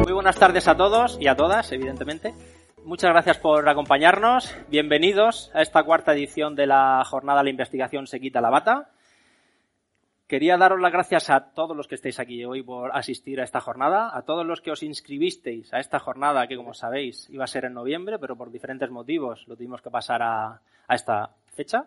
Muy 0.05 0.13
buenas 0.13 0.37
tardes 0.37 0.69
a 0.69 0.77
todos 0.77 1.19
y 1.21 1.29
a 1.29 1.37
todas, 1.37 1.71
evidentemente. 1.73 2.35
Muchas 2.85 3.11
gracias 3.11 3.39
por 3.39 3.69
acompañarnos. 3.69 4.57
Bienvenidos 4.69 5.51
a 5.55 5.63
esta 5.63 5.83
cuarta 5.83 6.13
edición 6.13 6.55
de 6.55 6.67
la 6.67 7.03
jornada 7.05 7.43
La 7.43 7.51
investigación 7.51 8.07
se 8.07 8.20
quita 8.20 8.41
la 8.41 8.51
bata. 8.51 8.91
Quería 10.27 10.57
daros 10.57 10.81
las 10.81 10.91
gracias 10.91 11.31
a 11.31 11.53
todos 11.53 11.77
los 11.77 11.87
que 11.87 11.95
estáis 11.95 12.19
aquí 12.19 12.45
hoy 12.45 12.61
por 12.61 12.91
asistir 12.97 13.41
a 13.41 13.45
esta 13.45 13.61
jornada, 13.61 14.11
a 14.13 14.23
todos 14.23 14.45
los 14.45 14.61
que 14.61 14.73
os 14.73 14.83
inscribisteis 14.83 15.73
a 15.73 15.79
esta 15.79 16.01
jornada 16.01 16.48
que, 16.48 16.57
como 16.57 16.75
sabéis, 16.75 17.31
iba 17.31 17.45
a 17.45 17.47
ser 17.47 17.64
en 17.64 17.75
noviembre, 17.75 18.19
pero 18.19 18.35
por 18.35 18.51
diferentes 18.51 18.91
motivos 18.91 19.47
lo 19.47 19.55
tuvimos 19.55 19.81
que 19.83 19.89
pasar 19.89 20.23
a, 20.23 20.61
esta 20.89 21.31
fecha. 21.55 21.85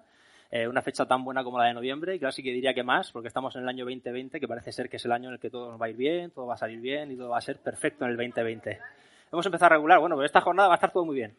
Eh, 0.52 0.70
una 0.70 0.82
fecha 0.82 1.06
tan 1.06 1.26
buena 1.26 1.44
como 1.44 1.60
la 1.60 1.66
de 1.66 1.74
noviembre, 1.74 2.16
y 2.16 2.20
casi 2.20 2.42
que 2.42 2.54
diría 2.54 2.74
que 2.74 2.82
más, 2.82 3.12
porque 3.12 3.28
estamos 3.28 3.58
en 3.58 3.64
el 3.64 3.68
año 3.68 3.84
2020, 3.84 4.40
que 4.40 4.48
parece 4.48 4.72
ser 4.72 4.90
que 4.90 4.96
es 4.96 5.04
el 5.04 5.12
año 5.12 5.28
en 5.28 5.34
el 5.34 5.40
que 5.42 5.50
todo 5.50 5.72
nos 5.72 5.82
va 5.82 5.88
a 5.88 5.90
ir 5.90 5.98
bien, 5.98 6.32
todo 6.32 6.48
va 6.48 6.54
a 6.54 6.58
salir 6.58 6.80
bien 6.80 7.12
y 7.12 7.18
todo 7.18 7.30
va 7.30 7.40
a 7.40 7.42
ser 7.42 7.58
perfecto 7.58 8.06
en 8.06 8.12
el 8.12 8.18
2020. 8.18 8.80
Hemos 9.34 9.46
empezado 9.46 9.66
a 9.66 9.70
regular, 9.76 10.00
bueno, 10.00 10.16
pero 10.16 10.26
esta 10.26 10.40
jornada 10.40 10.70
va 10.70 10.76
a 10.76 10.78
estar 10.78 10.94
todo 10.94 11.04
muy 11.04 11.16
bien. 11.16 11.36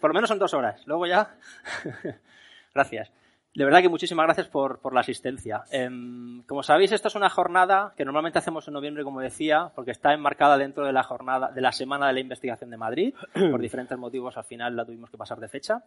Por 0.00 0.10
lo 0.10 0.14
menos 0.14 0.28
son 0.28 0.38
dos 0.38 0.54
horas. 0.54 0.86
Luego 0.86 1.04
ya. 1.04 1.34
Gracias. 2.74 3.10
De 3.58 3.64
verdad 3.64 3.82
que 3.82 3.88
muchísimas 3.88 4.24
gracias 4.24 4.46
por, 4.46 4.78
por 4.78 4.94
la 4.94 5.00
asistencia. 5.00 5.64
Em, 5.72 6.44
como 6.44 6.62
sabéis, 6.62 6.92
esta 6.92 7.08
es 7.08 7.16
una 7.16 7.28
jornada 7.28 7.92
que 7.96 8.04
normalmente 8.04 8.38
hacemos 8.38 8.68
en 8.68 8.74
noviembre, 8.74 9.02
como 9.02 9.20
decía, 9.20 9.72
porque 9.74 9.90
está 9.90 10.14
enmarcada 10.14 10.56
dentro 10.56 10.86
de 10.86 10.92
la 10.92 11.02
jornada 11.02 11.50
de 11.50 11.60
la 11.60 11.72
Semana 11.72 12.06
de 12.06 12.12
la 12.12 12.20
Investigación 12.20 12.70
de 12.70 12.76
Madrid. 12.76 13.14
Por 13.50 13.60
diferentes 13.60 13.98
motivos, 13.98 14.36
al 14.36 14.44
final 14.44 14.76
la 14.76 14.84
tuvimos 14.84 15.10
que 15.10 15.18
pasar 15.18 15.40
de 15.40 15.48
fecha. 15.48 15.82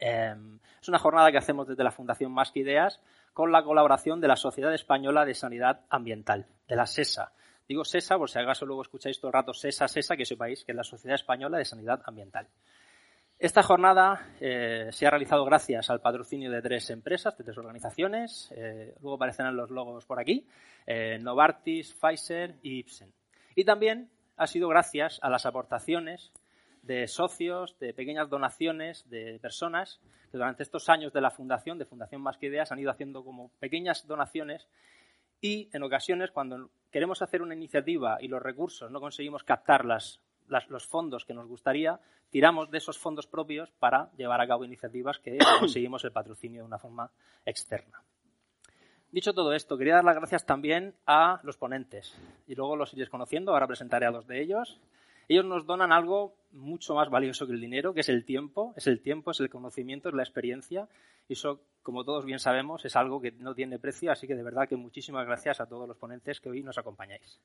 Em, 0.00 0.58
es 0.80 0.88
una 0.88 0.98
jornada 0.98 1.30
que 1.30 1.36
hacemos 1.36 1.68
desde 1.68 1.84
la 1.84 1.90
Fundación 1.90 2.32
Más 2.32 2.50
que 2.50 2.60
Ideas 2.60 2.98
con 3.34 3.52
la 3.52 3.62
colaboración 3.62 4.22
de 4.22 4.28
la 4.28 4.36
Sociedad 4.36 4.72
Española 4.72 5.26
de 5.26 5.34
Sanidad 5.34 5.80
Ambiental, 5.90 6.46
de 6.66 6.76
la 6.76 6.86
SESA. 6.86 7.32
Digo 7.68 7.84
SESA 7.84 8.16
por 8.16 8.30
si 8.30 8.38
acaso 8.38 8.64
luego 8.64 8.80
escucháis 8.80 9.20
todo 9.20 9.28
el 9.28 9.34
rato 9.34 9.52
SESA, 9.52 9.86
SESA, 9.86 10.16
que 10.16 10.24
sepáis 10.24 10.64
que 10.64 10.72
es 10.72 10.76
la 10.76 10.82
Sociedad 10.82 11.16
Española 11.16 11.58
de 11.58 11.66
Sanidad 11.66 12.00
Ambiental. 12.06 12.48
Esta 13.42 13.64
jornada 13.64 14.36
eh, 14.40 14.90
se 14.92 15.04
ha 15.04 15.10
realizado 15.10 15.44
gracias 15.44 15.90
al 15.90 16.00
patrocinio 16.00 16.48
de 16.48 16.62
tres 16.62 16.88
empresas, 16.90 17.36
de 17.36 17.42
tres 17.42 17.58
organizaciones. 17.58 18.54
Eh, 18.54 18.94
luego 19.00 19.16
aparecerán 19.16 19.56
los 19.56 19.68
logos 19.68 20.06
por 20.06 20.20
aquí. 20.20 20.46
Eh, 20.86 21.18
Novartis, 21.20 21.92
Pfizer 21.92 22.54
y 22.62 22.78
Ipsen. 22.78 23.12
Y 23.56 23.64
también 23.64 24.12
ha 24.36 24.46
sido 24.46 24.68
gracias 24.68 25.18
a 25.22 25.28
las 25.28 25.44
aportaciones 25.44 26.30
de 26.82 27.08
socios, 27.08 27.76
de 27.80 27.92
pequeñas 27.92 28.30
donaciones 28.30 29.10
de 29.10 29.40
personas 29.40 30.00
que 30.30 30.38
durante 30.38 30.62
estos 30.62 30.88
años 30.88 31.12
de 31.12 31.20
la 31.20 31.32
fundación, 31.32 31.78
de 31.78 31.84
Fundación 31.84 32.22
Más 32.22 32.38
que 32.38 32.46
Ideas, 32.46 32.70
han 32.70 32.78
ido 32.78 32.92
haciendo 32.92 33.24
como 33.24 33.50
pequeñas 33.58 34.06
donaciones 34.06 34.68
y 35.40 35.68
en 35.72 35.82
ocasiones 35.82 36.30
cuando 36.30 36.70
queremos 36.92 37.22
hacer 37.22 37.42
una 37.42 37.56
iniciativa 37.56 38.18
y 38.20 38.28
los 38.28 38.40
recursos 38.40 38.88
no 38.92 39.00
conseguimos 39.00 39.42
captarlas 39.42 40.20
los 40.68 40.86
fondos 40.86 41.24
que 41.24 41.34
nos 41.34 41.46
gustaría, 41.46 42.00
tiramos 42.30 42.70
de 42.70 42.78
esos 42.78 42.98
fondos 42.98 43.26
propios 43.26 43.70
para 43.78 44.10
llevar 44.16 44.40
a 44.40 44.46
cabo 44.46 44.64
iniciativas 44.64 45.18
que 45.18 45.38
conseguimos 45.60 46.04
el 46.04 46.12
patrocinio 46.12 46.62
de 46.62 46.66
una 46.66 46.78
forma 46.78 47.10
externa. 47.44 48.02
Dicho 49.10 49.34
todo 49.34 49.52
esto, 49.52 49.76
quería 49.76 49.96
dar 49.96 50.04
las 50.04 50.16
gracias 50.16 50.46
también 50.46 50.94
a 51.06 51.40
los 51.42 51.58
ponentes 51.58 52.16
y 52.46 52.54
luego 52.54 52.76
los 52.76 52.94
iréis 52.94 53.10
conociendo, 53.10 53.52
ahora 53.52 53.66
presentaré 53.66 54.06
a 54.06 54.10
dos 54.10 54.26
de 54.26 54.40
ellos. 54.40 54.80
Ellos 55.28 55.44
nos 55.44 55.66
donan 55.66 55.92
algo 55.92 56.34
mucho 56.52 56.94
más 56.94 57.08
valioso 57.08 57.46
que 57.46 57.52
el 57.52 57.60
dinero, 57.60 57.94
que 57.94 58.00
es 58.00 58.08
el 58.08 58.24
tiempo, 58.24 58.74
es 58.76 58.86
el 58.86 59.00
tiempo, 59.00 59.30
es 59.30 59.40
el 59.40 59.48
conocimiento, 59.48 60.08
es 60.08 60.14
la 60.14 60.22
experiencia 60.22 60.88
y 61.28 61.34
eso, 61.34 61.60
como 61.82 62.04
todos 62.04 62.24
bien 62.24 62.38
sabemos, 62.38 62.84
es 62.84 62.96
algo 62.96 63.20
que 63.20 63.32
no 63.32 63.54
tiene 63.54 63.78
precio, 63.78 64.12
así 64.12 64.26
que 64.26 64.34
de 64.34 64.42
verdad 64.42 64.68
que 64.68 64.76
muchísimas 64.76 65.26
gracias 65.26 65.60
a 65.60 65.66
todos 65.66 65.88
los 65.88 65.96
ponentes 65.96 66.40
que 66.40 66.50
hoy 66.50 66.62
nos 66.62 66.78
acompañáis. 66.78 67.40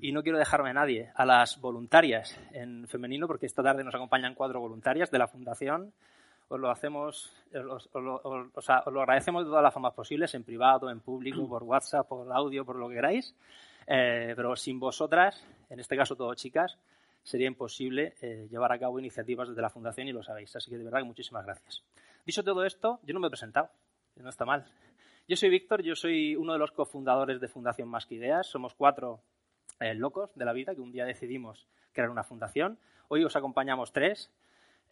Y 0.00 0.12
no 0.12 0.22
quiero 0.22 0.38
dejarme 0.38 0.70
a 0.70 0.74
nadie, 0.74 1.10
a 1.14 1.26
las 1.26 1.60
voluntarias 1.60 2.38
en 2.52 2.86
femenino, 2.88 3.26
porque 3.26 3.46
esta 3.46 3.62
tarde 3.62 3.84
nos 3.84 3.94
acompañan 3.94 4.34
cuatro 4.34 4.60
voluntarias 4.60 5.10
de 5.10 5.18
la 5.18 5.28
Fundación. 5.28 5.92
Os 6.48 6.58
lo 6.58 6.70
hacemos, 6.70 7.32
os, 7.52 7.90
lo 7.92 9.00
agradecemos 9.02 9.44
de 9.44 9.50
todas 9.50 9.62
las 9.62 9.74
formas 9.74 9.94
posibles, 9.94 10.34
en 10.34 10.44
privado, 10.44 10.90
en 10.90 11.00
público, 11.00 11.46
por 11.46 11.62
WhatsApp, 11.62 12.08
por 12.08 12.32
audio, 12.32 12.64
por 12.64 12.76
lo 12.76 12.88
que 12.88 12.94
queráis. 12.94 13.34
Eh, 13.86 14.32
pero 14.36 14.54
sin 14.56 14.78
vosotras, 14.78 15.44
en 15.70 15.80
este 15.80 15.96
caso 15.96 16.14
todo 16.14 16.34
chicas, 16.34 16.78
sería 17.28 17.46
imposible 17.46 18.14
eh, 18.22 18.48
llevar 18.50 18.72
a 18.72 18.78
cabo 18.78 18.98
iniciativas 18.98 19.48
desde 19.48 19.60
la 19.60 19.68
Fundación 19.68 20.08
y 20.08 20.12
lo 20.12 20.22
sabéis. 20.22 20.56
Así 20.56 20.70
que 20.70 20.78
de 20.78 20.84
verdad 20.84 21.04
muchísimas 21.04 21.44
gracias. 21.44 21.84
Dicho 22.24 22.42
todo 22.42 22.64
esto, 22.64 23.00
yo 23.02 23.12
no 23.12 23.20
me 23.20 23.26
he 23.26 23.30
presentado, 23.30 23.68
no 24.16 24.30
está 24.30 24.46
mal. 24.46 24.64
Yo 25.28 25.36
soy 25.36 25.50
Víctor, 25.50 25.82
yo 25.82 25.94
soy 25.94 26.36
uno 26.36 26.54
de 26.54 26.58
los 26.58 26.72
cofundadores 26.72 27.38
de 27.38 27.48
Fundación 27.48 27.88
Más 27.88 28.06
que 28.06 28.14
Ideas. 28.14 28.46
Somos 28.46 28.74
cuatro 28.74 29.20
eh, 29.78 29.92
locos 29.92 30.34
de 30.36 30.46
la 30.46 30.54
vida 30.54 30.74
que 30.74 30.80
un 30.80 30.90
día 30.90 31.04
decidimos 31.04 31.68
crear 31.92 32.08
una 32.08 32.24
fundación. 32.24 32.78
Hoy 33.08 33.22
os 33.24 33.36
acompañamos 33.36 33.92
tres. 33.92 34.32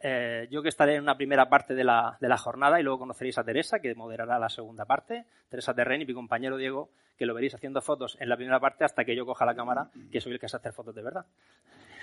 Eh, 0.02 0.46
yo 0.50 0.62
que 0.62 0.68
estaré 0.68 0.96
en 0.96 1.02
una 1.02 1.16
primera 1.16 1.48
parte 1.48 1.74
de 1.74 1.82
la, 1.82 2.16
de 2.20 2.28
la, 2.28 2.36
jornada 2.36 2.78
y 2.78 2.82
luego 2.82 2.98
conoceréis 3.00 3.38
a 3.38 3.44
Teresa, 3.44 3.80
que 3.80 3.94
moderará 3.94 4.38
la 4.38 4.48
segunda 4.48 4.84
parte. 4.84 5.24
Teresa 5.48 5.74
Terren 5.74 6.02
y 6.02 6.06
mi 6.06 6.14
compañero 6.14 6.56
Diego, 6.56 6.90
que 7.16 7.26
lo 7.26 7.34
veréis 7.34 7.54
haciendo 7.54 7.80
fotos 7.80 8.16
en 8.20 8.28
la 8.28 8.36
primera 8.36 8.60
parte 8.60 8.84
hasta 8.84 9.04
que 9.04 9.16
yo 9.16 9.24
coja 9.24 9.46
la 9.46 9.54
cámara, 9.54 9.88
que 10.12 10.20
soy 10.20 10.32
el 10.32 10.38
que 10.38 10.48
sabe 10.48 10.60
hacer 10.60 10.72
fotos 10.72 10.94
de 10.94 11.02
verdad. 11.02 11.26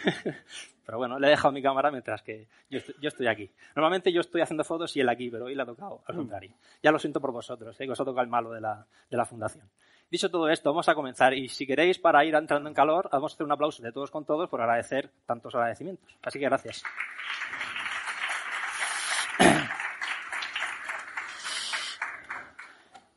pero 0.86 0.98
bueno, 0.98 1.20
le 1.20 1.28
he 1.28 1.30
dejado 1.30 1.52
mi 1.52 1.62
cámara 1.62 1.92
mientras 1.92 2.22
que 2.24 2.48
yo 2.70 2.80
estoy, 3.02 3.28
aquí. 3.28 3.50
Normalmente 3.76 4.12
yo 4.12 4.22
estoy 4.22 4.42
haciendo 4.42 4.64
fotos 4.64 4.96
y 4.98 5.02
él 5.02 5.10
aquí, 5.10 5.30
pero 5.30 5.46
hoy 5.46 5.56
le 5.56 5.62
ha 5.62 5.66
tocado 5.66 6.02
al 6.06 6.16
contrario. 6.16 6.52
Ya 6.82 6.92
lo 6.92 7.00
siento 7.00 7.22
por 7.22 7.32
vosotros, 7.32 7.80
¿eh? 7.80 7.86
que 7.86 7.92
os 7.92 8.00
ha 8.00 8.06
tocado 8.06 8.24
el 8.24 8.30
malo 8.30 8.52
de 8.52 8.62
la, 8.62 8.86
de 9.10 9.18
la 9.18 9.26
fundación. 9.26 9.70
Dicho 10.10 10.30
todo 10.30 10.50
esto, 10.50 10.70
vamos 10.70 10.88
a 10.90 10.96
comenzar 10.96 11.34
y 11.34 11.48
si 11.50 11.66
queréis, 11.66 11.98
para 11.98 12.24
ir 12.26 12.36
entrando 12.36 12.70
en 12.70 12.76
calor, 12.76 13.10
vamos 13.12 13.32
a 13.32 13.36
hacer 13.36 13.46
un 13.46 13.52
aplauso 13.52 13.82
de 13.82 13.92
todos 13.92 14.12
con 14.12 14.26
todos 14.26 14.50
por 14.50 14.62
agradecer 14.62 15.10
tantos 15.26 15.56
agradecimientos. 15.56 16.16
Así 16.22 16.38
que 16.38 16.46
gracias. 16.46 16.84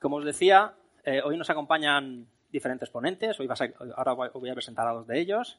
Como 0.07 0.19
os 0.19 0.25
decía, 0.25 0.73
eh, 1.05 1.21
hoy 1.25 1.37
nos 1.37 1.51
acompañan 1.51 2.29
diferentes 2.53 2.89
ponentes. 2.91 3.41
Hoy 3.41 3.49
ahora 3.97 4.13
voy 4.13 4.49
a 4.49 4.55
presentar 4.55 4.87
a 4.87 4.93
dos 4.93 5.05
de 5.05 5.19
ellos. 5.19 5.59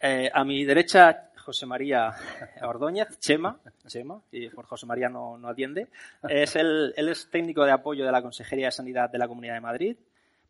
Eh, 0.00 0.28
a 0.34 0.42
mi 0.44 0.64
derecha, 0.64 1.30
José 1.36 1.66
María 1.66 2.10
Ordóñez, 2.62 3.16
Chema, 3.20 3.60
Chema, 3.86 4.20
y 4.32 4.48
por 4.48 4.66
José 4.66 4.86
María 4.86 5.08
no, 5.08 5.38
atiende. 5.46 5.86
Es 6.28 6.56
él 6.56 6.94
es 6.96 7.30
técnico 7.30 7.64
de 7.64 7.70
apoyo 7.70 8.04
de 8.04 8.10
la 8.10 8.20
Consejería 8.20 8.66
de 8.66 8.72
Sanidad 8.72 9.08
de 9.08 9.18
la 9.18 9.28
Comunidad 9.28 9.54
de 9.54 9.60
Madrid, 9.60 9.96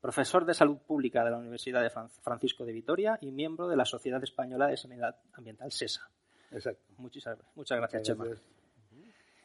profesor 0.00 0.46
de 0.46 0.54
Salud 0.54 0.78
Pública 0.78 1.22
de 1.22 1.30
la 1.30 1.36
Universidad 1.36 1.82
de 1.82 1.90
Francisco 1.90 2.64
de 2.64 2.72
Vitoria 2.72 3.18
y 3.20 3.30
miembro 3.32 3.68
de 3.68 3.76
la 3.76 3.84
Sociedad 3.84 4.24
Española 4.24 4.66
de 4.66 4.78
Sanidad 4.78 5.16
Ambiental, 5.34 5.70
SESA. 5.70 6.08
Exacto. 6.52 6.86
Muchas, 6.96 7.36
muchas 7.54 7.76
gracias, 7.76 8.02
Chema. 8.02 8.24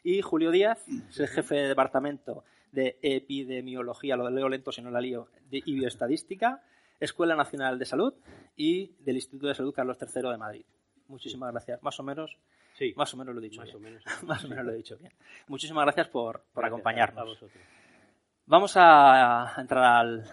Y 0.02 0.22
Julio 0.22 0.52
Díaz 0.52 0.88
es 1.10 1.20
el 1.20 1.28
jefe 1.28 1.56
de 1.56 1.68
departamento 1.68 2.46
de 2.76 3.00
epidemiología, 3.02 4.16
lo 4.16 4.30
leo 4.30 4.50
lento 4.50 4.72
si 4.72 4.82
no 4.82 4.92
la 4.92 5.02
lío, 5.02 5.30
y 5.50 5.74
bioestadística, 5.74 6.62
Escuela 7.00 7.36
Nacional 7.36 7.80
de 7.80 7.86
Salud 7.86 8.14
y 8.56 8.94
del 9.00 9.16
Instituto 9.16 9.48
de 9.48 9.56
Salud 9.56 9.74
Carlos 9.74 9.98
III 10.00 10.30
de 10.30 10.38
Madrid. 10.38 10.66
Muchísimas 11.08 11.52
gracias. 11.52 11.82
Más 11.82 12.00
o 12.00 12.04
menos, 12.04 12.38
sí. 12.74 12.94
más 12.96 13.14
o 13.14 13.18
menos 13.18 13.34
lo 13.34 13.42
he 13.42 13.44
dicho. 13.44 13.62
Más 13.62 13.74
o 13.74 13.80
menos, 13.80 14.04
más 14.24 14.46
o 14.46 14.48
menos 14.48 14.66
lo 14.66 14.72
he 14.72 14.76
dicho 14.76 14.98
bien. 14.98 15.12
Muchísimas 15.48 15.86
gracias 15.86 16.10
por, 16.10 16.44
por 16.54 16.66
acompañarnos. 16.66 17.40
Vamos 18.48 18.74
a 18.76 19.56
entrar 19.58 19.84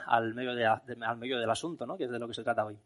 al, 0.06 0.34
medio 0.34 0.50
al 0.50 1.16
medio 1.16 1.40
del 1.40 1.50
asunto, 1.50 1.86
¿no? 1.86 1.96
que 1.96 2.04
es 2.04 2.10
de 2.10 2.18
lo 2.18 2.28
que 2.28 2.34
se 2.34 2.42
trata 2.42 2.66
hoy. 2.66 2.76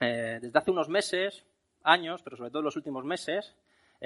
Eh, 0.00 0.38
desde 0.40 0.58
hace 0.58 0.70
unos 0.70 0.88
meses, 0.88 1.44
años, 1.82 2.22
pero 2.22 2.36
sobre 2.36 2.50
todo 2.50 2.60
en 2.60 2.64
los 2.66 2.76
últimos 2.76 3.04
meses, 3.04 3.54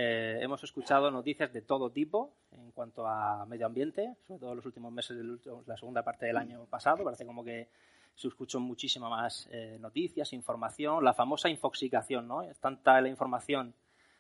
eh, 0.01 0.39
hemos 0.41 0.63
escuchado 0.63 1.11
noticias 1.11 1.53
de 1.53 1.61
todo 1.61 1.91
tipo 1.91 2.33
en 2.53 2.71
cuanto 2.71 3.05
a 3.05 3.45
medio 3.47 3.67
ambiente, 3.67 4.15
sobre 4.29 4.39
todo 4.39 4.51
en 4.51 4.57
los 4.59 4.67
últimos 4.67 4.93
meses 4.93 5.17
de 5.17 5.25
la 5.67 5.77
segunda 5.77 6.05
parte 6.05 6.27
del 6.27 6.37
año 6.37 6.67
pasado. 6.67 7.03
Parece 7.03 7.27
como 7.27 7.43
que 7.43 7.67
se 8.15 8.29
escuchó 8.29 8.61
muchísima 8.61 9.09
más 9.09 9.49
eh, 9.51 9.77
noticias, 9.81 10.33
información, 10.33 11.03
la 11.03 11.15
famosa 11.15 11.49
infoxicación, 11.49 12.29
¿no? 12.29 12.43
Es 12.43 12.61
tanta 12.61 13.01
la 13.01 13.09
información 13.09 13.75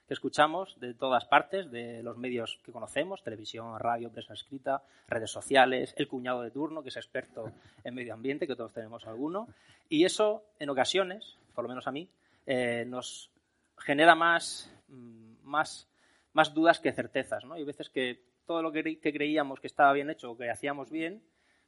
que 0.08 0.14
escuchamos 0.14 0.80
de 0.80 0.94
todas 0.94 1.26
partes, 1.26 1.70
de 1.70 2.02
los 2.02 2.16
medios 2.16 2.58
que 2.64 2.72
conocemos, 2.72 3.22
televisión, 3.22 3.78
radio, 3.78 4.10
prensa 4.10 4.34
escrita, 4.34 4.82
redes 5.06 5.30
sociales, 5.30 5.94
el 5.96 6.08
cuñado 6.08 6.42
de 6.42 6.50
turno, 6.50 6.82
que 6.82 6.88
es 6.88 6.96
experto 6.96 7.52
en 7.84 7.94
medio 7.94 8.14
ambiente, 8.14 8.48
que 8.48 8.56
todos 8.56 8.72
tenemos 8.72 9.06
alguno, 9.06 9.46
y 9.88 10.04
eso, 10.04 10.42
en 10.58 10.70
ocasiones, 10.70 11.36
por 11.54 11.62
lo 11.62 11.68
menos 11.68 11.86
a 11.86 11.92
mí, 11.92 12.08
eh, 12.46 12.84
nos 12.84 13.30
genera 13.76 14.14
más, 14.14 14.72
mm, 14.88 15.27
más, 15.48 15.88
más 16.32 16.54
dudas 16.54 16.78
que 16.80 16.92
certezas, 16.92 17.44
¿no? 17.44 17.54
Hay 17.54 17.64
veces 17.64 17.90
que 17.90 18.22
todo 18.46 18.62
lo 18.62 18.70
que, 18.70 19.00
que 19.00 19.12
creíamos 19.12 19.60
que 19.60 19.66
estaba 19.66 19.92
bien 19.92 20.10
hecho 20.10 20.30
o 20.30 20.36
que 20.36 20.50
hacíamos 20.50 20.90
bien, 20.90 21.22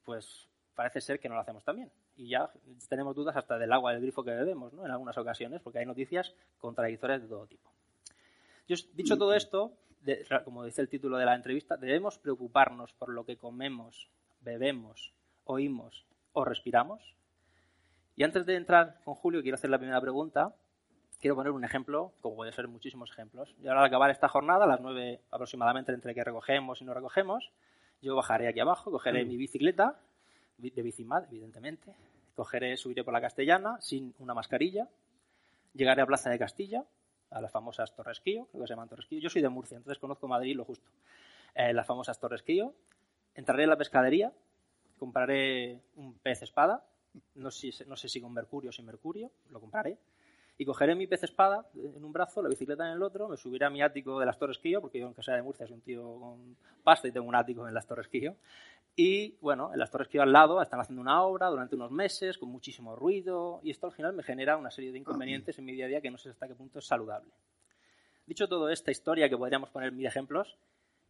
pues 0.05 0.49
parece 0.75 1.01
ser 1.01 1.21
que 1.21 1.29
no 1.29 1.35
lo 1.35 1.41
hacemos 1.41 1.65
tan 1.65 1.77
bien. 1.77 1.91
Y 2.17 2.29
ya 2.29 2.51
tenemos 2.89 3.15
dudas 3.15 3.37
hasta 3.37 3.59
del 3.59 3.73
agua 3.73 3.93
del 3.93 4.03
grifo 4.03 4.23
que 4.25 4.31
bebemos, 4.31 4.73
¿no? 4.73 4.85
En 4.85 4.91
algunas 4.91 5.17
ocasiones, 5.19 5.61
porque 5.61 5.79
hay 5.79 5.87
noticias 5.87 6.35
contradictorias 6.59 7.23
de 7.23 7.29
todo 7.29 7.47
tipo. 7.47 7.71
Yo, 8.69 8.77
dicho 8.95 9.19
todo 9.19 9.35
esto, 9.35 9.73
como 10.45 10.65
dice 10.65 10.81
el 10.81 10.89
título 10.89 11.19
de 11.19 11.25
la 11.25 11.35
entrevista, 11.35 11.77
debemos 11.77 12.19
preocuparnos 12.19 12.93
por 12.93 13.11
lo 13.11 13.25
que 13.25 13.37
comemos, 13.37 14.09
bebemos, 14.41 15.13
oímos 15.45 16.07
o 16.33 16.45
respiramos. 16.45 17.15
Y 18.17 18.23
antes 18.23 18.47
de 18.47 18.57
entrar 18.57 19.01
con 19.05 19.15
Julio, 19.15 19.43
quiero 19.43 19.57
hacer 19.57 19.71
la 19.71 19.79
primera 19.79 20.01
pregunta. 20.01 20.55
Quiero 21.21 21.37
poner 21.37 21.53
un 21.53 21.65
ejemplo, 21.65 22.13
como 22.21 22.37
puede 22.37 22.53
ser 22.53 22.67
muchísimos 22.67 23.11
ejemplos. 23.11 23.55
Y 23.63 23.69
ahora 23.69 23.81
al 23.81 23.87
acabar 23.87 24.11
esta 24.11 24.29
jornada, 24.29 24.65
a 24.65 24.69
las 24.69 24.81
nueve 24.81 25.21
aproximadamente, 25.31 25.93
entre 25.93 26.15
que 26.15 26.25
recogemos 26.25 26.81
y 26.81 26.85
no 26.85 26.95
recogemos, 26.95 27.51
yo 28.01 28.17
bajaré 28.17 28.49
aquí 28.49 28.61
abajo, 28.61 28.91
cogeré 28.91 29.25
mi 29.27 29.37
bicicleta 29.37 30.01
de 30.57 30.83
Bicimad, 30.83 31.25
evidentemente. 31.25 31.93
Cogeré, 32.35 32.77
subiré 32.79 33.05
por 33.05 33.13
la 33.13 33.21
Castellana 33.21 33.79
sin 33.81 34.15
una 34.19 34.33
mascarilla. 34.33 34.89
Llegaré 35.75 36.01
a 36.01 36.07
Plaza 36.07 36.31
de 36.31 36.39
Castilla, 36.39 36.85
a 37.31 37.41
las 37.41 37.53
famosas 37.53 37.95
Torres 37.95 38.21
Quío, 38.21 38.47
creo 38.51 38.63
que 38.63 38.67
se 38.67 38.73
llaman 38.73 38.89
Torres 38.89 39.07
Quío. 39.07 39.21
Yo 39.21 39.29
soy 39.29 39.43
de 39.43 39.49
Murcia, 39.49 39.77
entonces 39.77 39.99
conozco 39.99 40.27
Madrid 40.27 40.57
lo 40.57 40.65
justo. 40.65 40.91
Eh, 41.55 41.73
las 41.73 41.87
famosas 41.87 42.19
Torres 42.19 42.43
Quío. 42.43 42.75
Entraré 43.35 43.65
en 43.65 43.71
la 43.71 43.77
pescadería, 43.77 44.33
compraré 44.99 45.81
un 45.97 46.15
pez 46.15 46.43
espada, 46.43 46.85
no 47.35 47.51
sé, 47.51 47.71
no 47.87 47.97
sé 47.97 48.09
si 48.09 48.21
con 48.21 48.33
mercurio 48.33 48.71
o 48.71 48.73
sin 48.73 48.87
mercurio, 48.87 49.31
lo 49.51 49.61
compraré. 49.61 49.99
Y 50.61 50.67
cogeré 50.67 50.95
mi 50.95 51.07
pez 51.07 51.23
espada 51.23 51.65
en 51.75 52.05
un 52.05 52.13
brazo, 52.13 52.43
la 52.43 52.51
bicicleta 52.51 52.87
en 52.87 52.93
el 52.93 53.03
otro, 53.03 53.31
me 53.31 53.39
subiré 53.39 53.65
a 53.65 53.71
mi 53.71 53.81
ático 53.81 54.21
de 54.21 54.27
las 54.27 54.39
Torres 54.39 54.59
Quío, 54.59 54.83
porque 54.83 54.99
yo, 54.99 55.07
aunque 55.07 55.23
sea 55.23 55.35
de 55.35 55.41
Murcia, 55.41 55.67
soy 55.67 55.77
un 55.77 55.81
tío 55.81 56.03
con 56.21 56.55
pasta 56.85 57.09
y 57.09 57.13
tengo 57.13 57.27
un 57.27 57.35
ático 57.35 57.67
en 57.67 57.73
las 57.73 57.87
Torres 57.87 58.09
Quío. 58.09 58.37
Y 58.95 59.39
bueno, 59.41 59.73
en 59.73 59.79
las 59.79 59.91
torres 59.91 60.09
iba 60.13 60.25
al 60.25 60.33
lado 60.35 60.61
están 60.61 60.79
haciendo 60.79 61.01
una 61.01 61.23
obra 61.23 61.47
durante 61.47 61.77
unos 61.77 61.91
meses 61.91 62.37
con 62.37 62.51
muchísimo 62.51 62.95
ruido 62.95 63.61
y 63.63 63.71
esto 63.71 63.87
al 63.87 63.95
final 63.95 64.13
me 64.13 64.23
genera 64.23 64.59
una 64.59 64.71
serie 64.71 64.93
de 64.93 64.99
inconvenientes 64.99 65.59
en 65.59 65.65
mi 65.65 65.73
día 65.73 65.87
a 65.87 65.89
día 65.89 66.03
que 66.03 66.11
no 66.11 66.19
sé 66.19 66.29
hasta 66.29 66.47
qué 66.47 66.55
punto 66.55 66.81
es 66.81 66.87
saludable. 66.87 67.33
Dicho 68.27 68.47
todo 68.47 68.69
esta 68.69 68.91
historia 68.91 69.31
que 69.31 69.39
podríamos 69.39 69.71
poner 69.71 69.93
mil 69.93 70.05
ejemplos, 70.05 70.59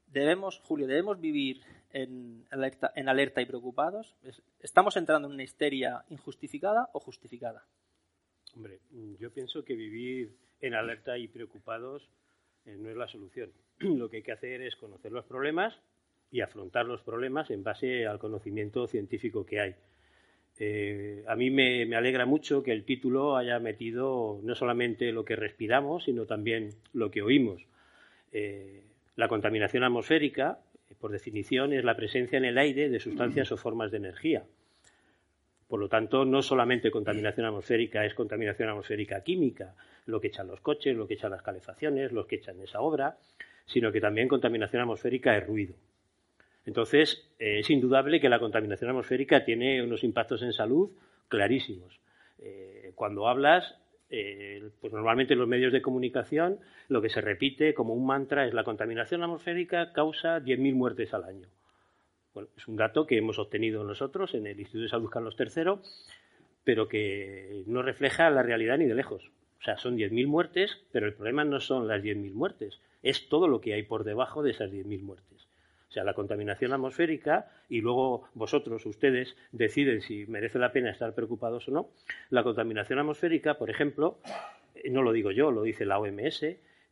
debemos, 0.07 0.61
Julio, 0.63 0.87
debemos 0.87 1.21
vivir 1.21 1.63
en 1.91 2.47
alerta, 2.51 2.93
en 2.95 3.09
alerta 3.09 3.41
y 3.41 3.47
preocupados. 3.47 4.15
¿Estamos 4.61 4.97
entrando 4.97 5.27
en 5.27 5.35
una 5.35 5.43
histeria 5.43 6.05
injustificada 6.09 6.89
o 6.93 7.01
justificada? 7.01 7.67
Hombre, 8.55 8.81
yo 9.19 9.31
pienso 9.31 9.65
que 9.65 9.75
vivir 9.75 10.37
en 10.61 10.75
alerta 10.75 11.17
y 11.19 11.29
preocupados 11.29 12.09
eh, 12.67 12.77
no 12.79 12.91
es 12.91 12.97
la 12.97 13.09
solución. 13.09 13.51
Lo 13.79 14.11
que 14.11 14.19
hay 14.19 14.23
que 14.23 14.33
hacer 14.33 14.63
es 14.63 14.77
conocer 14.77 15.13
los 15.13 15.25
problemas 15.25 15.75
y 16.31 16.41
afrontar 16.41 16.87
los 16.87 17.03
problemas 17.03 17.51
en 17.51 17.65
base 17.65 18.07
al 18.07 18.19
conocimiento 18.19 18.87
científico 18.87 19.45
que 19.45 19.61
hay. 19.61 19.75
Eh, 20.59 21.25
a 21.27 21.37
mí 21.37 21.51
me, 21.51 21.95
alegra 21.97 22.27
mucho 22.27 22.63
que 22.63 22.73
el 22.73 22.85
título 22.85 23.37
haya 23.37 23.59
metido 23.59 24.41
no 24.43 24.55
solamente 24.55 25.13
lo 25.13 25.25
que 25.25 25.37
respiramos, 25.37 26.05
sino 26.05 26.27
también 26.27 26.71
lo 26.93 27.11
que 27.11 27.23
oímos. 27.23 27.67
Eh, 28.33 28.85
la 29.17 29.29
contaminación 29.29 29.85
atmosférica, 29.85 30.61
por 30.99 31.13
definición, 31.13 31.73
es 31.73 31.85
la 31.85 31.97
presencia 31.97 32.37
en 32.37 32.45
el 32.45 32.59
aire 32.59 32.89
de 32.89 33.01
sustancias 33.01 33.51
o 33.53 33.57
formas 33.57 33.91
de 33.91 33.97
energía. 33.99 34.45
Por 35.71 35.79
lo 35.79 35.89
tanto, 35.89 36.25
no 36.25 36.43
solamente 36.43 36.91
contaminación 36.91 37.47
atmosférica 37.47 38.05
es 38.05 38.13
contaminación 38.13 38.69
atmosférica 38.71 39.23
química, 39.23 39.77
lo 40.07 40.21
que 40.21 40.27
echan 40.27 40.49
los 40.49 40.61
coches, 40.61 40.97
lo 40.97 41.07
que 41.07 41.15
echan 41.15 41.31
las 41.31 41.43
calefacciones, 41.43 42.11
lo 42.11 42.27
que 42.27 42.37
echan 42.37 42.61
esa 42.61 42.81
obra, 42.81 43.19
sino 43.67 43.93
que 43.93 44.01
también 44.01 44.27
contaminación 44.27 44.83
atmosférica 44.83 45.37
es 45.39 45.47
ruido. 45.47 45.77
Entonces, 46.67 47.25
eh, 47.39 47.61
es 47.61 47.71
indudable 47.71 48.21
que 48.21 48.29
la 48.29 48.41
contaminación 48.41 48.91
atmosférica 48.91 49.45
tiene 49.45 49.81
unos 49.81 50.03
impactos 50.03 50.43
en 50.43 50.53
salud 50.53 50.91
clarísimos. 51.29 52.01
Eh, 52.41 52.91
cuando 52.97 53.29
hablas, 53.29 53.77
eh, 54.11 54.71
pues 54.81 54.93
normalmente 54.93 55.35
en 55.35 55.39
los 55.39 55.47
medios 55.47 55.73
de 55.73 55.83
comunicación 55.83 56.59
lo 56.89 57.01
que 57.01 57.11
se 57.11 57.21
repite 57.21 57.75
como 57.75 57.95
un 57.95 58.05
mantra 58.05 58.45
es 58.45 58.55
la 58.55 58.65
contaminación 58.65 59.23
atmosférica 59.23 59.93
causa 59.93 60.41
10.000 60.41 60.75
muertes 60.75 61.15
al 61.15 61.23
año. 61.23 61.47
Bueno, 62.35 62.49
es 62.57 62.69
un 62.69 62.77
dato 62.77 63.07
que 63.07 63.19
hemos 63.19 63.39
obtenido 63.39 63.85
nosotros 63.85 64.35
en 64.35 64.47
el 64.47 64.59
Instituto 64.59 64.83
de 64.83 64.89
Salud 64.89 65.11
Carlos 65.11 65.37
III, 65.39 65.75
pero 66.65 66.89
que 66.89 67.65
no 67.67 67.83
refleja 67.83 68.31
la 68.31 68.43
realidad 68.43 68.79
ni 68.79 68.87
de 68.87 68.95
lejos. 68.95 69.31
O 69.59 69.63
sea, 69.63 69.77
son 69.77 69.97
10.000 69.97 70.27
muertes, 70.27 70.79
pero 70.93 71.07
el 71.07 71.15
problema 71.15 71.45
no 71.45 71.61
son 71.61 71.89
las 71.89 72.03
10.000 72.03 72.33
muertes, 72.33 72.81
es 73.03 73.29
todo 73.29 73.49
lo 73.49 73.61
que 73.61 73.75
hay 73.75 73.83
por 73.83 74.05
debajo 74.05 74.43
de 74.43 74.53
esas 74.53 74.71
10.000 74.71 75.03
muertes 75.03 75.31
o 75.91 75.93
sea, 75.93 76.05
la 76.05 76.15
contaminación 76.15 76.73
atmosférica, 76.73 77.51
y 77.69 77.81
luego 77.81 78.29
vosotros, 78.35 78.87
ustedes, 78.87 79.37
deciden 79.51 80.03
si 80.03 80.25
merece 80.27 80.61
la 80.61 80.71
pena 80.71 80.91
estar 80.91 81.13
preocupados 81.15 81.67
o 81.67 81.73
no. 81.73 81.91
La 82.31 82.45
contaminación 82.45 83.01
atmosférica, 83.01 83.59
por 83.59 83.71
ejemplo, 83.71 84.21
eh, 84.77 84.89
no 84.89 85.03
lo 85.03 85.11
digo 85.11 85.33
yo, 85.33 85.51
lo 85.51 85.65
dice 85.65 85.85
la 85.85 85.99
OMS, 85.99 86.45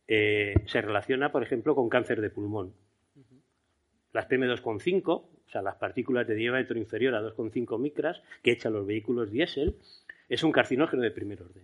eh, 0.09 0.53
se 0.65 0.81
relaciona, 0.81 1.31
por 1.31 1.43
ejemplo, 1.43 1.75
con 1.75 1.87
cáncer 1.87 2.19
de 2.19 2.29
pulmón. 2.29 2.73
Las 4.13 4.27
PM2,5, 4.27 5.07
o 5.07 5.29
sea, 5.51 5.61
las 5.61 5.75
partículas 5.75 6.27
de 6.27 6.35
diámetro 6.35 6.77
inferior 6.77 7.15
a 7.15 7.21
2,5 7.21 7.79
micras 7.79 8.21
que 8.43 8.51
echan 8.51 8.73
los 8.73 8.85
vehículos 8.85 9.31
diésel, 9.31 9.75
es 10.29 10.43
un 10.43 10.51
carcinógeno 10.51 11.01
de 11.01 11.11
primer 11.11 11.41
orden. 11.41 11.63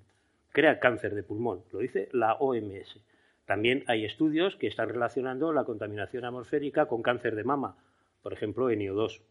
Crea 0.51 0.79
cáncer 0.79 1.15
de 1.15 1.23
pulmón, 1.23 1.63
lo 1.71 1.79
dice 1.79 2.09
la 2.11 2.33
OMS. 2.33 2.99
También 3.45 3.83
hay 3.87 4.05
estudios 4.05 4.55
que 4.55 4.67
están 4.67 4.89
relacionando 4.89 5.53
la 5.53 5.65
contaminación 5.65 6.25
atmosférica 6.25 6.87
con 6.87 7.03
cáncer 7.03 7.35
de 7.35 7.43
mama, 7.43 7.77
por 8.23 8.33
ejemplo, 8.33 8.69
en 8.69 8.79
NIO2. 8.79 9.21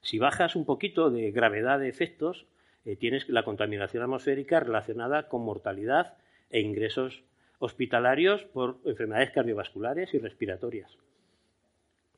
Si 0.00 0.18
bajas 0.18 0.56
un 0.56 0.64
poquito 0.64 1.10
de 1.10 1.30
gravedad 1.30 1.78
de 1.78 1.88
efectos, 1.88 2.46
eh, 2.84 2.96
tienes 2.96 3.28
la 3.28 3.42
contaminación 3.42 4.02
atmosférica 4.02 4.60
relacionada 4.60 5.28
con 5.28 5.42
mortalidad 5.42 6.14
e 6.50 6.60
ingresos 6.60 7.24
hospitalarios 7.58 8.44
por 8.44 8.78
enfermedades 8.84 9.30
cardiovasculares 9.30 10.14
y 10.14 10.18
respiratorias. 10.18 10.96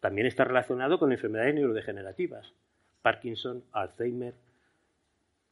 También 0.00 0.26
está 0.26 0.44
relacionado 0.44 0.98
con 0.98 1.12
enfermedades 1.12 1.54
neurodegenerativas, 1.54 2.52
Parkinson, 3.02 3.64
Alzheimer. 3.72 4.34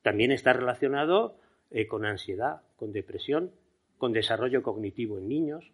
También 0.02 0.32
está 0.32 0.52
relacionado 0.52 1.38
eh, 1.70 1.86
con 1.86 2.04
ansiedad, 2.04 2.62
con 2.76 2.92
depresión, 2.92 3.50
con 3.98 4.12
desarrollo 4.12 4.62
cognitivo 4.62 5.18
en 5.18 5.28
niños. 5.28 5.72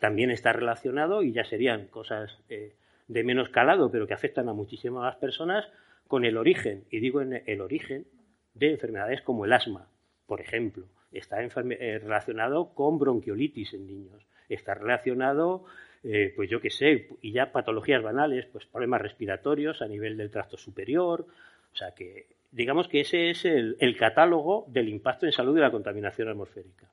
También 0.00 0.30
está 0.30 0.52
relacionado, 0.52 1.22
y 1.22 1.32
ya 1.32 1.44
serían 1.44 1.86
cosas 1.86 2.38
eh, 2.48 2.74
de 3.08 3.24
menos 3.24 3.48
calado, 3.48 3.90
pero 3.90 4.06
que 4.06 4.14
afectan 4.14 4.48
a 4.48 4.52
muchísimas 4.52 5.16
personas, 5.16 5.66
con 6.06 6.24
el 6.24 6.36
origen, 6.36 6.84
y 6.90 7.00
digo 7.00 7.20
en 7.20 7.42
el 7.46 7.60
origen, 7.60 8.06
de 8.54 8.70
enfermedades 8.72 9.22
como 9.22 9.44
el 9.44 9.52
asma, 9.52 9.88
por 10.26 10.40
ejemplo, 10.40 10.86
está 11.12 11.42
eh, 11.42 11.98
relacionado 12.02 12.74
con 12.74 12.98
bronquiolitis 12.98 13.74
en 13.74 13.86
niños, 13.86 14.26
está 14.48 14.74
relacionado, 14.74 15.64
eh, 16.04 16.32
pues 16.34 16.48
yo 16.48 16.60
qué 16.60 16.70
sé, 16.70 17.08
y 17.22 17.32
ya 17.32 17.52
patologías 17.52 18.02
banales, 18.02 18.46
pues 18.46 18.66
problemas 18.66 19.02
respiratorios 19.02 19.82
a 19.82 19.88
nivel 19.88 20.16
del 20.16 20.30
tracto 20.30 20.56
superior, 20.56 21.26
o 21.72 21.76
sea 21.76 21.92
que 21.92 22.26
digamos 22.50 22.88
que 22.88 23.00
ese 23.00 23.30
es 23.30 23.44
el, 23.44 23.96
catálogo 23.98 24.64
del 24.68 24.88
impacto 24.88 25.26
en 25.26 25.32
salud 25.32 25.54
de 25.54 25.60
la 25.60 25.70
contaminación 25.70 26.28
atmosférica. 26.28 26.88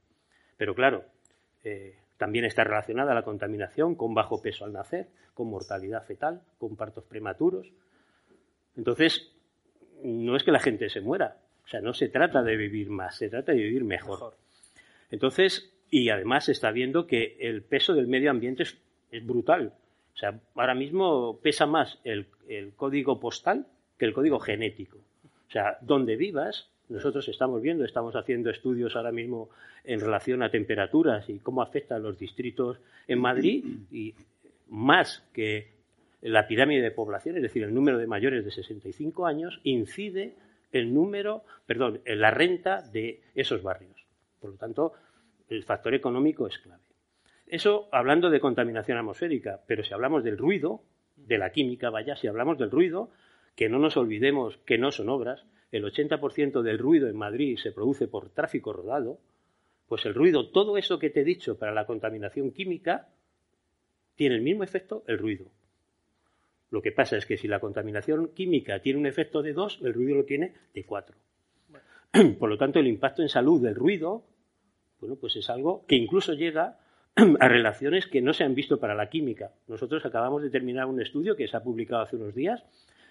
Pero 0.58 0.76
claro, 0.76 1.06
eh, 1.64 1.96
también 2.18 2.46
está 2.46 2.64
relacionada 2.64 3.14
la 3.14 3.24
contaminación 3.24 3.96
con 3.96 4.14
bajo 4.14 4.42
peso 4.42 4.66
al 4.66 4.74
nacer, 4.74 5.08
con 5.34 5.48
mortalidad 5.48 6.06
fetal, 6.06 6.42
con 6.58 6.76
partos 6.76 7.04
prematuros. 7.06 7.72
Entonces, 8.76 9.32
no 10.04 10.36
es 10.36 10.44
que 10.44 10.52
la 10.52 10.60
gente 10.60 10.90
se 10.90 11.02
muera, 11.02 11.38
o 11.64 11.68
sea, 11.68 11.82
no 11.82 11.94
se 11.94 12.10
trata 12.10 12.44
de 12.44 12.56
vivir 12.58 12.90
más, 12.90 13.18
se 13.18 13.30
trata 13.30 13.52
de 13.52 13.60
vivir 13.60 13.84
mejor. 13.84 14.36
Entonces, 15.10 15.74
y 15.90 16.10
además 16.10 16.46
se 16.46 16.52
está 16.52 16.72
viendo 16.72 17.08
que 17.08 17.38
el 17.40 17.64
peso 17.64 17.94
del 17.94 18.08
medio 18.08 18.32
ambiente 18.32 18.64
es, 18.64 18.78
brutal. 19.24 19.74
O 20.14 20.18
sea, 20.18 20.40
ahora 20.56 20.76
mismo 20.76 21.40
pesa 21.42 21.66
más 21.66 22.00
el, 22.04 22.28
código 22.76 23.20
postal 23.20 23.68
que 23.98 24.06
el 24.06 24.14
código 24.14 24.40
genético. 24.40 24.98
O 25.48 25.52
sea, 25.52 25.78
donde 25.82 26.16
vivas, 26.16 26.70
nosotros 26.90 27.28
estamos 27.28 27.62
viendo, 27.62 27.84
estamos 27.84 28.16
haciendo 28.16 28.50
estudios 28.50 28.96
ahora 28.96 29.12
mismo 29.12 29.50
en 29.84 30.00
relación 30.00 30.42
a 30.42 30.50
temperaturas 30.50 31.30
y 31.30 31.40
cómo 31.40 31.62
afectan 31.62 32.04
los 32.04 32.18
distritos 32.18 32.78
en 33.08 33.20
Madrid 33.20 33.64
y 33.92 34.14
más 34.70 35.24
que 35.34 35.76
la 36.22 36.48
pirámide 36.48 36.82
de 36.82 36.92
población, 36.92 37.36
es 37.36 37.44
decir, 37.44 37.64
el 37.64 37.74
número 37.74 37.98
de 37.98 38.08
mayores 38.08 38.44
de 38.44 38.52
65 38.52 39.28
años, 39.28 39.60
incide 39.64 40.34
el 40.72 40.94
número, 40.94 41.44
perdón, 41.68 42.02
la 42.06 42.32
renta 42.32 42.82
de 42.82 43.22
esos 43.36 43.62
barrios. 43.62 44.06
Por 44.40 44.52
lo 44.52 44.58
tanto, 44.58 44.94
el 45.50 45.64
factor 45.64 45.94
económico 45.94 46.48
es 46.48 46.58
clave. 46.58 46.82
Eso 47.48 47.88
hablando 47.92 48.30
de 48.30 48.40
contaminación 48.40 48.98
atmosférica, 48.98 49.62
pero 49.68 49.84
si 49.84 49.94
hablamos 49.94 50.24
del 50.24 50.38
ruido, 50.38 50.84
de 51.16 51.38
la 51.38 51.52
química, 51.52 51.90
vaya, 51.90 52.16
si 52.16 52.28
hablamos 52.28 52.58
del 52.58 52.72
ruido, 52.72 53.12
que 53.56 53.70
no 53.70 53.80
nos 53.80 53.98
olvidemos 53.98 54.58
que 54.66 54.78
no 54.78 54.92
son 54.92 55.10
obras, 55.10 55.46
el 55.72 55.84
80% 55.84 56.62
del 56.62 56.80
ruido 56.80 57.08
en 57.08 57.18
Madrid 57.18 57.58
se 57.58 57.72
produce 57.72 58.08
por 58.08 58.30
tráfico 58.30 58.74
rodado, 58.74 59.20
pues 59.88 60.06
el 60.06 60.16
ruido, 60.16 60.50
todo 60.50 60.78
eso 60.78 61.00
que 61.00 61.10
te 61.10 61.22
he 61.22 61.25
dicho 61.25 61.58
para 61.58 61.74
la 61.74 61.86
contaminación 61.86 62.52
química, 62.52 63.10
tiene 64.16 64.36
el 64.36 64.42
mismo 64.42 64.64
efecto 64.64 65.04
el 65.08 65.20
ruido. 65.20 65.52
Lo 66.72 66.82
que 66.82 66.92
pasa 66.92 67.18
es 67.18 67.25
que 67.25 67.38
si 67.38 67.48
la 67.48 67.60
contaminación 67.60 68.30
química 68.34 68.80
tiene 68.80 69.00
un 69.00 69.06
efecto 69.06 69.42
de 69.42 69.54
2, 69.54 69.82
el 69.84 69.94
ruido 69.94 70.16
lo 70.16 70.25
tiene 70.25 70.54
de 70.74 70.84
4. 70.84 71.16
Por 72.40 72.50
lo 72.50 72.58
tanto, 72.58 72.80
el 72.80 72.88
impacto 72.88 73.22
en 73.22 73.30
salud 73.30 73.62
del 73.62 73.75
ruido, 73.75 74.25
bueno, 75.00 75.16
pues 75.16 75.36
es 75.36 75.50
algo 75.50 75.86
que 75.86 75.96
incluso 75.96 76.34
llega 76.34 76.80
a 77.40 77.48
relaciones 77.48 78.08
que 78.08 78.22
no 78.22 78.34
se 78.34 78.44
han 78.44 78.56
visto 78.56 78.80
para 78.80 78.96
la 78.96 79.10
química. 79.10 79.52
Nosotros 79.68 80.06
acabamos 80.06 80.42
de 80.42 80.50
terminar 80.50 80.86
un 80.86 81.02
estudio 81.02 81.36
que 81.36 81.48
se 81.48 81.56
ha 81.56 81.64
publicado 81.64 82.02
hace 82.02 82.18
unos 82.18 82.36
días, 82.36 82.64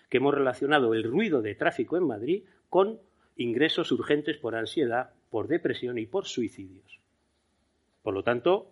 que 0.09 0.19
hemos 0.19 0.35
relacionado 0.35 0.93
el 0.95 1.05
ruido 1.05 1.43
de 1.43 1.55
tráfico 1.55 1.97
en 1.97 2.07
Madrid 2.07 2.45
con 2.69 3.01
ingresos 3.37 3.91
urgentes 3.93 4.37
por 4.37 4.55
ansiedad, 4.55 5.11
por 5.31 5.49
depresión 5.49 5.99
y 5.99 6.07
por 6.07 6.27
suicidios. 6.27 7.01
Por 8.03 8.15
lo 8.15 8.23
tanto, 8.23 8.71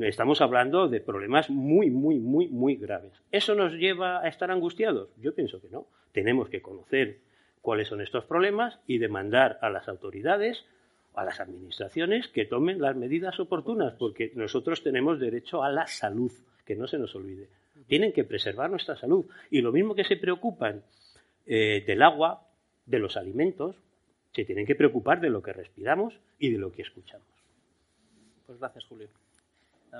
estamos 0.00 0.40
hablando 0.40 0.88
de 0.88 1.00
problemas 1.00 1.50
muy, 1.50 1.90
muy, 1.90 2.18
muy, 2.18 2.48
muy 2.48 2.76
graves. 2.76 3.12
¿Eso 3.30 3.54
nos 3.54 3.74
lleva 3.74 4.20
a 4.22 4.28
estar 4.28 4.50
angustiados? 4.50 5.10
Yo 5.18 5.34
pienso 5.34 5.60
que 5.60 5.68
no. 5.68 5.86
Tenemos 6.12 6.48
que 6.48 6.62
conocer 6.62 7.18
cuáles 7.60 7.88
son 7.88 8.00
estos 8.00 8.24
problemas 8.24 8.80
y 8.86 8.98
demandar 8.98 9.58
a 9.60 9.68
las 9.68 9.88
autoridades, 9.88 10.64
a 11.16 11.24
las 11.24 11.40
administraciones, 11.40 12.28
que 12.28 12.44
tomen 12.44 12.80
las 12.80 12.94
medidas 12.94 13.40
oportunas, 13.40 13.94
porque 13.94 14.30
nosotros 14.34 14.82
tenemos 14.82 15.18
derecho 15.18 15.62
a 15.62 15.70
la 15.70 15.86
salud, 15.86 16.30
que 16.64 16.76
no 16.76 16.86
se 16.86 16.98
nos 16.98 17.14
olvide. 17.14 17.48
Tienen 17.88 18.12
que 18.12 18.24
preservar 18.24 18.70
nuestra 18.70 18.96
salud. 18.96 19.26
Y 19.50 19.60
lo 19.60 19.72
mismo 19.72 19.94
que 19.94 20.04
se 20.04 20.16
preocupan 20.16 20.82
eh, 21.46 21.82
del 21.86 22.02
agua, 22.02 22.46
de 22.84 22.98
los 22.98 23.16
alimentos, 23.16 23.76
se 24.32 24.44
tienen 24.44 24.66
que 24.66 24.74
preocupar 24.74 25.20
de 25.20 25.30
lo 25.30 25.42
que 25.42 25.52
respiramos 25.52 26.14
y 26.38 26.52
de 26.52 26.58
lo 26.58 26.70
que 26.70 26.82
escuchamos. 26.82 27.26
Pues 28.46 28.58
gracias, 28.58 28.84
Julio 28.84 29.08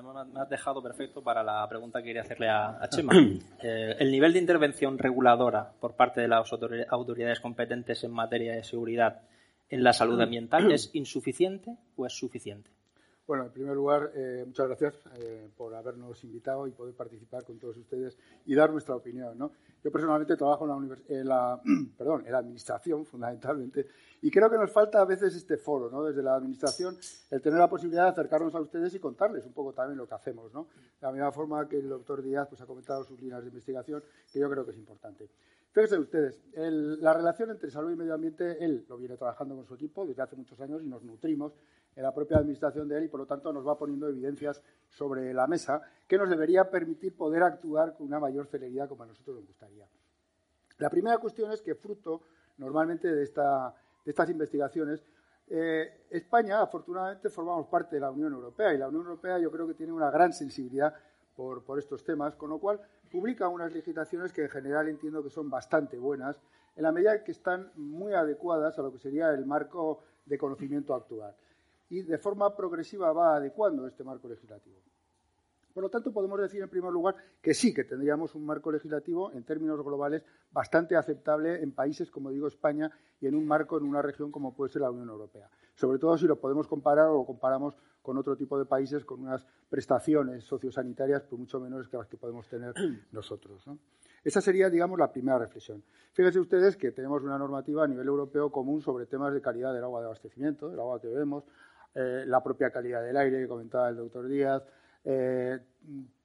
me 0.03 0.41
has 0.41 0.49
dejado 0.49 0.83
perfecto 0.83 1.23
para 1.23 1.43
la 1.43 1.67
pregunta 1.69 2.01
que 2.01 2.07
quería 2.07 2.23
hacerle 2.23 2.49
a, 2.49 2.87
Chema. 2.89 3.13
Eh, 3.63 3.97
¿El 3.99 4.11
nivel 4.11 4.33
de 4.35 4.39
intervención 4.39 4.99
reguladora 4.99 5.73
por 5.81 5.97
parte 5.97 6.21
de 6.21 6.29
las 6.29 6.53
autoridades 6.53 7.41
competentes 7.41 8.05
en 8.05 8.13
materia 8.13 8.55
de 8.55 8.63
seguridad 8.63 9.23
en 9.69 9.83
la 9.83 9.93
salud 9.93 10.21
ambiental 10.21 10.71
es 10.73 10.91
insuficiente 10.95 11.77
o 11.97 12.07
es 12.07 12.13
suficiente? 12.13 12.71
Bueno, 13.27 13.47
en 13.47 13.51
primer 13.51 13.75
lugar, 13.75 14.13
eh, 14.15 14.45
muchas 14.47 14.69
gracias 14.69 14.95
eh, 15.19 15.49
por 15.57 15.75
habernos 15.75 16.23
invitado 16.23 16.69
y 16.69 16.71
poder 16.71 16.95
participar 16.95 17.43
con 17.43 17.59
todos 17.59 17.77
ustedes 17.77 18.17
y 18.45 18.55
dar 18.55 18.71
nuestra 18.71 18.95
opinión. 18.95 19.37
¿no? 19.37 19.51
Yo 19.83 19.91
personalmente 19.91 20.37
trabajo 20.37 20.65
en 21.09 21.29
la, 21.29 21.61
perdón, 21.99 22.23
en 22.25 22.31
la 22.31 22.39
administración, 22.39 23.05
fundamentalmente, 23.07 23.89
y 24.23 24.31
creo 24.31 24.49
que 24.49 24.57
nos 24.57 24.71
falta 24.71 25.01
a 25.01 25.05
veces 25.05 25.35
este 25.35 25.57
foro, 25.57 25.91
¿no? 25.91 26.05
desde 26.05 26.23
la 26.23 26.37
administración, 26.37 26.97
el 27.29 27.43
tener 27.43 27.59
la 27.59 27.69
posibilidad 27.69 28.05
de 28.05 28.11
acercarnos 28.11 28.55
a 28.55 28.61
ustedes 28.61 28.95
y 28.95 29.01
contarles 29.01 29.45
un 29.45 29.53
poco 29.53 29.73
también 29.73 29.99
lo 29.99 30.07
que 30.07 30.15
hacemos. 30.15 30.55
¿no? 30.55 30.69
De 31.01 31.07
la 31.07 31.11
misma 31.11 31.33
forma 31.33 31.69
que 31.69 31.81
el 31.81 31.89
doctor 31.89 32.23
Díaz 32.23 32.47
pues, 32.49 32.61
ha 32.61 32.67
comentado 32.67 33.03
sus 33.03 33.21
líneas 33.21 33.43
de 33.43 33.49
investigación, 33.49 34.05
que 34.33 34.39
yo 34.39 34.49
creo 34.49 34.65
que 34.65 34.71
es 34.71 34.79
importante. 34.79 35.29
Fíjense 35.77 35.99
ustedes, 35.99 36.41
la 36.55 37.13
relación 37.13 37.51
entre 37.51 37.71
salud 37.71 37.91
y 37.91 37.97
medio 37.97 38.15
ambiente, 38.15 38.65
él 38.65 38.87
lo 38.89 38.97
viene 38.97 39.15
trabajando 39.19 39.57
con 39.57 39.67
su 39.67 39.75
equipo 39.75 40.07
desde 40.07 40.23
hace 40.23 40.35
muchos 40.35 40.59
años 40.63 40.83
y 40.83 40.87
nos 40.87 41.03
nutrimos 41.03 41.53
en 41.95 42.03
la 42.03 42.15
propia 42.15 42.39
administración 42.39 42.89
de 42.89 42.97
él 42.97 43.05
y, 43.05 43.09
por 43.09 43.21
lo 43.21 43.27
tanto, 43.27 43.53
nos 43.53 43.67
va 43.67 43.77
poniendo 43.77 44.09
evidencias 44.09 44.63
sobre 44.89 45.35
la 45.35 45.47
mesa 45.47 45.83
que 46.09 46.17
nos 46.17 46.31
debería 46.31 46.71
permitir 46.71 47.15
poder 47.15 47.43
actuar 47.43 47.95
con 47.95 48.07
una 48.07 48.19
mayor 48.19 48.47
celeridad 48.47 48.89
como 48.89 49.03
a 49.03 49.07
nosotros 49.07 49.37
nos 49.37 49.47
gustaría. 49.49 49.87
La 50.79 50.89
primera 50.89 51.19
cuestión 51.19 51.53
es 51.53 51.61
que, 51.61 51.75
fruto 51.75 52.23
normalmente 52.57 53.15
de, 53.15 53.23
estas 53.23 54.31
investigaciones, 54.31 55.05
eh, 55.47 56.07
España, 56.09 56.63
afortunadamente, 56.63 57.29
formamos 57.29 57.67
parte 57.67 57.97
de 57.97 58.01
la 58.01 58.11
Unión 58.11 58.33
Europea 58.33 58.73
y 58.73 58.79
la 58.79 58.89
Unión 58.89 59.03
Europea 59.03 59.39
yo 59.39 59.51
creo 59.51 59.67
que 59.67 59.75
tiene 59.75 59.93
una 59.93 60.11
gran 60.11 60.33
sensibilidad 60.33 60.95
por 61.35 61.79
estos 61.79 62.03
temas, 62.03 62.35
con 62.35 62.49
lo 62.49 62.59
cual 62.59 62.81
publica 63.17 63.49
unas 63.49 63.73
legislaciones 63.73 64.31
que 64.31 64.43
en 64.43 64.51
general 64.51 64.89
entiendo 64.89 65.23
que 65.23 65.31
son 65.31 65.49
bastante 65.49 65.97
buenas, 65.97 66.39
en 66.77 66.83
la 66.83 66.93
medida 66.93 67.25
que 67.25 67.33
están 67.33 67.73
muy 67.75 68.13
adecuadas 68.13 68.79
a 68.79 68.83
lo 68.83 68.93
que 68.93 68.99
sería 68.99 69.31
el 69.31 69.47
marco 69.47 70.03
de 70.27 70.37
conocimiento 70.37 70.95
actual 70.95 71.35
y 71.89 72.03
de 72.03 72.19
forma 72.19 72.55
progresiva 72.55 73.11
va 73.15 73.37
adecuando 73.37 73.87
este 73.87 74.05
marco 74.05 74.29
legislativo. 74.29 74.77
Por 75.73 75.83
lo 75.83 75.89
tanto, 75.89 76.13
podemos 76.13 76.39
decir 76.39 76.61
en 76.61 76.69
primer 76.69 76.93
lugar 76.93 77.17
que 77.41 77.55
sí, 77.55 77.73
que 77.73 77.85
tendríamos 77.85 78.35
un 78.35 78.45
marco 78.45 78.71
legislativo 78.71 79.33
en 79.33 79.45
términos 79.45 79.83
globales 79.83 80.23
bastante 80.51 80.95
aceptable 80.95 81.63
en 81.63 81.73
países 81.73 82.11
como 82.11 82.31
digo 82.31 82.49
España 82.49 82.91
y 83.19 83.29
en 83.29 83.35
un 83.35 83.47
marco 83.47 83.79
en 83.79 83.85
una 83.85 84.03
región 84.03 84.31
como 84.31 84.55
puede 84.55 84.71
ser 84.71 84.83
la 84.83 84.91
Unión 84.91 85.09
Europea. 85.09 85.49
Sobre 85.75 85.99
todo 85.99 86.19
si 86.19 86.27
lo 86.27 86.37
podemos 86.37 86.69
comparar 86.69 87.07
o 87.09 87.15
lo 87.15 87.25
comparamos 87.25 87.79
con 88.07 88.17
otro 88.19 88.37
tipo 88.37 88.57
de 88.57 88.67
países 88.67 89.05
con 89.05 89.21
unas 89.21 89.45
prestaciones 89.69 90.45
sociosanitarias 90.45 91.25
pues 91.25 91.41
mucho 91.41 91.59
menores 91.59 91.89
que 91.89 91.97
las 91.97 92.07
que 92.07 92.17
podemos 92.17 92.47
tener 92.47 92.73
nosotros. 93.11 93.65
Esa 94.23 94.41
sería, 94.41 94.71
digamos, 94.71 94.97
la 94.97 95.11
primera 95.11 95.41
reflexión. 95.41 95.83
Fíjense 96.13 96.39
ustedes 96.39 96.77
que 96.77 96.93
tenemos 96.93 97.25
una 97.25 97.37
normativa 97.37 97.83
a 97.83 97.89
nivel 97.89 98.07
europeo 98.07 98.53
común 98.53 98.81
sobre 98.81 99.07
temas 99.07 99.35
de 99.35 99.41
calidad 99.41 99.75
del 99.75 99.83
agua 99.83 100.03
de 100.03 100.07
abastecimiento, 100.07 100.69
del 100.69 100.79
agua 100.79 101.01
que 101.01 101.09
bebemos, 101.09 101.43
eh, 101.97 102.23
la 102.27 102.41
propia 102.45 102.71
calidad 102.71 103.03
del 103.03 103.17
aire 103.17 103.41
que 103.41 103.49
comentaba 103.49 103.89
el 103.89 103.97
doctor 103.97 104.29
Díaz, 104.29 104.63
eh, 105.05 105.59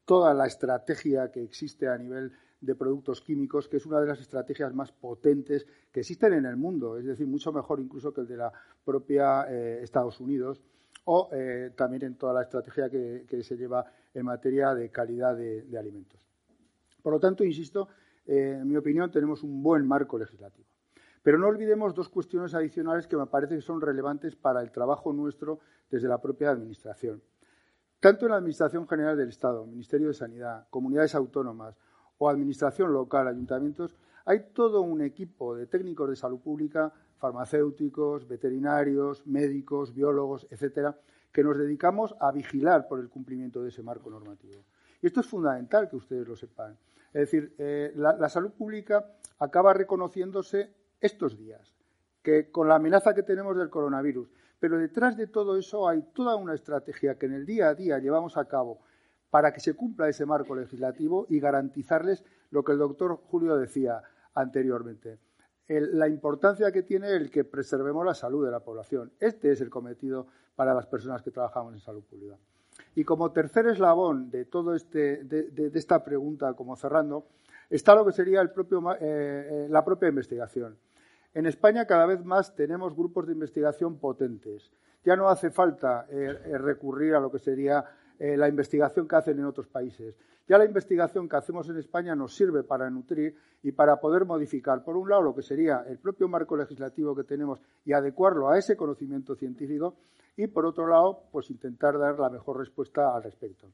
toda 0.05 0.35
la 0.35 0.45
estrategia 0.45 1.31
que 1.31 1.41
existe 1.41 1.87
a 1.87 1.97
nivel 1.97 2.31
de 2.59 2.75
productos 2.75 3.21
químicos, 3.21 3.67
que 3.67 3.77
es 3.77 3.87
una 3.87 3.99
de 3.99 4.05
las 4.05 4.21
estrategias 4.21 4.71
más 4.75 4.91
potentes 4.91 5.65
que 5.91 6.01
existen 6.01 6.33
en 6.33 6.45
el 6.45 6.57
mundo, 6.57 6.99
es 6.99 7.05
decir, 7.05 7.25
mucho 7.25 7.51
mejor 7.51 7.79
incluso 7.79 8.13
que 8.13 8.21
el 8.21 8.27
de 8.27 8.37
la 8.37 8.53
propia 8.85 9.47
eh, 9.49 9.79
Estados 9.81 10.19
Unidos, 10.19 10.61
o 11.05 11.29
también 11.75 12.03
en 12.03 12.15
toda 12.15 12.33
la 12.33 12.43
estrategia 12.43 12.89
que, 12.89 13.43
se 13.43 13.57
lleva 13.57 13.85
en 14.13 14.25
materia 14.25 14.73
de 14.75 14.89
calidad 14.89 15.35
de, 15.35 15.77
alimentos. 15.77 16.19
Por 17.01 17.13
lo 17.13 17.19
tanto, 17.19 17.43
insisto, 17.43 17.87
en 18.25 18.67
mi 18.67 18.75
opinión, 18.75 19.09
tenemos 19.11 19.43
un 19.43 19.63
buen 19.63 19.87
marco 19.87 20.17
legislativo. 20.17 20.67
Pero 21.23 21.37
no 21.37 21.47
olvidemos 21.47 21.93
dos 21.93 22.09
cuestiones 22.09 22.53
adicionales 22.55 23.07
que 23.07 23.15
me 23.15 23.27
parece 23.27 23.55
que 23.55 23.61
son 23.61 23.81
relevantes 23.81 24.35
para 24.35 24.61
el 24.61 24.71
trabajo 24.71 25.13
nuestro 25.13 25.59
desde 25.89 26.07
la 26.07 26.19
propia 26.19 26.49
Administración. 26.49 27.21
Tanto 27.99 28.25
en 28.25 28.31
la 28.31 28.37
Administración 28.37 28.87
General 28.87 29.15
del 29.15 29.29
Estado, 29.29 29.65
Ministerio 29.67 30.07
de 30.07 30.15
Sanidad, 30.15 30.67
comunidades 30.71 31.13
autónomas 31.13 31.77
o 32.17 32.29
Administración 32.29 32.91
local, 32.91 33.27
ayuntamientos, 33.27 33.95
hay 34.25 34.53
todo 34.53 34.81
un 34.81 35.01
equipo 35.01 35.55
de 35.55 35.67
técnicos 35.67 36.09
de 36.09 36.15
salud 36.15 36.39
pública, 36.39 36.93
farmacéuticos, 37.21 38.27
veterinarios, 38.27 39.25
médicos, 39.25 39.93
biólogos, 39.93 40.47
etcétera, 40.49 40.97
que 41.31 41.43
nos 41.43 41.57
dedicamos 41.57 42.15
a 42.19 42.31
vigilar 42.33 42.89
por 42.89 42.99
el 42.99 43.07
cumplimiento 43.07 43.63
de 43.63 43.69
ese 43.69 43.83
marco 43.83 44.09
normativo. 44.09 44.65
Y 45.01 45.07
esto 45.07 45.21
es 45.21 45.27
fundamental 45.27 45.89
que 45.89 45.95
ustedes 45.95 46.27
lo 46.27 46.35
sepan. 46.35 46.77
Es 47.13 47.21
decir, 47.21 47.55
eh, 47.57 47.93
la 47.95 48.29
salud 48.29 48.51
pública 48.51 49.05
acaba 49.39 49.73
reconociéndose 49.73 50.73
estos 50.99 51.37
días, 51.37 51.75
que 52.21 52.51
con 52.51 52.67
la 52.67 52.75
amenaza 52.75 53.13
que 53.13 53.23
tenemos 53.23 53.57
del 53.57 53.69
coronavirus, 53.69 54.29
Pero 54.59 54.77
detrás 54.77 55.17
de 55.17 55.25
todo 55.25 55.57
eso 55.57 55.89
hay 55.89 56.03
toda 56.13 56.35
una 56.35 56.53
estrategia 56.53 57.17
que 57.17 57.25
en 57.25 57.33
el 57.33 57.47
día 57.47 57.69
a 57.69 57.73
día 57.73 57.97
llevamos 57.97 58.37
a 58.37 58.45
cabo 58.45 58.79
para 59.31 59.51
que 59.51 59.59
se 59.59 59.73
cumpla 59.73 60.07
ese 60.07 60.27
marco 60.27 60.55
legislativo 60.55 61.25
y 61.29 61.39
garantizarles 61.39 62.23
lo 62.51 62.63
que 62.63 62.73
el 62.73 62.77
doctor 62.77 63.19
Julio 63.25 63.57
decía 63.57 64.03
anteriormente. 64.35 65.17
La 65.79 66.07
importancia 66.07 66.71
que 66.71 66.83
tiene 66.83 67.11
el 67.11 67.31
que 67.31 67.43
preservemos 67.43 68.05
la 68.05 68.13
salud 68.13 68.45
de 68.45 68.51
la 68.51 68.59
población. 68.59 69.11
Este 69.19 69.51
es 69.51 69.61
el 69.61 69.69
cometido 69.69 70.27
para 70.55 70.73
las 70.73 70.85
personas 70.85 71.21
que 71.21 71.31
trabajamos 71.31 71.73
en 71.73 71.79
salud 71.79 72.03
pública. 72.03 72.37
Y 72.95 73.03
como 73.03 73.31
tercer 73.31 73.67
eslabón 73.67 74.29
de 74.29 74.45
todo 74.45 74.75
este, 74.75 75.23
de, 75.23 75.71
esta 75.73 76.03
pregunta, 76.03 76.53
como 76.53 76.75
cerrando, 76.75 77.27
está 77.69 77.95
lo 77.95 78.05
que 78.05 78.11
sería 78.11 78.41
el 78.41 78.51
propio, 78.51 78.81
eh, 78.93 78.97
eh, 78.99 79.67
la 79.69 79.85
propia 79.85 80.09
investigación. 80.09 80.77
En 81.33 81.45
España 81.45 81.85
cada 81.85 82.05
vez 82.05 82.25
más 82.25 82.53
tenemos 82.55 82.95
grupos 82.95 83.27
de 83.27 83.33
investigación 83.33 83.97
potentes. 83.97 84.71
Ya 85.05 85.15
no 85.15 85.29
hace 85.29 85.49
falta 85.49 86.05
eh, 86.09 86.57
recurrir 86.57 87.15
a 87.15 87.19
lo 87.19 87.31
que 87.31 87.39
sería 87.39 87.85
la 88.21 88.47
investigación 88.47 89.07
que 89.07 89.15
hacen 89.15 89.39
en 89.39 89.45
otros 89.45 89.67
países. 89.67 90.15
Ya 90.47 90.57
la 90.57 90.65
investigación 90.65 91.27
que 91.27 91.37
hacemos 91.37 91.67
en 91.69 91.77
España 91.77 92.15
nos 92.15 92.35
sirve 92.35 92.63
para 92.63 92.89
nutrir 92.89 93.35
y 93.63 93.71
para 93.71 93.99
poder 93.99 94.25
modificar, 94.25 94.83
por 94.83 94.95
un 94.95 95.09
lado, 95.09 95.23
lo 95.23 95.35
que 95.35 95.41
sería 95.41 95.83
el 95.87 95.97
propio 95.97 96.27
marco 96.27 96.55
legislativo 96.55 97.15
que 97.15 97.23
tenemos 97.23 97.59
y 97.83 97.93
adecuarlo 97.93 98.49
a 98.49 98.59
ese 98.59 98.75
conocimiento 98.75 99.33
científico, 99.35 99.95
y, 100.35 100.47
por 100.47 100.65
otro 100.65 100.87
lado, 100.87 101.23
pues 101.31 101.49
intentar 101.49 101.97
dar 101.97 102.19
la 102.19 102.29
mejor 102.29 102.57
respuesta 102.57 103.15
al 103.15 103.23
respecto. 103.23 103.67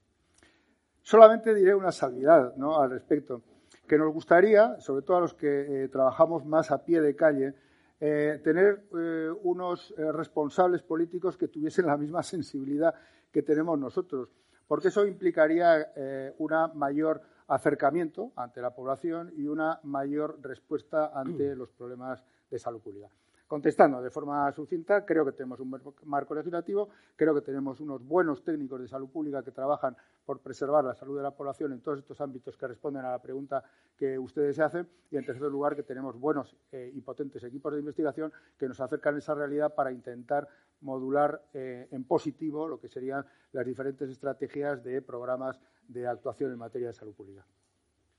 Solamente 1.02 1.54
diré 1.54 1.74
una 1.74 1.92
salvedad 1.92 2.56
¿no? 2.58 2.82
al 2.82 2.90
respecto, 2.90 3.42
que 3.88 3.98
nos 3.98 4.12
gustaría, 4.12 4.80
sobre 4.80 5.04
todo 5.04 5.18
a 5.18 5.22
los 5.22 5.34
que 5.34 5.84
eh, 5.86 5.88
trabajamos 5.88 6.46
más 6.46 6.72
a 6.72 6.84
pie 6.84 7.00
de 7.00 7.16
calle, 7.16 7.54
eh, 8.00 8.40
tener 8.44 8.84
eh, 8.96 9.30
unos 9.44 9.94
responsables 9.98 10.84
políticos 10.84 11.38
que 11.38 11.48
tuviesen 11.48 11.88
la 11.88 11.98
misma 11.98 12.22
sensibilidad 12.22 12.94
que 13.32 13.44
tenemos 13.44 13.78
nosotros, 13.78 14.30
porque 14.68 14.90
eso 14.90 15.06
implicaría 15.06 15.92
un 16.38 16.52
mayor 16.76 17.22
acercamiento 17.48 18.34
ante 18.36 18.62
la 18.62 18.76
población 18.76 19.32
y 19.36 19.48
una 19.48 19.80
mayor 19.84 20.40
respuesta 20.42 21.12
ante 21.14 21.56
los 21.56 21.72
problemas 21.72 22.24
de 22.50 22.60
salud 22.60 22.82
pública. 22.82 23.10
Contestando 23.48 24.02
de 24.02 24.10
forma 24.10 24.52
sucinta, 24.52 25.06
creo 25.06 25.24
que 25.24 25.32
tenemos 25.32 25.62
un 25.62 25.80
marco 26.04 26.36
legislativo, 26.36 26.90
creo 27.16 27.34
que 27.34 27.40
tenemos 27.40 27.80
unos 27.80 28.06
buenos 28.06 28.44
técnicos 28.44 28.82
de 28.82 28.90
salud 28.90 29.08
pública 29.08 29.42
que 29.42 29.52
trabajan 29.52 29.96
por 30.26 30.42
preservar 30.42 30.84
la 30.84 30.94
salud 30.94 31.16
de 31.16 31.24
la 31.24 31.32
población 31.32 31.72
en 31.72 31.80
todos 31.80 32.00
estos 32.00 32.20
ámbitos 32.20 32.58
que 32.58 32.68
responden 32.68 33.06
a 33.06 33.12
la 33.12 33.22
pregunta 33.22 33.64
que 33.96 34.20
ustedes 34.20 34.58
se 34.58 34.64
hacen 34.64 34.90
y, 35.10 35.16
en 35.16 35.26
tercer 35.26 35.50
lugar, 35.50 35.78
que 35.78 35.84
tenemos 35.84 36.20
buenos 36.20 36.58
eh, 36.74 36.92
y 36.94 37.00
potentes 37.00 37.42
equipos 37.46 37.72
de 37.72 37.80
investigación 37.80 38.34
que 38.58 38.68
nos 38.68 38.82
acercan 38.82 39.16
a 39.16 39.20
esa 39.20 39.34
realidad 39.34 39.74
para 39.74 39.94
intentar 39.94 40.46
modular 40.82 41.42
eh, 41.54 41.88
en 41.92 42.04
positivo 42.04 42.68
lo 42.68 42.82
que 42.82 42.90
serían 42.90 43.26
las 43.54 43.66
diferentes 43.66 44.10
estrategias 44.10 44.84
de 44.84 45.02
programas 45.02 45.58
de 45.88 46.06
actuación 46.06 46.52
en 46.52 46.58
materia 46.58 46.88
de 46.88 46.94
salud 46.94 47.16
pública. 47.16 47.46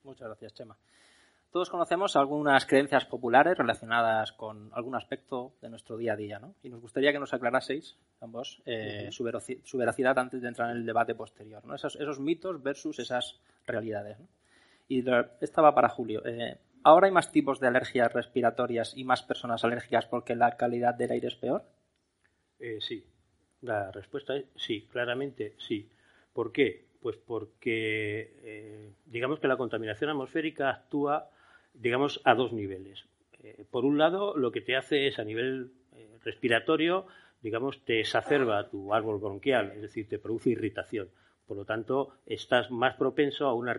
Muchas 0.04 0.26
gracias, 0.26 0.54
Chema. 0.54 0.74
Todos 1.50 1.70
conocemos 1.70 2.14
algunas 2.14 2.66
creencias 2.66 3.06
populares 3.06 3.56
relacionadas 3.56 4.32
con 4.32 4.70
algún 4.74 4.94
aspecto 4.94 5.54
de 5.62 5.70
nuestro 5.70 5.96
día 5.96 6.12
a 6.12 6.16
día, 6.16 6.38
¿no? 6.38 6.54
Y 6.62 6.68
nos 6.68 6.82
gustaría 6.82 7.10
que 7.10 7.18
nos 7.18 7.32
aclaraseis, 7.32 7.96
ambos, 8.20 8.60
eh, 8.66 9.08
su, 9.10 9.24
veracidad 9.24 10.18
antes 10.18 10.42
de 10.42 10.48
entrar 10.48 10.70
en 10.70 10.76
el 10.76 10.86
debate 10.86 11.14
posterior, 11.14 11.64
¿no? 11.64 11.74
Esos, 11.74 12.20
mitos 12.20 12.62
versus 12.62 12.98
esas 12.98 13.40
realidades, 13.66 14.18
Y 14.88 15.02
esta 15.40 15.62
va 15.62 15.74
para 15.74 15.88
Julio. 15.88 16.22
Eh, 16.26 16.58
¿Ahora 16.84 17.06
hay 17.06 17.12
más 17.12 17.32
tipos 17.32 17.60
de 17.60 17.68
alergias 17.68 18.12
respiratorias 18.12 18.94
y 18.94 19.04
más 19.04 19.22
personas 19.22 19.64
alérgicas 19.64 20.04
porque 20.04 20.36
la 20.36 20.56
calidad 20.58 20.94
del 20.94 21.12
aire 21.12 21.28
es 21.28 21.34
peor? 21.36 21.64
Eh, 22.58 22.78
sí. 22.80 23.06
La 23.62 23.90
respuesta 23.90 24.36
es 24.36 24.44
sí, 24.54 24.86
claramente 24.92 25.54
sí. 25.58 25.90
¿Por 26.34 26.52
qué? 26.52 26.88
Pues 27.00 27.16
porque 27.16 28.92
digamos 29.06 29.40
que 29.40 29.48
la 29.48 29.56
contaminación 29.56 30.10
atmosférica 30.10 30.70
actúa 30.70 31.30
digamos, 31.80 32.20
a 32.24 32.34
dos 32.34 32.52
niveles. 32.52 33.06
Eh, 33.42 33.64
por 33.70 33.84
un 33.84 33.98
lado, 33.98 34.36
lo 34.36 34.50
que 34.50 34.60
te 34.60 34.76
hace 34.76 35.06
es 35.06 35.18
a 35.18 35.24
nivel 35.24 35.72
eh, 35.92 36.18
respiratorio, 36.24 37.06
digamos, 37.40 37.84
te 37.84 38.00
exacerba 38.00 38.68
tu 38.68 38.92
árbol 38.92 39.20
bronquial, 39.20 39.72
es 39.76 39.82
decir, 39.82 40.08
te 40.08 40.18
produce 40.18 40.50
irritación. 40.50 41.08
Por 41.46 41.56
lo 41.56 41.64
tanto, 41.64 42.12
estás 42.26 42.70
más 42.70 42.96
propenso 42.96 43.46
a 43.46 43.54
una, 43.54 43.74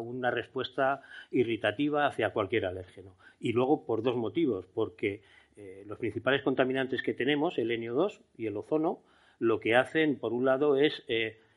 una 0.00 0.30
respuesta 0.30 1.02
irritativa 1.30 2.06
hacia 2.06 2.30
cualquier 2.30 2.66
alérgeno. 2.66 3.16
Y 3.40 3.52
luego, 3.52 3.86
por 3.86 4.02
dos 4.02 4.16
motivos, 4.16 4.66
porque 4.74 5.22
eh, 5.56 5.84
los 5.86 5.98
principales 5.98 6.42
contaminantes 6.42 7.02
que 7.02 7.14
tenemos, 7.14 7.56
el 7.58 7.70
NO2 7.70 8.20
y 8.36 8.46
el 8.46 8.56
ozono, 8.56 9.00
lo 9.38 9.60
que 9.60 9.76
hacen, 9.76 10.18
por 10.18 10.32
un 10.32 10.44
lado, 10.44 10.76
es, 10.76 11.04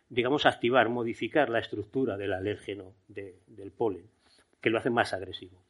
digamos, 0.10 0.46
activar, 0.46 0.90
modificar 0.90 1.50
la 1.50 1.60
estructura 1.60 2.18
del 2.18 2.34
alérgeno 2.34 2.94
del 3.08 3.72
polen, 3.72 4.04
que 4.62 4.70
lo 4.70 4.80
hace 4.80 4.90
más 4.90 5.14
agresivo. 5.14 5.62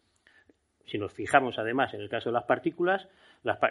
Si 0.90 0.98
nos 0.98 1.14
fijamos 1.14 1.60
además 1.60 1.94
en 1.94 2.02
el 2.02 2.10
caso 2.10 2.30
de 2.30 2.34
las 2.34 2.46
partículas, 2.46 3.08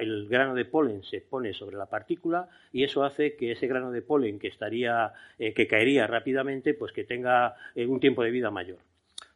el 0.00 0.28
grano 0.28 0.54
de 0.54 0.64
polen 0.64 1.02
se 1.02 1.20
pone 1.20 1.52
sobre 1.52 1.76
la 1.76 1.87
partícula 1.87 2.48
y 2.72 2.85
eso 2.85 3.02
hace 3.02 3.35
que 3.35 3.52
ese 3.52 3.66
grano 3.66 3.90
de 3.90 4.02
polen 4.02 4.38
que 4.38 4.48
estaría, 4.48 5.12
eh, 5.38 5.52
que 5.52 5.66
caería 5.66 6.07
rápidamente, 6.07 6.74
pues 6.74 6.92
que 6.92 7.04
tenga 7.04 7.57
eh, 7.74 7.87
un 7.87 7.98
tiempo 7.98 8.22
de 8.22 8.31
vida 8.31 8.50
mayor. 8.50 8.78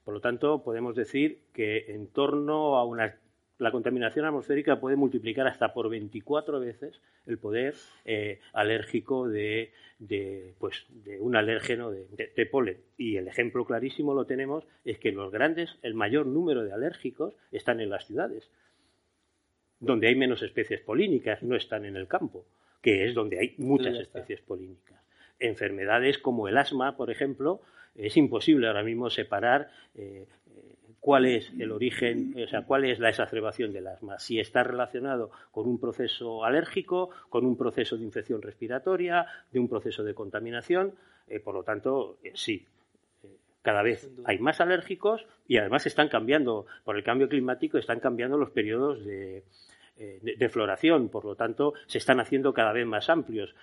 Por 0.05 0.14
lo 0.14 0.21
tanto, 0.21 0.62
podemos 0.62 0.95
decir 0.95 1.40
que 1.53 1.87
en 1.88 2.07
torno 2.09 2.77
a 2.77 2.85
una 2.85 3.16
la 3.62 3.70
contaminación 3.70 4.25
atmosférica 4.25 4.81
puede 4.81 4.96
multiplicar 4.96 5.46
hasta 5.46 5.72
por 5.72 5.88
24 5.88 6.59
veces 6.59 7.01
el 7.27 7.38
poder 7.38 7.75
eh, 8.05 8.40
alérgico 8.53 9.29
de, 9.29 9.72
pues, 10.59 10.85
de, 10.88 11.20
un 11.20 11.37
alérgeno 11.37 11.92
de, 11.92 12.46
polen. 12.51 12.79
Y 12.98 13.16
el 13.16 13.29
ejemplo 13.29 13.64
clarísimo 13.64 14.14
lo 14.14 14.25
tenemos 14.25 14.64
es 14.85 14.98
que 14.98 15.12
los 15.12 15.31
grandes, 15.31 15.79
el 15.83 15.94
mayor 15.94 16.27
número 16.27 16.64
de 16.64 16.72
alérgicos 16.72 17.35
están 17.53 17.81
en 17.81 17.90
las 17.90 18.05
ciudades, 18.05 18.51
donde 19.79 20.09
hay 20.09 20.16
menos 20.16 20.42
especies 20.42 20.81
polínicas, 20.81 21.42
no 21.44 21.55
están 21.55 21.85
en 21.85 21.96
el 21.96 22.09
campo, 22.09 22.44
que 22.81 23.07
es 23.07 23.14
donde 23.14 23.38
hay 23.38 23.55
muchas 23.59 23.94
especies 23.94 24.40
polínicas. 24.40 25.01
Enfermedades 25.38 26.18
como 26.18 26.48
el 26.48 26.59
asma, 26.59 26.96
por 26.96 27.12
ejemplo, 27.12 27.61
es 27.94 28.16
imposible 28.16 28.66
ahora 28.66 28.83
mismo 28.83 29.09
separar 29.09 29.70
eh, 29.94 30.27
cuál 31.03 31.27
es 31.27 31.53
el 31.59 31.73
origen, 31.73 32.33
o 32.41 32.47
sea, 32.47 32.62
cuál 32.62 32.85
es 32.85 33.01
la 33.01 33.09
exacerbación 33.09 33.73
del 33.73 33.88
asma, 33.88 34.21
si 34.21 34.38
está 34.38 34.62
relacionado 34.62 35.33
con 35.51 35.67
un 35.67 35.81
proceso 35.81 36.45
alérgico, 36.45 37.11
con 37.29 37.45
un 37.45 37.57
proceso 37.57 37.97
de 37.97 38.05
infección 38.05 38.41
respiratoria, 38.41 39.27
de 39.51 39.59
un 39.59 39.69
proceso 39.69 40.05
de 40.05 40.15
contaminación, 40.15 40.95
eh, 41.27 41.41
por 41.41 41.57
lo 41.57 41.65
tanto, 41.65 42.19
eh, 42.23 42.31
sí. 42.37 42.65
Eh, 43.25 43.37
cada 43.62 43.83
vez 43.83 44.09
hay 44.25 44.38
más 44.38 44.61
alérgicos 44.61 45.27
y 45.49 45.57
además 45.57 45.87
están 45.87 46.09
cambiando, 46.09 46.67
por 46.85 46.97
el 46.97 47.03
cambio 47.03 47.29
climático, 47.29 47.79
están 47.79 47.99
cambiando 47.99 48.38
los 48.38 48.51
periodos 48.51 49.05
de, 49.05 49.43
de 49.97 50.49
floración, 50.49 51.09
por 51.09 51.25
lo 51.25 51.35
tanto, 51.35 51.75
se 51.87 51.99
están 51.99 52.21
haciendo 52.21 52.55
cada 52.55 52.73
vez 52.73 52.87
más 52.87 53.11
amplios. 53.11 53.57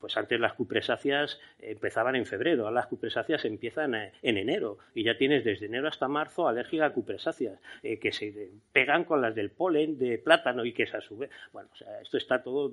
Pues 0.00 0.16
antes 0.16 0.40
las 0.40 0.54
cupresáceas 0.54 1.38
empezaban 1.58 2.16
en 2.16 2.24
febrero, 2.24 2.64
ahora 2.64 2.76
las 2.76 2.86
cupresáceas 2.86 3.44
empiezan 3.44 3.94
eh, 3.94 4.12
en 4.22 4.38
enero 4.38 4.78
y 4.94 5.04
ya 5.04 5.18
tienes 5.18 5.44
desde 5.44 5.66
enero 5.66 5.88
hasta 5.88 6.08
marzo 6.08 6.48
alérgica 6.48 6.86
a 6.86 6.92
cupresáceas 6.92 7.60
eh, 7.82 7.98
que 7.98 8.10
se 8.10 8.50
pegan 8.72 9.04
con 9.04 9.20
las 9.20 9.34
del 9.34 9.50
polen 9.50 9.98
de 9.98 10.16
plátano 10.16 10.64
y 10.64 10.72
que 10.72 10.86
se 10.86 11.00
sube. 11.02 11.28
Bueno, 11.52 11.68
o 11.72 11.76
sea, 11.76 12.00
esto 12.00 12.16
está 12.16 12.42
todo 12.42 12.72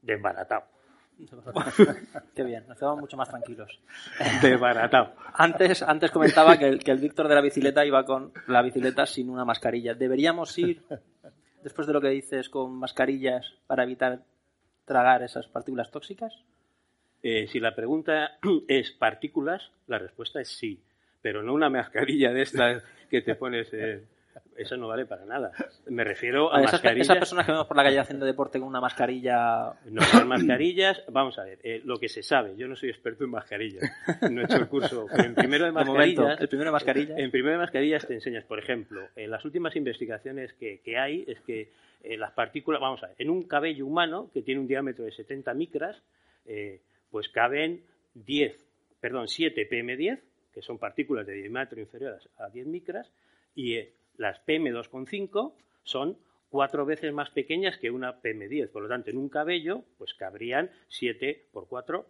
desbaratado. 0.00 0.64
Qué 2.34 2.42
bien, 2.42 2.64
nos 2.66 2.78
quedamos 2.78 3.00
mucho 3.00 3.16
más 3.16 3.28
tranquilos. 3.28 3.78
Desbaratado. 4.42 5.12
Antes, 5.34 5.82
antes 5.82 6.10
comentaba 6.10 6.58
que 6.58 6.66
el, 6.66 6.82
que 6.82 6.90
el 6.90 6.98
Víctor 6.98 7.28
de 7.28 7.34
la 7.34 7.40
bicicleta 7.40 7.84
iba 7.84 8.04
con 8.04 8.32
la 8.48 8.62
bicicleta 8.62 9.06
sin 9.06 9.30
una 9.30 9.44
mascarilla. 9.44 9.94
¿Deberíamos 9.94 10.56
ir, 10.58 10.82
después 11.62 11.86
de 11.86 11.92
lo 11.92 12.00
que 12.00 12.08
dices, 12.08 12.48
con 12.48 12.74
mascarillas 12.74 13.54
para 13.66 13.84
evitar 13.84 14.22
tragar 14.84 15.22
esas 15.22 15.46
partículas 15.46 15.90
tóxicas? 15.90 16.34
Eh, 17.22 17.46
si 17.48 17.60
la 17.60 17.74
pregunta 17.74 18.38
es 18.68 18.90
partículas, 18.92 19.70
la 19.86 19.98
respuesta 19.98 20.40
es 20.40 20.48
sí, 20.48 20.80
pero 21.22 21.42
no 21.42 21.54
una 21.54 21.70
mascarilla 21.70 22.32
de 22.32 22.42
estas 22.42 22.82
que 23.10 23.22
te 23.22 23.34
pones. 23.34 23.68
Eh, 23.72 24.04
eso 24.56 24.76
no 24.76 24.88
vale 24.88 25.06
para 25.06 25.24
nada. 25.24 25.52
Me 25.86 26.04
refiero 26.04 26.52
a, 26.52 26.60
esas, 26.60 26.74
mascarillas. 26.74 27.06
Esas 27.06 27.18
personas 27.18 27.46
que 27.46 27.52
vemos 27.52 27.66
por 27.66 27.76
la 27.76 27.82
calle 27.82 27.98
haciendo 27.98 28.26
deporte 28.26 28.58
con 28.58 28.68
una 28.68 28.80
mascarilla. 28.80 29.74
No 29.86 30.02
son 30.02 30.28
mascarillas. 30.28 31.02
Vamos 31.10 31.38
a 31.38 31.44
ver, 31.44 31.58
eh, 31.62 31.80
lo 31.84 31.98
que 31.98 32.08
se 32.08 32.22
sabe. 32.22 32.56
Yo 32.56 32.68
no 32.68 32.76
soy 32.76 32.90
experto 32.90 33.24
en 33.24 33.30
mascarillas. 33.30 33.84
No 34.30 34.40
he 34.40 34.44
hecho 34.44 34.56
el 34.56 34.68
curso. 34.68 35.06
en 35.18 35.34
primero 35.34 35.64
de 35.64 35.72
mascarillas. 35.72 36.40
el 36.40 36.48
primero 36.48 36.68
de 36.68 36.72
mascarillas. 36.72 37.18
En 37.18 37.30
primero 37.30 37.52
de 37.52 37.58
mascarillas 37.58 38.06
te 38.06 38.14
enseñas, 38.14 38.44
por 38.44 38.58
ejemplo, 38.58 39.08
en 39.16 39.30
las 39.30 39.44
últimas 39.44 39.76
investigaciones 39.76 40.52
que, 40.54 40.80
que 40.80 40.98
hay 40.98 41.24
es 41.26 41.40
que 41.40 41.70
eh, 42.04 42.18
las 42.18 42.32
partículas, 42.32 42.82
vamos 42.82 43.02
a 43.02 43.06
ver, 43.08 43.16
en 43.18 43.30
un 43.30 43.44
cabello 43.44 43.86
humano 43.86 44.30
que 44.32 44.42
tiene 44.42 44.60
un 44.60 44.68
diámetro 44.68 45.06
de 45.06 45.12
70 45.12 45.54
micras, 45.54 46.02
eh, 46.44 46.82
pues 47.10 47.30
caben 47.30 47.82
10, 48.12 48.54
perdón, 49.00 49.26
7 49.26 49.68
PM10, 49.70 50.20
que 50.52 50.60
son 50.60 50.78
partículas 50.78 51.26
de 51.26 51.32
diámetro 51.32 51.80
inferior 51.80 52.20
a 52.36 52.50
10 52.50 52.66
micras, 52.66 53.10
y 53.54 53.78
las 54.16 54.44
PM2,5 54.46 55.52
son 55.82 56.18
cuatro 56.48 56.86
veces 56.86 57.12
más 57.12 57.30
pequeñas 57.30 57.78
que 57.78 57.90
una 57.90 58.20
PM10. 58.22 58.70
Por 58.70 58.82
lo 58.82 58.88
tanto, 58.88 59.10
en 59.10 59.18
un 59.18 59.28
cabello, 59.28 59.82
pues 59.98 60.14
cabrían 60.14 60.70
7 60.88 61.48
por 61.52 61.66
4, 61.66 62.06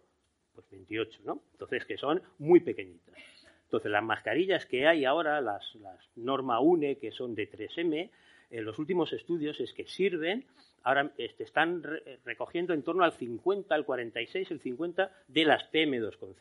pues 0.53 0.69
28, 0.69 1.21
¿no? 1.25 1.41
Entonces, 1.53 1.85
que 1.85 1.97
son 1.97 2.21
muy 2.37 2.59
pequeñitas. 2.59 3.15
Entonces, 3.63 3.91
las 3.91 4.03
mascarillas 4.03 4.65
que 4.65 4.87
hay 4.87 5.03
ahora, 5.03 5.41
las, 5.41 5.75
norma 6.15 6.59
UNE, 6.59 6.97
que 6.97 7.11
son 7.11 7.33
de 7.33 7.49
3M, 7.49 8.09
en 8.51 8.65
los 8.65 8.77
últimos 8.77 9.11
estudios 9.13 9.59
es 9.59 9.73
que 9.73 9.87
sirven, 9.87 10.45
ahora 10.83 11.11
este, 11.17 11.43
están 11.43 11.83
recogiendo 12.23 12.73
en 12.73 12.83
torno 12.83 13.03
al 13.03 13.13
50, 13.13 13.73
al 13.73 13.83
46, 13.83 14.51
el 14.51 14.59
50 14.59 15.11
de 15.27 15.45
las 15.45 15.63
PM2,5. 15.71 16.35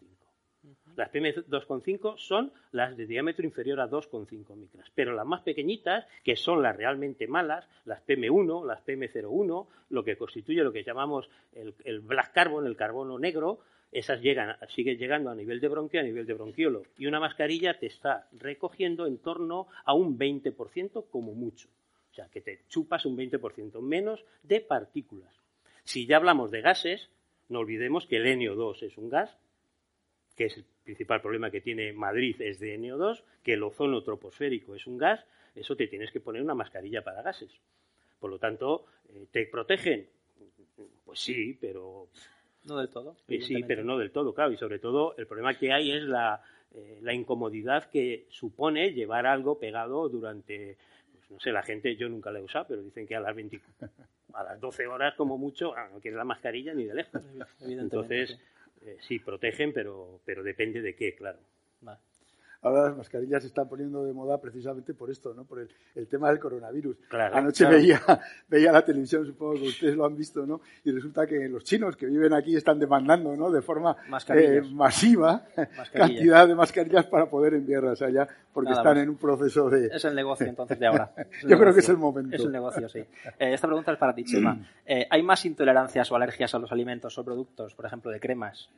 Las 0.97 1.11
PM2,5 1.13 2.17
son 2.19 2.53
las 2.73 2.97
de 2.97 3.07
diámetro 3.07 3.45
inferior 3.45 3.81
a 3.81 3.91
2,5 3.91 4.55
micras, 4.57 4.91
pero 4.95 5.13
las 5.13 5.27
más 5.27 5.43
pequeñitas, 5.43 6.07
que 6.23 6.37
son 6.37 6.63
las 6.63 6.77
realmente 6.77 7.27
malas, 7.27 7.69
las 7.85 8.07
PM1, 8.07 8.65
las 8.65 8.85
PM01, 8.87 9.67
lo 9.91 10.05
que 10.05 10.17
constituye 10.17 10.63
lo 10.63 10.73
que 10.73 10.85
llamamos 10.85 11.29
el, 11.53 11.75
el 11.85 12.01
black 12.01 12.33
carbon, 12.33 12.67
el 12.67 12.77
carbono 12.77 13.19
negro, 13.19 13.61
esas 13.95 14.21
llegan, 14.21 14.57
siguen 14.69 14.99
llegando 14.99 15.31
a 15.31 15.35
nivel 15.35 15.61
de 15.61 15.69
bronquio, 15.69 16.01
a 16.01 16.03
nivel 16.03 16.27
de 16.27 16.35
bronquiolo. 16.35 16.83
Y 16.99 17.07
una 17.07 17.21
mascarilla 17.21 17.79
te 17.79 17.87
está 17.87 18.29
recogiendo 18.33 19.07
en 19.07 19.19
torno 19.19 19.69
a 19.85 19.95
un 19.95 20.19
20% 20.19 21.07
como 21.11 21.33
mucho. 21.33 21.69
O 22.11 22.15
sea, 22.15 22.29
que 22.29 22.41
te 22.41 22.61
chupas 22.69 23.07
un 23.07 23.17
20% 23.17 23.81
menos 23.81 24.25
de 24.43 24.61
partículas. 24.61 25.33
Si 25.85 26.07
ya 26.07 26.17
hablamos 26.17 26.51
de 26.51 26.61
gases, 26.61 27.09
no 27.49 27.61
olvidemos 27.61 28.07
que 28.07 28.17
el 28.17 28.27
NO2 28.27 28.83
es 28.83 28.99
un 28.99 29.11
gas, 29.11 29.37
que 30.37 30.47
es 30.47 30.57
el 30.57 30.65
principal 30.83 31.21
problema 31.21 31.51
que 31.51 31.61
tiene 31.61 31.93
Madrid 31.93 32.41
es 32.41 32.59
de 32.59 32.79
NO2, 32.79 33.23
que 33.43 33.55
el 33.55 33.63
ozono 33.63 34.03
troposférico 34.03 34.75
es 34.75 34.87
un 34.87 34.99
gas, 34.99 35.25
eso 35.55 35.77
te 35.77 35.87
tienes 35.87 36.11
que 36.11 36.21
poner 36.21 36.43
una 36.43 36.55
mascarilla 36.55 37.03
para 37.03 37.23
gases. 37.23 37.51
Por 38.19 38.31
lo 38.31 38.39
tanto, 38.39 38.87
eh, 39.11 39.27
¿te 39.31 39.47
protegen? 39.47 40.09
Pues 41.05 41.21
sí, 41.21 41.57
pero 41.61 42.09
no 42.65 42.79
del 42.79 42.89
todo. 42.89 43.17
sí, 43.29 43.63
pero 43.65 43.85
no 43.85 43.99
del 43.99 44.11
todo, 44.11 44.35
claro. 44.35 44.53
Y 44.53 44.57
sobre 44.57 44.79
todo 44.79 45.15
el 45.17 45.27
problema 45.27 45.55
que 45.55 45.73
hay 45.73 45.93
es 45.93 46.03
la, 46.03 46.43
eh, 46.75 46.99
la 47.03 47.13
incomodidad 47.13 47.91
que 47.91 48.27
supone 48.31 48.93
llevar 48.93 49.27
algo 49.27 49.59
pegado 49.59 50.09
durante, 50.09 50.77
pues 51.13 51.31
no 51.31 51.41
sé, 51.41 51.53
la 51.53 51.63
gente, 51.63 51.95
yo 51.97 52.09
nunca 52.09 52.33
la 52.33 52.41
he 52.41 52.43
usado, 52.43 52.67
pero 52.69 52.83
dicen 52.83 53.07
que 53.07 53.15
a 53.15 53.21
las 53.21 53.35
20, 53.35 53.61
a 54.33 54.43
las 54.43 54.61
12 54.61 54.87
horas 54.87 55.15
como 55.15 55.39
mucho, 55.39 55.75
ah, 55.77 55.89
no 55.93 56.01
quiere 56.01 56.17
la 56.17 56.25
mascarilla 56.25 56.75
ni 56.75 56.85
de 56.85 56.95
lejos. 56.95 57.23
Entonces, 57.61 58.39
eh, 58.85 58.97
sí, 59.07 59.19
protegen, 59.19 59.73
pero, 59.73 60.21
pero 60.25 60.43
depende 60.43 60.81
de 60.83 60.95
qué, 60.95 61.15
claro. 61.15 61.39
Ahora 62.65 62.85
las 62.89 62.97
mascarillas 62.97 63.43
se 63.43 63.49
están 63.49 63.69
poniendo 63.69 64.03
de 64.05 64.15
moda 64.15 64.41
precisamente 64.41 64.95
por 64.95 65.11
esto, 65.11 65.35
¿no? 65.35 65.45
Por 65.45 65.61
el, 65.61 66.09
tema 66.09 66.31
del 66.31 66.39
coronavirus. 66.39 66.97
Anoche 67.11 67.67
Veía, 67.67 68.01
veía 68.49 68.73
la 68.73 68.83
televisión, 68.83 69.27
supongo 69.27 69.55
que 69.55 69.69
ustedes 69.69 69.95
lo 69.95 70.07
han 70.07 70.17
visto, 70.17 70.47
¿no? 70.47 70.63
Y 70.83 70.91
resulta 70.91 71.27
que 71.27 71.47
los 71.47 71.63
chinos 71.63 71.95
que 71.95 72.07
viven 72.07 72.33
aquí 72.33 72.57
están 72.57 72.79
demandando, 72.79 73.37
¿no? 73.37 73.51
De 73.51 73.61
forma 73.61 73.95
eh, 74.31 74.63
masiva 74.73 75.45
cantidad 75.93 76.49
de 76.49 76.55
mascarillas 76.55 77.05
para 77.05 77.27
poder 77.27 77.53
enviarlas 77.53 78.01
allá, 78.01 78.27
porque 78.51 78.73
están 78.73 78.97
en 78.97 79.11
un 79.11 79.17
proceso 79.17 79.69
de... 79.69 79.89
Es 79.89 80.05
el 80.07 80.15
negocio 80.15 80.47
entonces 80.47 80.79
de 80.79 80.87
ahora. 80.87 81.13
Yo 81.47 81.59
creo 81.59 81.75
que 81.75 81.81
es 81.81 81.89
el 81.91 81.99
momento. 81.99 82.35
Es 82.35 82.43
el 82.43 82.53
negocio, 82.53 82.89
sí. 82.89 83.01
Eh, 83.39 83.53
esta 83.53 83.67
pregunta 83.67 83.93
es 83.93 83.99
para 83.99 84.15
ti, 84.15 84.25
Chema. 84.25 84.59
Eh, 84.87 85.07
¿Hay 85.09 85.23
más 85.23 85.47
intolerancias 85.47 86.13
o 86.13 86.17
alergias 86.17 86.55
a 86.55 86.59
los 86.59 86.71
alimentos 86.71 87.17
o 87.17 87.25
productos, 87.25 87.75
por 87.75 87.87
ejemplo, 87.87 88.11
de 88.11 88.21
cremas, 88.21 88.69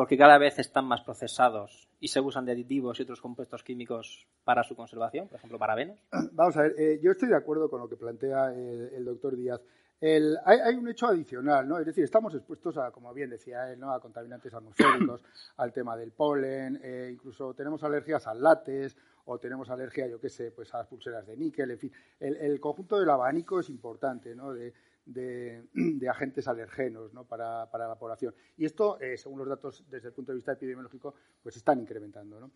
porque 0.00 0.16
cada 0.16 0.38
vez 0.38 0.58
están 0.58 0.86
más 0.86 1.02
procesados 1.02 1.86
y 2.00 2.08
se 2.08 2.22
usan 2.22 2.46
de 2.46 2.52
aditivos 2.52 2.98
y 2.98 3.02
otros 3.02 3.20
compuestos 3.20 3.62
químicos 3.62 4.26
para 4.44 4.62
su 4.62 4.74
conservación, 4.74 5.28
por 5.28 5.36
ejemplo, 5.36 5.58
para 5.58 5.74
venos? 5.74 5.98
Vamos 6.32 6.56
a 6.56 6.62
ver, 6.62 6.74
eh, 6.78 7.00
yo 7.02 7.10
estoy 7.10 7.28
de 7.28 7.36
acuerdo 7.36 7.68
con 7.68 7.82
lo 7.82 7.86
que 7.86 7.96
plantea 7.96 8.50
el, 8.50 9.04
doctor 9.04 9.36
Díaz. 9.36 9.60
hay, 10.00 10.74
un 10.74 10.88
hecho 10.88 11.06
adicional, 11.06 11.68
¿no? 11.68 11.78
Es 11.78 11.84
decir, 11.84 12.02
estamos 12.02 12.34
expuestos 12.34 12.78
a, 12.78 12.90
como 12.90 13.12
bien 13.12 13.28
decía 13.28 13.70
él, 13.70 13.78
¿no? 13.78 13.92
a 13.92 14.00
contaminantes 14.00 14.54
atmosféricos, 14.54 15.22
al 15.58 15.70
tema 15.70 15.94
del 15.98 16.12
polen, 16.12 16.80
eh, 16.82 17.10
incluso 17.12 17.52
tenemos 17.52 17.84
alergias 17.84 18.26
al 18.26 18.42
látex 18.42 18.96
o 19.26 19.38
tenemos 19.38 19.68
alergia, 19.68 20.06
yo 20.06 20.18
qué 20.18 20.30
sé, 20.30 20.50
pues 20.50 20.72
a 20.72 20.78
las 20.78 20.86
pulseras 20.86 21.26
de 21.26 21.36
níquel, 21.36 21.72
en 21.72 21.78
fin. 21.78 21.92
El, 22.18 22.36
el 22.36 22.58
conjunto 22.58 22.98
del 22.98 23.10
abanico 23.10 23.60
es 23.60 23.68
importante, 23.68 24.34
¿no? 24.34 24.54
De, 24.54 24.72
de, 25.12 26.08
agentes 26.08 26.46
alergenos 26.48 27.12
para, 27.28 27.66
la 27.72 27.98
población. 27.98 28.34
Y 28.56 28.64
esto, 28.64 29.00
eh, 29.00 29.16
según 29.16 29.40
los 29.40 29.48
datos 29.48 29.84
desde 29.90 30.08
el 30.08 30.14
punto 30.14 30.32
de 30.32 30.36
vista 30.36 30.52
epidemiológico, 30.52 31.14
pues 31.42 31.56
están 31.56 31.80
incrementando. 31.80 32.50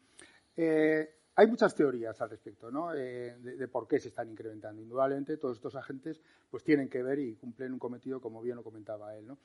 Eh, 0.56 1.08
hay 1.36 1.46
muchas 1.48 1.74
teorías 1.74 2.20
al 2.20 2.30
respecto 2.30 2.70
eh, 2.94 3.36
de, 3.40 3.68
por 3.68 3.88
qué 3.88 3.98
se 3.98 4.08
están 4.08 4.28
incrementando. 4.28 4.80
Indudablemente, 4.80 5.36
todos 5.36 5.56
estos 5.56 5.74
agentes 5.74 6.20
pues, 6.50 6.62
tienen 6.62 6.88
que 6.88 7.02
ver 7.02 7.18
y 7.18 7.34
cumplen 7.34 7.72
un 7.72 7.78
cometido, 7.78 8.20
como 8.20 8.40
bien 8.40 8.56
lo 8.56 8.62
comentaba 8.62 9.16
él. 9.16 9.26
¿no? 9.26 9.38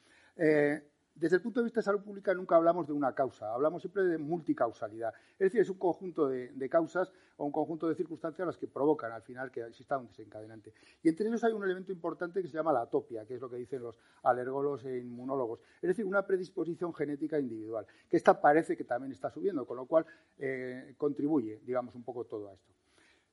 Desde 1.19 1.35
el 1.35 1.41
punto 1.41 1.59
de 1.59 1.65
vista 1.65 1.81
de 1.81 1.83
salud 1.83 1.99
pública 1.99 2.33
nunca 2.33 2.55
hablamos 2.55 2.87
de 2.87 2.93
una 2.93 3.13
causa, 3.13 3.53
hablamos 3.53 3.81
siempre 3.81 4.03
de 4.03 4.17
multicausalidad. 4.17 5.13
Es 5.33 5.47
decir, 5.47 5.59
es 5.59 5.69
un 5.69 5.77
conjunto 5.77 6.29
de, 6.29 6.69
causas 6.69 7.11
o 7.35 7.43
un 7.43 7.51
conjunto 7.51 7.89
de 7.89 7.95
circunstancias 7.95 8.47
las 8.47 8.57
que 8.57 8.67
provocan 8.67 9.11
al 9.11 9.21
final 9.21 9.51
que 9.51 9.65
exista 9.65 9.97
un 9.97 10.07
desencadenante. 10.07 10.71
Y 11.03 11.09
entre 11.09 11.27
ellos 11.27 11.43
hay 11.43 11.51
un 11.51 11.61
elemento 11.61 11.91
importante 11.91 12.41
que 12.41 12.47
se 12.47 12.53
llama 12.53 12.71
la 12.71 12.83
atopia, 12.83 13.25
que 13.25 13.35
es 13.35 13.41
lo 13.41 13.49
que 13.49 13.57
dicen 13.57 13.83
los 13.83 13.99
alergólogos 14.23 14.85
e 14.85 14.97
inmunólogos. 14.97 15.59
Es 15.81 15.89
decir, 15.89 16.05
una 16.05 16.25
predisposición 16.25 16.93
genética 16.93 17.37
individual, 17.37 17.85
que 18.07 18.15
esta 18.15 18.39
parece 18.39 18.77
que 18.77 18.85
también 18.85 19.11
está 19.11 19.29
subiendo, 19.29 19.67
con 19.67 19.75
lo 19.75 19.87
cual 19.87 20.05
eh, 20.37 20.93
contribuye, 20.97 21.59
digamos, 21.65 21.95
un 21.95 22.03
poco 22.03 22.23
todo 22.23 22.47
a 22.47 22.53
esto. 22.53 22.71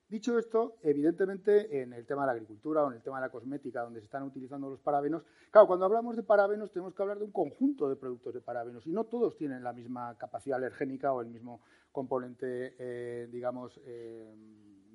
Dicho 0.09 0.39
esto, 0.39 0.77
evidentemente, 0.83 1.83
en 1.83 1.93
el 1.93 2.07
tema 2.07 2.23
de 2.23 2.27
la 2.27 2.33
agricultura 2.35 2.85
o 2.85 2.91
en 2.91 2.97
el 2.97 3.03
tema 3.03 3.17
de 3.17 3.27
la 3.27 3.33
cosmética, 3.33 3.83
donde 3.83 3.99
se 3.99 4.05
están 4.05 4.23
utilizando 4.23 4.71
los 4.71 4.79
parabenos, 4.79 5.25
claro, 5.51 5.67
cuando 5.67 5.85
hablamos 5.85 6.15
de 6.15 6.23
parabenos 6.23 6.71
tenemos 6.71 6.95
que 6.95 7.03
hablar 7.03 7.19
de 7.19 7.25
un 7.25 7.33
conjunto 7.33 7.89
de 7.89 7.97
productos 7.97 8.33
de 8.33 8.41
parabenos 8.41 8.87
y 8.87 8.93
no 8.93 9.05
todos 9.05 9.37
tienen 9.37 9.65
la 9.65 9.73
misma 9.73 10.17
capacidad 10.17 10.59
alergénica 10.59 11.13
o 11.13 11.23
el 11.23 11.27
mismo 11.27 11.61
componente, 11.91 12.77
eh, 12.79 13.29
digamos, 13.33 13.81
eh, 13.85 14.33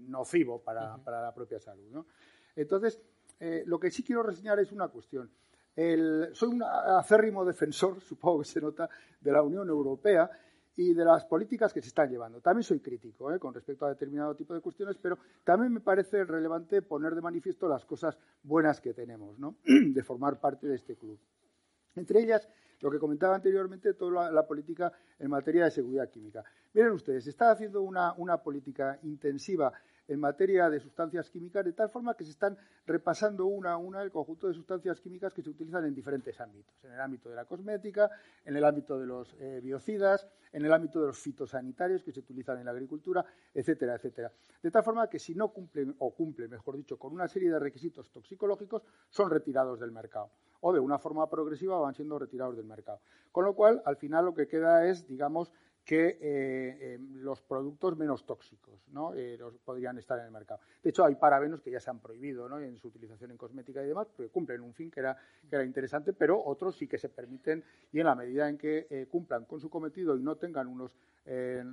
nocivo 0.08 0.62
para, 0.64 0.98
la 1.06 1.34
propia 1.34 1.60
salud. 1.60 2.06
Entonces, 2.56 3.02
eh, 3.38 3.64
lo 3.66 3.82
que 3.82 3.92
sí 3.92 4.04
quiero 4.04 4.24
reseñar 4.24 4.60
es 4.60 4.72
una 4.72 4.88
cuestión. 4.88 5.30
soy 5.76 6.50
un 6.50 6.64
acérrimo 6.64 7.44
defensor, 7.44 8.00
supongo 8.00 8.40
que 8.40 8.46
se 8.46 8.62
nota, 8.62 8.90
de 9.20 9.32
la 9.34 9.44
Unión 9.44 9.68
Europea 9.68 10.32
y 10.76 10.94
de 10.94 11.06
las 11.06 11.26
políticas 11.26 11.74
que 11.74 11.82
se 11.82 11.90
están 11.90 12.10
llevando. 12.10 12.42
También 12.42 12.64
soy 12.64 12.80
crítico 12.80 13.32
¿eh? 13.34 13.40
con 13.40 13.54
respecto 13.54 13.86
a 13.86 13.90
determinado 13.90 14.36
tipo 14.36 14.54
de 14.54 14.62
cuestiones, 14.62 14.98
pero 14.98 15.18
también 15.44 15.74
me 15.74 15.82
parece 15.82 16.24
relevante 16.24 16.82
poner 16.82 17.14
de 17.16 17.22
manifiesto 17.22 17.68
las 17.68 17.86
cosas 17.86 18.18
buenas 18.44 18.80
que 18.80 18.94
tenemos, 18.94 19.38
¿no? 19.38 19.58
de 19.66 20.04
formar 20.04 20.40
parte 20.40 20.68
de 20.68 20.76
este 20.76 20.96
club. 20.96 21.20
Entre 21.96 22.22
ellas, 22.22 22.48
lo 22.80 22.90
que 22.90 23.00
comentaba 23.00 23.36
anteriormente, 23.36 23.94
toda 23.94 24.32
la, 24.32 24.48
política 24.48 24.92
en 25.20 25.30
materia 25.30 25.66
de 25.66 25.72
seguridad 25.72 26.10
química. 26.10 26.44
Miren 26.74 26.94
ustedes, 26.94 27.26
se 27.26 27.30
está 27.30 27.52
haciendo 27.52 27.82
una, 27.82 28.14
una 28.14 28.38
política 28.42 28.98
intensiva 29.04 29.72
en 30.12 30.20
materia 30.20 30.70
de 30.70 30.80
sustancias 30.82 31.30
químicas, 31.30 31.64
de 31.64 31.72
tal 31.72 31.90
forma 31.90 32.16
que 32.16 32.26
se 32.26 32.32
están 32.32 32.58
repasando 32.86 33.46
una 33.46 33.72
a 33.72 33.78
una 33.78 34.02
el 34.02 34.12
conjunto 34.12 34.48
de 34.48 34.54
sustancias 34.54 35.00
químicas 35.00 35.34
que 35.34 35.42
se 35.42 35.50
utilizan 35.50 35.86
en 35.86 35.96
diferentes 35.96 36.40
ámbitos, 36.42 36.84
en 36.84 36.92
el 36.92 37.00
ámbito 37.00 37.30
de 37.30 37.36
la 37.36 37.46
cosmética, 37.46 38.12
en 38.44 38.58
el 38.58 38.66
ámbito 38.66 39.00
de 39.00 39.06
los 39.06 39.34
eh, 39.40 39.62
biocidas, 39.64 40.28
en 40.52 40.66
el 40.66 40.74
ámbito 40.74 41.00
de 41.00 41.08
los 41.08 41.18
fitosanitarios 41.18 42.04
que 42.04 42.12
se 42.12 42.20
utilizan 42.20 42.60
en 42.60 42.66
la 42.66 42.72
agricultura, 42.72 43.26
etcétera, 43.54 43.96
etcétera. 43.96 44.34
De 44.62 44.70
tal 44.70 44.84
forma 44.84 45.08
que 45.08 45.18
si 45.18 45.34
no 45.34 45.48
cumplen, 45.54 45.96
o 46.00 46.14
cumplen, 46.14 46.50
mejor 46.50 46.76
dicho, 46.76 47.00
con 47.00 47.14
una 47.14 47.30
serie 47.30 47.50
de 47.50 47.60
requisitos 47.60 48.12
toxicológicos, 48.12 48.84
son 49.10 49.30
retirados 49.30 49.80
del 49.80 49.92
mercado. 49.92 50.30
O 50.60 50.74
de 50.74 50.80
una 50.80 51.00
forma 51.00 51.28
progresiva 51.30 51.80
van 51.80 51.96
siendo 51.96 52.20
retirados 52.20 52.58
del 52.58 52.66
mercado. 52.66 53.00
Con 53.32 53.46
lo 53.46 53.56
cual, 53.56 53.82
al 53.86 53.96
final 53.96 54.26
lo 54.26 54.34
que 54.34 54.48
queda 54.48 54.86
es, 54.86 55.08
digamos, 55.08 55.52
que 55.92 56.20
eh, 56.22 56.94
em, 56.94 57.18
los 57.22 57.42
productos 57.42 57.98
menos 57.98 58.26
tóxicos 58.26 58.80
¿no? 58.94 59.14
Eh, 59.14 59.38
podrían 59.66 59.98
estar 59.98 60.18
en 60.20 60.28
el 60.28 60.32
mercado. 60.32 60.62
De 60.82 60.90
hecho, 60.90 61.04
hay 61.04 61.16
parabenos 61.16 61.60
que 61.60 61.70
ya 61.70 61.82
se 61.82 61.90
han 61.90 62.00
prohibido 62.00 62.48
¿no? 62.48 62.62
en 62.62 62.78
su 62.78 62.88
utilización 62.88 63.32
en 63.32 63.36
cosmética 63.36 63.84
y 63.84 63.88
demás, 63.88 64.08
porque 64.08 64.32
cumplen 64.32 64.62
un 64.62 64.74
fin 64.74 64.90
que 64.90 65.02
era, 65.02 65.18
que 65.50 65.54
era 65.54 65.66
interesante, 65.66 66.14
pero 66.14 66.42
otros 66.42 66.78
sí 66.78 66.88
que 66.88 66.98
se 66.98 67.10
permiten 67.10 67.62
y 67.92 68.00
en 68.00 68.06
la 68.06 68.16
medida 68.16 68.48
en 68.48 68.58
que 68.58 68.88
eh, 68.90 69.08
cumplan 69.12 69.44
con 69.44 69.60
su 69.60 69.70
cometido 69.70 70.16
y 70.16 70.24
no 70.24 70.38
tengan 70.38 70.68
unos 70.68 70.96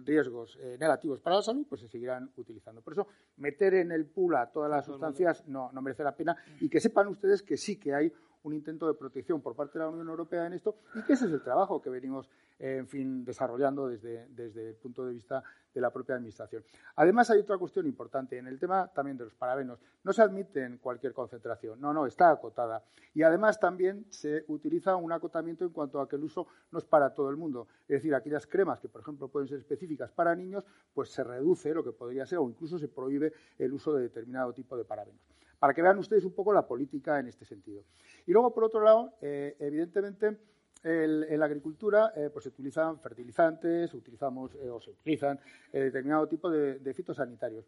riesgos 0.04 0.59
negativos 0.78 1.22
para 1.22 1.37
la 1.37 1.42
salud, 1.42 1.64
pues 1.66 1.81
se 1.81 1.88
seguirán 1.88 2.31
utilizando. 2.37 2.83
Por 2.83 2.92
eso, 2.92 3.07
meter 3.38 3.72
en 3.72 3.92
el 3.92 4.04
pool 4.04 4.37
a 4.37 4.52
todas 4.52 4.70
las 4.70 4.85
sustancias 4.85 5.48
no, 5.48 5.72
no 5.72 5.81
merece 5.81 6.04
la 6.04 6.14
pena 6.14 6.37
y 6.61 6.68
que 6.68 6.81
sepan 6.81 7.09
ustedes 7.09 7.42
que 7.42 7.57
sí 7.57 7.76
que 7.76 7.94
hay 7.94 8.12
un 8.42 8.55
intento 8.55 8.87
de 8.87 8.94
protección 8.94 9.40
por 9.40 9.55
parte 9.55 9.79
de 9.79 9.85
la 9.85 9.90
Unión 9.90 10.09
Europea 10.09 10.46
en 10.46 10.53
esto 10.53 10.77
y 10.94 11.03
que 11.03 11.14
ese 11.14 11.27
es 11.27 11.33
el 11.33 11.42
trabajo 11.42 11.81
que 11.83 11.90
venimos 11.90 12.29
en 12.59 12.88
fin, 12.88 13.24
desarrollando 13.24 13.88
desde, 13.88 14.27
desde 14.29 14.70
el 14.70 14.77
punto 14.77 15.07
de 15.07 15.12
vista 15.12 15.42
de 15.72 15.81
la 15.81 15.92
propia 15.92 16.16
Administración. 16.16 16.64
Además, 16.96 17.31
hay 17.31 17.38
otra 17.38 17.57
cuestión 17.57 17.87
importante 17.87 18.37
en 18.37 18.48
el 18.48 18.59
tema 18.59 18.88
también 18.92 19.16
de 19.16 19.24
los 19.24 19.35
parabenos. 19.35 19.79
No 20.03 20.12
se 20.12 20.22
admite 20.22 20.64
en 20.64 20.79
cualquier 20.79 21.12
concentración, 21.12 21.81
no, 21.81 21.92
no, 21.92 22.07
está 22.07 22.31
acotada. 22.31 22.83
Y 23.14 23.22
además 23.22 23.61
también 23.61 24.07
se 24.11 24.44
utiliza 24.48 24.96
un 24.96 25.12
acotamiento 25.12 25.64
en 25.64 25.70
cuanto 25.70 26.01
a 26.01 26.09
que 26.09 26.16
el 26.16 26.24
uso 26.24 26.48
no 26.72 26.79
es 26.79 26.85
para 26.85 27.14
todo 27.14 27.31
el 27.31 27.37
mundo. 27.37 27.68
Es 27.83 27.98
decir, 27.98 28.14
aquellas 28.14 28.46
cremas 28.46 28.81
que, 28.81 28.88
por 28.88 29.03
ejemplo, 29.03 29.29
pueden 29.29 29.48
ser 29.48 29.59
específicas 29.59 30.11
para 30.11 30.35
niños, 30.35 30.64
pues 30.92 31.11
se 31.11 31.22
reduce 31.22 31.72
lo 31.72 31.85
que 31.85 31.92
podría 31.92 32.27
ser 32.27 32.38
o 32.38 32.48
incluso 32.48 32.79
se 32.79 32.88
prohíbe 32.88 33.33
el 33.59 33.72
uso 33.72 33.92
de 33.92 34.03
determinado 34.03 34.53
tipo 34.53 34.77
de 34.77 34.85
parabenos. 34.85 35.38
Para 35.59 35.75
que 35.75 35.83
vean 35.83 35.99
ustedes 35.99 36.25
un 36.25 36.33
poco 36.33 36.53
la 36.53 36.66
política 36.66 37.18
en 37.18 37.27
este 37.27 37.44
sentido. 37.44 37.83
Y 38.27 38.33
luego, 38.33 38.53
por 38.55 38.64
otro 38.64 38.81
lado, 38.81 39.14
eh, 39.21 39.57
evidentemente, 39.59 40.38
en 40.85 41.40
la 41.40 41.47
agricultura 41.47 42.12
eh, 42.14 42.31
pues 42.33 42.44
se 42.44 42.51
utilizan 42.51 43.01
fertilizantes, 43.01 43.92
utilizamos 43.94 44.55
eh, 44.55 44.71
o 44.71 44.81
se 44.81 44.90
utilizan 44.90 45.40
determinado 45.73 46.29
tipo 46.29 46.49
de, 46.49 46.79
de, 46.79 46.94
fitosanitarios. 46.94 47.66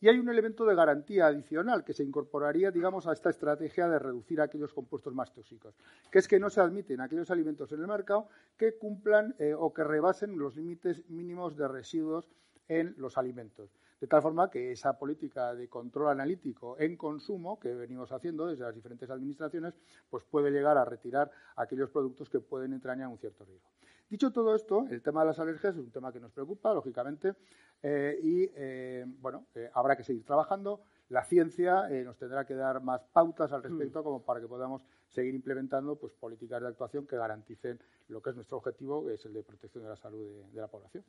Y 0.00 0.08
hay 0.08 0.18
un 0.18 0.30
elemento 0.30 0.64
de 0.64 0.74
garantía 0.74 1.26
adicional 1.26 1.84
que 1.84 1.92
se 1.92 2.04
incorporaría, 2.04 2.70
digamos, 2.70 3.06
a 3.06 3.12
esta 3.12 3.28
estrategia 3.28 3.86
de 3.88 3.98
reducir 3.98 4.40
aquellos 4.40 4.72
compuestos 4.72 5.12
más 5.12 5.34
tóxicos, 5.34 5.74
que 6.10 6.20
es 6.20 6.28
que 6.28 6.38
no 6.38 6.48
se 6.48 6.60
admiten 6.60 7.00
aquellos 7.00 7.30
alimentos 7.30 7.70
en 7.72 7.80
el 7.80 7.88
mercado 7.88 8.28
que 8.56 8.78
cumplan 8.78 9.34
o 9.58 9.74
que 9.74 9.82
rebasen 9.82 10.38
los 10.38 10.56
límites 10.56 11.02
mínimos 11.10 11.56
de 11.56 11.66
residuos 11.66 12.30
en 12.68 12.94
los 12.96 13.18
alimentos. 13.18 13.72
De 14.00 14.06
tal 14.06 14.22
forma 14.22 14.48
que 14.48 14.72
esa 14.72 14.96
política 14.96 15.54
de 15.54 15.68
control 15.68 16.10
analítico 16.10 16.78
en 16.78 16.96
consumo 16.96 17.58
que 17.58 17.74
venimos 17.74 18.12
haciendo 18.12 18.46
desde 18.46 18.62
las 18.64 18.74
diferentes 18.74 19.10
administraciones, 19.10 19.74
pues 20.08 20.24
puede 20.24 20.50
llegar 20.50 20.78
a 20.78 20.84
retirar 20.84 21.30
aquellos 21.56 21.90
productos 21.90 22.30
que 22.30 22.38
pueden 22.38 22.72
entrañar 22.72 23.08
un 23.08 23.18
cierto 23.18 23.44
riesgo. 23.44 23.68
Dicho 24.08 24.32
todo 24.32 24.54
esto, 24.54 24.86
el 24.88 25.02
tema 25.02 25.20
de 25.20 25.26
las 25.26 25.38
alergias 25.38 25.74
es 25.74 25.80
un 25.80 25.90
tema 25.90 26.10
que 26.12 26.20
nos 26.20 26.32
preocupa, 26.32 26.72
lógicamente, 26.72 27.34
eh, 27.82 28.18
y 28.22 28.50
eh, 28.54 29.04
bueno, 29.06 29.46
eh, 29.54 29.70
habrá 29.74 29.96
que 29.96 30.02
seguir 30.02 30.24
trabajando. 30.24 30.80
La 31.10 31.24
ciencia 31.24 31.88
nos 32.04 32.16
tendrá 32.18 32.44
que 32.44 32.54
dar 32.54 32.82
más 32.82 33.02
pautas 33.04 33.52
al 33.52 33.62
respecto, 33.62 34.00
mm. 34.00 34.04
como 34.04 34.22
para 34.22 34.40
que 34.40 34.46
podamos 34.46 34.82
seguir 35.08 35.34
implementando 35.34 35.96
pues, 35.96 36.12
políticas 36.14 36.60
de 36.62 36.68
actuación 36.68 37.06
que 37.06 37.16
garanticen 37.16 37.80
lo 38.08 38.22
que 38.22 38.30
es 38.30 38.36
nuestro 38.36 38.58
objetivo, 38.58 39.06
que 39.06 39.14
es 39.14 39.24
el 39.24 39.32
de 39.32 39.42
protección 39.42 39.84
de 39.84 39.90
la 39.90 39.96
salud 39.96 40.44
de 40.52 40.60
la 40.60 40.68
población. 40.68 41.04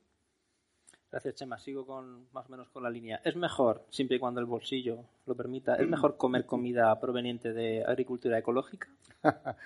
Gracias, 1.11 1.35
Chema. 1.35 1.57
Sigo 1.57 1.85
con 1.85 2.27
más 2.33 2.47
o 2.47 2.51
menos 2.51 2.69
con 2.69 2.83
la 2.83 2.89
línea. 2.89 3.19
¿Es 3.23 3.35
mejor, 3.35 3.83
siempre 3.89 4.17
y 4.17 4.19
cuando 4.19 4.39
el 4.39 4.45
bolsillo 4.45 5.05
lo 5.25 5.35
permita, 5.35 5.75
es 5.75 5.87
mejor 5.87 6.17
comer 6.17 6.45
comida 6.45 6.99
proveniente 6.99 7.51
de 7.51 7.83
agricultura 7.83 8.37
ecológica? 8.37 8.87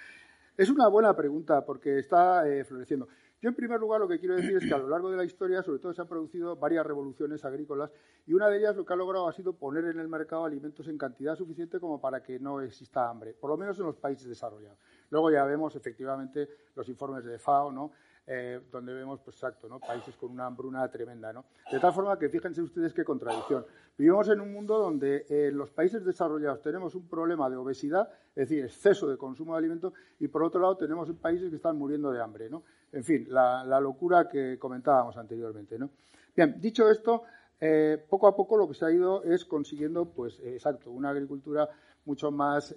es 0.57 0.69
una 0.69 0.87
buena 0.87 1.13
pregunta 1.15 1.65
porque 1.65 1.99
está 1.99 2.47
eh, 2.47 2.63
floreciendo. 2.63 3.09
Yo, 3.41 3.49
en 3.49 3.55
primer 3.55 3.77
lugar, 3.77 3.99
lo 3.99 4.07
que 4.07 4.19
quiero 4.19 4.37
decir 4.37 4.55
es 4.55 4.65
que 4.65 4.73
a 4.73 4.77
lo 4.77 4.87
largo 4.87 5.11
de 5.11 5.17
la 5.17 5.25
historia, 5.25 5.61
sobre 5.61 5.79
todo, 5.79 5.91
se 5.91 5.99
han 5.99 6.07
producido 6.07 6.55
varias 6.55 6.85
revoluciones 6.85 7.43
agrícolas 7.43 7.91
y 8.25 8.31
una 8.31 8.47
de 8.47 8.59
ellas 8.59 8.77
lo 8.77 8.85
que 8.85 8.93
ha 8.93 8.95
logrado 8.95 9.27
ha 9.27 9.33
sido 9.33 9.51
poner 9.51 9.83
en 9.83 9.99
el 9.99 10.07
mercado 10.07 10.45
alimentos 10.45 10.87
en 10.87 10.97
cantidad 10.97 11.35
suficiente 11.35 11.77
como 11.77 11.99
para 11.99 12.23
que 12.23 12.39
no 12.39 12.61
exista 12.61 13.09
hambre, 13.09 13.33
por 13.33 13.49
lo 13.49 13.57
menos 13.57 13.77
en 13.79 13.85
los 13.85 13.97
países 13.97 14.29
desarrollados. 14.29 14.79
Luego 15.09 15.29
ya 15.29 15.43
vemos, 15.43 15.75
efectivamente, 15.75 16.47
los 16.73 16.87
informes 16.87 17.25
de 17.25 17.37
FAO, 17.37 17.73
¿no? 17.73 17.91
Eh, 18.25 18.61
donde 18.71 18.93
vemos, 18.93 19.19
pues 19.19 19.35
exacto, 19.35 19.67
¿no? 19.67 19.81
países 19.81 20.15
con 20.15 20.31
una 20.31 20.45
hambruna 20.45 20.87
tremenda. 20.89 21.33
¿no? 21.33 21.43
De 21.69 21.77
tal 21.77 21.91
forma 21.91 22.17
que 22.17 22.29
fíjense 22.29 22.61
ustedes 22.61 22.93
qué 22.93 23.03
contradicción. 23.03 23.65
Vivimos 23.97 24.29
en 24.29 24.39
un 24.39 24.53
mundo 24.53 24.79
donde 24.79 25.25
eh, 25.27 25.51
los 25.51 25.71
países 25.71 26.05
desarrollados 26.05 26.61
tenemos 26.61 26.95
un 26.95 27.07
problema 27.09 27.49
de 27.49 27.57
obesidad, 27.57 28.09
es 28.29 28.47
decir, 28.47 28.63
exceso 28.63 29.09
de 29.09 29.17
consumo 29.17 29.53
de 29.53 29.59
alimentos, 29.59 29.93
y 30.19 30.29
por 30.29 30.41
otro 30.43 30.61
lado 30.61 30.77
tenemos 30.77 31.11
países 31.21 31.49
que 31.49 31.57
están 31.57 31.77
muriendo 31.77 32.11
de 32.11 32.21
hambre. 32.21 32.49
¿no? 32.49 32.63
En 32.93 33.03
fin, 33.03 33.27
la, 33.29 33.79
locura 33.81 34.29
que 34.29 34.57
comentábamos 34.57 35.17
anteriormente. 35.17 35.77
¿no? 35.77 35.89
Bien, 36.33 36.61
dicho 36.61 36.89
esto, 36.89 37.23
eh, 37.59 38.01
poco 38.09 38.27
a 38.27 38.35
poco 38.37 38.55
lo 38.55 38.69
que 38.69 38.73
se 38.73 38.85
ha 38.85 38.91
ido 38.91 39.21
es 39.23 39.43
consiguiendo, 39.43 40.05
pues, 40.05 40.39
exacto, 40.45 40.91
una 40.91 41.09
agricultura 41.09 41.69
mucho 42.05 42.31
más 42.31 42.73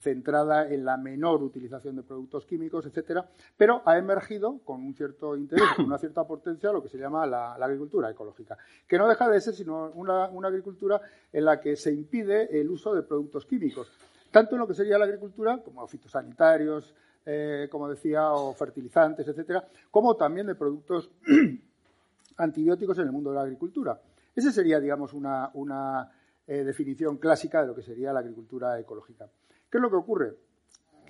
centrada 0.00 0.66
en 0.68 0.84
la 0.84 0.96
menor 0.96 1.42
utilización 1.42 1.96
de 1.96 2.02
productos 2.02 2.46
químicos, 2.46 2.86
etcétera, 2.86 3.28
pero 3.56 3.82
ha 3.84 3.98
emergido 3.98 4.58
con 4.64 4.82
un 4.82 4.94
cierto 4.94 5.36
interés, 5.36 5.66
con 5.76 5.84
una 5.84 5.98
cierta 5.98 6.24
potencia, 6.24 6.72
lo 6.72 6.82
que 6.82 6.88
se 6.88 6.98
llama 6.98 7.26
la, 7.26 7.54
agricultura 7.54 8.10
ecológica, 8.10 8.56
que 8.88 8.98
no 8.98 9.06
deja 9.06 9.28
de 9.28 9.40
ser 9.40 9.54
sino 9.54 9.90
una, 9.94 10.24
agricultura 10.24 11.00
en 11.32 11.44
la 11.44 11.60
que 11.60 11.76
se 11.76 11.92
impide 11.92 12.58
el 12.58 12.70
uso 12.70 12.94
de 12.94 13.02
productos 13.02 13.44
químicos, 13.44 13.92
tanto 14.30 14.54
en 14.54 14.60
lo 14.60 14.66
que 14.66 14.74
sería 14.74 14.98
la 14.98 15.04
agricultura, 15.04 15.58
como 15.62 15.86
fitosanitarios, 15.86 16.94
eh, 17.26 17.68
como 17.70 17.88
decía, 17.88 18.32
o 18.32 18.54
fertilizantes, 18.54 19.28
etcétera, 19.28 19.68
como 19.90 20.16
también 20.16 20.46
de 20.46 20.54
productos 20.54 21.10
antibióticos 22.38 22.98
en 22.98 23.04
el 23.04 23.12
mundo 23.12 23.30
de 23.30 23.36
la 23.36 23.42
agricultura. 23.42 24.00
Esa 24.34 24.50
sería, 24.50 24.80
digamos, 24.80 25.12
una, 25.12 26.10
eh, 26.46 26.64
definición 26.64 27.18
clásica 27.18 27.60
de 27.60 27.66
lo 27.66 27.74
que 27.74 27.82
sería 27.82 28.14
la 28.14 28.20
agricultura 28.20 28.78
ecológica. 28.80 29.28
¿Qué 29.70 29.78
es 29.78 29.82
lo 29.82 29.90
que 29.90 29.96
ocurre? 29.96 30.36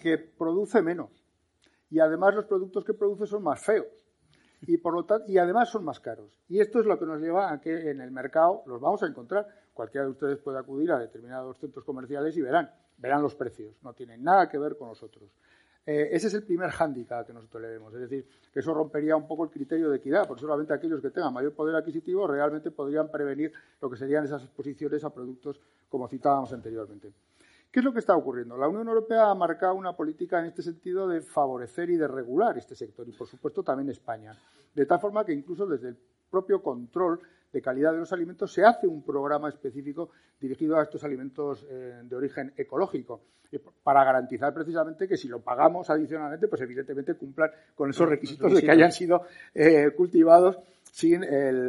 Que 0.01 0.19
produce 0.19 0.83
menos. 0.83 1.11
Y 1.91 1.99
además 1.99 2.35
los 2.35 2.45
productos 2.45 2.85
que 2.85 2.95
produce 2.95 3.27
son 3.27 3.43
más 3.43 3.61
feos. 3.61 3.87
Y, 4.67 5.39
además 5.39 5.71
son 5.71 5.85
más 5.85 6.01
caros. 6.01 6.39
Y 6.49 6.61
esto 6.61 6.81
es 6.81 6.87
lo 6.87 6.99
que 6.99 7.07
nos 7.07 7.21
lleva 7.21 7.51
a 7.51 7.61
que 7.61 7.91
en 7.91 8.01
el 8.03 8.11
mercado 8.11 8.63
los 8.67 8.81
vamos 8.81 9.03
a 9.03 9.07
encontrar. 9.07 9.47
Cualquiera 9.73 10.05
de 10.05 10.13
ustedes 10.13 10.39
puede 10.39 10.59
acudir 10.59 10.93
a 10.93 10.99
determinados 10.99 11.59
centros 11.59 11.85
comerciales 11.85 12.37
y 12.37 12.43
verán, 12.43 12.71
verán 12.99 13.23
los 13.23 13.35
precios. 13.35 13.75
No 13.83 13.95
tienen 13.95 14.23
nada 14.23 14.49
que 14.49 14.59
ver 14.59 14.77
con 14.77 14.89
nosotros. 14.89 15.31
Eh, 15.87 16.11
ese 16.13 16.27
es 16.27 16.35
el 16.35 16.43
primer 16.43 16.71
hándicap 16.71 17.27
que 17.27 17.33
nosotros 17.33 17.63
le 17.63 17.69
vemos. 17.69 17.95
Es 17.95 18.01
decir, 18.01 18.27
que 18.53 18.61
eso 18.61 18.75
rompería 18.75 19.17
un 19.17 19.27
poco 19.27 19.45
el 19.45 19.51
criterio 19.51 19.89
de 19.89 19.97
equidad, 19.97 20.29
porque 20.29 20.43
solamente 20.43 20.75
aquellos 20.75 21.01
que 21.01 21.11
tengan 21.11 21.33
mayor 21.33 21.55
poder 21.55 21.75
adquisitivo 21.75 22.27
realmente 22.27 22.71
podrían 22.71 23.11
prevenir 23.11 23.53
lo 23.81 23.89
que 23.89 23.97
serían 23.97 24.25
esas 24.25 24.43
exposiciones 24.43 25.03
a 25.05 25.11
productos 25.11 25.59
como 25.89 26.07
citábamos 26.07 26.53
anteriormente. 26.53 27.15
¿Qué 27.71 27.79
es 27.79 27.85
lo 27.85 27.93
que 27.93 28.01
está 28.01 28.17
ocurriendo? 28.17 28.57
La 28.57 28.67
Unión 28.67 28.89
Europea 28.89 29.31
ha 29.31 29.35
marcado 29.35 29.75
una 29.75 29.93
política 29.93 30.41
en 30.41 30.47
este 30.47 30.61
sentido 30.61 31.07
de 31.07 31.21
favorecer 31.21 31.89
y 31.91 31.97
de 31.97 32.09
regular 32.09 32.59
este 32.59 32.75
sector 32.75 33.09
y, 33.09 33.13
por 33.13 33.29
supuesto, 33.29 33.63
también 33.63 33.89
España. 33.91 34.33
De 34.75 34.87
tal 34.87 34.99
forma 34.99 35.25
que 35.25 35.33
incluso 35.33 35.67
desde 35.67 35.91
el 35.91 35.97
propio 36.29 36.61
control 36.63 37.21
de 37.53 37.63
calidad 37.63 37.93
de 37.93 37.99
los 37.99 38.13
alimentos 38.13 38.53
se 38.53 38.65
hace 38.65 38.89
un 38.89 39.05
programa 39.05 39.49
específico 39.49 40.11
dirigido 40.41 40.79
a 40.79 40.83
estos 40.83 41.05
alimentos 41.05 41.65
eh, 41.69 42.01
de 42.03 42.17
origen 42.17 42.53
ecológico 42.57 43.21
para 43.83 44.05
garantizar 44.05 44.55
precisamente 44.55 45.09
que 45.09 45.17
si 45.17 45.29
lo 45.29 45.41
pagamos 45.41 45.91
adicionalmente, 45.91 46.47
pues 46.49 46.63
evidentemente 46.63 47.15
cumplan 47.15 47.51
con 47.75 47.91
esos 47.91 48.09
requisitos 48.09 48.53
de 48.53 48.63
que 48.63 48.71
hayan 48.71 48.93
sido 48.93 49.23
eh, 49.55 49.91
cultivados 49.97 50.59
sin, 50.83 51.25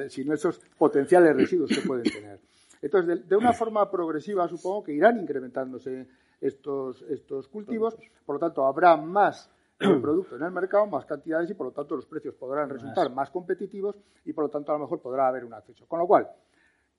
sin 0.09 0.31
esos 0.31 0.61
potenciales 0.77 1.35
residuos 1.35 1.71
que 1.71 1.81
pueden 1.81 2.03
tener. 2.03 2.39
Entonces, 2.81 3.27
de, 3.27 3.35
una 3.35 3.53
forma 3.53 3.89
progresiva, 3.89 4.47
supongo 4.47 4.83
que 4.83 4.93
irán 4.93 5.19
incrementándose 5.19 6.07
estos, 6.39 7.01
estos 7.03 7.47
cultivos, 7.47 7.95
por 8.25 8.35
lo 8.35 8.39
tanto, 8.39 8.65
habrá 8.65 8.97
más 8.97 9.49
producto 9.77 10.35
en 10.35 10.43
el 10.43 10.51
mercado, 10.51 10.85
más 10.87 11.05
cantidades 11.05 11.49
y, 11.49 11.53
por 11.53 11.67
lo 11.67 11.71
tanto, 11.71 11.95
los 11.95 12.05
precios 12.05 12.35
podrán 12.35 12.69
resultar 12.69 13.11
más 13.11 13.29
competitivos 13.29 13.95
y, 14.25 14.33
por 14.33 14.45
lo 14.45 14.49
tanto, 14.49 14.71
a 14.71 14.75
lo 14.75 14.81
mejor 14.81 14.99
podrá 15.01 15.27
haber 15.27 15.45
un 15.45 15.53
acceso. 15.53 15.85
Con 15.87 15.99
lo 15.99 16.07
cual, 16.07 16.27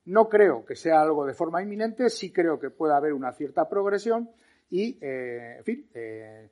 no 0.07 0.29
creo 0.29 0.65
que 0.65 0.75
sea 0.75 1.01
algo 1.01 1.25
de 1.25 1.35
forma 1.35 1.63
inminente, 1.63 2.09
sí 2.11 2.33
creo 2.33 2.59
que 2.59 2.71
pueda 2.71 2.97
haber 2.97 3.13
una 3.13 3.33
cierta 3.33 3.69
progresión 3.69 4.31
y, 4.71 4.99
eh, 5.01 5.57
en 5.59 5.65
fin, 5.65 5.87
eh, 5.95 6.51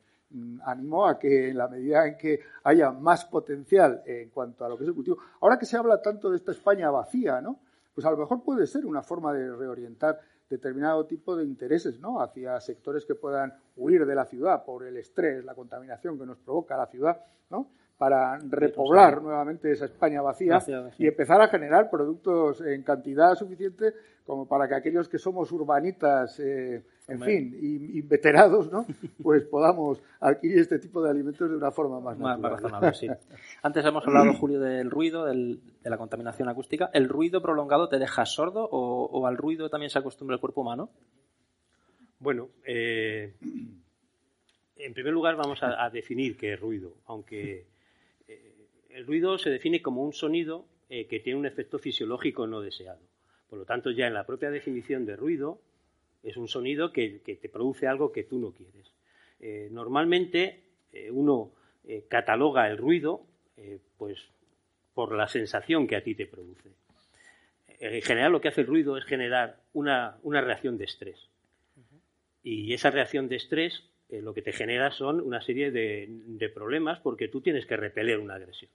animo 0.65 1.07
a 1.07 1.19
que 1.19 1.49
en 1.49 1.59
la 1.59 1.67
medida 1.67 2.07
en 2.07 2.17
que 2.17 2.39
haya 2.63 2.93
más 2.93 3.25
potencial 3.25 4.03
en 4.07 4.31
cuanto 4.31 4.65
a 4.65 4.69
lo 4.69 4.77
que 4.77 4.85
es 4.85 4.89
el 4.89 4.95
cultivo, 4.95 5.19
ahora 5.41 5.59
que 5.59 5.67
se 5.67 5.77
habla 5.77 6.01
tanto 6.01 6.31
de 6.31 6.37
esta 6.37 6.53
España 6.53 6.91
vacía, 6.91 7.41
¿no? 7.41 7.59
Pues 7.95 8.07
a 8.07 8.11
lo 8.11 8.17
mejor 8.17 8.43
puede 8.43 8.67
ser 8.67 8.87
una 8.87 9.03
forma 9.03 9.33
de 9.33 9.55
reorientar 9.55 10.21
determinado 10.49 11.07
tipo 11.07 11.37
de 11.37 11.45
intereses 11.45 12.01
¿no? 12.01 12.21
hacia 12.21 12.61
sectores 12.61 13.07
que 13.07 13.15
puedan 13.15 13.55
huir 13.77 14.05
de 14.05 14.15
la 14.15 14.25
ciudad 14.25 14.65
por 14.65 14.85
el 14.85 14.97
estrés, 14.97 15.45
la 15.45 15.55
contaminación 15.55 16.19
que 16.19 16.27
nos 16.27 16.39
provoca 16.39 16.77
la 16.77 16.87
ciudad, 16.87 17.25
¿no? 17.51 17.71
Para 18.01 18.39
repoblar 18.49 19.21
nuevamente 19.21 19.71
esa 19.71 19.85
España 19.85 20.23
vacía, 20.23 20.59
y 20.97 21.07
empezar 21.07 21.39
a 21.43 21.49
generar 21.49 21.91
productos 21.91 22.63
en 22.63 22.83
cantidad 22.83 23.35
suficiente 23.35 23.93
como 24.25 24.49
para 24.49 24.67
que 24.67 24.75
aquellos 24.75 25.07
que 25.07 25.19
somos 25.19 25.53
urbanitas 25.53 26.41
eh, 26.41 26.83
en 27.09 27.21
fin, 27.21 27.59
inveterados, 27.93 28.73
¿no? 28.73 28.87
Pues 29.23 29.45
podamos 29.45 30.01
adquirir 30.19 30.61
este 30.61 30.79
tipo 30.79 31.03
de 31.03 31.11
alimentos 31.11 31.51
de 31.51 31.55
una 31.55 31.71
forma 31.73 32.01
más, 32.01 32.17
más, 32.19 32.41
razonable. 32.41 32.95
Sí. 32.95 33.07
Antes 33.63 33.85
hemos 33.85 34.07
hablado, 34.07 34.33
Julio, 34.33 34.61
del 34.61 34.91
ruido, 34.91 35.27
de 35.27 35.59
la 35.83 35.99
contaminación 35.99 36.49
acústica. 36.49 36.89
¿El 36.95 37.07
ruido 37.07 37.43
prolongado 37.43 37.91
te 37.91 37.99
deja 37.99 38.25
sordo 38.25 38.67
o, 38.73 39.27
al 39.27 39.37
ruido 39.37 39.69
también 39.69 39.91
se 39.91 39.99
acostumbra 39.99 40.37
el 40.37 40.41
cuerpo 40.41 40.63
humano? 40.63 40.89
Bueno, 42.19 42.49
eh, 42.65 43.35
en 44.77 44.95
primer 44.95 45.13
lugar 45.13 45.37
vamos 45.37 45.63
a, 45.63 45.91
definir 45.91 46.39
qué 46.39 46.55
es 46.55 46.61
ruido, 46.61 46.95
aunque 47.05 47.67
el 48.93 49.07
ruido 49.07 49.39
se 49.39 49.51
define 49.51 49.83
como 49.83 50.03
un 50.03 50.13
sonido 50.13 50.67
eh, 50.89 51.07
que 51.07 51.21
tiene 51.21 51.39
un 51.39 51.47
efecto 51.47 51.79
fisiológico 51.79 52.49
no 52.49 52.61
deseado. 52.61 53.01
Por 53.49 53.61
lo 53.61 53.65
tanto, 53.65 53.93
ya 53.93 54.09
en 54.09 54.15
la 54.15 54.27
propia 54.27 54.51
definición 54.51 55.07
de 55.07 55.15
ruido 55.15 55.61
es 56.25 56.37
un 56.37 56.49
sonido 56.49 56.93
que, 56.93 57.21
te 57.25 57.49
produce 57.49 57.87
algo 57.87 58.11
que 58.11 58.25
tú 58.25 58.41
no 58.41 58.53
quieres. 58.53 58.93
Eh, 59.39 59.69
normalmente 59.71 60.65
eh, 60.93 61.11
uno 61.11 61.53
cataloga 62.09 62.69
el 62.69 62.77
ruido 62.77 63.23
pues 63.97 64.19
por 64.95 65.17
la 65.17 65.27
sensación 65.27 65.89
que 65.89 65.97
a 65.97 66.05
ti 66.05 66.15
te 66.15 66.27
produce. 66.27 66.71
En 67.81 68.03
general 68.03 68.33
lo 68.33 68.41
que 68.41 68.49
hace 68.49 68.61
el 68.61 68.67
ruido 68.67 68.97
es 68.97 69.05
generar 69.05 69.61
una, 69.73 70.19
reacción 70.23 70.77
de 70.77 70.85
estrés. 70.85 71.29
Y 72.45 72.73
esa 72.75 72.91
reacción 72.91 73.29
de 73.29 73.37
estrés 73.37 73.83
lo 74.11 74.35
que 74.35 74.43
te 74.43 74.53
genera 74.53 74.93
son 74.93 75.21
una 75.21 75.41
serie 75.41 75.71
de, 75.71 76.51
problemas 76.55 77.01
porque 77.01 77.29
tú 77.29 77.41
tienes 77.41 77.67
que 77.67 77.77
repeler 77.77 78.19
una 78.19 78.35
agresión. 78.35 78.71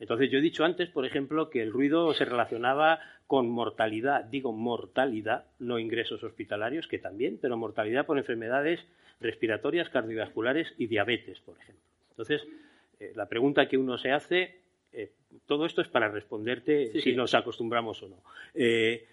Entonces, 0.00 0.30
yo 0.30 0.38
he 0.38 0.42
dicho 0.42 0.64
antes, 0.64 0.88
por 0.88 1.04
ejemplo, 1.04 1.50
que 1.50 1.62
el 1.62 1.70
ruido 1.70 2.14
se 2.14 2.24
relacionaba 2.24 3.00
con 3.26 3.50
mortalidad, 3.50 4.24
digo 4.24 4.52
mortalidad, 4.52 5.44
no 5.58 5.78
ingresos 5.78 6.24
hospitalarios, 6.24 6.88
que 6.88 6.98
también, 6.98 7.38
pero 7.40 7.58
mortalidad 7.58 8.06
por 8.06 8.16
enfermedades 8.18 8.80
respiratorias, 9.20 9.90
cardiovasculares 9.90 10.72
y 10.78 10.86
diabetes, 10.86 11.38
por 11.40 11.58
ejemplo. 11.58 11.84
Entonces, 12.10 12.48
eh, 12.98 13.12
la 13.14 13.28
pregunta 13.28 13.68
que 13.68 13.76
uno 13.76 13.98
se 13.98 14.10
hace, 14.10 14.62
eh, 14.92 15.12
todo 15.46 15.66
esto 15.66 15.82
es 15.82 15.88
para 15.88 16.08
responderte 16.08 16.98
si 17.00 17.14
nos 17.14 17.34
acostumbramos 17.34 18.02
o 18.02 18.08
no. 18.08 18.22
Eh, 18.54 19.06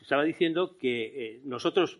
estaba 0.00 0.22
diciendo 0.22 0.78
que 0.78 1.40
nosotros 1.44 1.98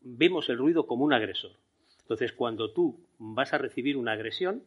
vemos 0.00 0.48
el 0.48 0.58
ruido 0.58 0.86
como 0.86 1.04
un 1.04 1.12
agresor. 1.12 1.52
Entonces, 2.00 2.32
cuando 2.32 2.72
tú 2.72 2.98
vas 3.18 3.52
a 3.52 3.58
recibir 3.58 3.96
una 3.96 4.12
agresión, 4.12 4.62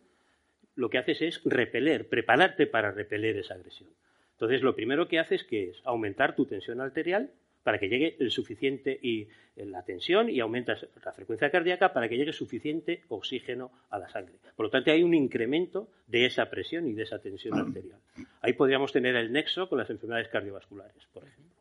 lo 0.79 0.89
que 0.89 0.97
haces 0.97 1.21
es 1.21 1.41
repeler, 1.43 2.07
prepararte 2.07 2.65
para 2.65 2.91
repeler 2.91 3.35
esa 3.35 3.55
agresión. 3.55 3.89
Entonces, 4.31 4.61
lo 4.61 4.75
primero 4.75 5.09
que 5.09 5.19
haces 5.19 5.43
que 5.43 5.71
es 5.71 5.81
aumentar 5.83 6.37
tu 6.37 6.45
tensión 6.45 6.79
arterial 6.79 7.31
para 7.63 7.77
que 7.79 7.89
llegue 7.89 8.15
el 8.19 8.31
suficiente 8.31 8.97
y 9.01 9.27
eh, 9.57 9.65
la 9.65 9.83
tensión 9.83 10.29
y 10.29 10.39
aumentas 10.39 10.87
la 11.03 11.11
frecuencia 11.11 11.51
cardíaca 11.51 11.91
para 11.91 12.07
que 12.07 12.15
llegue 12.15 12.31
suficiente 12.31 13.03
oxígeno 13.09 13.71
a 13.89 13.99
la 13.99 14.07
sangre. 14.07 14.35
Por 14.55 14.67
lo 14.67 14.69
tanto, 14.69 14.89
hay 14.91 15.03
un 15.03 15.13
incremento 15.13 15.89
de 16.07 16.25
esa 16.25 16.49
presión 16.49 16.87
y 16.87 16.93
de 16.93 17.03
esa 17.03 17.19
tensión 17.19 17.59
arterial. 17.59 17.99
Ahí 18.41 18.53
podríamos 18.53 18.93
tener 18.93 19.17
el 19.17 19.33
nexo 19.33 19.67
con 19.67 19.79
las 19.79 19.89
enfermedades 19.89 20.29
cardiovasculares, 20.29 21.05
por 21.11 21.23
ejemplo. 21.23 21.57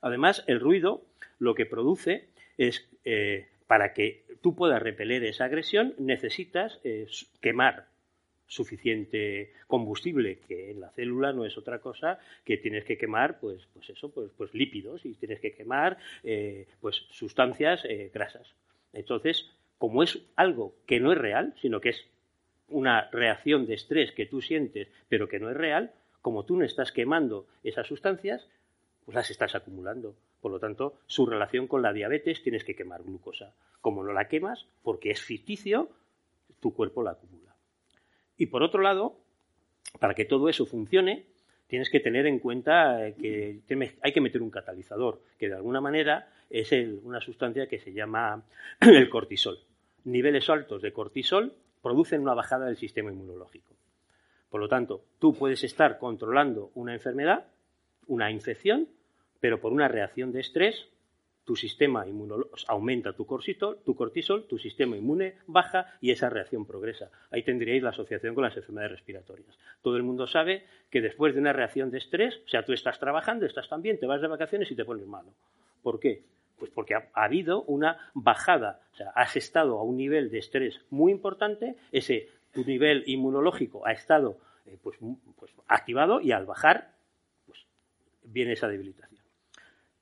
Además, 0.00 0.42
el 0.48 0.58
ruido 0.58 1.04
lo 1.38 1.54
que 1.54 1.64
produce 1.64 2.26
es, 2.56 2.88
eh, 3.04 3.46
para 3.68 3.92
que 3.92 4.24
tú 4.42 4.56
puedas 4.56 4.82
repeler 4.82 5.22
esa 5.22 5.44
agresión, 5.44 5.94
necesitas 5.98 6.80
eh, 6.82 7.06
quemar 7.40 7.86
suficiente 8.48 9.52
combustible, 9.66 10.40
que 10.48 10.70
en 10.70 10.80
la 10.80 10.90
célula 10.90 11.32
no 11.32 11.44
es 11.44 11.56
otra 11.56 11.78
cosa 11.78 12.18
que 12.44 12.56
tienes 12.56 12.84
que 12.84 12.98
quemar, 12.98 13.38
pues, 13.38 13.68
pues 13.72 13.88
eso, 13.90 14.10
pues, 14.10 14.30
pues 14.36 14.52
lípidos 14.54 15.04
y 15.04 15.14
tienes 15.14 15.38
que 15.38 15.52
quemar, 15.52 15.98
eh, 16.24 16.66
pues 16.80 17.06
sustancias 17.10 17.84
eh, 17.84 18.10
grasas. 18.12 18.48
Entonces, 18.92 19.50
como 19.76 20.02
es 20.02 20.18
algo 20.34 20.74
que 20.86 20.98
no 20.98 21.12
es 21.12 21.18
real, 21.18 21.54
sino 21.60 21.80
que 21.80 21.90
es 21.90 22.04
una 22.68 23.08
reacción 23.10 23.66
de 23.66 23.74
estrés 23.74 24.12
que 24.12 24.26
tú 24.26 24.40
sientes, 24.40 24.88
pero 25.08 25.28
que 25.28 25.38
no 25.38 25.50
es 25.50 25.56
real, 25.56 25.92
como 26.22 26.44
tú 26.44 26.56
no 26.56 26.64
estás 26.64 26.90
quemando 26.90 27.46
esas 27.62 27.86
sustancias, 27.86 28.48
pues 29.04 29.14
las 29.14 29.30
estás 29.30 29.54
acumulando. 29.54 30.14
Por 30.40 30.52
lo 30.52 30.58
tanto, 30.58 30.98
su 31.06 31.26
relación 31.26 31.66
con 31.66 31.82
la 31.82 31.92
diabetes 31.92 32.42
tienes 32.42 32.64
que 32.64 32.74
quemar 32.74 33.02
glucosa. 33.02 33.54
Como 33.80 34.02
no 34.02 34.12
la 34.12 34.28
quemas, 34.28 34.66
porque 34.82 35.10
es 35.10 35.22
ficticio, 35.22 35.90
tu 36.60 36.74
cuerpo 36.74 37.02
la 37.02 37.12
acumula. 37.12 37.47
Y 38.38 38.46
por 38.46 38.62
otro 38.62 38.80
lado, 38.80 39.18
para 39.98 40.14
que 40.14 40.24
todo 40.24 40.48
eso 40.48 40.64
funcione, 40.64 41.26
tienes 41.66 41.90
que 41.90 42.00
tener 42.00 42.26
en 42.26 42.38
cuenta 42.38 43.06
eh, 43.06 43.14
que 43.14 43.60
hay 44.00 44.12
que 44.12 44.20
meter 44.20 44.40
un 44.40 44.50
catalizador, 44.50 45.20
que 45.38 45.48
de 45.48 45.54
alguna 45.54 45.80
manera 45.80 46.30
es 46.48 46.72
una 47.02 47.20
sustancia 47.20 47.66
que 47.66 47.78
se 47.78 47.92
llama 47.92 48.44
el 48.80 49.10
cortisol. 49.10 49.58
Niveles 50.04 50.48
altos 50.48 50.80
de 50.80 50.92
cortisol 50.92 51.52
producen 51.82 52.22
una 52.22 52.34
bajada 52.34 52.66
del 52.66 52.76
sistema 52.76 53.10
inmunológico. 53.10 53.74
Por 54.48 54.60
lo 54.60 54.68
tanto, 54.68 55.04
tú 55.18 55.34
puedes 55.34 55.62
estar 55.64 55.98
controlando 55.98 56.70
una 56.74 56.94
enfermedad, 56.94 57.46
una 58.06 58.30
infección, 58.30 58.88
pero 59.40 59.60
por 59.60 59.72
una 59.72 59.88
reacción 59.88 60.32
de 60.32 60.40
estrés 60.40 60.88
tu 61.48 61.56
sistema 61.56 62.06
inmunológico 62.06 62.58
aumenta 62.68 63.14
tu 63.14 63.24
cortisol, 63.24 63.78
tu 63.82 63.96
cortisol, 63.96 64.44
tu 64.46 64.58
sistema 64.58 64.98
inmune 64.98 65.38
baja 65.46 65.96
y 65.98 66.10
esa 66.10 66.28
reacción 66.28 66.66
progresa. 66.66 67.10
Ahí 67.30 67.42
tendríais 67.42 67.82
la 67.82 67.88
asociación 67.88 68.34
con 68.34 68.44
las 68.44 68.54
enfermedades 68.54 68.98
respiratorias. 68.98 69.58
Todo 69.80 69.96
el 69.96 70.02
mundo 70.02 70.26
sabe 70.26 70.66
que 70.90 71.00
después 71.00 71.32
de 71.32 71.40
una 71.40 71.54
reacción 71.54 71.90
de 71.90 71.96
estrés, 71.96 72.42
o 72.44 72.48
sea, 72.48 72.66
tú 72.66 72.74
estás 72.74 73.00
trabajando, 73.00 73.46
estás 73.46 73.66
también, 73.66 73.98
te 73.98 74.04
vas 74.04 74.20
de 74.20 74.28
vacaciones 74.28 74.70
y 74.70 74.76
te 74.76 74.84
pones 74.84 75.06
malo. 75.06 75.32
¿Por 75.82 75.98
qué? 75.98 76.22
Pues 76.58 76.70
porque 76.70 76.94
ha, 76.94 77.08
habido 77.14 77.62
una 77.62 77.96
bajada, 78.12 78.82
o 78.92 78.96
sea, 78.96 79.08
has 79.14 79.34
estado 79.34 79.78
a 79.78 79.82
un 79.82 79.96
nivel 79.96 80.30
de 80.30 80.40
estrés 80.40 80.82
muy 80.90 81.12
importante, 81.12 81.76
ese 81.92 82.28
tu 82.52 82.62
nivel 82.62 83.04
inmunológico 83.06 83.86
ha 83.86 83.92
estado 83.92 84.38
eh, 84.66 84.76
pues, 84.82 84.98
pues 85.38 85.50
activado 85.66 86.20
y 86.20 86.32
al 86.32 86.44
bajar, 86.44 86.92
pues 87.46 87.58
viene 88.22 88.52
esa 88.52 88.68
debilitación. 88.68 89.17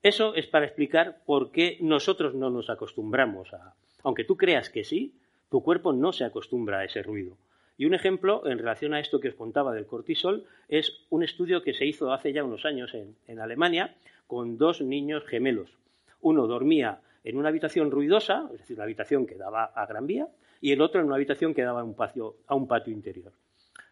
Eso 0.07 0.37
es 0.37 0.47
para 0.47 0.67
explicar 0.67 1.19
por 1.27 1.51
qué 1.51 1.79
nosotros 1.81 2.33
no 2.33 2.49
nos 2.49 2.71
acostumbramos 2.71 3.53
a... 3.53 3.75
Aunque 4.05 4.23
tú 4.23 4.37
creas 4.37 4.71
que 4.71 4.85
sí, 4.85 5.17
tu 5.51 5.65
cuerpo 5.65 5.93
no 5.93 6.13
se 6.13 6.23
acostumbra 6.23 6.79
a 6.79 6.85
ese 6.85 7.03
ruido. 7.03 7.37
Y 7.77 7.87
un 7.87 7.95
ejemplo 7.95 8.47
en 8.47 8.59
relación 8.59 8.95
a 8.95 9.01
esto 9.01 9.19
que 9.19 9.31
os 9.31 9.35
contaba 9.35 9.75
del 9.75 9.87
cortisol 9.87 10.45
es 10.69 11.05
un 11.11 11.25
estudio 11.25 11.61
que 11.61 11.75
se 11.75 11.87
hizo 11.87 12.13
hace 12.13 12.33
ya 12.33 12.45
unos 12.45 12.65
años 12.65 12.95
en, 12.95 13.41
Alemania 13.41 13.97
con 14.29 14.59
dos 14.59 14.81
niños 14.81 15.25
gemelos. 15.27 15.77
Uno 16.21 16.47
dormía 16.47 17.01
en 17.25 17.37
una 17.37 17.49
habitación 17.49 17.91
ruidosa, 17.91 18.49
es 18.53 18.61
decir, 18.61 18.77
una 18.77 18.85
habitación 18.85 19.27
que 19.27 19.35
daba 19.35 19.65
a 19.65 19.87
Gran 19.87 20.07
Vía, 20.07 20.29
y 20.61 20.71
el 20.71 20.83
otro 20.83 21.01
en 21.01 21.09
una 21.09 21.17
habitación 21.17 21.53
que 21.53 21.63
daba 21.63 21.81
a 21.81 22.55
un 22.55 22.69
patio 22.69 22.93
interior. 22.93 23.33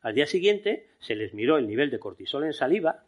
Al 0.01 0.15
día 0.15 0.27
siguiente 0.27 0.87
se 1.01 1.17
les 1.17 1.35
miró 1.35 1.59
el 1.59 1.67
nivel 1.67 1.91
de 1.91 1.99
cortisol 1.99 2.45
en 2.45 2.53
saliva 2.53 3.03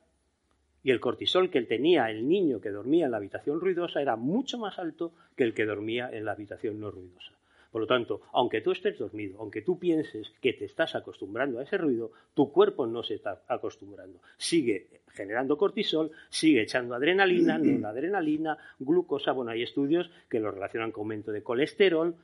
y 0.87 0.92
el 0.92 1.01
cortisol 1.01 1.51
que 1.51 1.61
tenía 1.62 2.09
el 2.12 2.29
niño 2.29 2.61
que 2.61 2.70
dormía 2.70 3.07
en 3.07 3.11
la 3.11 3.16
habitación 3.16 3.61
ruidosa 3.61 4.01
era 4.01 4.14
mucho 4.14 4.57
más 4.57 4.79
alto 4.79 5.11
que 5.35 5.42
el 5.42 5.53
que 5.53 5.64
dormía 5.64 6.09
en 6.12 6.25
la 6.25 6.31
habitación 6.31 6.79
no 6.79 6.92
ruidosa. 6.92 7.33
Por 7.72 7.81
lo 7.81 7.88
tanto, 7.88 8.20
aunque 8.33 8.61
tú 8.61 8.70
estés 8.70 8.96
dormido, 8.96 9.40
aunque 9.40 9.62
tú 9.62 9.81
pienses 9.81 10.33
que 10.40 10.53
te 10.53 10.64
estás 10.64 10.94
acostumbrando 10.94 11.59
a 11.59 11.64
ese 11.64 11.77
ruido, 11.77 12.12
tu 12.35 12.53
cuerpo 12.53 12.87
no 12.87 13.03
se 13.03 13.14
está 13.14 13.42
acostumbrando. 13.49 14.20
Sigue 14.38 14.87
generando 15.09 15.59
cortisol, 15.59 16.12
sigue 16.31 16.62
echando 16.62 16.94
adrenalina, 16.94 17.57
adrenalina, 17.88 18.57
glucosa. 18.79 19.33
Bueno, 19.33 19.51
hay 19.51 19.64
estudios 19.64 20.09
que 20.29 20.38
lo 20.38 20.53
relacionan 20.53 20.92
con 20.92 21.01
aumento 21.01 21.33
de 21.33 21.42
colesterol 21.42 22.14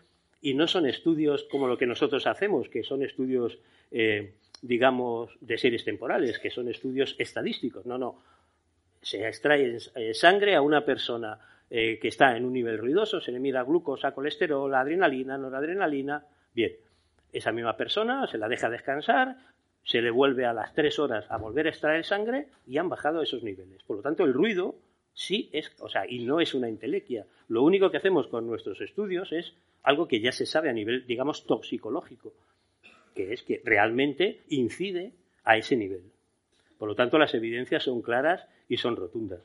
y 0.41 0.55
no 0.55 0.69
son 0.69 0.87
estudios 0.87 1.49
como 1.51 1.67
lo 1.67 1.77
que 1.77 1.87
nosotros 1.87 2.29
hacemos, 2.29 2.69
que 2.69 2.85
son 2.85 3.03
estudios, 3.03 3.59
eh, 3.91 4.35
digamos, 4.61 5.37
de 5.41 5.59
series 5.59 5.85
temporales, 5.85 6.39
que 6.39 6.51
son 6.51 6.69
estudios 6.69 7.17
estadísticos. 7.19 7.87
No, 7.87 7.99
no 7.99 8.31
se 9.03 9.27
extrae 9.27 9.79
sangre 10.15 10.55
a 10.55 10.63
una 10.63 10.85
persona 10.85 11.39
eh, 11.69 11.99
que 11.99 12.09
está 12.09 12.37
en 12.37 12.45
un 12.45 12.53
nivel 12.53 12.79
ruidoso, 12.79 13.21
se 13.21 13.33
le 13.33 13.41
mira 13.41 13.63
glucosa, 13.63 14.13
colesterol, 14.13 14.75
adrenalina, 14.75 15.37
noradrenalina. 15.39 16.25
Bien, 16.55 16.73
esa 17.33 17.51
misma 17.51 17.77
persona 17.77 18.27
se 18.27 18.39
la 18.39 18.49
deja 18.49 18.69
descansar, 18.69 19.37
se 19.83 20.01
le 20.03 20.11
vuelve 20.11 20.45
a 20.45 20.53
las 20.53 20.75
tres 20.75 20.99
horas 20.99 21.25
a 21.31 21.39
volver 21.39 21.67
a 21.67 21.71
extraer 21.71 22.05
sangre 22.05 22.49
y 22.67 22.79
han 22.79 22.89
bajado 22.89 23.23
esos 23.23 23.43
niveles. 23.43 23.83
Por 23.85 23.97
lo 23.97 24.03
tanto, 24.03 24.25
el 24.25 24.35
ruido 24.35 24.77
sí 25.15 25.51
es, 25.53 25.73
o 25.81 25.89
sea, 25.89 26.05
y 26.09 26.25
no 26.25 26.41
es 26.41 26.55
una 26.55 26.69
intelequia. 26.69 27.27
Lo 27.49 27.63
único 27.63 27.91
que 27.91 27.97
hacemos 27.97 28.29
con 28.29 28.47
nuestros 28.47 28.81
estudios 28.81 29.33
es 29.33 29.55
algo 29.83 30.07
que 30.07 30.21
ya 30.21 30.33
se 30.33 30.47
sabe 30.47 30.71
a 30.71 30.73
nivel, 30.73 31.07
digamos, 31.07 31.47
toxicológico, 31.47 32.33
que 33.15 33.33
es 33.33 33.43
que 33.43 33.61
realmente 33.65 34.43
incide 34.49 35.13
a 35.45 35.57
ese 35.57 35.77
nivel. 35.77 36.03
Por 36.79 36.89
lo 36.89 36.95
tanto, 36.95 37.19
las 37.19 37.35
evidencias 37.35 37.85
son 37.85 38.03
claras 38.03 38.47
y 38.73 38.79
son 38.79 38.97
rotundas. 38.97 39.41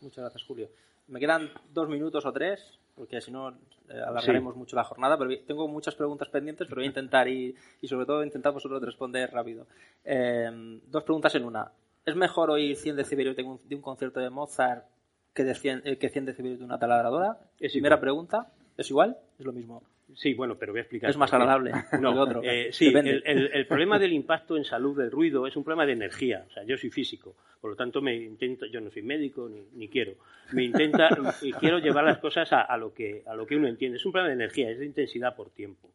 Muchas 0.00 0.22
gracias, 0.22 0.42
Julio. 0.44 0.70
Me 1.08 1.20
quedan 1.20 1.50
dos 1.74 1.90
minutos 1.90 2.24
o 2.24 2.32
tres, 2.32 2.78
porque 2.94 3.20
si 3.20 3.30
no 3.30 3.50
eh, 3.50 4.00
alargaremos 4.00 4.56
mucho 4.56 4.76
la 4.76 4.84
jornada, 4.84 5.18
pero 5.18 5.30
tengo 5.46 5.68
muchas 5.68 5.94
preguntas 5.94 6.30
pendientes, 6.30 6.66
pero 6.66 6.76
voy 6.76 6.86
a 6.86 6.88
intentar 6.88 7.28
y, 7.28 7.54
y 7.82 7.86
sobre 7.86 8.06
todo 8.06 8.24
intentar 8.24 8.54
vosotros 8.54 8.82
responder 8.82 9.30
rápido. 9.30 9.66
Eh, 10.02 10.80
dos 10.86 11.04
preguntas 11.04 11.34
en 11.34 11.44
una. 11.44 11.70
¿Es 12.06 12.16
mejor 12.16 12.50
oír 12.50 12.74
100 12.74 12.96
decibelios 12.96 13.36
de 13.36 13.42
un, 13.42 13.60
de 13.68 13.76
un 13.76 13.82
concierto 13.82 14.20
de 14.20 14.30
Mozart 14.30 14.86
que, 15.34 15.44
de 15.44 15.54
100, 15.54 15.82
eh, 15.84 15.98
que 15.98 16.08
100 16.08 16.24
decibelios 16.24 16.58
de 16.58 16.64
una 16.64 16.78
taladradora? 16.78 17.38
Es 17.60 17.72
Primera 17.72 18.00
pregunta. 18.00 18.50
¿Es 18.78 18.88
igual? 18.88 19.18
¿Es 19.38 19.44
lo 19.44 19.52
mismo? 19.52 19.82
Sí, 20.14 20.34
bueno, 20.34 20.56
pero 20.56 20.72
voy 20.72 20.78
a 20.78 20.82
explicar. 20.82 21.10
Es 21.10 21.16
más 21.16 21.32
agradable. 21.32 21.72
No, 22.00 22.12
el 22.12 22.18
otro. 22.18 22.40
Eh, 22.42 22.72
sí, 22.72 22.92
el, 22.94 23.66
problema 23.66 23.98
del 23.98 24.12
impacto 24.12 24.56
en 24.56 24.64
salud 24.64 24.96
del 24.96 25.10
ruido 25.10 25.46
es 25.46 25.56
un 25.56 25.64
problema 25.64 25.84
de 25.84 25.92
energía. 25.92 26.44
O 26.48 26.52
sea, 26.52 26.62
yo 26.64 26.76
soy 26.76 26.90
físico, 26.90 27.34
por 27.60 27.70
lo 27.70 27.76
tanto 27.76 28.00
me 28.00 28.14
intento, 28.14 28.66
yo 28.66 28.80
no 28.80 28.90
soy 28.90 29.02
médico 29.02 29.48
ni, 29.48 29.88
quiero, 29.88 30.14
me 30.52 30.64
intenta 30.64 31.08
y 31.42 31.52
quiero 31.52 31.78
llevar 31.78 32.04
las 32.04 32.18
cosas 32.18 32.52
a, 32.52 32.76
lo 32.76 32.94
que 32.94 33.22
a 33.26 33.34
lo 33.34 33.46
que 33.46 33.56
uno 33.56 33.66
entiende. 33.66 33.98
Es 33.98 34.06
un 34.06 34.12
problema 34.12 34.28
de 34.28 34.44
energía, 34.44 34.70
es 34.70 34.78
de 34.78 34.86
intensidad 34.86 35.34
por 35.34 35.50
tiempo. 35.50 35.90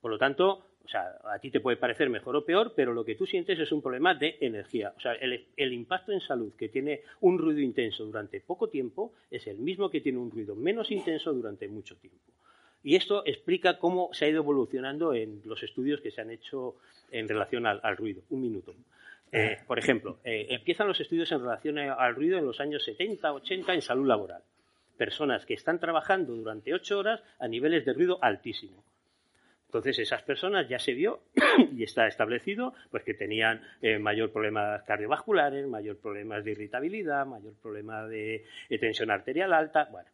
Por 0.00 0.10
lo 0.10 0.18
tanto, 0.18 0.66
o 0.84 0.88
sea, 0.88 1.16
a 1.24 1.38
ti 1.38 1.50
te 1.50 1.60
puede 1.60 1.78
parecer 1.78 2.10
mejor 2.10 2.36
o 2.36 2.44
peor, 2.44 2.74
pero 2.76 2.92
lo 2.92 3.06
que 3.06 3.14
tú 3.14 3.24
sientes 3.24 3.58
es 3.58 3.72
un 3.72 3.80
problema 3.80 4.14
de 4.14 4.36
energía. 4.40 4.92
O 4.96 5.00
sea, 5.00 5.14
el, 5.14 5.46
el, 5.56 5.72
impacto 5.72 6.12
en 6.12 6.20
salud 6.20 6.52
que 6.58 6.68
tiene 6.68 7.00
un 7.22 7.38
ruido 7.38 7.60
intenso 7.60 8.04
durante 8.04 8.40
poco 8.40 8.68
tiempo 8.68 9.14
es 9.30 9.46
el 9.46 9.58
mismo 9.58 9.88
que 9.88 10.02
tiene 10.02 10.18
un 10.18 10.30
ruido 10.30 10.54
menos 10.54 10.90
intenso 10.90 11.32
durante 11.32 11.68
mucho 11.68 11.96
tiempo. 11.96 12.34
Y 12.84 12.96
esto 12.96 13.24
explica 13.26 13.78
cómo 13.78 14.10
se 14.12 14.26
ha 14.26 14.28
ido 14.28 14.42
evolucionando 14.42 15.14
en 15.14 15.40
los 15.46 15.62
estudios 15.62 16.00
que 16.02 16.10
se 16.10 16.20
han 16.20 16.30
hecho 16.30 16.76
en 17.10 17.26
relación 17.26 17.66
al, 17.66 17.96
ruido. 17.96 18.22
Un 18.30 18.42
minuto. 18.42 18.74
Eh, 19.32 19.56
por 19.66 19.78
ejemplo, 19.78 20.18
eh, 20.22 20.46
empiezan 20.50 20.86
los 20.86 21.00
estudios 21.00 21.32
en 21.32 21.40
relación 21.40 21.78
al 21.78 22.14
ruido 22.14 22.38
en 22.38 22.44
los 22.44 22.60
años 22.60 22.84
70, 22.84 23.32
80 23.32 23.74
en 23.74 23.82
salud 23.82 24.06
laboral. 24.06 24.42
Personas 24.98 25.46
que 25.46 25.54
están 25.54 25.80
trabajando 25.80 26.34
durante 26.34 26.72
ocho 26.74 26.98
horas 26.98 27.20
a 27.40 27.48
niveles 27.48 27.84
de 27.84 27.94
ruido 27.94 28.18
altísimo. 28.20 28.84
Entonces, 29.74 29.98
esas 29.98 30.22
personas 30.22 30.68
ya 30.68 30.78
se 30.78 30.92
vio 30.92 31.22
y 31.76 31.82
está 31.82 32.06
establecido 32.06 32.74
pues 32.92 33.02
que 33.02 33.12
tenían 33.12 33.60
eh, 33.82 33.98
mayor 33.98 34.30
problemas 34.30 34.84
cardiovasculares, 34.84 35.66
mayor 35.66 35.96
problemas 35.96 36.44
de 36.44 36.52
irritabilidad, 36.52 37.26
mayor 37.26 37.54
problema 37.60 38.06
de, 38.06 38.44
tensión 38.78 39.10
arterial 39.10 39.52
alta. 39.52 39.88
Bueno, 39.90 40.08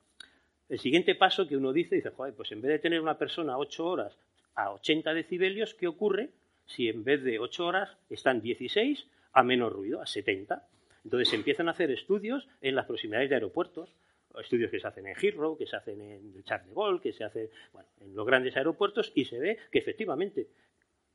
el 0.71 0.79
siguiente 0.79 1.15
paso 1.15 1.47
que 1.47 1.57
uno 1.57 1.73
dice, 1.73 1.97
dice, 1.97 2.11
joder, 2.11 2.33
pues 2.35 2.51
en 2.53 2.63
vez 2.63 2.71
de 2.71 2.79
tener 2.79 3.01
una 3.01 3.19
persona 3.19 3.59
ocho 3.59 3.87
horas 3.87 4.17
a 4.55 4.73
80 4.73 5.13
decibelios, 5.15 5.75
¿qué 5.75 5.87
ocurre 5.87 6.31
si 6.67 6.89
en 6.89 7.05
vez 7.05 7.23
de 7.23 7.39
ocho 7.39 7.67
horas 7.67 7.91
están 8.09 8.41
16 8.41 9.07
a 9.33 9.43
menos 9.43 9.73
ruido, 9.73 10.01
a 10.01 10.07
70? 10.07 10.67
Entonces 11.05 11.29
se 11.29 11.37
empiezan 11.37 11.69
a 11.69 11.73
hacer 11.73 11.91
estudios 11.91 12.49
en 12.61 12.77
las 12.77 12.87
proximidades 12.87 13.29
de 13.29 13.37
aeropuertos 13.37 13.91
estudios 14.39 14.71
que 14.71 14.79
se 14.79 14.87
hacen 14.87 15.07
en 15.07 15.17
Heathrow, 15.17 15.57
que 15.57 15.67
se 15.67 15.77
hacen 15.77 16.01
en 16.01 16.43
Charles 16.45 16.69
de 16.69 16.75
Gaulle, 16.75 17.01
que 17.01 17.13
se 17.13 17.25
hacen 17.25 17.49
bueno, 17.73 17.89
en 18.01 18.15
los 18.15 18.27
grandes 18.27 18.57
aeropuertos 18.57 19.11
y 19.15 19.25
se 19.25 19.39
ve 19.39 19.59
que 19.71 19.79
efectivamente 19.81 20.47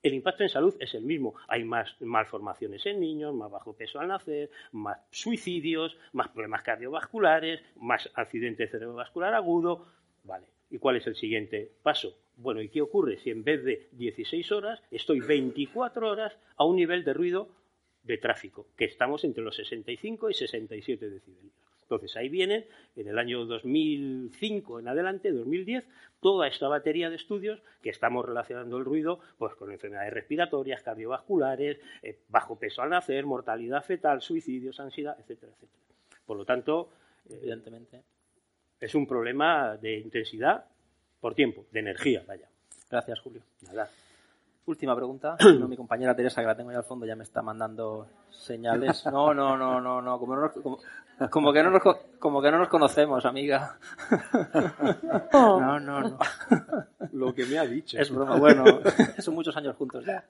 el 0.07 0.13
impacto 0.13 0.43
en 0.43 0.49
salud 0.49 0.75
es 0.79 0.93
el 0.93 1.03
mismo. 1.03 1.33
Hay 1.47 1.63
más 1.63 1.95
malformaciones 1.99 2.85
en 2.85 2.99
niños, 2.99 3.33
más 3.33 3.49
bajo 3.49 3.73
peso 3.73 3.99
al 3.99 4.07
nacer, 4.07 4.51
más 4.71 4.99
suicidios, 5.09 5.97
más 6.13 6.29
problemas 6.29 6.61
cardiovasculares, 6.61 7.61
más 7.77 8.09
accidente 8.13 8.67
cerebrovascular 8.67 9.33
agudo. 9.33 9.87
Vale. 10.23 10.45
¿Y 10.69 10.77
cuál 10.77 10.97
es 10.97 11.07
el 11.07 11.15
siguiente 11.15 11.71
paso? 11.81 12.17
Bueno, 12.37 12.61
¿y 12.61 12.69
qué 12.69 12.81
ocurre 12.81 13.17
si 13.17 13.31
en 13.31 13.43
vez 13.43 13.63
de 13.63 13.87
16 13.93 14.51
horas 14.51 14.81
estoy 14.91 15.21
24 15.21 16.09
horas 16.09 16.37
a 16.57 16.65
un 16.65 16.75
nivel 16.75 17.03
de 17.03 17.13
ruido 17.13 17.49
de 18.03 18.17
tráfico, 18.17 18.67
que 18.75 18.85
estamos 18.85 19.23
entre 19.23 19.43
los 19.43 19.55
65 19.55 20.29
y 20.29 20.33
67 20.33 21.09
decibelios? 21.09 21.64
Entonces 21.85 22.17
ahí 22.17 22.29
viene, 22.29 22.67
en 22.95 23.07
el 23.07 23.19
año 23.19 23.45
2005 23.45 24.79
en 24.79 24.87
adelante, 24.87 25.31
2010, 25.31 25.87
toda 26.19 26.47
esta 26.47 26.67
batería 26.67 27.11
de 27.11 27.15
estudios 27.15 27.61
que 27.83 27.91
estamos 27.91 28.25
relacionando 28.25 28.77
el 28.77 28.85
ruido 28.85 29.19
pues, 29.37 29.53
con 29.53 29.71
enfermedades 29.71 30.11
respiratorias, 30.11 30.81
cardiovasculares, 30.81 31.77
eh, 32.01 32.19
bajo 32.29 32.57
peso 32.57 32.81
al 32.81 32.89
nacer, 32.89 33.25
mortalidad 33.27 33.83
fetal, 33.83 34.21
suicidios, 34.21 34.79
ansiedad, 34.79 35.15
etcétera, 35.19 35.51
etcétera. 35.53 35.83
Por 36.25 36.37
lo 36.37 36.45
tanto, 36.45 36.89
eh, 37.29 37.37
evidentemente, 37.39 38.01
es 38.79 38.95
un 38.95 39.05
problema 39.05 39.77
de 39.77 39.99
intensidad 39.99 40.65
por 41.19 41.35
tiempo, 41.35 41.65
de 41.71 41.79
energía, 41.79 42.23
vaya. 42.27 42.49
Gracias, 42.89 43.19
Julio. 43.19 43.41
Nada. 43.61 43.89
Última 44.65 44.95
pregunta. 44.95 45.37
No, 45.59 45.67
mi 45.67 45.77
compañera 45.77 46.15
Teresa, 46.15 46.41
que 46.41 46.47
la 46.47 46.55
tengo 46.55 46.71
ahí 46.71 46.75
al 46.75 46.83
fondo, 46.83 47.05
ya 47.05 47.15
me 47.15 47.23
está 47.23 47.41
mandando 47.41 48.07
señales. 48.29 49.05
No, 49.05 49.33
no, 49.33 49.55
no, 49.57 49.79
no, 49.79 50.01
no. 50.01 50.19
Como, 50.19 50.35
no 50.35 50.51
como, 51.29 51.53
que, 51.53 51.63
no 51.63 51.71
nos, 51.71 51.81
como 52.19 52.41
que 52.41 52.51
no 52.51 52.57
nos 52.57 52.69
conocemos, 52.69 53.25
amiga. 53.25 53.77
No, 55.31 55.79
no, 55.79 56.01
no. 56.01 56.17
Lo 57.13 57.33
que 57.33 57.45
me 57.45 57.57
ha 57.57 57.65
dicho. 57.65 57.97
Es 57.97 58.09
broma. 58.09 58.37
Bueno, 58.37 58.63
son 59.19 59.35
muchos 59.35 59.55
años 59.55 59.75
juntos 59.75 60.05
ya. 60.05 60.23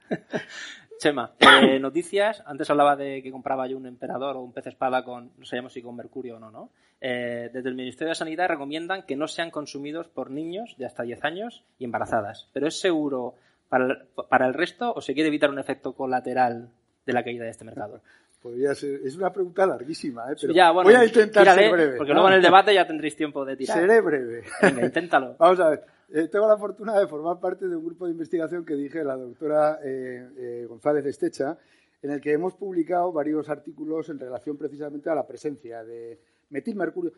Chema, 0.99 1.31
eh, 1.39 1.79
noticias. 1.79 2.43
Antes 2.45 2.69
hablaba 2.69 2.95
de 2.95 3.21
que 3.21 3.31
compraba 3.31 3.67
yo 3.67 3.77
un 3.77 3.85
emperador 3.85 4.37
o 4.37 4.41
un 4.41 4.53
pez 4.53 4.67
espada 4.67 5.03
con, 5.03 5.31
no 5.37 5.45
sabemos 5.45 5.73
si 5.73 5.81
con 5.81 5.95
mercurio 5.95 6.37
o 6.37 6.39
no, 6.39 6.51
¿no? 6.51 6.69
Eh, 7.01 7.49
desde 7.53 7.69
el 7.69 7.75
Ministerio 7.75 8.09
de 8.09 8.15
Sanidad 8.15 8.47
recomiendan 8.47 9.03
que 9.03 9.15
no 9.15 9.27
sean 9.27 9.51
consumidos 9.51 10.07
por 10.07 10.31
niños 10.31 10.75
de 10.77 10.85
hasta 10.85 11.03
10 11.03 11.23
años 11.23 11.63
y 11.77 11.85
embarazadas. 11.85 12.49
Pero 12.53 12.67
es 12.67 12.79
seguro 12.79 13.35
para 13.69 14.47
el, 14.47 14.53
resto 14.53 14.93
o 14.93 15.01
se 15.01 15.13
quiere 15.13 15.29
evitar 15.29 15.49
un 15.49 15.59
efecto 15.59 15.93
colateral 15.93 16.69
de 17.05 17.13
la 17.13 17.23
caída 17.23 17.43
de 17.43 17.51
este 17.51 17.65
mercado? 17.65 18.01
Podría 18.41 18.75
ser. 18.75 19.01
Es 19.03 19.15
una 19.15 19.33
pregunta 19.33 19.65
larguísima, 19.65 20.31
¿eh? 20.31 20.35
pero 20.39 20.73
voy 20.73 20.93
a 20.93 21.03
intentar 21.03 21.55
ser 21.55 21.71
breve. 21.71 21.97
Porque 21.97 22.13
luego 22.13 22.27
en 22.27 22.35
el 22.35 22.41
debate 22.43 22.73
ya 22.73 22.85
tendréis 22.85 23.15
tiempo 23.15 23.43
de 23.43 23.57
tirar. 23.57 23.79
Seré 23.79 24.01
breve. 24.01 24.43
Venga, 24.61 24.85
inténtalo. 24.85 25.35
Vamos 25.39 25.59
a 25.59 25.69
ver. 25.71 25.83
Eh, 26.13 26.27
tengo 26.27 26.47
la 26.47 26.57
fortuna 26.57 26.99
de 26.99 27.07
formar 27.07 27.39
parte 27.39 27.67
de 27.67 27.75
un 27.75 27.83
grupo 27.83 28.05
de 28.05 28.11
investigación 28.11 28.63
que 28.63 28.75
dije 28.75 29.03
la 29.03 29.15
doctora 29.15 29.79
eh, 29.83 30.65
González 30.69 31.03
Estecha, 31.07 31.57
en 32.03 32.11
el 32.11 32.21
que 32.21 32.33
hemos 32.33 32.53
publicado 32.53 33.11
varios 33.11 33.49
artículos 33.49 34.09
en 34.09 34.19
relación 34.19 34.57
precisamente 34.57 35.09
a 35.09 35.15
la 35.15 35.25
presencia 35.25 35.83
de 35.83 36.19
metilmercurio. 36.49 37.13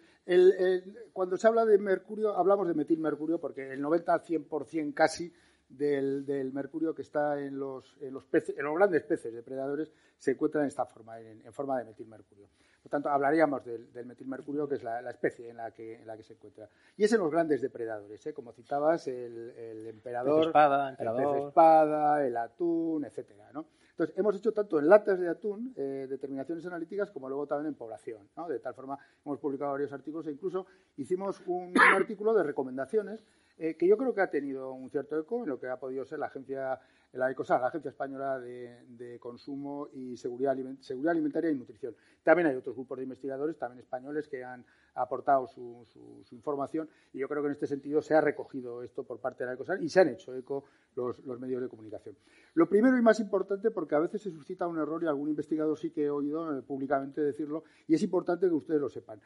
cuando 1.12 1.36
se 1.36 1.48
habla 1.48 1.66
de 1.66 1.78
mercurio, 1.78 2.38
hablamos 2.38 2.70
de 2.70 2.74
metilmercurio 2.74 3.38
porque 3.40 3.74
el 3.74 3.84
90-100% 3.84 4.94
casi 4.94 5.34
del, 5.70 6.52
mercurio 6.54 6.94
que 6.94 7.02
está 7.02 7.40
en 7.40 7.60
los, 7.60 7.96
en 8.02 8.14
los, 8.14 8.26
peces, 8.26 8.58
en 8.58 8.66
los 8.66 8.76
grandes 8.76 9.04
peces 9.04 9.34
depredadores 9.34 9.92
se 10.18 10.32
encuentra 10.32 10.62
en 10.62 10.68
esta 10.68 10.86
forma, 10.86 11.20
en, 11.20 11.52
forma 11.54 11.78
de 11.80 11.86
metilmercurio. 11.86 12.48
Por 12.82 12.90
tanto, 12.90 13.10
hablaríamos 13.10 13.66
del, 13.66 14.06
metilmercurio, 14.06 14.68
que 14.68 14.76
es 14.76 14.84
la, 14.84 15.10
especie 15.10 15.50
en 15.50 15.58
la, 15.58 15.72
que, 15.72 15.96
en 15.96 16.08
la 16.08 16.16
que 16.16 16.24
se 16.24 16.34
encuentra. 16.34 16.70
Y 16.96 17.04
es 17.04 17.12
en 17.12 17.20
los 17.20 17.32
grandes 17.32 17.62
depredadores, 17.62 18.26
¿eh? 18.26 18.34
como 18.34 18.54
citabas, 18.54 19.08
el, 19.08 19.88
emperador, 19.88 20.48
espada, 20.48 20.90
el 20.92 20.96
pez 20.96 21.44
espada, 21.48 22.26
el 22.26 22.38
atún, 22.38 23.04
etcétera, 23.06 23.52
¿no? 23.54 23.68
Entonces, 23.98 24.16
hemos 24.20 24.36
hecho 24.36 24.54
tanto 24.54 24.78
en 24.78 24.88
latas 24.88 25.20
de 25.20 25.28
atún 25.28 25.74
eh, 25.76 26.06
determinaciones 26.08 26.64
analíticas 26.68 27.10
como 27.10 27.28
luego 27.30 27.48
también 27.48 27.70
en 27.70 27.74
población. 27.74 28.30
¿no? 28.38 28.48
De 28.48 28.60
tal 28.60 28.76
forma, 28.76 28.96
hemos 29.26 29.40
publicado 29.40 29.72
varios 29.72 29.92
artículos 29.92 30.28
e 30.28 30.32
incluso 30.32 30.68
hicimos 30.98 31.42
un, 31.48 31.74
artículo 31.96 32.36
de 32.36 32.44
recomendaciones 32.44 33.26
eh, 33.60 33.76
que 33.76 33.88
yo 33.88 33.98
creo 33.98 34.14
que 34.14 34.22
ha 34.22 34.30
tenido 34.30 34.72
un 34.72 34.90
cierto 34.92 35.20
eco 35.20 35.44
en 35.44 35.50
lo 35.50 35.60
que 35.60 35.68
ha 35.68 35.78
podido 35.78 36.06
ser 36.06 36.20
la 36.20 36.28
agencia, 36.28 36.80
la 37.14 37.32
ECOSA, 37.32 37.58
la 37.58 37.68
Agencia 37.68 37.90
Española 37.90 38.40
de, 38.40 39.18
Consumo 39.20 39.90
y 39.94 40.16
Seguridad, 40.16 40.52
Alimentaria 40.52 41.50
y 41.50 41.56
Nutrición. 41.56 41.96
También 42.22 42.48
hay 42.50 42.56
otros 42.56 42.76
grupos 42.76 42.98
de 43.00 43.06
investigadores, 43.06 43.58
también 43.58 43.80
españoles, 43.80 44.28
que 44.28 44.44
han 44.44 44.64
aportado 44.94 45.48
su, 45.48 45.86
información 46.32 46.88
y 47.14 47.20
yo 47.20 47.28
creo 47.28 47.42
que 47.42 47.48
en 47.48 47.54
este 47.54 47.68
sentido 47.68 48.02
se 48.02 48.14
ha 48.14 48.22
recogido 48.22 48.84
esto 48.84 49.04
por 49.04 49.20
parte 49.20 49.44
de 49.44 49.48
la 49.48 49.54
ECOSAL 49.54 49.84
y 49.84 49.90
se 49.90 50.02
han 50.02 50.10
hecho 50.10 50.36
eco 50.36 50.66
los, 50.96 51.40
medios 51.40 51.62
de 51.62 51.68
comunicación. 51.68 52.16
Lo 52.54 52.70
primero 52.70 52.98
y 52.98 53.02
más 53.02 53.20
importante, 53.20 53.72
porque 53.72 53.96
a 53.96 54.00
veces 54.00 54.22
se 54.22 54.32
suscita 54.32 54.68
un 54.68 54.78
error 54.78 55.04
y 55.04 55.08
algún 55.08 55.30
investigador 55.30 55.78
sí 55.80 55.90
que 55.90 56.06
he 56.06 56.10
oído 56.12 56.58
eh, 56.58 56.62
públicamente 56.62 57.22
decirlo, 57.22 57.64
y 57.88 57.96
es 57.96 58.04
importante 58.04 58.48
que 58.48 58.54
ustedes 58.54 58.82
lo 58.82 58.90
sepan. 58.90 59.20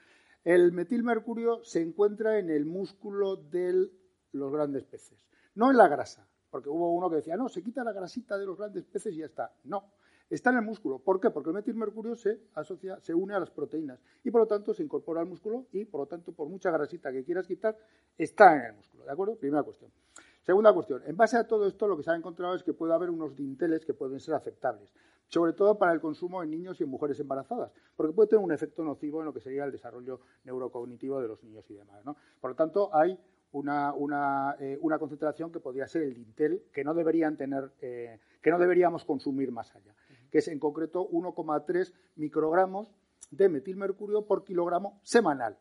El 0.44 0.72
metilmercurio 0.72 1.64
se 1.64 1.82
encuentra 1.82 2.40
en 2.40 2.50
el 2.50 2.66
músculo 2.66 3.36
de 3.36 3.90
los 4.34 4.52
grandes 4.52 4.84
peces, 4.86 5.26
no 5.56 5.72
en 5.72 5.78
la 5.78 5.88
grasa, 5.88 6.28
porque 6.50 6.70
hubo 6.70 6.94
uno 6.94 7.10
que 7.10 7.18
decía, 7.18 7.38
no, 7.38 7.50
se 7.50 7.64
quita 7.64 7.84
la 7.84 7.94
grasita 7.94 8.38
de 8.38 8.46
los 8.46 8.58
grandes 8.58 8.86
peces 8.86 9.14
y 9.14 9.18
ya 9.18 9.26
está. 9.26 9.54
No, 9.64 9.86
está 10.30 10.50
en 10.50 10.58
el 10.58 10.64
músculo. 10.64 11.00
¿Por 11.00 11.20
qué? 11.20 11.30
Porque 11.30 11.50
el 11.50 11.56
metilmercurio 11.56 12.16
se 12.16 12.42
asocia, 12.56 13.00
se 13.00 13.14
une 13.14 13.34
a 13.34 13.40
las 13.40 13.52
proteínas 13.52 14.00
y 14.24 14.32
por 14.32 14.42
lo 14.42 14.48
tanto 14.48 14.74
se 14.74 14.84
incorpora 14.84 15.22
al 15.22 15.28
músculo 15.28 15.68
y 15.72 15.86
por 15.86 16.02
lo 16.02 16.08
tanto 16.08 16.34
por 16.34 16.50
mucha 16.50 16.72
grasita 16.72 17.12
que 17.12 17.24
quieras 17.24 17.48
quitar 17.48 17.78
está 18.18 18.56
en 18.56 18.66
el 18.66 18.74
músculo. 18.74 19.06
¿De 19.06 19.12
acuerdo? 19.12 19.36
Primera 19.36 19.64
cuestión. 19.64 19.92
Segunda 20.42 20.74
cuestión. 20.74 21.04
En 21.06 21.16
base 21.16 21.38
a 21.38 21.46
todo 21.46 21.68
esto 21.68 21.88
lo 21.88 21.96
que 21.98 22.04
se 22.04 22.12
ha 22.12 22.16
encontrado 22.16 22.56
es 22.56 22.64
que 22.64 22.74
puede 22.74 22.94
haber 22.94 23.10
unos 23.10 23.36
dinteles 23.36 23.86
que 23.86 23.94
pueden 23.94 24.20
ser 24.20 24.34
aceptables, 24.34 24.92
sobre 25.28 25.54
todo 25.54 25.78
para 25.78 25.94
el 25.94 26.02
consumo 26.02 26.42
en 26.42 26.50
niños 26.50 26.80
y 26.82 26.84
en 26.84 26.90
mujeres 26.90 27.20
embarazadas, 27.20 27.72
porque 27.96 28.14
puede 28.14 28.30
tener 28.30 28.44
un 28.44 28.52
efecto 28.52 28.84
nocivo 28.84 29.20
en 29.20 29.26
lo 29.26 29.34
que 29.34 29.40
sería 29.40 29.66
el 29.66 29.72
desarrollo 29.72 30.22
neurocognitivo 30.44 31.22
de 31.22 31.28
los 31.28 31.44
niños 31.44 31.70
y 31.70 31.76
demás. 31.76 32.04
Por 32.40 32.52
lo 32.52 32.56
tanto, 32.56 32.90
hay 32.96 33.20
una, 33.54 33.94
una, 33.94 34.56
eh, 34.60 34.78
una, 34.82 34.98
concentración 34.98 35.52
que 35.52 35.60
podría 35.60 35.88
ser 35.88 36.04
el 36.04 36.14
dintel 36.14 36.64
que 36.72 36.84
no 36.84 36.94
deberían 36.94 37.36
tener, 37.38 37.72
eh, 37.82 38.20
que 38.42 38.50
no 38.50 38.60
deberíamos 38.60 39.04
consumir 39.06 39.52
más 39.52 39.76
allá 39.76 39.94
que 40.32 40.40
es 40.40 40.48
en 40.48 40.60
concreto 40.60 41.08
1,3 41.10 41.94
microgramos 42.16 42.92
de 43.30 43.50
metilmercurio 43.50 44.26
por 44.26 44.44
kilogramo 44.44 45.00
semanal. 45.04 45.58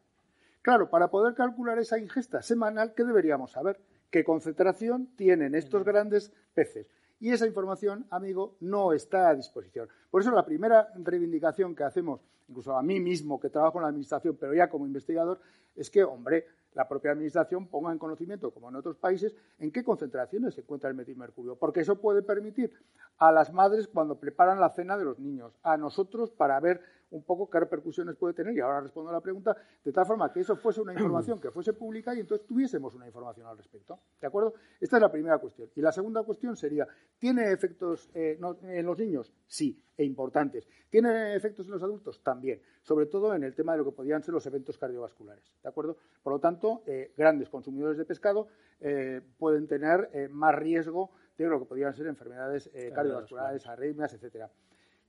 Claro, 0.63 0.89
para 0.91 1.11
poder 1.11 1.35
calcular 1.35 1.79
esa 1.79 1.99
ingesta 1.99 2.43
semanal, 2.43 2.95
¿qué 2.95 3.05
deberíamos 3.05 3.53
saber? 3.53 3.81
¿Qué 4.11 4.25
concentración 4.25 5.09
tienen 5.17 5.55
estos 5.55 5.85
grandes 5.85 6.33
peces? 6.55 6.87
Y 7.19 7.33
esa 7.33 7.47
información, 7.47 8.07
amigo, 8.11 8.57
no 8.61 8.93
está 8.93 9.29
a 9.29 9.35
disposición. 9.35 9.89
Por 10.11 10.23
eso 10.23 10.31
la 10.31 10.45
primera 10.45 10.89
reivindicación 10.97 11.75
que 11.75 11.85
hacemos, 11.85 12.21
incluso 12.49 12.77
a 12.77 12.83
mí 12.83 12.99
mismo 12.99 13.39
que 13.39 13.51
trabajo 13.51 13.79
en 13.79 13.83
la 13.83 13.89
Administración, 13.89 14.37
pero 14.39 14.55
ya 14.55 14.69
como 14.69 14.87
investigador, 14.87 15.41
es 15.77 15.91
que, 15.91 16.03
hombre, 16.03 16.47
la 16.75 16.89
propia 16.89 17.13
Administración 17.13 17.67
ponga 17.67 17.93
en 17.93 17.99
conocimiento, 17.99 18.51
como 18.51 18.69
en 18.69 18.77
otros 18.77 18.97
países, 18.97 19.35
en 19.59 19.73
qué 19.73 19.83
concentraciones 19.83 20.55
se 20.55 20.61
encuentra 20.61 20.89
el 20.89 20.97
metilmercurio, 20.97 21.57
porque 21.57 21.81
eso 21.81 22.01
puede 22.01 22.23
permitir 22.23 22.73
a 23.19 23.33
las 23.33 23.53
madres 23.53 23.89
cuando 23.89 24.19
preparan 24.19 24.61
la 24.61 24.71
cena 24.71 24.97
de 24.97 25.05
los 25.05 25.19
niños, 25.19 25.53
a 25.63 25.77
nosotros 25.77 26.31
para 26.31 26.61
ver 26.61 26.81
un 27.11 27.25
poco 27.25 27.49
qué 27.51 27.61
repercusiones 27.61 28.17
puede 28.17 28.35
tener, 28.35 28.55
y 28.55 28.61
ahora 28.61 28.81
respondo 28.81 29.11
a 29.11 29.13
la 29.13 29.21
pregunta, 29.21 29.57
de 29.85 29.93
tal 29.93 30.07
forma 30.07 30.33
que 30.33 30.41
eso 30.41 30.57
fuese 30.57 30.81
una 30.81 30.93
información 30.93 31.41
que 31.41 31.51
fuese 31.51 31.73
pública 31.73 32.15
y 32.15 32.21
entonces 32.21 32.47
tuviésemos 32.47 32.95
una 32.95 33.07
información 33.07 33.47
al 33.47 33.57
respecto. 33.57 33.99
¿De 34.21 34.27
acuerdo? 34.27 34.55
Esta 34.81 34.97
es 34.97 35.03
la 35.03 35.11
primera 35.11 35.39
cuestión. 35.39 35.69
Y 35.75 35.81
la 35.81 35.93
segunda 35.93 36.23
cuestión 36.23 36.57
sería, 36.57 36.87
¿tiene 37.19 37.53
efectos 37.53 38.11
eh, 38.15 38.39
en 38.63 38.87
los 38.87 38.99
niños? 38.99 39.33
Sí, 39.47 39.83
e 39.97 40.05
importantes. 40.05 40.69
¿Tiene 40.89 41.35
efectos 41.35 41.67
en 41.67 41.73
los 41.73 41.83
adultos? 41.83 42.23
También, 42.23 42.63
sobre 42.83 43.07
todo 43.07 43.35
en 43.35 43.45
el 43.45 43.55
tema 43.55 43.73
de 43.73 43.79
lo 43.79 43.85
que 43.85 43.93
podrían 43.93 44.23
ser 44.23 44.35
los 44.35 44.47
eventos 44.47 44.79
cardiovasculares. 44.79 45.53
¿De 45.63 45.69
acuerdo? 45.69 45.97
Por 46.23 46.33
lo 46.33 46.39
tanto, 46.39 46.83
eh, 46.87 47.13
grandes 47.17 47.49
consumidores 47.49 47.99
de 47.99 48.05
pescado 48.05 48.49
eh, 48.81 49.21
pueden 49.39 49.67
tener 49.67 50.31
más 50.31 50.55
riesgo 50.55 51.11
de 51.37 51.47
lo 51.47 51.59
que 51.59 51.65
podrían 51.65 51.95
ser 51.95 52.07
enfermedades 52.07 52.71
cardiovasculares, 52.95 53.67
arritmias, 53.67 54.13
etcétera. 54.13 54.51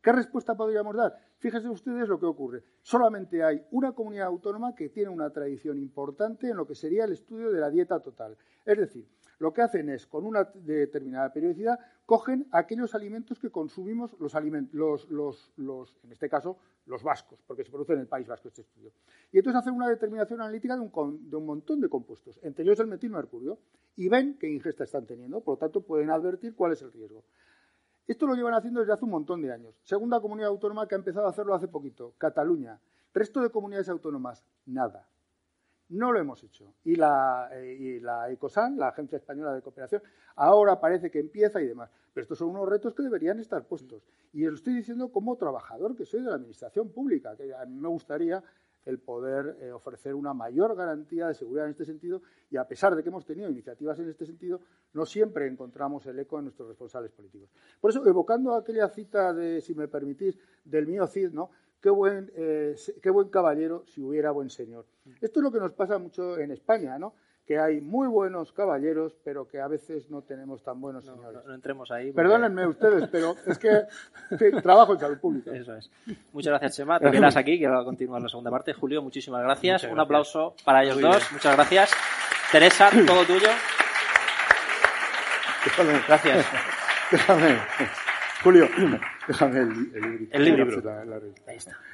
¿Qué 0.02 0.12
respuesta 0.12 0.56
podríamos 0.56 0.96
dar? 0.96 1.16
Fíjense 1.38 1.70
ustedes 1.70 2.10
lo 2.10 2.20
que 2.20 2.26
ocurre. 2.26 2.64
Solamente 2.82 3.44
hay 3.44 3.64
una 3.70 3.92
comunidad 3.92 4.28
autónoma 4.28 4.74
que 4.74 4.90
tiene 4.90 5.10
una 5.10 5.30
tradición 5.30 5.78
importante 5.78 6.50
en 6.50 6.58
lo 6.58 6.66
que 6.66 6.74
sería 6.74 7.06
el 7.06 7.14
estudio 7.14 7.52
de 7.52 7.60
la 7.60 7.70
dieta 7.70 8.00
total. 8.00 8.36
Es 8.66 8.80
decir, 8.80 9.08
lo 9.38 9.54
que 9.54 9.62
hacen 9.62 9.90
es, 9.90 10.08
con 10.08 10.26
una 10.26 10.44
determinada 10.56 11.32
periodicidad, 11.32 11.80
cogen 12.06 12.48
aquellos 12.52 12.96
alimentos 12.96 13.40
que 13.40 13.52
consumimos 13.52 14.16
los, 14.20 14.34
alimentos, 14.34 15.08
los, 15.10 16.00
en 16.04 16.12
este 16.12 16.30
caso, 16.30 16.58
los 16.88 17.04
vascos, 17.04 17.40
porque 17.46 17.64
se 17.64 17.72
produce 17.72 17.94
en 17.94 18.00
el 18.00 18.08
País 18.08 18.28
Vasco 18.28 18.48
este 18.48 18.62
estudio. 18.62 18.92
Y 19.32 19.38
entonces 19.38 19.62
hacen 19.62 19.74
una 19.74 19.88
determinación 19.88 20.42
analítica 20.42 20.76
de 20.76 20.82
un, 20.82 21.30
de 21.30 21.36
un 21.36 21.46
montón 21.46 21.80
de 21.80 21.90
compuestos, 21.90 22.40
entre 22.44 22.64
ellos 22.64 22.80
el 22.80 22.88
metilmercurio, 22.88 23.60
y 23.96 24.10
ven 24.10 24.38
qué 24.40 24.48
ingesta 24.48 24.84
están 24.84 25.06
teniendo, 25.06 25.42
por 25.42 25.56
lo 25.56 25.60
tanto 25.60 25.82
pueden 25.82 26.10
advertir 26.10 26.56
cuál 26.56 26.74
es 26.74 26.82
el 26.82 26.92
riesgo. 26.92 27.24
Esto 28.12 28.28
lo 28.28 28.36
llevan 28.36 28.54
haciendo 28.56 28.82
desde 28.82 28.92
hace 28.92 29.06
un 29.06 29.12
montón 29.12 29.42
de 29.42 29.54
años. 29.54 29.80
Segunda 29.84 30.20
comunidad 30.20 30.50
autónoma 30.50 30.86
que 30.86 30.96
ha 30.96 30.98
empezado 30.98 31.28
a 31.28 31.30
hacerlo 31.30 31.56
hace 31.56 31.70
poquito, 31.70 32.14
Cataluña. 32.18 32.78
Resto 33.14 33.40
de 33.40 33.50
comunidades 33.50 33.88
autónomas, 33.88 34.44
nada. 34.66 35.08
No 35.88 36.12
lo 36.12 36.20
hemos 36.20 36.44
hecho. 36.44 36.74
Y 36.84 36.98
la, 36.98 37.48
eh, 37.54 37.74
y 37.80 38.00
la 38.02 38.30
ECOSAN, 38.30 38.78
la 38.78 38.90
Agencia 38.90 39.16
Española 39.16 39.54
de 39.54 39.62
Cooperación, 39.62 40.04
ahora 40.36 40.82
parece 40.82 41.10
que 41.10 41.20
empieza 41.20 41.62
y 41.62 41.68
demás. 41.68 41.90
Pero 42.14 42.24
estos 42.24 42.38
son 42.38 42.50
unos 42.50 42.68
retos 42.68 42.94
que 42.94 43.04
deberían 43.04 43.40
estar 43.40 43.64
puestos. 43.66 44.04
Y 44.34 44.44
lo 44.44 44.56
estoy 44.56 44.74
diciendo 44.74 45.10
como 45.10 45.38
trabajador 45.38 45.96
que 45.96 46.06
soy 46.06 46.20
de 46.20 46.32
la 46.32 46.36
Administración 46.36 46.90
Pública, 46.90 47.38
que 47.38 47.56
a 47.56 47.66
mí 47.66 47.80
me 47.80 47.88
gustaría 47.88 48.44
el 48.86 49.00
poder 49.00 49.58
eh, 49.62 49.72
ofrecer 49.72 50.16
una 50.16 50.34
mayor 50.34 50.76
garantía 50.76 51.28
de 51.28 51.34
seguridad 51.34 51.66
en 51.66 51.72
este 51.72 51.86
sentido 51.86 52.22
y 52.50 52.58
a 52.58 52.68
pesar 52.68 52.96
de 52.96 53.04
que 53.04 53.10
hemos 53.10 53.26
tenido 53.26 53.50
iniciativas 53.50 54.00
en 54.00 54.10
este 54.10 54.26
sentido, 54.26 54.62
no 54.94 55.06
siempre 55.06 55.48
encontramos 55.48 56.06
el 56.08 56.20
eco 56.20 56.40
en 56.40 56.46
nuestros 56.46 56.68
responsables 56.68 57.12
políticos. 57.12 57.50
Por 57.80 57.92
eso, 57.92 58.06
evocando 58.08 58.56
aquella 58.56 58.90
cita 58.90 59.34
de, 59.34 59.62
si 59.62 59.76
me 59.76 59.88
permitís, 59.88 60.38
del 60.66 60.88
mío 60.88 61.08
Cid, 61.08 61.32
¿no? 61.32 61.52
Qué 61.80 61.90
buen, 61.90 62.32
eh, 62.36 62.76
qué 63.02 63.10
buen 63.10 63.30
caballero 63.30 63.84
si 63.88 64.02
hubiera 64.02 64.32
buen 64.32 64.50
señor. 64.50 64.86
Esto 65.20 65.40
es 65.40 65.44
lo 65.44 65.52
que 65.52 65.60
nos 65.60 65.74
pasa 65.74 65.98
mucho 65.98 66.38
en 66.38 66.52
España, 66.52 67.00
¿no? 67.00 67.16
Que 67.46 67.60
hay 67.60 67.82
muy 67.82 68.08
buenos 68.08 68.52
caballeros, 68.52 69.14
pero 69.24 69.48
que 69.48 69.60
a 69.60 69.68
veces 69.68 70.10
no 70.10 70.22
tenemos 70.22 70.64
tan 70.64 70.80
buenos 70.80 71.06
señores. 71.06 71.42
No, 71.46 71.54
entremos 71.54 71.92
ahí. 71.92 72.12
Perdónenme 72.12 72.68
ustedes, 72.68 73.10
pero 73.10 73.36
es 73.46 73.58
que 73.58 73.84
trabajo 74.62 74.94
en 74.94 75.00
salud 75.00 75.20
pública. 75.20 75.52
Eso 75.56 75.76
es. 75.76 75.90
Muchas 76.32 76.52
gracias, 76.52 76.78
Chema. 76.78 77.00
Te 77.00 77.12
quedas 77.12 77.36
aquí, 77.36 77.60
que 77.60 77.68
va 77.68 77.82
a 77.82 77.84
continuar 77.84 78.22
la 78.22 78.30
segunda 78.30 78.52
parte. 78.52 78.74
Julio, 78.74 79.02
muchísimas 79.02 79.44
gracias. 79.44 79.84
Un 79.86 80.00
aplauso 80.00 80.56
para 80.64 80.84
ellos 80.84 81.02
dos. 81.02 81.32
Muchas 81.32 81.56
gracias. 81.56 81.92
Teresa, 82.52 82.90
todo 83.06 83.26
tuyo. 83.26 83.50
Gracias. 86.08 86.46
Déjame. 87.12 87.58
Julio, 88.44 88.68
déjame 89.28 89.60
el, 89.60 89.70
libro. 89.70 90.28
El 90.32 90.46
libro. 90.46 90.82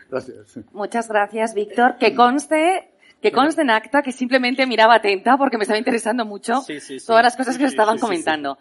Gracias. 0.09 0.59
Muchas 0.71 1.09
gracias, 1.09 1.53
Víctor. 1.53 1.97
Que 1.97 2.15
conste 2.15 2.96
que 3.21 3.31
conste 3.31 3.61
en 3.61 3.69
acta 3.69 4.01
que 4.01 4.11
simplemente 4.11 4.65
miraba 4.65 4.95
atenta 4.95 5.37
porque 5.37 5.57
me 5.57 5.63
estaba 5.63 5.77
interesando 5.77 6.25
mucho 6.25 6.63
todas 7.05 7.23
las 7.23 7.35
cosas 7.35 7.57
que 7.57 7.63
se 7.63 7.69
estaban 7.69 7.97
comentando. 7.97 8.57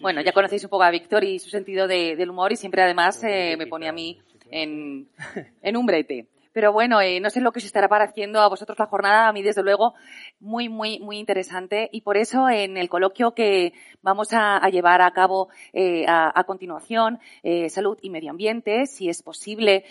bueno, 0.00 0.20
ya 0.22 0.32
conocéis 0.32 0.64
un 0.64 0.70
poco 0.70 0.82
a 0.82 0.90
Víctor 0.90 1.24
y 1.24 1.38
su 1.38 1.50
sentido 1.50 1.86
del 1.86 2.30
humor 2.30 2.52
y 2.52 2.56
siempre 2.56 2.82
además 2.82 3.22
eh, 3.24 3.56
me 3.58 3.66
pone 3.66 3.88
a 3.88 3.92
mí 3.92 4.18
en, 4.50 5.08
en 5.62 5.76
un 5.76 5.86
brete. 5.86 6.26
Pero 6.52 6.72
bueno, 6.72 7.00
eh, 7.00 7.20
no 7.20 7.30
sé 7.30 7.40
lo 7.40 7.52
que 7.52 7.60
os 7.60 7.64
estará 7.64 7.88
pareciendo 7.88 8.40
a 8.40 8.48
vosotros 8.48 8.78
la 8.78 8.86
jornada, 8.86 9.28
a 9.28 9.32
mí 9.32 9.42
desde 9.42 9.62
luego 9.62 9.94
muy, 10.40 10.68
muy, 10.68 10.98
muy 10.98 11.18
interesante. 11.18 11.88
Y 11.92 12.00
por 12.00 12.16
eso 12.16 12.48
en 12.48 12.76
el 12.76 12.88
coloquio 12.88 13.34
que 13.34 13.72
vamos 14.02 14.32
a, 14.32 14.60
llevar 14.70 15.00
a 15.00 15.12
cabo 15.12 15.48
eh, 15.72 16.06
a, 16.08 16.42
continuación, 16.44 17.20
eh, 17.42 17.68
salud 17.68 17.98
y 18.02 18.10
medio 18.10 18.30
ambiente, 18.30 18.86
si 18.86 19.08
es 19.08 19.22
posible 19.22 19.84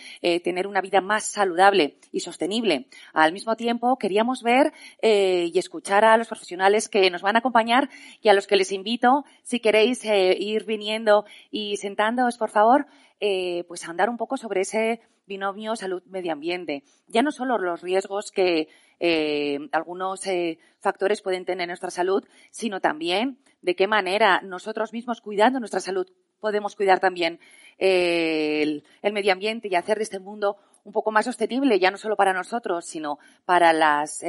tener 0.44 0.68
una 0.68 0.82
vida 0.82 1.02
más 1.02 1.26
saludable 1.26 1.98
y 2.12 2.20
sostenible. 2.20 2.88
Al 3.14 3.32
mismo 3.34 3.56
tiempo, 3.56 3.98
queríamos 3.98 4.44
ver 4.44 4.74
y 5.02 5.58
escuchar 5.58 6.06
a 6.06 6.18
los 6.18 6.28
profesionales 6.28 6.90
que 6.90 7.10
nos 7.10 7.22
van 7.22 7.36
a 7.36 7.40
acompañar 7.40 7.90
y 8.22 8.30
a 8.30 8.34
los 8.34 8.48
que 8.48 8.56
les 8.56 8.72
invito, 8.72 9.26
si 9.44 9.60
queréis 9.60 10.04
ir 10.06 10.66
viniendo 10.66 11.26
y 11.52 11.78
sentándoos, 11.78 12.38
por 12.38 12.50
favor, 12.50 12.88
pues 13.20 13.86
a 13.86 13.92
andar 13.92 14.10
un 14.10 14.18
poco 14.18 14.38
sobre 14.38 14.62
ese 14.62 15.02
binomio 15.30 15.78
salud-medio 15.78 16.34
ambiente. 16.34 16.84
Ya 17.08 17.22
no 17.22 17.32
solo 17.32 17.58
los 17.58 17.82
riesgos 17.82 18.32
que 18.32 18.68
eh, 19.00 19.60
algunos 19.72 20.28
eh, 20.28 20.60
factores 20.80 21.22
pueden 21.22 21.46
tener 21.46 21.64
en 21.64 21.70
nuestra 21.70 21.92
salud, 21.92 22.26
sino 22.52 22.82
también 22.82 23.40
de 23.62 23.76
qué 23.76 23.88
manera 23.88 24.42
nosotros 24.42 24.92
mismos 24.92 25.22
cuidando 25.22 25.60
nuestra 25.60 25.80
salud 25.80 26.08
podemos 26.42 26.76
cuidar 26.76 27.00
también 27.00 27.40
eh, 27.78 28.82
el, 29.02 29.14
medio 29.14 29.32
ambiente 29.32 29.70
y 29.70 29.76
hacer 29.76 29.98
de 29.98 30.04
este 30.04 30.20
mundo 30.20 30.58
un 30.84 30.94
poco 30.94 31.12
más 31.12 31.26
sostenible, 31.26 31.80
ya 31.80 31.92
no 31.92 31.98
solo 31.98 32.16
para 32.16 32.34
nosotros, 32.34 32.86
sino 32.86 33.20
para 33.46 33.74
las 33.74 34.22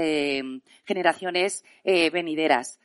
generaciones 0.85 1.65
venideras. 1.85 2.81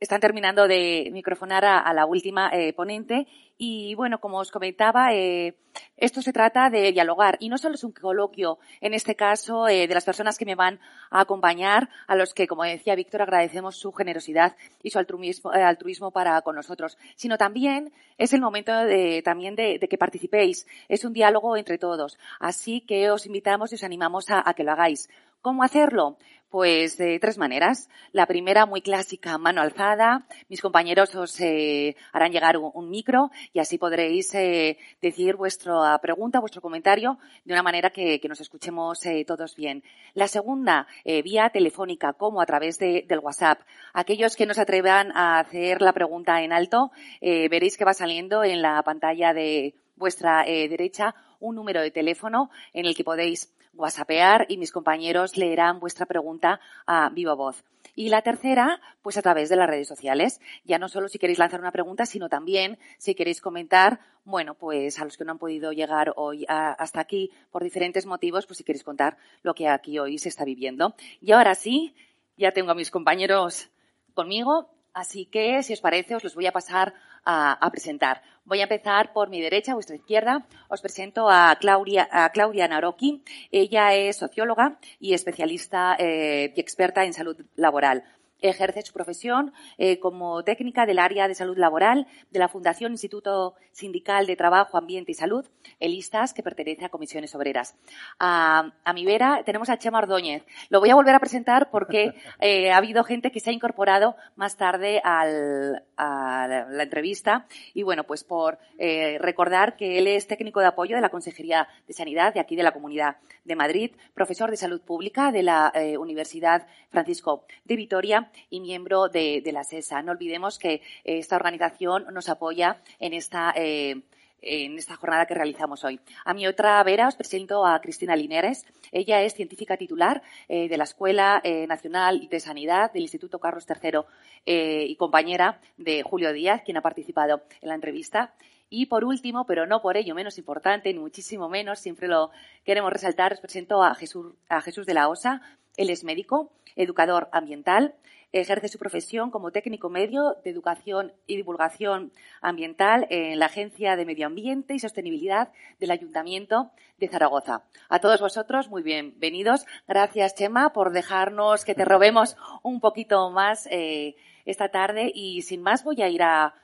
Están 0.00 0.20
terminando 0.20 0.68
de 0.68 1.10
microfonar 1.12 1.64
a, 1.64 1.92
la 1.92 2.06
última 2.06 2.50
ponente 2.76 3.26
y 3.60 3.96
bueno, 3.96 4.20
como 4.20 4.38
os 4.38 4.52
comentaba, 4.52 5.12
eh, 5.12 5.56
esto 5.96 6.22
se 6.22 6.32
trata 6.32 6.70
de 6.70 6.92
dialogar 6.92 7.36
y 7.40 7.48
no 7.48 7.58
solo 7.58 7.74
es 7.74 7.82
un 7.82 7.90
coloquio, 7.90 8.60
en 8.80 8.94
este 8.94 9.16
caso, 9.16 9.66
eh, 9.66 9.88
de 9.88 9.94
las 9.94 10.04
personas 10.04 10.38
que 10.38 10.44
me 10.44 10.54
van 10.54 10.78
a 11.10 11.22
acompañar, 11.22 11.88
a 12.06 12.14
los 12.14 12.34
que, 12.34 12.46
como 12.46 12.62
decía 12.62 12.94
Víctor, 12.94 13.22
agradecemos 13.22 13.76
su 13.76 13.92
generosidad 13.92 14.56
y 14.80 14.90
su 14.90 15.00
altruismo, 15.00 15.52
eh, 15.52 15.62
altruismo 15.62 16.12
para 16.12 16.40
con 16.42 16.54
nosotros, 16.54 16.96
sino 17.16 17.36
también 17.36 17.92
es 18.16 18.32
el 18.32 18.40
momento 18.40 18.72
de, 18.72 19.22
también 19.22 19.56
de, 19.56 19.80
que 19.80 19.98
participéis. 19.98 20.68
Es 20.88 21.04
un 21.04 21.12
diálogo 21.12 21.56
entre 21.56 21.78
todos. 21.78 22.16
Así 22.38 22.82
que 22.82 23.10
os 23.10 23.26
invitamos 23.26 23.72
y 23.72 23.74
os 23.74 23.82
animamos 23.82 24.26
a 24.30 24.54
que 24.54 24.62
lo 24.62 24.72
hagáis. 24.72 25.08
¿Cómo 25.40 25.62
hacerlo? 25.62 26.18
Pues 26.50 26.96
de 26.96 27.18
tres 27.18 27.36
maneras. 27.36 27.90
La 28.12 28.24
primera, 28.24 28.64
muy 28.64 28.80
clásica, 28.80 29.36
mano 29.36 29.60
alzada. 29.60 30.26
Mis 30.48 30.62
compañeros 30.62 31.14
os 31.14 31.38
eh, 31.42 31.94
harán 32.10 32.32
llegar 32.32 32.56
un, 32.56 32.88
micro 32.88 33.30
y 33.52 33.58
así 33.58 33.76
podréis 33.76 34.34
eh, 34.34 34.78
decir 35.02 35.36
vuestra 35.36 35.98
pregunta, 35.98 36.40
vuestro 36.40 36.62
comentario 36.62 37.18
de 37.44 37.52
una 37.52 37.62
manera 37.62 37.90
que, 37.90 38.18
nos 38.26 38.40
escuchemos 38.40 39.04
eh, 39.04 39.26
todos 39.26 39.56
bien. 39.56 39.84
La 40.14 40.26
segunda, 40.26 40.86
vía 41.04 41.50
telefónica, 41.50 42.14
como 42.14 42.40
a 42.40 42.46
través 42.46 42.78
de, 42.78 43.04
del 43.06 43.18
WhatsApp. 43.18 43.60
Aquellos 43.92 44.34
que 44.34 44.46
nos 44.46 44.58
atrevan 44.58 45.12
a 45.14 45.40
hacer 45.40 45.82
la 45.82 45.92
pregunta 45.92 46.42
en 46.42 46.54
alto, 46.54 46.92
veréis 47.20 47.76
que 47.76 47.84
va 47.84 47.92
saliendo 47.92 48.42
en 48.42 48.62
la 48.62 48.82
pantalla 48.82 49.34
de 49.34 49.74
vuestra 49.96 50.44
derecha 50.44 51.14
un 51.40 51.56
número 51.56 51.82
de 51.82 51.90
teléfono 51.90 52.50
en 52.72 52.86
el 52.86 52.94
que 52.94 53.04
podéis 53.04 53.52
whatsappear 53.74 54.46
y 54.48 54.56
mis 54.56 54.72
compañeros 54.72 55.36
leerán 55.36 55.80
vuestra 55.80 56.06
pregunta 56.06 56.60
a 56.86 57.10
viva 57.10 57.34
voz. 57.34 57.64
Y 57.94 58.10
la 58.10 58.22
tercera, 58.22 58.80
pues 59.02 59.16
a 59.16 59.22
través 59.22 59.48
de 59.48 59.56
las 59.56 59.68
redes 59.68 59.88
sociales. 59.88 60.40
Ya 60.64 60.78
no 60.78 60.88
solo 60.88 61.08
si 61.08 61.18
queréis 61.18 61.38
lanzar 61.38 61.58
una 61.60 61.72
pregunta, 61.72 62.06
sino 62.06 62.28
también 62.28 62.78
si 62.96 63.14
queréis 63.14 63.40
comentar, 63.40 63.98
bueno, 64.24 64.54
pues 64.54 65.00
a 65.00 65.04
los 65.04 65.16
que 65.16 65.24
no 65.24 65.32
han 65.32 65.38
podido 65.38 65.72
llegar 65.72 66.12
hoy 66.14 66.44
hasta 66.48 67.00
aquí 67.00 67.32
por 67.50 67.64
diferentes 67.64 68.06
motivos, 68.06 68.46
pues 68.46 68.58
si 68.58 68.64
queréis 68.64 68.84
contar 68.84 69.16
lo 69.42 69.54
que 69.54 69.68
aquí 69.68 69.98
hoy 69.98 70.18
se 70.18 70.28
está 70.28 70.44
viviendo. 70.44 70.94
Y 71.20 71.32
ahora 71.32 71.56
sí, 71.56 71.94
ya 72.36 72.52
tengo 72.52 72.70
a 72.70 72.76
mis 72.76 72.90
compañeros 72.90 73.68
conmigo, 74.14 74.70
así 74.98 75.26
que 75.26 75.62
si 75.62 75.72
os 75.72 75.80
parece 75.80 76.16
os 76.16 76.24
los 76.24 76.34
voy 76.34 76.46
a 76.46 76.52
pasar 76.52 76.94
a, 77.24 77.70
presentar. 77.70 78.22
Voy 78.44 78.60
a 78.60 78.62
empezar 78.62 79.12
por 79.12 79.28
mi 79.28 79.40
derecha, 79.40 79.74
vuestra 79.74 79.96
izquierda. 79.96 80.46
Os 80.68 80.80
presento 80.80 81.28
a 81.28 81.56
Claudia, 81.60 82.08
a 82.10 82.30
Claudia 82.30 82.66
Naroki. 82.66 83.22
Ella 83.52 83.94
es 83.94 84.16
socióloga 84.16 84.78
y 84.98 85.12
especialista 85.12 85.94
eh, 85.98 86.54
y 86.56 86.60
experta 86.60 87.04
en 87.04 87.12
salud 87.12 87.36
laboral. 87.56 88.02
Ejerce 88.40 88.82
su 88.82 88.92
profesión 88.92 89.52
eh, 89.78 89.98
como 89.98 90.44
técnica 90.44 90.86
del 90.86 91.00
área 91.00 91.26
de 91.26 91.34
salud 91.34 91.58
laboral 91.58 92.06
de 92.30 92.38
la 92.38 92.48
Fundación 92.48 92.92
Instituto 92.92 93.54
Sindical 93.72 94.26
de 94.26 94.36
Trabajo, 94.36 94.78
Ambiente 94.78 95.10
y 95.10 95.14
Salud, 95.14 95.44
el 95.80 95.92
ISTAS, 95.92 96.34
que 96.34 96.42
pertenece 96.42 96.84
a 96.84 96.88
Comisiones 96.88 97.34
Obreras. 97.34 97.76
A, 98.20 98.72
mi 98.94 99.04
vera 99.04 99.42
tenemos 99.44 99.68
a 99.70 99.78
Chema 99.78 99.98
Ordóñez. 99.98 100.44
Lo 100.68 100.80
voy 100.80 100.90
a 100.90 100.94
volver 100.94 101.14
a 101.14 101.20
presentar 101.20 101.70
porque 101.70 102.12
eh, 102.40 102.70
ha 102.70 102.76
habido 102.76 103.02
gente 103.02 103.32
que 103.32 103.40
se 103.40 103.50
ha 103.50 103.52
incorporado 103.52 104.14
más 104.36 104.56
tarde 104.56 105.00
al, 105.02 105.84
a 105.96 106.46
la, 106.48 106.82
entrevista. 106.82 107.46
Y 107.74 107.82
bueno, 107.82 108.04
pues 108.04 108.22
por 108.22 108.58
eh, 108.78 109.18
recordar 109.20 109.76
que 109.76 109.98
él 109.98 110.06
es 110.06 110.28
técnico 110.28 110.60
de 110.60 110.66
apoyo 110.66 110.94
de 110.94 111.02
la 111.02 111.10
Consejería 111.10 111.68
de 111.86 111.94
Sanidad 111.94 112.34
de 112.34 112.40
aquí 112.40 112.54
de 112.54 112.62
la 112.62 112.72
Comunidad 112.72 113.16
de 113.44 113.56
Madrid, 113.56 113.90
profesor 114.14 114.50
de 114.50 114.56
Salud 114.56 114.80
Pública 114.80 115.32
de 115.32 115.42
la 115.42 115.72
Universidad 115.98 116.66
Francisco 116.90 117.44
de 117.64 117.76
Vitoria 117.76 118.27
y 118.50 118.60
miembro 118.60 119.08
de, 119.08 119.42
la 119.52 119.64
SESA. 119.64 120.02
No 120.02 120.12
olvidemos 120.12 120.58
que 120.58 120.74
eh, 120.74 120.80
esta 121.04 121.36
organización 121.36 122.06
nos 122.12 122.28
apoya 122.28 122.80
en 122.98 123.14
esta 123.14 123.52
eh, 123.56 124.02
en 124.40 124.78
esta 124.78 124.94
jornada 124.94 125.26
que 125.26 125.34
realizamos 125.34 125.82
hoy. 125.82 125.98
A 126.24 126.32
mi 126.32 126.46
otra 126.46 126.80
vera 126.84 127.08
os 127.08 127.16
presento 127.16 127.66
a 127.66 127.80
Cristina 127.80 128.14
Lineres. 128.14 128.64
Ella 128.92 129.20
es 129.22 129.34
científica 129.34 129.76
titular 129.76 130.22
eh, 130.48 130.68
de 130.68 130.76
la 130.76 130.84
Escuela 130.84 131.42
Nacional 131.66 132.28
de 132.28 132.38
Sanidad 132.38 132.92
del 132.92 133.02
Instituto 133.02 133.40
Carlos 133.40 133.66
III 133.68 134.02
y 134.44 134.94
compañera 134.94 135.60
de 135.76 136.04
Julio 136.04 136.32
Díaz, 136.32 136.62
quien 136.64 136.76
ha 136.76 136.82
participado 136.82 137.42
en 137.60 137.68
la 137.68 137.74
entrevista. 137.74 138.32
Y 138.70 138.86
por 138.86 139.04
último, 139.04 139.46
pero 139.46 139.66
no 139.66 139.80
por 139.80 139.96
ello 139.96 140.14
menos 140.14 140.36
importante, 140.36 140.92
ni 140.92 140.98
muchísimo 140.98 141.48
menos, 141.48 141.78
siempre 141.78 142.06
lo 142.06 142.30
queremos 142.64 142.92
resaltar, 142.92 143.32
os 143.32 143.40
presento 143.40 143.82
a 143.82 143.94
Jesús, 143.94 144.34
a 144.48 144.60
Jesús 144.60 144.84
de 144.86 144.94
la 144.94 145.08
Osa. 145.08 145.40
Él 145.76 145.90
es 145.90 146.04
médico, 146.04 146.52
educador 146.76 147.28
ambiental, 147.32 147.94
ejerce 148.32 148.68
su 148.68 148.78
profesión 148.78 149.30
como 149.30 149.50
técnico 149.50 149.88
medio 149.88 150.36
de 150.44 150.50
educación 150.50 151.12
y 151.26 151.36
divulgación 151.36 152.12
ambiental 152.40 153.06
en 153.10 153.38
la 153.38 153.46
Agencia 153.46 153.96
de 153.96 154.04
Medio 154.04 154.26
Ambiente 154.26 154.74
y 154.74 154.78
Sostenibilidad 154.78 155.50
del 155.78 155.90
Ayuntamiento 155.90 156.70
de 156.98 157.08
Zaragoza. 157.08 157.64
A 157.88 158.00
todos 158.00 158.20
vosotros, 158.20 158.68
muy 158.68 158.82
bienvenidos. 158.82 159.64
Gracias, 159.86 160.34
Chema, 160.34 160.72
por 160.72 160.92
dejarnos 160.92 161.64
que 161.64 161.74
te 161.74 161.84
robemos 161.84 162.36
un 162.62 162.80
poquito 162.80 163.30
más 163.30 163.66
eh, 163.70 164.16
esta 164.44 164.68
tarde. 164.68 165.10
Y 165.14 165.42
sin 165.42 165.62
más, 165.62 165.84
voy 165.84 166.02
a 166.02 166.08
ir 166.08 166.22
a 166.22 166.54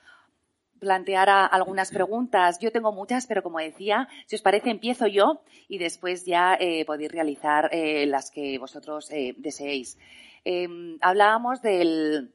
plantear 0.81 1.31
algunas 1.31 1.91
preguntas. 1.91 2.59
Yo 2.59 2.71
tengo 2.71 2.93
muchas, 2.93 3.27
pero 3.27 3.43
como 3.43 3.59
decía, 3.59 4.09
si 4.27 4.37
os 4.37 4.43
parece, 4.43 4.69
empiezo 4.71 5.07
yo 5.07 5.41
y 5.67 5.79
después 5.79 6.27
ya 6.27 6.59
eh, 6.61 6.85
podéis 6.85 7.11
realizar 7.11 7.71
eh, 7.73 8.05
las 8.07 8.31
que 8.31 8.59
vosotros 8.59 9.09
deseéis. 9.09 9.97
Em, 10.45 10.99
hablábamos 11.01 11.63
del, 11.63 12.31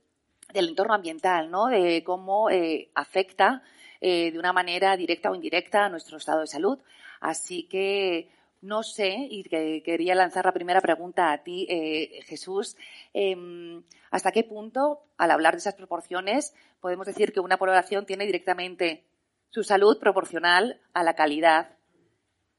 entorno 0.54 0.96
ambiental, 0.96 1.52
¿no? 1.52 1.68
De 1.68 2.04
cómo 2.04 2.50
eh, 2.50 2.90
afecta 2.96 3.62
eh, 4.02 4.32
de 4.32 4.40
una 4.40 4.52
manera 4.52 4.98
directa 4.98 5.30
o 5.30 5.36
indirecta 5.36 5.86
a 5.86 5.90
nuestro 5.90 6.18
estado 6.18 6.42
de 6.42 6.48
salud. 6.48 6.80
Así 7.22 7.64
que 7.64 8.30
no 8.62 8.84
sé, 8.84 9.16
y 9.30 9.44
que 9.44 9.84
quería 9.84 10.16
lanzar 10.16 10.46
la 10.46 10.52
primera 10.52 10.82
pregunta 10.82 11.32
a 11.32 11.44
ti, 11.44 11.66
eh, 11.70 12.22
Jesús, 12.26 12.76
em, 13.14 13.84
¿hasta 14.12 14.32
qué 14.32 14.44
punto, 14.44 15.04
al 15.18 15.32
hablar 15.32 15.54
de 15.54 15.60
esas 15.60 15.76
proporciones, 15.76 16.54
podemos 16.82 17.06
decir 17.06 17.32
que 17.32 17.40
una 17.40 17.58
población 17.58 18.06
tiene 18.06 18.26
directamente 18.26 19.06
su 19.50 19.64
salud 19.64 20.00
proporcional 20.00 20.82
a 20.94 21.04
la 21.04 21.14
calidad 21.16 21.78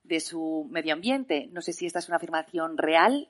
de 0.04 0.20
su 0.20 0.66
medio 0.70 0.94
ambiente? 0.94 1.48
No 1.52 1.60
sé 1.60 1.72
si 1.72 1.86
esta 1.86 1.98
es 1.98 2.08
una 2.08 2.16
afirmación 2.16 2.78
real 2.78 3.28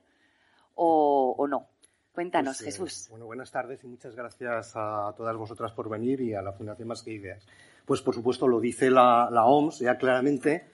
o 0.74 1.46
no. 1.48 1.68
Cuéntanos, 2.14 2.58
pues, 2.58 2.62
eh, 2.62 2.64
Jesús. 2.82 3.08
Bueno, 3.10 3.26
buenas 3.26 3.50
tardes 3.52 3.84
y 3.84 3.86
muchas 3.86 4.16
gracias 4.16 4.72
a 4.74 5.14
todas 5.16 5.36
vosotras 5.36 5.72
por 5.72 5.88
venir 5.88 6.20
y 6.20 6.34
a 6.34 6.42
la 6.42 6.52
Fundación 6.52 6.88
Más 6.88 7.02
que 7.02 7.12
Ideas. 7.12 7.46
Pues 7.84 8.02
por 8.02 8.14
supuesto 8.14 8.48
lo 8.48 8.60
dice 8.60 8.90
la, 8.90 9.28
OMS 9.44 9.78
ya 9.78 9.96
claramente 9.96 10.64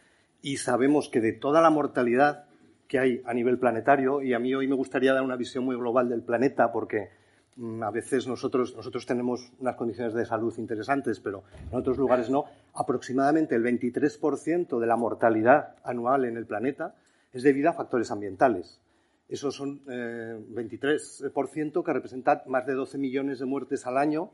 y 0.42 0.56
sabemos 0.56 1.08
que 1.08 1.20
de 1.20 1.32
toda 1.32 1.60
la 1.60 1.70
mortalidad 1.70 2.46
que 2.88 2.98
hay 2.98 3.22
a 3.26 3.34
nivel 3.34 3.58
planetario, 3.58 4.22
y 4.22 4.32
a 4.32 4.38
mí 4.38 4.54
hoy 4.54 4.68
me 4.68 4.76
gustaría 4.76 5.12
dar 5.12 5.22
una 5.22 5.36
visión 5.36 5.64
muy 5.64 5.76
global 5.76 6.08
del 6.08 6.22
planeta 6.22 6.70
porque 6.70 7.10
mm, 7.56 7.82
a 7.82 7.90
veces 7.90 8.28
nosotros, 8.28 8.76
nosotros 8.76 9.04
tenemos 9.06 9.50
unas 9.58 9.74
condiciones 9.74 10.14
de 10.14 10.24
salud 10.24 10.54
interesantes, 10.56 11.18
pero 11.18 11.42
en 11.70 11.76
otros 11.76 11.98
lugares 11.98 12.30
no, 12.30 12.44
aproximadamente 12.74 13.56
el 13.56 13.64
23% 13.64 14.78
de 14.78 14.86
la 14.86 14.96
mortalidad 14.96 15.74
anual 15.82 16.26
en 16.26 16.36
el 16.36 16.46
planeta 16.46 16.94
es 17.32 17.42
debido 17.42 17.70
a 17.70 17.72
factores 17.72 18.10
ambientales. 18.10 18.80
Eso 19.28 19.50
son 19.50 19.82
eh, 19.88 20.38
23% 20.50 21.84
que 21.84 21.92
representan 21.92 22.42
más 22.46 22.66
de 22.66 22.74
12 22.74 22.98
millones 22.98 23.38
de 23.38 23.46
muertes 23.46 23.86
al 23.86 23.98
año 23.98 24.30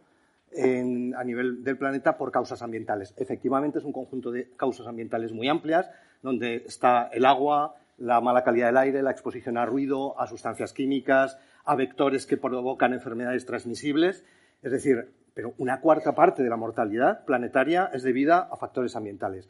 a 0.55 1.25
nivel 1.25 1.65
del 1.65 1.79
planeta 1.79 2.19
por 2.19 2.31
causas 2.31 2.61
ambientales. 2.63 3.15
Efectivamente, 3.17 3.79
es 3.79 3.85
un 3.85 3.93
conjunto 3.93 4.31
de 4.31 4.51
causas 4.57 4.87
ambientales 4.87 5.33
muy 5.33 5.49
amplias, 5.49 5.91
donde 6.23 6.57
está 6.67 7.09
el 7.13 7.25
agua, 7.25 7.75
la 7.99 8.21
mala 8.21 8.45
calidad 8.45 8.67
del 8.67 8.77
aire, 8.77 9.03
la 9.03 9.13
exposición 9.13 9.57
a 9.57 9.65
ruido, 9.65 10.21
a 10.21 10.27
sustancias 10.27 10.73
químicas, 10.73 11.39
a 11.65 11.75
vectores 11.75 12.27
que 12.27 12.37
provocan 12.37 12.93
enfermedades 12.93 13.47
transmisibles. 13.47 14.25
Es 14.63 14.73
decir, 14.73 15.13
pero 15.35 15.55
una 15.59 15.81
cuarta 15.81 16.15
parte 16.15 16.43
de 16.43 16.51
la 16.51 16.57
mortalidad 16.57 17.25
planetaria 17.25 17.91
es 17.93 18.03
debida 18.03 18.49
a 18.51 18.57
factores 18.57 18.95
ambientales. 18.97 19.49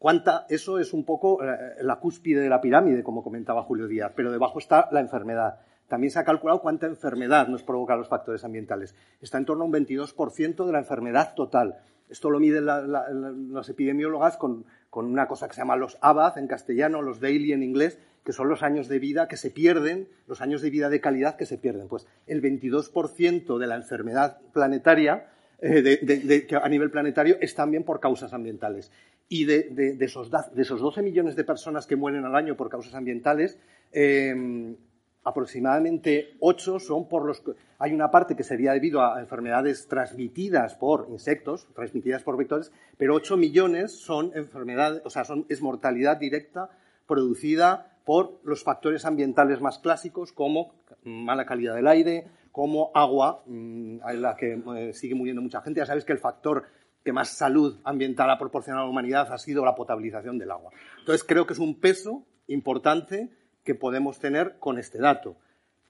Cuánta, 0.00 0.46
eso 0.48 0.78
es 0.78 0.94
un 0.94 1.04
poco 1.04 1.44
eh, 1.44 1.74
la 1.82 1.96
cúspide 1.96 2.40
de 2.40 2.48
la 2.48 2.62
pirámide, 2.62 3.02
como 3.02 3.22
comentaba 3.22 3.64
Julio 3.64 3.86
Díaz, 3.86 4.12
pero 4.16 4.32
debajo 4.32 4.58
está 4.58 4.88
la 4.92 5.00
enfermedad. 5.00 5.60
También 5.88 6.10
se 6.10 6.18
ha 6.18 6.24
calculado 6.24 6.62
cuánta 6.62 6.86
enfermedad 6.86 7.48
nos 7.48 7.62
provocan 7.62 7.98
los 7.98 8.08
factores 8.08 8.42
ambientales. 8.42 8.94
Está 9.20 9.36
en 9.36 9.44
torno 9.44 9.64
a 9.64 9.66
un 9.66 9.74
22% 9.74 10.64
de 10.64 10.72
la 10.72 10.78
enfermedad 10.78 11.34
total. 11.34 11.80
Esto 12.08 12.30
lo 12.30 12.40
miden 12.40 12.64
las 12.64 13.68
epidemiólogas 13.68 14.38
con, 14.38 14.64
una 14.90 15.28
cosa 15.28 15.48
que 15.48 15.54
se 15.54 15.60
llama 15.60 15.76
los 15.76 15.98
ABAD 16.00 16.38
en 16.38 16.46
castellano, 16.46 17.02
los 17.02 17.20
daily 17.20 17.52
en 17.52 17.62
inglés, 17.62 17.98
que 18.24 18.32
son 18.32 18.48
los 18.48 18.62
años 18.62 18.88
de 18.88 19.00
vida 19.00 19.28
que 19.28 19.36
se 19.36 19.50
pierden, 19.50 20.08
los 20.26 20.40
años 20.40 20.62
de 20.62 20.70
vida 20.70 20.88
de 20.88 21.02
calidad 21.02 21.36
que 21.36 21.44
se 21.44 21.58
pierden. 21.58 21.88
Pues 21.88 22.06
el 22.26 22.40
22% 22.40 23.58
de 23.58 23.66
la 23.66 23.76
enfermedad 23.76 24.38
planetaria, 24.54 25.28
eh, 25.62 26.46
a 26.62 26.68
nivel 26.68 26.90
planetario, 26.90 27.36
es 27.40 27.54
también 27.54 27.84
por 27.84 28.00
causas 28.00 28.32
ambientales. 28.32 28.90
Y 29.28 29.44
de, 29.44 29.96
esos, 30.00 30.30
12 30.30 31.02
millones 31.02 31.36
de 31.36 31.44
personas 31.44 31.86
que 31.86 31.96
mueren 31.96 32.24
al 32.24 32.34
año 32.34 32.56
por 32.56 32.68
causas 32.68 32.94
ambientales, 32.94 33.58
em, 33.92 34.76
aproximadamente 35.22 36.34
8 36.40 36.80
son 36.80 37.06
por 37.08 37.26
los 37.26 37.42
hay 37.78 37.92
una 37.92 38.10
parte 38.10 38.34
que 38.34 38.42
sería 38.42 38.72
debido 38.72 39.02
a 39.02 39.20
enfermedades 39.20 39.86
transmitidas 39.86 40.74
por 40.74 41.06
insectos, 41.10 41.68
transmitidas 41.74 42.22
por 42.22 42.36
vectores, 42.36 42.72
pero 42.96 43.14
8 43.14 43.36
millones 43.36 43.92
son 43.92 44.32
enfermedades, 44.34 45.02
o 45.04 45.10
sea, 45.10 45.24
son, 45.24 45.46
es 45.48 45.60
mortalidad 45.60 46.16
directa 46.16 46.70
producida 47.06 47.98
por 48.04 48.40
los 48.44 48.64
factores 48.64 49.04
ambientales 49.04 49.60
más 49.60 49.78
clásicos 49.78 50.32
como 50.32 50.74
mala 51.04 51.44
calidad 51.44 51.74
del 51.74 51.86
aire, 51.86 52.26
como 52.52 52.90
agua, 52.94 53.42
mm, 53.46 53.98
en 54.08 54.22
la 54.22 54.36
que 54.36 54.62
eh, 54.76 54.92
sigue 54.92 55.14
muriendo 55.14 55.42
mucha 55.42 55.62
gente. 55.62 55.80
Ya 55.80 55.86
sabéis 55.86 56.04
que 56.04 56.12
el 56.12 56.18
factor 56.18 56.64
que 57.04 57.12
más 57.12 57.30
salud 57.30 57.78
ambiental 57.84 58.30
ha 58.30 58.38
proporcionado 58.38 58.82
a 58.82 58.86
la 58.86 58.90
humanidad 58.90 59.32
ha 59.32 59.38
sido 59.38 59.64
la 59.64 59.74
potabilización 59.74 60.38
del 60.38 60.50
agua. 60.50 60.72
Entonces, 60.98 61.24
creo 61.24 61.46
que 61.46 61.54
es 61.54 61.58
un 61.58 61.80
peso 61.80 62.26
importante 62.46 63.30
que 63.64 63.74
podemos 63.74 64.18
tener 64.18 64.58
con 64.58 64.78
este 64.78 64.98
dato. 64.98 65.36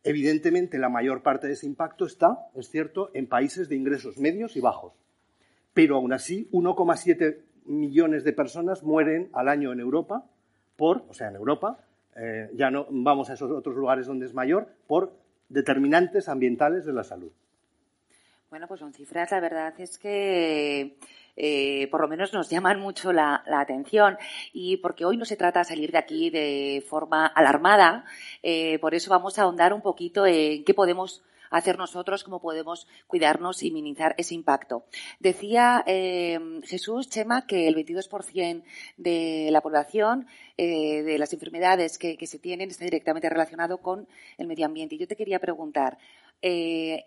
Evidentemente, 0.02 0.78
la 0.78 0.88
mayor 0.88 1.22
parte 1.22 1.46
de 1.46 1.54
ese 1.54 1.66
impacto 1.66 2.06
está, 2.06 2.48
es 2.54 2.70
cierto, 2.70 3.10
en 3.14 3.26
países 3.26 3.68
de 3.68 3.76
ingresos 3.76 4.18
medios 4.18 4.56
y 4.56 4.60
bajos. 4.60 4.94
Pero 5.74 5.96
aún 5.96 6.12
así, 6.12 6.48
1,7 6.52 7.42
millones 7.66 8.24
de 8.24 8.32
personas 8.32 8.82
mueren 8.82 9.30
al 9.32 9.48
año 9.48 9.72
en 9.72 9.80
Europa 9.80 10.24
por, 10.76 11.04
o 11.08 11.14
sea, 11.14 11.28
en 11.28 11.36
Europa, 11.36 11.78
eh, 12.16 12.50
ya 12.54 12.70
no 12.70 12.86
vamos 12.90 13.30
a 13.30 13.34
esos 13.34 13.50
otros 13.50 13.76
lugares 13.76 14.06
donde 14.06 14.26
es 14.26 14.34
mayor, 14.34 14.68
por 14.86 15.12
determinantes 15.50 16.28
ambientales 16.28 16.86
de 16.86 16.94
la 16.94 17.04
salud. 17.04 17.30
Bueno, 18.48 18.66
pues 18.66 18.80
son 18.80 18.92
cifras, 18.92 19.30
la 19.30 19.40
verdad 19.40 19.74
es 19.78 19.98
que 19.98 20.96
eh, 21.36 21.88
por 21.90 22.00
lo 22.00 22.08
menos 22.08 22.32
nos 22.32 22.50
llaman 22.50 22.80
mucho 22.80 23.12
la, 23.12 23.44
atención 23.46 24.18
y 24.52 24.78
porque 24.78 25.04
hoy 25.04 25.16
no 25.16 25.24
se 25.24 25.36
trata 25.36 25.60
de 25.60 25.66
salir 25.66 25.92
de 25.92 25.98
aquí 25.98 26.30
de 26.30 26.84
forma 26.88 27.26
alarmada, 27.26 28.04
eh, 28.42 28.78
por 28.80 28.94
eso 28.94 29.10
vamos 29.10 29.38
a 29.38 29.42
ahondar 29.42 29.72
un 29.72 29.82
poquito 29.82 30.26
en 30.26 30.64
qué 30.64 30.74
podemos 30.74 31.22
hacer 31.50 31.76
nosotros, 31.78 32.24
cómo 32.24 32.40
podemos 32.40 32.86
cuidarnos 33.06 33.62
y 33.62 33.70
minimizar 33.70 34.14
ese 34.18 34.34
impacto. 34.34 34.84
Decía 35.18 35.84
eh, 35.86 36.38
Jesús 36.64 37.08
Chema 37.08 37.46
que 37.46 37.68
el 37.68 37.76
22% 37.76 38.62
de 38.96 39.48
la 39.50 39.60
población 39.60 40.26
de 40.56 41.16
las 41.18 41.32
enfermedades 41.32 41.96
que, 41.96 42.18
que, 42.18 42.26
se 42.26 42.38
tienen 42.38 42.68
está 42.68 42.84
directamente 42.84 43.30
relacionado 43.30 43.78
con 43.78 44.06
el 44.36 44.46
medio 44.46 44.66
ambiente. 44.66 44.94
Y 44.94 44.98
yo 44.98 45.08
te 45.08 45.16
quería 45.16 45.38
preguntar, 45.38 45.96
en 46.42 47.00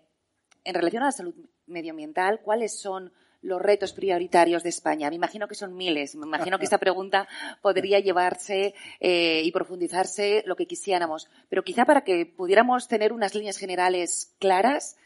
relación 0.64 1.02
a 1.04 1.06
la 1.06 1.12
salud 1.12 1.34
medioambiental, 1.66 2.40
¿cuáles 2.40 2.78
son 2.78 3.12
los 3.44 3.60
retos 3.60 3.92
prioritarios 3.92 4.62
de 4.62 4.70
España? 4.70 5.08
Me 5.10 5.16
imagino 5.16 5.46
que 5.46 5.54
son 5.54 5.76
miles. 5.76 6.16
Me 6.16 6.26
imagino 6.26 6.58
que 6.58 6.64
esta 6.64 6.78
pregunta 6.78 7.28
podría 7.62 8.00
llevarse 8.00 8.74
eh, 9.00 9.42
y 9.44 9.52
profundizarse 9.52 10.42
lo 10.46 10.56
que 10.56 10.66
quisiéramos. 10.66 11.30
Pero 11.48 11.62
quizá 11.62 11.84
para 11.84 12.02
que 12.02 12.26
pudiéramos 12.26 12.88
tener 12.88 13.12
unas 13.12 13.34
líneas 13.34 13.58
generales 13.58 14.34
claras, 14.38 14.96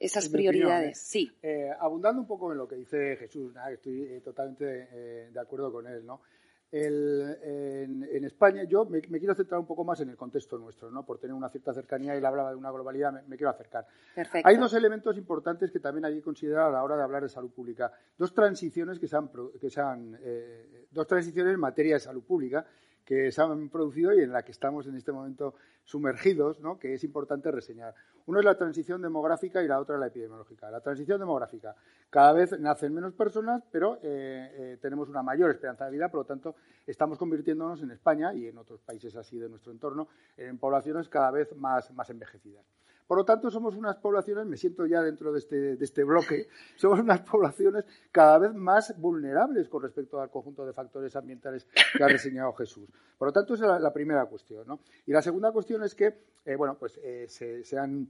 esas 0.00 0.28
prioridades. 0.28 1.00
Sí. 1.00 1.32
Eh, 1.42 1.70
abundando 1.80 2.20
un 2.20 2.26
poco 2.26 2.52
en 2.52 2.58
lo 2.58 2.68
que 2.68 2.76
dice 2.76 3.16
Jesús, 3.16 3.52
estoy 3.72 4.02
eh, 4.02 4.20
totalmente 4.24 4.64
de 4.64 5.40
acuerdo 5.40 5.72
con 5.72 5.88
él, 5.88 6.06
¿no? 6.06 6.20
En, 6.70 8.24
España, 8.24 8.64
yo 8.64 8.84
me, 8.84 9.00
quiero 9.00 9.34
centrar 9.34 9.58
un 9.60 9.66
poco 9.66 9.84
más 9.84 10.00
en 10.00 10.10
el 10.10 10.16
contexto 10.16 10.58
nuestro, 10.58 10.90
¿no? 10.90 11.04
por 11.04 11.18
tener 11.18 11.34
una 11.34 11.48
cierta 11.48 11.72
cercanía 11.72 12.14
y 12.14 12.18
él 12.18 12.26
hablaba 12.26 12.50
de 12.50 12.56
una 12.56 12.70
globalidad, 12.70 13.12
me, 13.26 13.36
quiero 13.36 13.50
acercar. 13.50 13.86
Hay 14.44 14.56
dos 14.56 14.74
elementos 14.74 15.16
importantes 15.16 15.70
que 15.70 15.80
también 15.80 16.04
hay 16.04 16.16
que 16.16 16.22
considerar 16.22 16.68
a 16.68 16.72
la 16.72 16.82
hora 16.82 16.96
de 16.96 17.02
hablar 17.02 17.22
de 17.22 17.28
salud 17.28 17.50
pública. 17.50 17.92
Dos 18.16 18.34
transiciones 18.34 18.98
que 18.98 19.08
se 19.08 19.16
han, 19.16 19.30
que 19.60 19.70
se 19.70 19.80
han 19.80 20.18
eh, 20.20 20.86
dos 20.90 21.06
transiciones 21.06 21.54
en 21.54 21.60
materia 21.60 21.94
de 21.94 22.00
salud 22.00 22.22
pública 22.22 22.66
que 23.08 23.32
se 23.32 23.40
han 23.40 23.70
producido 23.70 24.12
y 24.12 24.20
en 24.20 24.32
la 24.32 24.42
que 24.42 24.52
estamos 24.52 24.86
en 24.86 24.94
este 24.94 25.12
momento 25.12 25.54
sumergidos, 25.82 26.60
¿no? 26.60 26.78
que 26.78 26.92
es 26.92 27.02
importante 27.04 27.50
reseñar. 27.50 27.94
Uno 28.26 28.38
es 28.38 28.44
la 28.44 28.58
transición 28.58 29.00
demográfica 29.00 29.62
y 29.62 29.66
la 29.66 29.80
otra 29.80 29.96
la 29.96 30.08
epidemiológica. 30.08 30.70
La 30.70 30.82
transición 30.82 31.18
demográfica. 31.18 31.74
Cada 32.10 32.34
vez 32.34 32.60
nacen 32.60 32.92
menos 32.92 33.14
personas, 33.14 33.64
pero 33.72 33.94
eh, 34.02 34.52
eh, 34.52 34.78
tenemos 34.82 35.08
una 35.08 35.22
mayor 35.22 35.50
esperanza 35.50 35.86
de 35.86 35.92
vida, 35.92 36.10
por 36.10 36.20
lo 36.20 36.24
tanto, 36.26 36.56
estamos 36.86 37.16
convirtiéndonos 37.16 37.82
en 37.82 37.92
España 37.92 38.34
y 38.34 38.46
en 38.46 38.58
otros 38.58 38.82
países 38.82 39.16
así 39.16 39.38
de 39.38 39.48
nuestro 39.48 39.72
entorno 39.72 40.08
en 40.36 40.58
poblaciones 40.58 41.08
cada 41.08 41.30
vez 41.30 41.56
más, 41.56 41.90
más 41.92 42.10
envejecidas. 42.10 42.66
Por 43.08 43.16
lo 43.16 43.24
tanto, 43.24 43.50
somos 43.50 43.74
unas 43.74 43.96
poblaciones, 43.96 44.44
me 44.44 44.58
siento 44.58 44.84
ya 44.84 45.00
dentro 45.00 45.32
de 45.32 45.38
este, 45.38 45.76
de 45.76 45.84
este 45.84 46.04
bloque, 46.04 46.46
somos 46.76 47.00
unas 47.00 47.22
poblaciones 47.22 47.84
cada 48.12 48.38
vez 48.38 48.54
más 48.54 48.94
vulnerables 49.00 49.68
con 49.70 49.82
respecto 49.82 50.20
al 50.20 50.30
conjunto 50.30 50.66
de 50.66 50.74
factores 50.74 51.16
ambientales 51.16 51.66
que 51.96 52.04
ha 52.04 52.08
reseñado 52.08 52.52
Jesús. 52.52 52.86
Por 53.16 53.28
lo 53.28 53.32
tanto, 53.32 53.54
esa 53.54 53.76
es 53.76 53.82
la, 53.82 53.92
primera 53.94 54.26
cuestión. 54.26 54.66
¿no? 54.66 54.80
Y 55.06 55.12
la 55.12 55.22
segunda 55.22 55.50
cuestión 55.52 55.82
es 55.82 55.94
que, 55.94 56.18
eh, 56.44 56.54
bueno, 56.54 56.76
pues 56.78 57.00
eh, 57.02 57.26
se, 57.28 57.78
han 57.78 58.08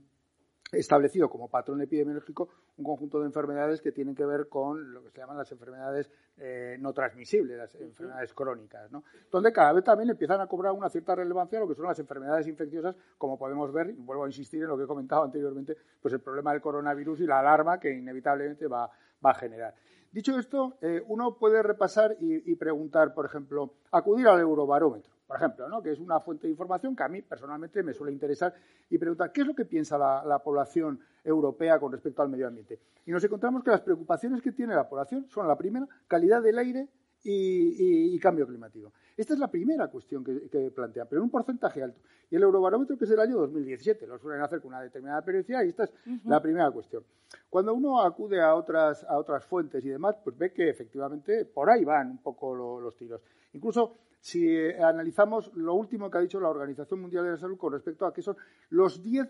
establecido 0.71 1.29
como 1.29 1.47
patrón 1.47 1.81
epidemiológico 1.81 2.49
un 2.77 2.85
conjunto 2.85 3.19
de 3.19 3.25
enfermedades 3.25 3.81
que 3.81 3.91
tienen 3.91 4.15
que 4.15 4.25
ver 4.25 4.47
con 4.47 4.93
lo 4.93 5.03
que 5.03 5.09
se 5.09 5.19
llaman 5.19 5.37
las 5.37 5.51
enfermedades 5.51 6.11
eh, 6.37 6.77
no 6.79 6.93
transmisibles, 6.93 7.57
las 7.57 7.75
enfermedades 7.75 8.33
crónicas, 8.33 8.91
¿no? 8.91 9.03
donde 9.31 9.51
cada 9.51 9.73
vez 9.73 9.83
también 9.83 10.09
empiezan 10.09 10.39
a 10.41 10.47
cobrar 10.47 10.73
una 10.73 10.89
cierta 10.89 11.15
relevancia 11.15 11.59
lo 11.59 11.67
que 11.67 11.75
son 11.75 11.85
las 11.85 11.99
enfermedades 11.99 12.47
infecciosas, 12.47 12.95
como 13.17 13.37
podemos 13.37 13.71
ver, 13.73 13.89
y 13.89 13.93
vuelvo 13.93 14.23
a 14.23 14.27
insistir 14.27 14.61
en 14.61 14.69
lo 14.69 14.77
que 14.77 14.83
he 14.83 14.87
comentado 14.87 15.23
anteriormente, 15.23 15.75
pues 16.01 16.13
el 16.13 16.21
problema 16.21 16.51
del 16.51 16.61
coronavirus 16.61 17.21
y 17.21 17.25
la 17.25 17.39
alarma 17.39 17.79
que 17.79 17.91
inevitablemente 17.91 18.67
va, 18.67 18.89
a 19.21 19.33
generar. 19.33 19.75
Dicho 20.11 20.39
esto, 20.39 20.77
eh, 20.81 21.03
uno 21.07 21.37
puede 21.37 21.61
repasar 21.61 22.15
y 22.19 22.55
preguntar, 22.55 23.13
por 23.13 23.25
ejemplo, 23.25 23.73
acudir 23.91 24.27
al 24.27 24.39
eurobarómetro 24.39 25.18
por 25.29 25.37
ejemplo, 25.37 25.69
¿no? 25.69 25.83
que 25.83 25.91
es 25.91 25.99
una 25.99 26.19
fuente 26.21 26.47
de 26.47 26.51
información 26.53 26.95
que 26.95 27.03
a 27.03 27.07
mí 27.07 27.21
personalmente 27.21 27.83
me 27.83 27.93
suele 27.93 28.11
interesar 28.11 28.51
y 28.89 28.97
preguntar 28.97 29.31
qué 29.31 29.41
es 29.41 29.47
lo 29.47 29.53
que 29.53 29.63
piensa 29.63 29.95
la, 29.95 30.39
población 30.39 30.99
europea 31.23 31.79
con 31.79 31.91
respecto 31.91 32.23
al 32.23 32.29
medio 32.29 32.47
ambiente. 32.47 32.79
Y 33.05 33.11
nos 33.11 33.23
encontramos 33.23 33.63
que 33.63 33.69
las 33.69 33.81
preocupaciones 33.81 34.41
que 34.41 34.51
tiene 34.51 34.73
la 34.73 34.89
población 34.89 35.27
son 35.29 35.47
la 35.47 35.55
primera, 35.55 35.87
calidad 36.07 36.41
del 36.41 36.57
aire 36.57 36.87
y, 37.23 38.17
cambio 38.19 38.47
climático. 38.47 38.93
Esta 39.15 39.33
es 39.33 39.39
la 39.39 39.49
primera 39.49 39.87
cuestión 39.87 40.23
que, 40.23 40.71
plantea, 40.71 41.05
pero 41.05 41.21
en 41.21 41.25
un 41.25 41.29
porcentaje 41.29 41.83
alto. 41.83 41.99
Y 42.31 42.35
el 42.35 42.43
Eurobarómetro, 42.43 42.97
que 42.97 43.05
es 43.05 43.09
del 43.09 43.19
año 43.19 43.37
2017, 43.37 44.07
lo 44.07 44.17
suelen 44.17 44.41
hacer 44.41 44.61
con 44.61 44.69
una 44.69 44.81
determinada 44.81 45.23
periodicidad 45.23 45.63
y 45.63 45.69
esta 45.69 45.85
es 45.85 45.93
la 46.25 46.41
primera 46.41 46.69
cuestión. 46.71 47.03
Cuando 47.49 47.73
uno 47.73 48.01
acude 48.01 48.41
a 48.41 48.55
otras, 48.55 49.03
a 49.03 49.17
otras 49.17 49.45
fuentes 49.45 49.83
y 49.83 49.89
demás, 49.89 50.15
pues 50.23 50.37
ve 50.37 50.53
que 50.53 50.69
efectivamente 50.69 51.45
por 51.45 51.69
ahí 51.69 51.83
van 51.83 52.11
un 52.11 52.17
poco 52.19 52.55
los 52.55 52.95
tiros. 52.95 53.21
Incluso 53.53 53.97
si 54.19 54.47
eh, 54.47 54.81
analizamos 54.81 55.51
lo 55.55 55.73
último 55.75 56.09
que 56.09 56.17
ha 56.17 56.21
dicho 56.21 56.39
la 56.39 56.49
Organización 56.49 57.01
Mundial 57.01 57.23
de 57.23 57.31
la 57.31 57.37
Salud 57.37 57.57
con 57.57 57.73
respecto 57.73 58.05
a 58.05 58.13
qué 58.13 58.21
son 58.21 58.37
los 58.69 59.01
10 59.01 59.29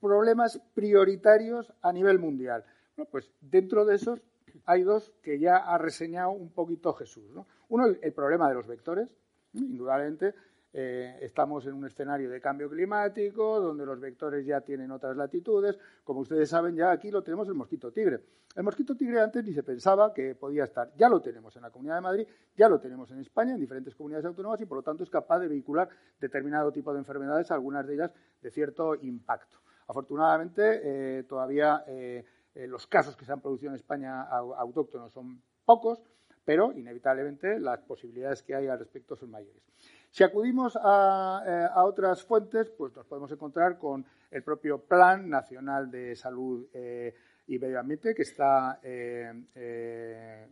problemas 0.00 0.60
prioritarios 0.74 1.72
a 1.82 1.92
nivel 1.92 2.18
mundial. 2.18 2.64
Bueno, 2.96 3.08
pues 3.10 3.30
dentro 3.40 3.84
de 3.84 3.96
esos 3.96 4.20
hay 4.66 4.82
dos 4.82 5.12
que 5.22 5.38
ya 5.38 5.56
ha 5.56 5.78
reseñado 5.78 6.30
un 6.30 6.50
poquito 6.50 6.92
Jesús. 6.94 7.24
Uno, 7.68 7.86
el, 7.86 8.12
problema 8.12 8.48
de 8.48 8.54
los 8.54 8.66
vectores, 8.66 9.08
indudablemente, 9.52 10.34
eh, 10.72 11.18
estamos 11.22 11.66
en 11.66 11.74
un 11.74 11.86
escenario 11.86 12.28
de 12.28 12.40
cambio 12.40 12.68
climático, 12.68 13.60
donde 13.60 13.86
los 13.86 14.00
vectores 14.00 14.44
ya 14.44 14.60
tienen 14.60 14.90
otras 14.90 15.16
latitudes. 15.16 15.78
Como 16.02 16.20
ustedes 16.20 16.48
saben, 16.48 16.74
ya 16.74 16.90
aquí 16.90 17.10
lo 17.10 17.22
tenemos 17.22 17.48
el 17.48 17.54
mosquito 17.54 17.92
tigre. 17.92 18.20
El 18.56 18.62
mosquito 18.62 18.96
tigre 18.96 19.20
antes 19.20 19.44
ni 19.44 19.52
se 19.52 19.62
pensaba 19.62 20.12
que 20.12 20.34
podía 20.34 20.64
estar. 20.64 20.92
Ya 20.96 21.08
lo 21.08 21.20
tenemos 21.20 21.54
en 21.56 21.62
la 21.62 21.70
Comunidad 21.70 21.96
de 21.96 22.00
Madrid, 22.00 22.26
ya 22.56 22.68
lo 22.68 22.78
tenemos 22.78 23.10
en 23.10 23.18
España, 23.18 23.54
en 23.54 23.60
diferentes 23.60 23.94
comunidades 23.94 24.26
autónomas, 24.26 24.60
y 24.60 24.66
por 24.66 24.78
lo 24.78 24.82
tanto 24.82 25.02
es 25.02 25.10
capaz 25.10 25.40
de 25.40 25.48
vehicular 25.48 25.88
determinado 26.20 26.70
tipo 26.70 26.92
de 26.92 27.00
enfermedades, 27.00 27.50
algunas 27.50 27.86
de 27.86 27.94
ellas 27.94 28.12
de 28.40 28.50
cierto 28.50 28.94
impacto. 28.94 29.58
Afortunadamente, 29.88 30.80
eh, 31.18 31.24
todavía 31.24 31.84
eh, 31.86 32.24
los 32.54 32.86
casos 32.86 33.16
que 33.16 33.24
se 33.24 33.32
han 33.32 33.40
producido 33.40 33.70
en 33.70 33.76
España 33.76 34.22
autóctonos 34.22 35.12
son 35.12 35.42
pocos, 35.64 36.00
pero 36.44 36.72
inevitablemente 36.72 37.58
las 37.58 37.80
posibilidades 37.80 38.42
que 38.42 38.54
hay 38.54 38.68
al 38.68 38.78
respecto 38.78 39.16
son 39.16 39.30
mayores. 39.30 39.62
Si 40.10 40.22
acudimos 40.22 40.78
a, 40.80 41.42
eh, 41.46 41.80
otras 41.80 42.22
fuentes, 42.22 42.70
pues 42.70 42.94
nos 42.94 43.06
podemos 43.06 43.32
encontrar 43.32 43.78
con 43.78 44.04
el 44.30 44.42
propio 44.42 44.78
Plan 44.78 45.28
Nacional 45.28 45.90
de 45.90 46.14
Salud 46.14 46.68
eh, 46.72 47.14
y 47.46 47.58
Medio 47.58 47.80
Ambiente 47.80 48.14
que 48.14 48.22
está 48.22 48.78
eh, 48.82 50.48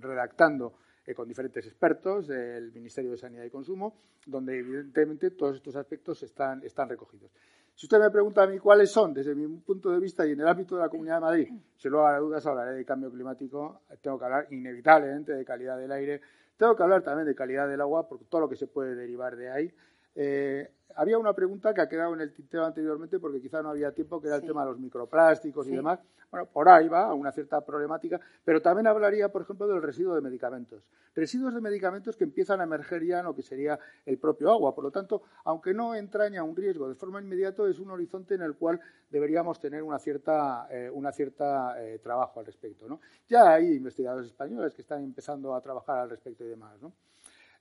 redactando 0.00 0.78
con 1.14 1.28
diferentes 1.28 1.66
expertos 1.66 2.26
del 2.26 2.72
Ministerio 2.72 3.10
de 3.10 3.18
Sanidad 3.18 3.44
y 3.44 3.50
Consumo, 3.50 3.94
donde 4.26 4.58
evidentemente 4.58 5.30
todos 5.32 5.56
estos 5.56 5.76
aspectos 5.76 6.22
están 6.22 6.88
recogidos. 6.88 7.30
Si 7.76 7.86
usted 7.86 7.98
me 7.98 8.10
pregunta 8.10 8.44
a 8.44 8.46
mí 8.46 8.58
cuáles 8.58 8.90
son, 8.90 9.12
desde 9.12 9.34
mi 9.34 9.48
punto 9.58 9.90
de 9.90 9.98
vista 9.98 10.24
y 10.24 10.32
en 10.32 10.40
el 10.40 10.46
ámbito 10.46 10.76
de 10.76 10.82
la 10.82 10.88
Comunidad 10.88 11.16
de 11.16 11.20
Madrid, 11.20 11.48
si 11.76 11.88
luego 11.88 12.06
a 12.06 12.18
dudas 12.18 12.46
hablaré 12.46 12.72
de 12.72 12.84
cambio 12.84 13.10
climático, 13.10 13.80
tengo 14.00 14.16
que 14.16 14.24
hablar 14.24 14.46
inevitablemente 14.50 15.32
de 15.32 15.44
calidad 15.44 15.76
del 15.76 15.90
aire, 15.90 16.20
tengo 16.56 16.76
que 16.76 16.82
hablar 16.84 17.02
también 17.02 17.26
de 17.26 17.34
calidad 17.34 17.68
del 17.68 17.80
agua, 17.80 18.06
por 18.08 18.20
todo 18.26 18.42
lo 18.42 18.48
que 18.48 18.54
se 18.54 18.68
puede 18.68 18.94
derivar 18.94 19.36
de 19.36 19.50
ahí. 19.50 19.74
Eh, 20.14 20.70
había 20.94 21.18
una 21.18 21.32
pregunta 21.32 21.74
que 21.74 21.80
ha 21.80 21.88
quedado 21.88 22.14
en 22.14 22.20
el 22.20 22.32
tintero 22.32 22.64
anteriormente 22.64 23.18
porque 23.18 23.40
quizá 23.40 23.60
no 23.60 23.70
había 23.70 23.90
tiempo, 23.92 24.20
que 24.20 24.28
era 24.28 24.36
el 24.36 24.44
tema 24.44 24.64
de 24.64 24.70
los 24.70 24.78
microplásticos 24.78 25.66
y 25.66 25.72
demás. 25.72 25.98
Bueno, 26.34 26.48
por 26.50 26.68
ahí 26.68 26.88
va, 26.88 27.14
una 27.14 27.30
cierta 27.30 27.60
problemática, 27.60 28.20
pero 28.44 28.60
también 28.60 28.88
hablaría, 28.88 29.28
por 29.28 29.42
ejemplo, 29.42 29.68
del 29.68 29.80
residuo 29.80 30.16
de 30.16 30.20
medicamentos. 30.20 30.82
Residuos 31.14 31.54
de 31.54 31.60
medicamentos 31.60 32.16
que 32.16 32.24
empiezan 32.24 32.60
a 32.60 32.64
emerger 32.64 33.04
ya 33.04 33.20
en 33.20 33.26
lo 33.26 33.36
que 33.36 33.42
sería 33.42 33.78
el 34.04 34.18
propio 34.18 34.50
agua. 34.50 34.74
Por 34.74 34.82
lo 34.82 34.90
tanto, 34.90 35.22
aunque 35.44 35.72
no 35.72 35.94
entraña 35.94 36.42
un 36.42 36.56
riesgo 36.56 36.88
de 36.88 36.96
forma 36.96 37.20
inmediata, 37.20 37.64
es 37.68 37.78
un 37.78 37.92
horizonte 37.92 38.34
en 38.34 38.42
el 38.42 38.56
cual 38.56 38.80
deberíamos 39.10 39.60
tener 39.60 39.84
una 39.84 40.00
cierta, 40.00 40.66
eh, 40.72 40.90
una 40.92 41.12
cierta 41.12 41.80
eh, 41.80 42.00
trabajo 42.00 42.40
al 42.40 42.46
respecto. 42.46 42.88
¿no? 42.88 43.00
Ya 43.28 43.52
hay 43.52 43.72
investigadores 43.76 44.26
españoles 44.26 44.74
que 44.74 44.82
están 44.82 45.04
empezando 45.04 45.54
a 45.54 45.60
trabajar 45.60 45.98
al 45.98 46.10
respecto 46.10 46.42
y 46.42 46.48
demás. 46.48 46.82
¿no? 46.82 46.94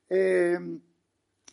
Eh, 0.10 0.58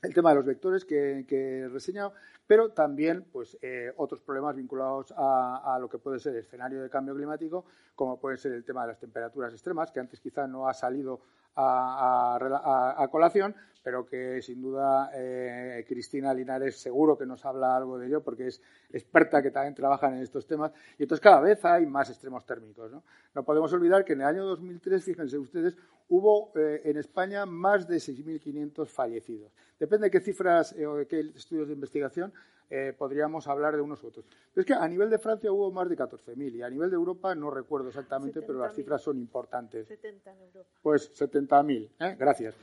el 0.03 0.15
tema 0.15 0.31
de 0.31 0.37
los 0.37 0.45
vectores 0.45 0.85
que, 0.85 1.27
he 1.29 1.69
reseñado, 1.69 2.15
pero 2.47 2.71
también 2.71 3.25
pues, 3.31 3.59
eh, 3.61 3.93
otros 3.97 4.21
problemas 4.21 4.57
vinculados 4.57 5.13
a, 5.17 5.77
lo 5.81 5.89
que 5.89 5.99
puede 5.99 6.19
ser 6.19 6.35
el 6.35 6.41
escenario 6.41 6.83
de 6.83 6.89
cambio 6.89 7.15
climático, 7.15 7.65
como 7.95 8.19
puede 8.19 8.39
ser 8.39 8.53
el 8.53 8.65
tema 8.65 8.83
de 8.83 8.89
las 8.89 8.99
temperaturas 8.99 9.53
extremas, 9.53 9.91
que 9.91 10.01
antes 10.01 10.21
quizá 10.21 10.47
no 10.47 10.69
ha 10.69 10.75
salido 10.75 11.21
a, 11.57 13.09
colación, 13.11 13.55
pero 13.83 14.07
que 14.07 14.43
sin 14.43 14.61
duda 14.61 15.11
eh, 15.15 15.85
Cristina 15.89 16.35
Linares 16.35 16.77
seguro 16.77 17.17
que 17.17 17.27
nos 17.27 17.45
habla 17.45 17.77
algo 17.77 17.99
de 17.99 18.07
ello 18.07 18.23
porque 18.23 18.49
es 18.49 18.63
experta 18.91 19.43
que 19.43 19.51
también 19.51 19.75
trabaja 19.75 20.09
en 20.09 20.23
estos 20.23 20.47
temas. 20.47 20.73
Y 20.99 21.05
entonces 21.05 21.23
cada 21.23 21.41
vez 21.41 21.65
hay 21.65 21.87
más 21.87 22.11
extremos 22.11 22.45
térmicos. 22.45 22.91
No, 22.91 23.03
no 23.35 23.45
podemos 23.45 23.73
olvidar 23.73 24.05
que 24.05 24.13
en 24.13 24.21
el 24.21 24.27
año 24.27 24.45
2003, 24.45 25.03
fíjense 25.03 25.39
ustedes, 25.39 25.77
hubo 26.09 26.53
eh, 26.57 26.83
en 26.85 26.97
España 26.99 27.47
más 27.47 27.89
de 27.89 27.97
6.500 27.97 28.87
fallecidos. 28.87 29.53
Depende 29.79 30.07
de 30.07 30.11
qué 30.11 30.21
cifras 30.21 30.73
eh, 30.73 30.87
o 30.87 30.97
de 30.97 31.07
qué 31.07 31.21
estudios 31.21 31.69
de 31.69 31.75
investigación 31.75 32.33
eh, 32.71 32.95
podríamos 32.97 33.49
hablar 33.49 33.75
de 33.75 33.83
unos 33.83 34.03
u 34.05 34.07
otros. 34.07 34.25
Pero 34.55 34.63
es 34.63 34.67
que 34.67 34.75
a 34.75 34.87
nivel 34.87 35.11
de 35.11 35.19
Francia 35.19 35.51
hubo 35.51 35.73
más 35.73 35.89
de 35.89 35.97
14.000 35.97 36.55
y 36.55 36.63
a 36.63 36.71
nivel 36.71 36.89
de 36.89 36.95
Europa 36.95 37.35
no 37.35 37.51
recuerdo 37.51 37.89
exactamente, 37.89 38.43
pero 38.43 38.61
las 38.61 38.75
cifras 38.75 39.03
son 39.03 39.19
importantes. 39.19 39.89
70 39.89 40.33
en 40.33 40.41
Europa. 40.41 40.71
Pues 40.81 41.13
70.000, 41.21 41.91
¿eh? 41.99 42.17
gracias. 42.17 42.55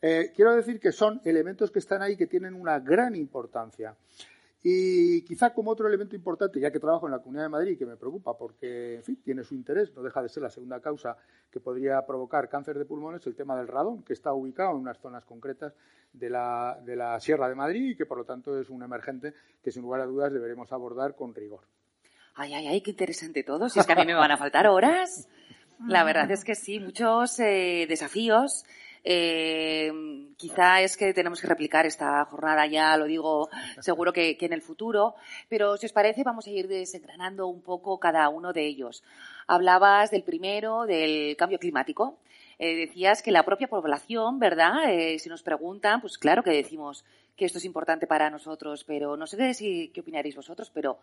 Eh, 0.00 0.32
quiero 0.34 0.54
decir 0.54 0.78
que 0.78 0.92
son 0.92 1.20
elementos 1.24 1.72
que 1.72 1.80
están 1.80 2.00
ahí 2.00 2.16
que 2.16 2.28
tienen 2.28 2.54
una 2.54 2.78
gran 2.78 3.16
importancia. 3.16 3.96
Y 4.68 5.22
quizá 5.22 5.54
como 5.54 5.70
otro 5.70 5.86
elemento 5.86 6.16
importante, 6.16 6.58
ya 6.58 6.72
que 6.72 6.80
trabajo 6.80 7.06
en 7.06 7.12
la 7.12 7.20
Comunidad 7.20 7.44
de 7.44 7.50
Madrid, 7.50 7.78
que 7.78 7.86
me 7.86 7.96
preocupa 7.96 8.36
porque, 8.36 8.96
en 8.96 9.04
fin, 9.04 9.22
tiene 9.22 9.44
su 9.44 9.54
interés, 9.54 9.94
no 9.94 10.02
deja 10.02 10.20
de 10.20 10.28
ser 10.28 10.42
la 10.42 10.50
segunda 10.50 10.80
causa 10.80 11.16
que 11.52 11.60
podría 11.60 12.04
provocar 12.04 12.48
cáncer 12.48 12.76
de 12.76 12.84
pulmones, 12.84 13.24
el 13.28 13.36
tema 13.36 13.56
del 13.56 13.68
radón, 13.68 14.02
que 14.02 14.12
está 14.12 14.32
ubicado 14.32 14.72
en 14.72 14.78
unas 14.78 14.98
zonas 14.98 15.24
concretas 15.24 15.72
de 16.12 16.30
la, 16.30 16.80
de 16.84 16.96
la 16.96 17.20
Sierra 17.20 17.48
de 17.48 17.54
Madrid 17.54 17.90
y 17.90 17.96
que, 17.96 18.06
por 18.06 18.18
lo 18.18 18.24
tanto, 18.24 18.58
es 18.58 18.68
un 18.68 18.82
emergente 18.82 19.34
que, 19.62 19.70
sin 19.70 19.82
lugar 19.82 20.00
a 20.00 20.06
dudas, 20.06 20.32
deberemos 20.32 20.72
abordar 20.72 21.14
con 21.14 21.32
rigor. 21.32 21.60
Ay, 22.34 22.52
ay, 22.52 22.66
ay, 22.66 22.80
qué 22.80 22.90
interesante 22.90 23.44
todo. 23.44 23.68
Si 23.68 23.78
es 23.78 23.86
que 23.86 23.92
a 23.92 23.96
mí 23.96 24.04
me 24.04 24.14
van 24.14 24.32
a 24.32 24.36
faltar 24.36 24.66
horas. 24.66 25.28
La 25.86 26.02
verdad 26.02 26.28
es 26.32 26.42
que 26.42 26.56
sí, 26.56 26.80
muchos 26.80 27.38
eh, 27.38 27.86
desafíos 27.88 28.64
eh, 29.08 29.92
quizá 30.36 30.80
es 30.80 30.96
que 30.96 31.14
tenemos 31.14 31.40
que 31.40 31.46
replicar 31.46 31.86
esta 31.86 32.24
jornada 32.24 32.66
ya, 32.66 32.96
lo 32.96 33.04
digo 33.04 33.48
seguro 33.78 34.12
que, 34.12 34.36
en 34.40 34.52
el 34.52 34.62
futuro, 34.62 35.14
pero 35.48 35.76
si 35.76 35.86
os 35.86 35.92
parece 35.92 36.24
vamos 36.24 36.48
a 36.48 36.50
ir 36.50 36.66
desengranando 36.66 37.46
un 37.46 37.62
poco 37.62 38.00
cada 38.00 38.28
uno 38.28 38.52
de 38.52 38.66
ellos. 38.66 39.04
Hablabas 39.46 40.10
del 40.10 40.24
primero, 40.24 40.86
del 40.86 41.36
cambio 41.36 41.60
climático. 41.60 42.18
Eh, 42.58 42.74
decías 42.74 43.22
que 43.22 43.30
la 43.30 43.44
propia 43.44 43.68
población, 43.68 44.40
¿verdad? 44.40 44.90
Eh, 44.90 45.20
si 45.20 45.28
nos 45.28 45.44
preguntan, 45.44 46.00
pues 46.00 46.18
claro 46.18 46.42
que 46.42 46.50
decimos 46.50 47.04
que 47.36 47.44
esto 47.44 47.58
es 47.58 47.64
importante 47.64 48.08
para 48.08 48.28
nosotros, 48.28 48.82
pero 48.82 49.16
no 49.16 49.28
sé 49.28 49.54
si, 49.54 49.88
qué 49.94 50.00
opinaréis 50.00 50.34
vosotros, 50.34 50.72
pero 50.74 50.98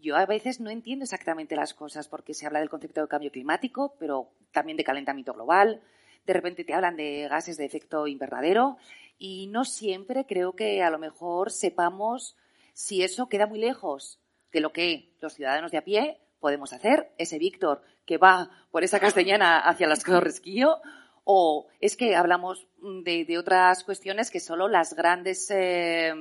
yo 0.00 0.16
a 0.16 0.24
veces 0.24 0.58
no 0.58 0.70
entiendo 0.70 1.02
exactamente 1.02 1.54
las 1.54 1.74
cosas 1.74 2.08
porque 2.08 2.32
se 2.32 2.46
habla 2.46 2.60
del 2.60 2.70
concepto 2.70 3.02
de 3.02 3.08
cambio 3.08 3.30
climático, 3.30 3.94
pero 3.98 4.28
también 4.52 4.78
de 4.78 4.84
calentamiento 4.84 5.34
global, 5.34 5.82
de 6.26 6.32
repente 6.32 6.64
te 6.64 6.74
hablan 6.74 6.96
de 6.96 7.26
gases 7.28 7.56
de 7.56 7.64
efecto 7.64 8.06
invernadero 8.06 8.76
y 9.18 9.46
no 9.48 9.64
siempre 9.64 10.26
creo 10.26 10.54
que 10.54 10.82
a 10.82 10.90
lo 10.90 10.98
mejor 10.98 11.50
sepamos 11.50 12.36
si 12.72 13.02
eso 13.02 13.28
queda 13.28 13.46
muy 13.46 13.58
lejos 13.58 14.18
de 14.52 14.60
lo 14.60 14.72
que 14.72 15.12
los 15.20 15.34
ciudadanos 15.34 15.70
de 15.70 15.78
a 15.78 15.84
pie 15.84 16.18
podemos 16.40 16.72
hacer, 16.72 17.12
ese 17.18 17.38
Víctor 17.38 17.82
que 18.06 18.18
va 18.18 18.50
por 18.70 18.82
esa 18.82 18.98
castellana 18.98 19.58
hacia 19.60 19.86
las 19.86 20.04
Corresquillo, 20.04 20.80
o 21.24 21.68
es 21.80 21.96
que 21.96 22.16
hablamos 22.16 22.66
de, 22.80 23.38
otras 23.38 23.84
cuestiones 23.84 24.30
que 24.30 24.40
solo 24.40 24.66
las 24.66 24.94
grandes 24.94 25.50
eh, 25.50 26.12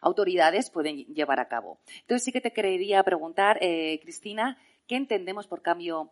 autoridades 0.00 0.70
pueden 0.70 1.04
llevar 1.06 1.40
a 1.40 1.48
cabo. 1.48 1.78
Entonces 2.00 2.24
sí 2.24 2.32
que 2.32 2.40
te 2.40 2.52
quería 2.52 3.02
preguntar, 3.02 3.58
eh, 3.60 3.98
Cristina, 4.00 4.56
¿qué 4.86 4.96
entendemos 4.96 5.46
por 5.46 5.62
cambio 5.62 6.10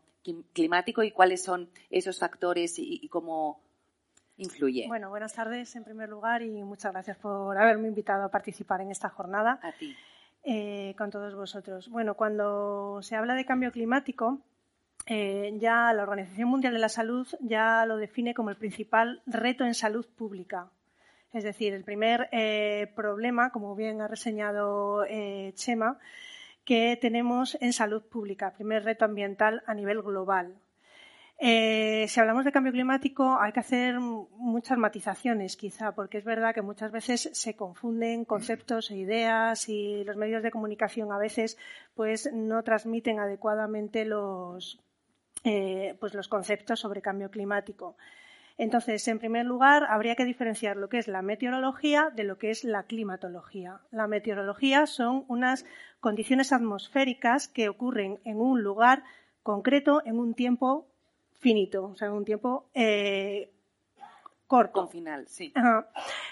climático 0.53 1.03
y 1.03 1.11
cuáles 1.11 1.43
son 1.43 1.68
esos 1.91 2.18
factores 2.18 2.75
y, 2.79 3.07
cómo 3.09 3.61
influye. 4.37 4.87
Bueno, 4.89 5.11
buenas 5.11 5.35
tardes 5.35 5.75
en 5.77 5.85
primer 5.85 6.09
lugar 6.09 6.43
y 6.43 6.51
muchas 6.62 6.93
gracias 6.93 7.16
por 7.18 7.57
haberme 7.57 7.89
invitado 7.89 8.25
a 8.25 8.31
participar 8.31 8.81
en 8.81 8.91
esta 8.91 9.09
jornada. 9.09 9.61
A 9.62 9.72
ti. 9.72 9.95
eh, 10.43 10.95
con 10.99 11.11
todos 11.11 11.35
vosotros. 11.35 11.89
Bueno, 11.89 12.14
cuando 12.14 13.01
se 13.03 13.16
habla 13.16 13.35
de 13.35 13.45
cambio 13.45 13.72
climático, 13.72 14.41
eh, 15.07 15.53
ya 15.59 15.93
la 15.93 16.03
Organización 16.03 16.49
Mundial 16.49 16.75
de 16.75 16.81
la 16.81 16.89
Salud 16.89 17.27
ya 17.41 17.87
lo 17.87 17.97
define 17.97 18.35
como 18.35 18.51
el 18.51 18.57
principal 18.57 19.22
reto 19.27 19.64
en 19.64 19.75
salud 19.75 20.07
pública. 20.16 20.70
Es 21.33 21.45
decir, 21.45 21.75
el 21.75 21.85
primer 21.85 22.29
eh, 22.33 22.93
problema, 22.95 23.51
como 23.51 23.75
bien 23.75 24.01
ha 24.01 24.09
reseñado 24.09 25.05
Chema, 25.55 25.99
que 26.65 26.99
tenemos 27.01 27.57
en 27.61 27.73
salud 27.73 28.03
pública, 28.03 28.53
primer 28.53 28.85
reto 28.85 29.05
ambiental 29.05 29.62
a 29.67 29.75
nivel 29.75 30.03
global. 30.03 30.57
Eh, 31.39 32.07
si 32.09 32.21
hablamos 32.21 32.45
de 32.45 32.53
cambio 32.53 32.73
climático 32.73 33.39
hay 33.41 33.53
que 33.53 33.61
hacer 33.61 33.99
muchas 33.99 34.79
matizaciones, 34.79 35.57
quizá, 35.57 35.93
porque 35.93 36.19
es 36.19 36.25
verdad 36.25 36.55
que 36.55 36.62
muchas 36.62 36.93
veces 36.93 37.29
se 37.33 37.57
confunden 37.57 38.25
conceptos 38.25 38.91
e 38.91 38.97
ideas 38.97 39.69
y 39.69 40.05
los 40.05 40.17
medios 40.17 40.43
de 40.45 40.53
comunicación 40.53 41.12
a 41.12 41.19
veces 41.19 41.59
pues 41.95 42.33
no 42.33 42.62
transmiten 42.62 43.19
adecuadamente 43.19 44.05
los, 44.05 44.81
eh, 45.43 45.97
pues 45.99 46.15
los 46.15 46.29
conceptos 46.29 46.81
sobre 46.81 47.03
cambio 47.03 47.31
climático. 47.31 47.97
Entonces, 48.57 49.07
en 49.09 49.18
primer 49.18 49.46
lugar, 49.46 49.84
habría 49.88 50.14
que 50.14 50.24
diferenciar 50.24 50.76
lo 50.76 50.88
que 50.88 50.98
es 50.98 51.09
la 51.09 51.22
meteorología 51.22 52.11
de 52.14 52.24
lo 52.24 52.38
que 52.38 52.50
es 52.50 52.62
la 52.62 52.84
climatología. 52.84 53.80
La 53.90 54.07
meteorología 54.07 54.86
son 54.86 55.24
unas 55.28 55.66
condiciones 56.00 56.52
atmosféricas 56.52 57.48
que 57.48 57.68
ocurren 57.68 58.20
en 58.24 58.40
un 58.40 58.62
lugar 58.62 59.02
concreto, 59.42 60.02
en 60.05 60.18
un 60.18 60.34
tiempo 60.34 60.86
finito, 61.40 61.84
o 61.84 61.96
sea, 61.96 62.12
un 62.12 62.24
tiempo 62.24 62.70
eh, 62.74 63.50
corto. 64.46 64.86
final, 64.86 65.26
sí. 65.26 65.52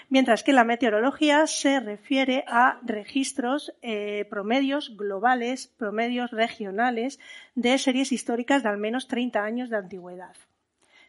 Mientras 0.09 0.43
que 0.43 0.53
la 0.53 0.63
meteorología 0.63 1.45
se 1.45 1.81
refiere 1.81 2.45
a 2.47 2.79
registros 2.83 3.73
eh, 3.81 4.25
promedios 4.29 4.95
globales, 4.95 5.67
promedios 5.67 6.31
regionales 6.31 7.19
de 7.53 7.77
series 7.77 8.11
históricas 8.13 8.63
de 8.63 8.69
al 8.69 8.77
menos 8.77 9.07
30 9.07 9.43
años 9.43 9.69
de 9.69 9.77
antigüedad. 9.77 10.35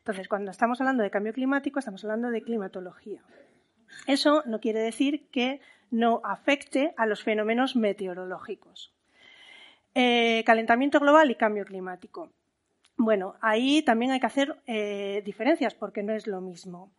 Entonces, 0.04 0.28
cuando 0.28 0.50
estamos 0.50 0.78
hablando 0.82 1.02
de 1.02 1.10
cambio 1.10 1.32
climático, 1.32 1.78
estamos 1.78 2.04
hablando 2.04 2.28
de 2.30 2.42
climatología. 2.42 3.22
Eso 4.06 4.42
no 4.44 4.60
quiere 4.60 4.80
decir 4.80 5.30
que 5.30 5.62
no 5.90 6.20
afecte 6.24 6.92
a 6.98 7.06
los 7.06 7.22
fenómenos 7.22 7.74
meteorológicos. 7.74 8.92
Eh, 9.94 10.44
calentamiento 10.44 11.00
global 11.00 11.30
y 11.30 11.36
cambio 11.36 11.64
climático. 11.64 12.28
Bueno, 12.98 13.36
ahí 13.40 13.80
también 13.80 14.10
hay 14.12 14.20
que 14.20 14.26
hacer 14.26 14.60
eh, 14.66 15.22
diferencias 15.24 15.74
porque 15.74 16.02
no 16.02 16.12
es 16.12 16.26
lo 16.26 16.42
mismo. 16.42 16.92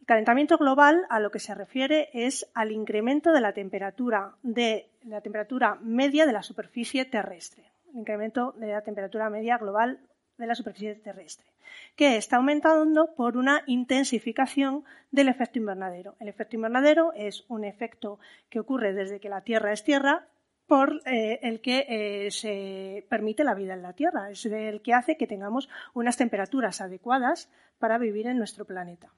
El 0.00 0.06
calentamiento 0.06 0.58
global 0.58 1.06
a 1.08 1.20
lo 1.20 1.30
que 1.30 1.38
se 1.38 1.54
refiere 1.54 2.08
es 2.12 2.50
al 2.54 2.72
incremento 2.72 3.30
de 3.32 3.42
la 3.42 3.52
temperatura 3.52 4.34
de 4.42 4.90
la 5.04 5.20
temperatura 5.20 5.76
media 5.82 6.26
de 6.26 6.32
la 6.32 6.42
superficie 6.42 7.04
terrestre, 7.04 7.70
el 7.92 8.00
incremento 8.00 8.54
de 8.56 8.72
la 8.72 8.82
temperatura 8.82 9.30
media 9.30 9.56
global 9.56 10.00
de 10.40 10.46
la 10.46 10.54
superficie 10.54 10.94
terrestre, 10.96 11.46
que 11.94 12.16
está 12.16 12.36
aumentando 12.36 13.14
por 13.14 13.36
una 13.36 13.62
intensificación 13.66 14.84
del 15.10 15.28
efecto 15.28 15.58
invernadero. 15.58 16.16
El 16.18 16.28
efecto 16.28 16.56
invernadero 16.56 17.12
es 17.14 17.44
un 17.48 17.64
efecto 17.64 18.18
que 18.48 18.60
ocurre 18.60 18.92
desde 18.92 19.20
que 19.20 19.28
la 19.28 19.42
Tierra 19.42 19.72
es 19.72 19.84
Tierra 19.84 20.26
por 20.66 21.02
eh, 21.04 21.40
el 21.42 21.60
que 21.60 21.86
eh, 21.88 22.30
se 22.30 23.04
permite 23.08 23.44
la 23.44 23.54
vida 23.54 23.74
en 23.74 23.82
la 23.82 23.92
Tierra, 23.92 24.30
es 24.30 24.46
el 24.46 24.82
que 24.82 24.94
hace 24.94 25.16
que 25.16 25.26
tengamos 25.26 25.68
unas 25.94 26.16
temperaturas 26.16 26.80
adecuadas 26.80 27.50
para 27.78 27.98
vivir 27.98 28.26
en 28.26 28.38
nuestro 28.38 28.64
planeta. 28.64 29.12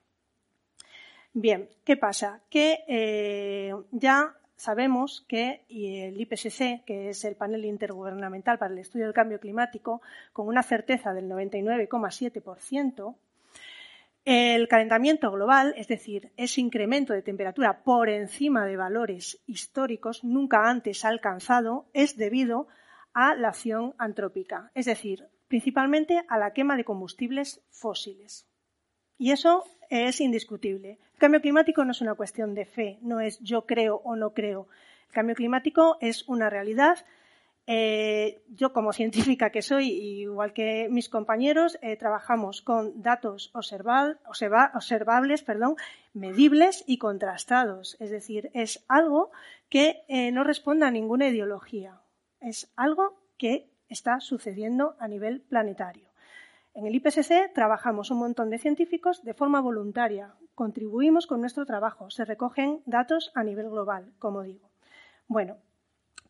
Bien, 1.34 1.68
¿qué 1.84 1.96
pasa? 1.96 2.40
Que 2.50 2.84
eh, 2.88 3.74
ya 3.90 4.34
sabemos 4.62 5.24
que 5.26 5.64
el 5.68 6.20
IPCC, 6.20 6.84
que 6.84 7.08
es 7.08 7.24
el 7.24 7.34
panel 7.34 7.64
intergubernamental 7.64 8.58
para 8.58 8.72
el 8.72 8.78
estudio 8.78 9.06
del 9.06 9.14
cambio 9.14 9.40
climático, 9.40 10.02
con 10.32 10.46
una 10.46 10.62
certeza 10.62 11.12
del 11.12 11.28
99,7%, 11.28 13.16
el 14.24 14.68
calentamiento 14.68 15.32
global, 15.32 15.74
es 15.76 15.88
decir, 15.88 16.30
ese 16.36 16.60
incremento 16.60 17.12
de 17.12 17.22
temperatura 17.22 17.82
por 17.82 18.08
encima 18.08 18.64
de 18.64 18.76
valores 18.76 19.42
históricos 19.48 20.22
nunca 20.22 20.70
antes 20.70 21.04
alcanzado, 21.04 21.86
es 21.92 22.16
debido 22.16 22.68
a 23.14 23.34
la 23.34 23.48
acción 23.48 23.96
antrópica, 23.98 24.70
es 24.76 24.86
decir, 24.86 25.26
principalmente 25.48 26.22
a 26.28 26.38
la 26.38 26.52
quema 26.52 26.76
de 26.76 26.84
combustibles 26.84 27.64
fósiles. 27.70 28.46
Y 29.18 29.32
eso 29.32 29.64
es 29.92 30.20
indiscutible. 30.20 30.98
El 31.14 31.18
cambio 31.18 31.40
climático 31.40 31.84
no 31.84 31.92
es 31.92 32.00
una 32.00 32.14
cuestión 32.14 32.54
de 32.54 32.64
fe, 32.64 32.98
no 33.02 33.20
es 33.20 33.38
yo 33.40 33.66
creo 33.66 33.96
o 34.04 34.16
no 34.16 34.32
creo. 34.32 34.68
El 35.08 35.14
cambio 35.14 35.36
climático 35.36 35.98
es 36.00 36.26
una 36.28 36.48
realidad 36.48 37.04
eh, 37.66 38.42
yo, 38.48 38.72
como 38.72 38.92
científica 38.92 39.50
que 39.50 39.62
soy, 39.62 39.88
igual 39.90 40.52
que 40.52 40.88
mis 40.90 41.08
compañeros, 41.08 41.78
eh, 41.82 41.96
trabajamos 41.96 42.62
con 42.62 43.02
datos 43.02 43.50
observables, 43.54 45.42
perdón, 45.42 45.76
medibles 46.12 46.84
y 46.86 46.98
contrastados. 46.98 47.96
Es 48.00 48.10
decir, 48.10 48.50
es 48.54 48.84
algo 48.88 49.30
que 49.68 50.04
eh, 50.08 50.32
no 50.32 50.44
responde 50.44 50.86
a 50.86 50.90
ninguna 50.90 51.28
ideología. 51.28 52.00
Es 52.40 52.72
algo 52.76 53.20
que 53.38 53.70
está 53.88 54.20
sucediendo 54.20 54.96
a 54.98 55.06
nivel 55.06 55.42
planetario. 55.42 56.11
En 56.74 56.86
el 56.86 56.94
IPCC 56.94 57.52
trabajamos 57.52 58.10
un 58.10 58.18
montón 58.18 58.48
de 58.48 58.58
científicos 58.58 59.22
de 59.24 59.34
forma 59.34 59.60
voluntaria. 59.60 60.34
Contribuimos 60.54 61.26
con 61.26 61.40
nuestro 61.40 61.66
trabajo. 61.66 62.08
Se 62.10 62.24
recogen 62.24 62.82
datos 62.86 63.30
a 63.34 63.44
nivel 63.44 63.68
global, 63.68 64.12
como 64.18 64.42
digo. 64.42 64.70
Bueno, 65.28 65.58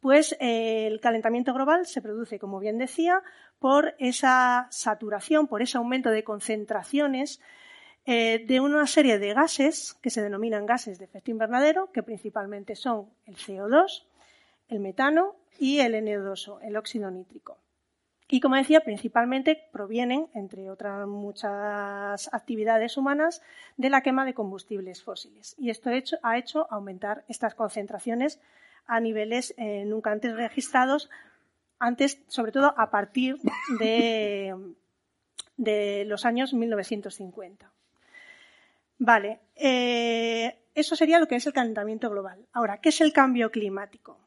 pues 0.01 0.36
eh, 0.40 0.88
el 0.88 1.01
calentamiento 1.01 1.55
global 1.55 1.86
se 1.86 2.03
produce, 2.03 2.40
como 2.40 2.59
bien 2.59 2.76
decía, 2.76 3.22
por 3.61 3.95
esa 3.99 4.66
saturación, 4.70 5.47
por 5.47 5.62
ese 5.62 5.78
aumento 5.78 6.11
de 6.11 6.24
concentraciones 6.24 7.40
eh, 8.05 8.45
de 8.45 8.61
una 8.61 8.88
serie 8.88 9.20
de 9.20 9.32
gases 9.32 9.95
que 10.03 10.11
se 10.11 10.22
denominan 10.22 10.66
gases 10.66 10.99
de 10.99 11.05
efecto 11.05 11.30
invernadero, 11.30 11.93
que 11.93 12.03
principalmente 12.03 12.74
son 12.74 13.11
el 13.26 13.36
CO2, 13.36 14.05
el 14.68 14.80
metano 14.80 15.36
y 15.61 15.78
el 15.78 15.95
N2O, 15.95 16.59
el 16.62 16.76
óxido 16.76 17.09
nítrico. 17.12 17.59
Y 18.33 18.41
como 18.41 18.57
decía, 18.57 18.80
principalmente 18.80 19.68
provienen, 19.72 20.26
entre 20.33 20.70
otras 20.70 21.07
muchas 21.07 22.33
actividades 22.33 22.97
humanas, 22.97 23.43
de 23.76 23.91
la 23.91 24.01
quema 24.01 24.24
de 24.24 24.33
combustibles 24.33 25.03
fósiles. 25.03 25.55
Y 25.59 25.68
esto 25.68 25.91
ha 26.22 26.39
hecho 26.39 26.66
aumentar 26.70 27.26
estas 27.28 27.55
concentraciones 27.55 28.41
a 28.87 29.01
niveles 29.01 29.53
eh, 29.59 29.85
nunca 29.85 30.12
antes 30.12 30.35
registrados, 30.35 31.11
antes, 31.78 32.22
sobre 32.26 32.53
todo 32.53 32.72
a 32.78 32.91
partir 32.91 33.37
de, 33.78 34.57
de 35.59 36.05
los 36.07 36.24
años 36.24 36.55
1950. 36.55 37.70
Vale, 38.97 39.41
eh, 39.57 40.59
eso 40.74 40.97
sería 40.97 41.20
lo 41.20 41.28
que 41.28 41.37
es 41.37 41.47
el 41.47 41.53
calentamiento 41.53 42.09
global. 42.09 42.47
Ahora, 42.55 42.78
¿qué 42.78 42.89
es 42.89 43.03
el 43.03 43.12
cambio 43.12 43.51
climático? 43.51 44.22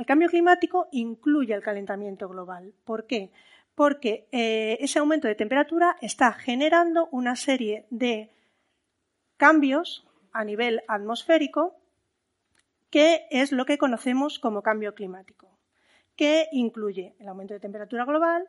El 0.00 0.06
cambio 0.06 0.30
climático 0.30 0.88
incluye 0.92 1.52
el 1.52 1.60
calentamiento 1.60 2.26
global. 2.26 2.72
¿Por 2.86 3.06
qué? 3.06 3.30
Porque 3.74 4.26
eh, 4.32 4.78
ese 4.80 4.98
aumento 4.98 5.28
de 5.28 5.34
temperatura 5.34 5.94
está 6.00 6.32
generando 6.32 7.10
una 7.12 7.36
serie 7.36 7.84
de 7.90 8.30
cambios 9.36 10.08
a 10.32 10.42
nivel 10.42 10.80
atmosférico 10.88 11.76
que 12.88 13.26
es 13.30 13.52
lo 13.52 13.66
que 13.66 13.76
conocemos 13.76 14.38
como 14.38 14.62
cambio 14.62 14.94
climático, 14.94 15.50
que 16.16 16.48
incluye 16.50 17.12
el 17.18 17.28
aumento 17.28 17.52
de 17.52 17.60
temperatura 17.60 18.06
global, 18.06 18.48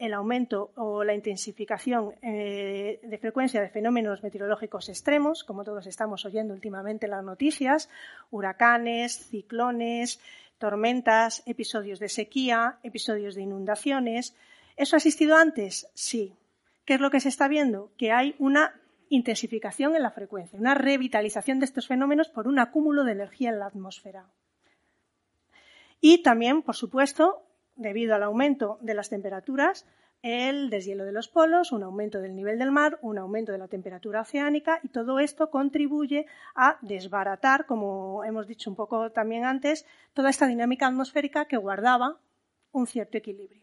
el 0.00 0.14
aumento 0.14 0.72
o 0.74 1.04
la 1.04 1.14
intensificación 1.14 2.14
eh, 2.22 3.00
de 3.04 3.18
frecuencia 3.18 3.60
de 3.60 3.68
fenómenos 3.68 4.24
meteorológicos 4.24 4.88
extremos, 4.88 5.44
como 5.44 5.62
todos 5.62 5.86
estamos 5.86 6.24
oyendo 6.24 6.54
últimamente 6.54 7.06
en 7.06 7.12
las 7.12 7.24
noticias, 7.24 7.88
huracanes, 8.32 9.28
ciclones, 9.28 10.20
tormentas, 10.58 11.42
episodios 11.46 11.98
de 11.98 12.08
sequía, 12.08 12.78
episodios 12.82 13.34
de 13.34 13.42
inundaciones. 13.42 14.36
¿Eso 14.76 14.96
ha 14.96 14.98
existido 14.98 15.36
antes? 15.36 15.88
Sí. 15.94 16.34
¿Qué 16.84 16.94
es 16.94 17.00
lo 17.00 17.10
que 17.10 17.20
se 17.20 17.28
está 17.28 17.48
viendo? 17.48 17.92
Que 17.96 18.12
hay 18.12 18.34
una 18.38 18.80
intensificación 19.08 19.96
en 19.96 20.02
la 20.02 20.10
frecuencia, 20.10 20.58
una 20.58 20.74
revitalización 20.74 21.58
de 21.58 21.64
estos 21.64 21.86
fenómenos 21.86 22.28
por 22.28 22.46
un 22.46 22.58
acúmulo 22.58 23.04
de 23.04 23.12
energía 23.12 23.50
en 23.50 23.58
la 23.58 23.66
atmósfera. 23.66 24.26
Y 26.00 26.22
también, 26.22 26.62
por 26.62 26.76
supuesto, 26.76 27.42
debido 27.74 28.14
al 28.14 28.22
aumento 28.22 28.78
de 28.82 28.94
las 28.94 29.08
temperaturas, 29.08 29.86
el 30.22 30.70
deshielo 30.70 31.04
de 31.04 31.12
los 31.12 31.28
polos, 31.28 31.72
un 31.72 31.82
aumento 31.82 32.20
del 32.20 32.34
nivel 32.34 32.58
del 32.58 32.70
mar, 32.70 32.98
un 33.02 33.18
aumento 33.18 33.52
de 33.52 33.58
la 33.58 33.68
temperatura 33.68 34.22
oceánica 34.22 34.80
y 34.82 34.88
todo 34.88 35.20
esto 35.20 35.50
contribuye 35.50 36.26
a 36.54 36.78
desbaratar, 36.82 37.66
como 37.66 38.24
hemos 38.24 38.46
dicho 38.46 38.70
un 38.70 38.76
poco 38.76 39.10
también 39.12 39.44
antes, 39.44 39.86
toda 40.14 40.30
esta 40.30 40.46
dinámica 40.46 40.86
atmosférica 40.86 41.46
que 41.46 41.56
guardaba 41.56 42.18
un 42.72 42.86
cierto 42.86 43.18
equilibrio. 43.18 43.62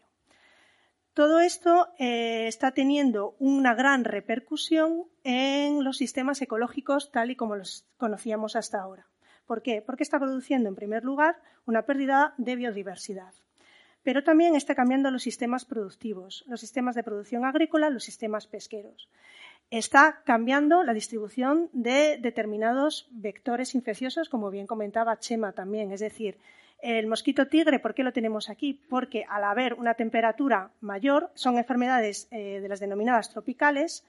Todo 1.12 1.40
esto 1.40 1.88
eh, 1.98 2.46
está 2.46 2.72
teniendo 2.72 3.36
una 3.38 3.74
gran 3.74 4.04
repercusión 4.04 5.04
en 5.24 5.82
los 5.82 5.96
sistemas 5.96 6.42
ecológicos 6.42 7.10
tal 7.10 7.30
y 7.30 7.36
como 7.36 7.56
los 7.56 7.86
conocíamos 7.96 8.54
hasta 8.54 8.80
ahora. 8.80 9.06
¿Por 9.46 9.62
qué? 9.62 9.80
Porque 9.80 10.02
está 10.02 10.18
produciendo, 10.18 10.68
en 10.68 10.74
primer 10.74 11.04
lugar, 11.04 11.40
una 11.64 11.86
pérdida 11.86 12.34
de 12.36 12.56
biodiversidad. 12.56 13.32
Pero 14.06 14.22
también 14.22 14.54
está 14.54 14.76
cambiando 14.76 15.10
los 15.10 15.24
sistemas 15.24 15.64
productivos, 15.64 16.44
los 16.46 16.60
sistemas 16.60 16.94
de 16.94 17.02
producción 17.02 17.44
agrícola, 17.44 17.90
los 17.90 18.04
sistemas 18.04 18.46
pesqueros. 18.46 19.08
Está 19.68 20.22
cambiando 20.24 20.84
la 20.84 20.94
distribución 20.94 21.68
de 21.72 22.16
determinados 22.16 23.08
vectores 23.10 23.74
infecciosos, 23.74 24.28
como 24.28 24.48
bien 24.48 24.68
comentaba 24.68 25.18
Chema 25.18 25.50
también. 25.50 25.90
Es 25.90 25.98
decir, 25.98 26.38
el 26.78 27.08
mosquito 27.08 27.48
tigre, 27.48 27.80
¿por 27.80 27.94
qué 27.94 28.04
lo 28.04 28.12
tenemos 28.12 28.48
aquí? 28.48 28.74
Porque 28.88 29.24
al 29.28 29.42
haber 29.42 29.74
una 29.74 29.94
temperatura 29.94 30.70
mayor, 30.80 31.32
son 31.34 31.58
enfermedades 31.58 32.28
eh, 32.30 32.60
de 32.60 32.68
las 32.68 32.78
denominadas 32.78 33.30
tropicales, 33.30 34.06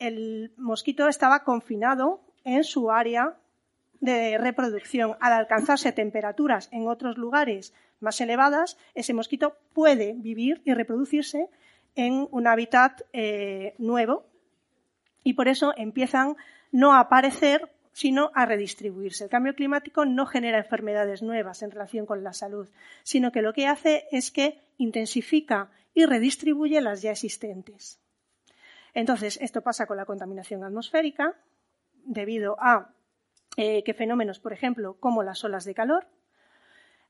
el 0.00 0.52
mosquito 0.56 1.06
estaba 1.06 1.44
confinado 1.44 2.20
en 2.42 2.64
su 2.64 2.90
área 2.90 3.36
de 4.00 4.38
reproducción. 4.38 5.16
Al 5.20 5.32
alcanzarse 5.32 5.92
temperaturas 5.92 6.68
en 6.72 6.88
otros 6.88 7.18
lugares 7.18 7.72
más 8.00 8.20
elevadas, 8.20 8.76
ese 8.94 9.14
mosquito 9.14 9.56
puede 9.72 10.14
vivir 10.14 10.62
y 10.64 10.74
reproducirse 10.74 11.48
en 11.94 12.26
un 12.30 12.46
hábitat 12.46 13.02
eh, 13.12 13.74
nuevo 13.78 14.26
y 15.22 15.34
por 15.34 15.48
eso 15.48 15.74
empiezan 15.76 16.36
no 16.72 16.94
a 16.94 17.00
aparecer 17.00 17.70
sino 17.92 18.30
a 18.34 18.46
redistribuirse. 18.46 19.24
El 19.24 19.30
cambio 19.30 19.54
climático 19.54 20.04
no 20.04 20.24
genera 20.24 20.58
enfermedades 20.58 21.22
nuevas 21.22 21.62
en 21.62 21.72
relación 21.72 22.06
con 22.06 22.22
la 22.22 22.32
salud, 22.32 22.68
sino 23.02 23.32
que 23.32 23.42
lo 23.42 23.52
que 23.52 23.66
hace 23.66 24.06
es 24.12 24.30
que 24.30 24.62
intensifica 24.78 25.70
y 25.92 26.06
redistribuye 26.06 26.80
las 26.80 27.02
ya 27.02 27.10
existentes. 27.10 28.00
Entonces, 28.94 29.38
esto 29.42 29.60
pasa 29.62 29.86
con 29.86 29.96
la 29.96 30.04
contaminación 30.04 30.64
atmosférica, 30.64 31.34
debido 32.04 32.56
a 32.60 32.90
eh, 33.56 33.82
que 33.82 33.94
fenómenos, 33.94 34.38
por 34.38 34.52
ejemplo, 34.52 34.96
como 35.00 35.22
las 35.22 35.42
olas 35.42 35.64
de 35.64 35.74
calor, 35.74 36.06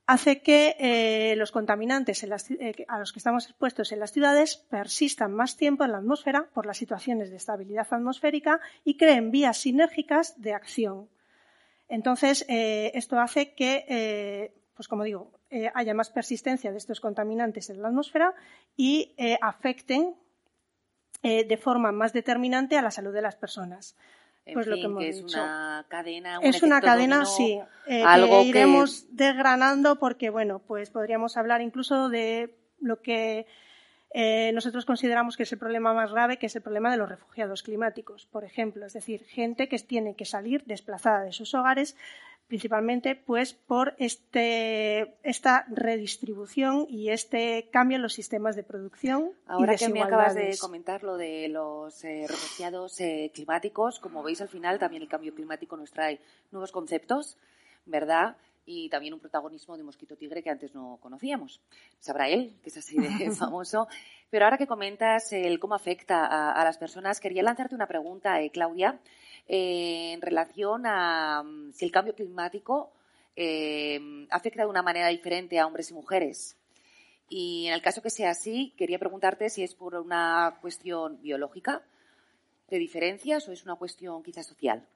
hace 0.07 0.41
que 0.41 0.75
eh, 0.79 1.37
los 1.37 1.53
contaminantes 1.53 2.25
eh, 2.25 2.87
a 2.89 2.99
los 2.99 3.13
que 3.13 3.19
estamos 3.19 3.45
expuestos 3.45 3.93
en 3.93 4.01
las 4.01 4.13
ciudades 4.13 4.57
persistan 4.57 5.33
más 5.35 5.57
tiempo 5.57 5.85
en 5.85 5.93
la 5.93 5.99
atmósfera 5.99 6.49
por 6.55 6.65
las 6.67 6.79
situaciones 6.79 7.31
de 7.31 7.37
estabilidad 7.37 7.87
atmosférica 7.91 8.61
y 8.85 8.97
creen 8.97 9.31
vías 9.31 9.59
sinérgicas 9.59 10.41
de 10.41 10.55
acción. 10.55 11.09
Entonces, 11.89 12.45
esto 12.49 13.19
hace 13.19 13.53
que, 13.53 14.53
pues 14.75 14.87
como 14.87 15.03
digo, 15.03 15.33
haya 15.75 15.93
más 15.93 16.11
persistencia 16.11 16.71
de 16.71 16.79
estos 16.79 17.01
contaminantes 17.01 17.69
en 17.69 17.83
la 17.83 17.89
atmósfera 17.89 18.33
y 18.77 19.13
afecten 19.41 20.15
de 21.21 21.57
forma 21.61 21.91
más 21.91 22.13
determinante 22.13 22.79
a 22.79 22.83
la 22.83 22.93
salud 22.93 23.13
de 23.13 23.23
las 23.23 23.35
personas 23.35 23.97
pues 24.53 24.67
lo 24.67 24.77
que 24.77 24.83
hemos 24.83 25.05
es 25.05 25.23
una 25.23 25.85
cadena. 25.89 26.41
es 26.43 26.63
una 26.63 26.81
cadena, 26.81 27.25
sí. 27.25 27.61
Eh, 27.87 28.05
que 28.05 28.43
iremos 28.43 29.07
desgranando 29.11 29.97
porque, 29.97 30.31
bueno, 30.31 30.61
pues 30.61 30.91
podríamos 30.91 31.37
hablar 31.37 31.61
incluso 31.61 32.09
de 32.09 32.55
lo 32.81 33.03
que 33.03 33.47
eh, 34.13 34.51
nosotros 34.55 34.85
consideramos 34.85 35.37
que 35.37 35.45
es 35.45 35.53
el 35.53 35.59
problema 35.59 35.95
más 35.95 36.11
grave, 36.11 36.39
que 36.39 36.47
es 36.47 36.57
el 36.57 36.63
problema 36.63 36.91
de 36.91 36.97
los 36.97 37.09
refugiados 37.09 37.63
climáticos, 37.63 38.27
por 38.27 38.45
ejemplo. 38.45 38.87
Es 38.87 38.93
decir, 38.93 39.25
gente 39.25 39.69
que 39.69 39.79
tiene 39.79 40.17
que 40.17 40.25
salir 40.25 40.65
desplazada 40.65 41.23
de 41.23 41.33
sus 41.33 41.55
hogares 41.55 41.97
principalmente 42.51 43.15
pues 43.15 43.55
por 43.55 43.95
este, 43.99 45.15
esta 45.23 45.67
redistribución 45.69 46.85
y 46.89 47.11
este 47.11 47.69
cambio 47.71 47.95
en 47.95 48.03
los 48.03 48.13
sistemas 48.13 48.57
de 48.57 48.65
producción. 48.65 49.31
Ahora 49.47 49.77
que 49.77 49.89
me 49.89 50.03
acabas 50.03 50.35
de 50.35 50.59
comentar 50.59 51.05
lo 51.05 51.17
de 51.17 51.47
los 51.47 52.03
eh, 52.03 52.27
refugiados 52.29 53.01
eh, 53.01 53.31
climáticos, 53.33 54.01
como 54.01 54.25
veis 54.25 54.41
al 54.41 54.49
final 54.49 54.81
también 54.81 55.01
el 55.01 55.09
cambio 55.09 55.33
climático 55.33 55.77
nos 55.77 55.93
trae 55.93 56.19
nuevos 56.51 56.73
conceptos, 56.73 57.39
¿verdad? 57.87 58.37
Y 58.67 58.89
también 58.89 59.15
un 59.15 59.21
protagonismo 59.21 59.77
de 59.77 59.85
mosquito 59.85 60.17
tigre 60.17 60.43
que 60.43 60.51
antes 60.51 60.75
no 60.75 60.99
conocíamos. 61.01 61.61
Sabrá 62.01 62.29
él, 62.29 62.59
que 62.65 62.71
es 62.71 62.77
así 62.77 62.99
de 62.99 63.31
famoso. 63.31 63.87
Pero 64.29 64.45
ahora 64.45 64.59
que 64.59 64.67
comentas 64.67 65.33
el 65.33 65.61
cómo 65.61 65.77
afecta 65.77 66.27
a, 66.51 66.65
las 66.65 66.79
personas, 66.79 67.21
quería 67.21 67.45
lanzarte 67.45 67.77
una 67.77 67.87
pregunta, 67.87 68.41
eh, 68.41 68.51
Claudia 68.51 68.99
en 69.53 70.23
relación 70.23 70.87
a 70.87 71.43
mm, 71.43 71.73
si 71.73 71.85
el 71.85 71.91
cambio 71.91 72.15
climático 72.15 72.93
eh, 73.35 73.99
afecta 74.31 74.63
de 74.63 74.69
una 74.69 74.83
manera 74.83 75.09
diferente 75.09 75.59
a 75.59 75.67
hombres 75.67 75.91
y 75.91 75.95
mujeres. 75.95 76.57
Y 77.29 77.67
en 77.67 77.75
el 77.75 77.83
caso 77.83 78.01
que 78.01 78.11
sea 78.11 78.31
así, 78.31 78.73
quería 78.77 79.01
preguntarte 79.01 79.51
si 79.51 79.65
es 79.65 79.75
por 79.75 79.97
una 79.97 80.59
cuestión 80.61 81.21
biológica 81.21 81.83
de 82.69 82.79
diferencias 82.79 83.49
o 83.49 83.53
es 83.53 83.65
una 83.65 83.75
cuestión 83.75 84.23
quizás 84.23 84.47
social. 84.47 84.87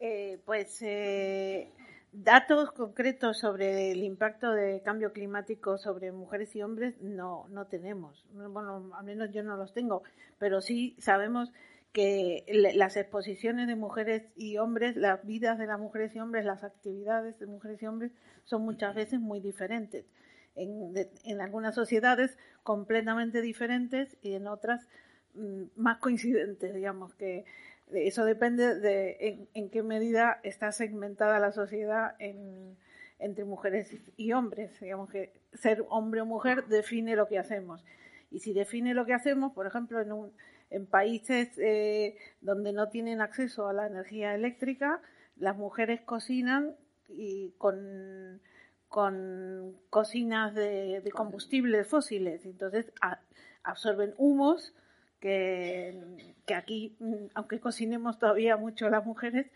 Eh, 0.00 0.38
pues 0.44 0.82
eh, 0.82 1.72
datos 2.12 2.72
concretos 2.72 3.38
sobre 3.38 3.90
el 3.90 4.04
impacto 4.04 4.52
del 4.52 4.82
cambio 4.82 5.14
climático 5.14 5.78
sobre 5.78 6.12
mujeres 6.12 6.54
y 6.54 6.62
hombres 6.62 7.00
no, 7.00 7.46
no 7.48 7.66
tenemos. 7.66 8.26
Bueno, 8.32 8.90
al 8.94 9.04
menos 9.04 9.32
yo 9.32 9.42
no 9.42 9.56
los 9.56 9.72
tengo, 9.72 10.02
pero 10.38 10.60
sí 10.60 10.94
sabemos 10.98 11.50
que 11.92 12.44
las 12.74 12.96
exposiciones 12.96 13.66
de 13.66 13.74
mujeres 13.74 14.22
y 14.36 14.58
hombres, 14.58 14.96
las 14.96 15.24
vidas 15.24 15.58
de 15.58 15.66
las 15.66 15.78
mujeres 15.78 16.14
y 16.14 16.20
hombres, 16.20 16.44
las 16.44 16.62
actividades 16.62 17.38
de 17.38 17.46
mujeres 17.46 17.82
y 17.82 17.86
hombres 17.86 18.12
son 18.44 18.62
muchas 18.62 18.94
veces 18.94 19.20
muy 19.20 19.40
diferentes. 19.40 20.04
En, 20.54 20.92
en 21.24 21.40
algunas 21.40 21.74
sociedades 21.74 22.36
completamente 22.62 23.40
diferentes 23.40 24.16
y 24.22 24.34
en 24.34 24.48
otras 24.48 24.88
mm, 25.34 25.64
más 25.76 25.98
coincidentes, 25.98 26.74
digamos 26.74 27.14
que 27.14 27.44
eso 27.92 28.24
depende 28.24 28.78
de 28.78 29.16
en, 29.20 29.48
en, 29.54 29.70
qué 29.70 29.82
medida 29.82 30.40
está 30.42 30.72
segmentada 30.72 31.38
la 31.38 31.52
sociedad 31.52 32.14
en, 32.18 32.76
entre 33.18 33.44
mujeres 33.44 33.94
y 34.16 34.32
hombres. 34.32 34.78
Digamos 34.80 35.10
que 35.10 35.32
ser 35.54 35.84
hombre 35.88 36.20
o 36.20 36.26
mujer 36.26 36.66
define 36.66 37.16
lo 37.16 37.28
que 37.28 37.38
hacemos. 37.38 37.84
Y 38.30 38.40
si 38.40 38.52
define 38.52 38.94
lo 38.94 39.06
que 39.06 39.14
hacemos, 39.14 39.52
por 39.52 39.66
ejemplo, 39.66 40.00
en 40.00 40.12
un, 40.12 40.32
en 40.70 40.86
países 40.86 41.56
eh, 41.58 42.16
donde 42.40 42.72
no 42.72 42.88
tienen 42.88 43.20
acceso 43.20 43.68
a 43.68 43.72
la 43.72 43.86
energía 43.86 44.34
eléctrica, 44.34 45.00
las 45.36 45.56
mujeres 45.56 46.00
cocinan 46.02 46.76
y 47.08 47.52
con, 47.58 48.40
con 48.88 49.76
cocinas 49.90 50.54
de, 50.54 51.02
combustibles 51.14 51.86
fósiles. 51.86 52.44
Entonces 52.44 52.92
absorben 53.62 54.14
humos 54.18 54.74
que, 55.20 56.34
que, 56.46 56.54
aquí, 56.54 56.96
aunque 57.34 57.60
cocinemos 57.60 58.18
todavía 58.18 58.56
mucho 58.56 58.88
las 58.90 59.04
mujeres, 59.04 59.46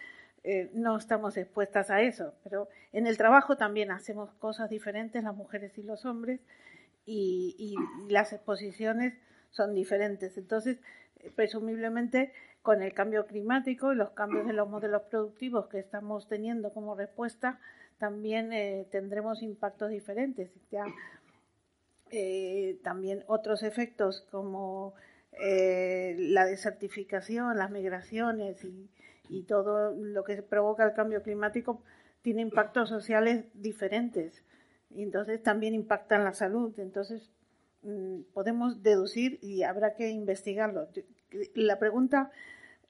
eh, 0.44 0.70
no 0.74 0.96
estamos 0.96 1.36
expuestas 1.36 1.90
a 1.90 2.02
eso. 2.02 2.34
Pero 2.42 2.68
en 2.92 3.06
el 3.06 3.16
trabajo 3.16 3.56
también 3.56 3.90
hacemos 3.90 4.32
cosas 4.34 4.70
diferentes 4.70 5.22
las 5.22 5.36
mujeres 5.36 5.76
y 5.78 5.82
los 5.82 6.04
hombres 6.04 6.40
y, 7.04 7.54
y 7.58 8.12
las 8.12 8.32
exposiciones 8.32 9.14
son 9.50 9.74
diferentes. 9.74 10.36
Entonces, 10.38 10.78
presumiblemente 11.34 12.32
con 12.62 12.82
el 12.82 12.94
cambio 12.94 13.26
climático 13.26 13.92
y 13.92 13.96
los 13.96 14.10
cambios 14.10 14.48
en 14.48 14.56
los 14.56 14.68
modelos 14.68 15.02
productivos 15.02 15.66
que 15.66 15.80
estamos 15.80 16.28
teniendo 16.28 16.72
como 16.72 16.94
respuesta, 16.94 17.60
también 17.98 18.52
eh, 18.52 18.86
tendremos 18.90 19.42
impactos 19.42 19.90
diferentes. 19.90 20.50
Ya, 20.70 20.84
eh, 22.10 22.78
también 22.84 23.24
otros 23.26 23.62
efectos 23.62 24.26
como 24.30 24.94
eh, 25.40 26.14
la 26.18 26.44
desertificación, 26.44 27.56
las 27.56 27.70
migraciones 27.70 28.64
y, 28.64 28.90
y, 29.28 29.44
todo 29.44 29.92
lo 29.92 30.22
que 30.24 30.42
provoca 30.42 30.84
el 30.84 30.94
cambio 30.94 31.22
climático 31.22 31.82
tiene 32.22 32.42
impactos 32.42 32.88
sociales 32.88 33.46
diferentes. 33.54 34.44
Y 34.90 35.02
entonces 35.02 35.42
también 35.42 35.74
impactan 35.74 36.22
la 36.22 36.34
salud. 36.34 36.78
Entonces, 36.78 37.30
podemos 38.32 38.82
deducir 38.82 39.38
y 39.42 39.62
habrá 39.62 39.94
que 39.94 40.10
investigarlo. 40.10 40.88
La 41.54 41.78
pregunta 41.78 42.30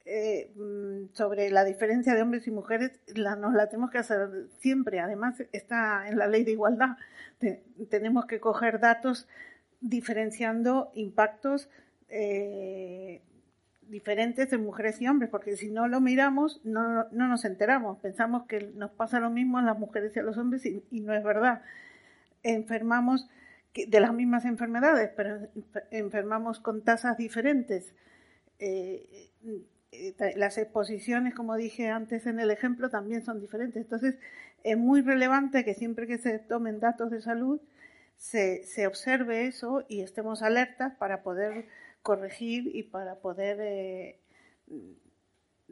eh, 0.04 0.50
mm, 0.56 1.14
sobre 1.14 1.50
la 1.50 1.64
diferencia 1.64 2.14
de 2.14 2.22
hombres 2.22 2.46
y 2.48 2.50
mujeres 2.50 2.98
la, 3.14 3.36
nos 3.36 3.54
la 3.54 3.68
tenemos 3.68 3.90
que 3.90 3.98
hacer 3.98 4.48
siempre. 4.58 5.00
Además, 5.00 5.42
está 5.52 6.08
en 6.08 6.18
la 6.18 6.26
ley 6.26 6.44
de 6.44 6.52
igualdad. 6.52 6.96
tenemos 7.88 8.26
que 8.26 8.40
coger 8.40 8.80
datos 8.80 9.28
diferenciando 9.80 10.92
impactos 10.94 11.68
eh, 12.08 13.22
diferentes 13.88 14.52
en 14.52 14.62
mujeres 14.62 15.00
y 15.00 15.08
hombres, 15.08 15.30
porque 15.30 15.56
si 15.56 15.70
no 15.70 15.88
lo 15.88 16.00
miramos, 16.00 16.60
no, 16.64 17.08
no, 17.10 17.28
nos 17.28 17.44
enteramos. 17.44 17.98
Pensamos 17.98 18.44
que 18.46 18.72
nos 18.74 18.90
pasa 18.90 19.20
lo 19.20 19.30
mismo 19.30 19.58
a 19.58 19.62
las 19.62 19.78
mujeres 19.78 20.16
y 20.16 20.20
a 20.20 20.22
los 20.22 20.36
hombres 20.36 20.66
y 20.66 21.00
no 21.00 21.14
es 21.14 21.22
verdad. 21.22 21.62
Enfermamos 22.42 23.28
de 23.74 24.00
las 24.00 24.12
mismas 24.12 24.44
enfermedades, 24.44 25.10
pero 25.16 25.48
enfermamos 25.90 26.60
con 26.60 26.82
tasas 26.82 27.16
diferentes. 27.16 27.94
Eh, 28.58 29.30
eh, 29.92 30.34
las 30.36 30.58
exposiciones, 30.58 31.34
como 31.34 31.56
dije 31.56 31.88
antes 31.88 32.26
en 32.26 32.38
el 32.38 32.50
ejemplo, 32.50 32.90
también 32.90 33.22
son 33.22 33.40
diferentes. 33.40 33.82
Entonces, 33.82 34.16
es 34.62 34.76
muy 34.76 35.00
relevante 35.00 35.64
que 35.64 35.74
siempre 35.74 36.06
que 36.06 36.18
se 36.18 36.38
tomen 36.38 36.80
datos 36.80 37.10
de 37.10 37.22
salud, 37.22 37.60
se, 38.16 38.64
se 38.64 38.86
observe 38.86 39.46
eso 39.46 39.84
y 39.88 40.02
estemos 40.02 40.42
alertas 40.42 40.94
para 40.96 41.22
poder 41.22 41.66
corregir 42.02 42.70
y 42.74 42.84
para 42.84 43.16
poder 43.16 43.58
eh, 43.60 44.20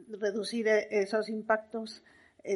reducir 0.09 0.67
esos 0.67 1.29
impactos 1.29 2.03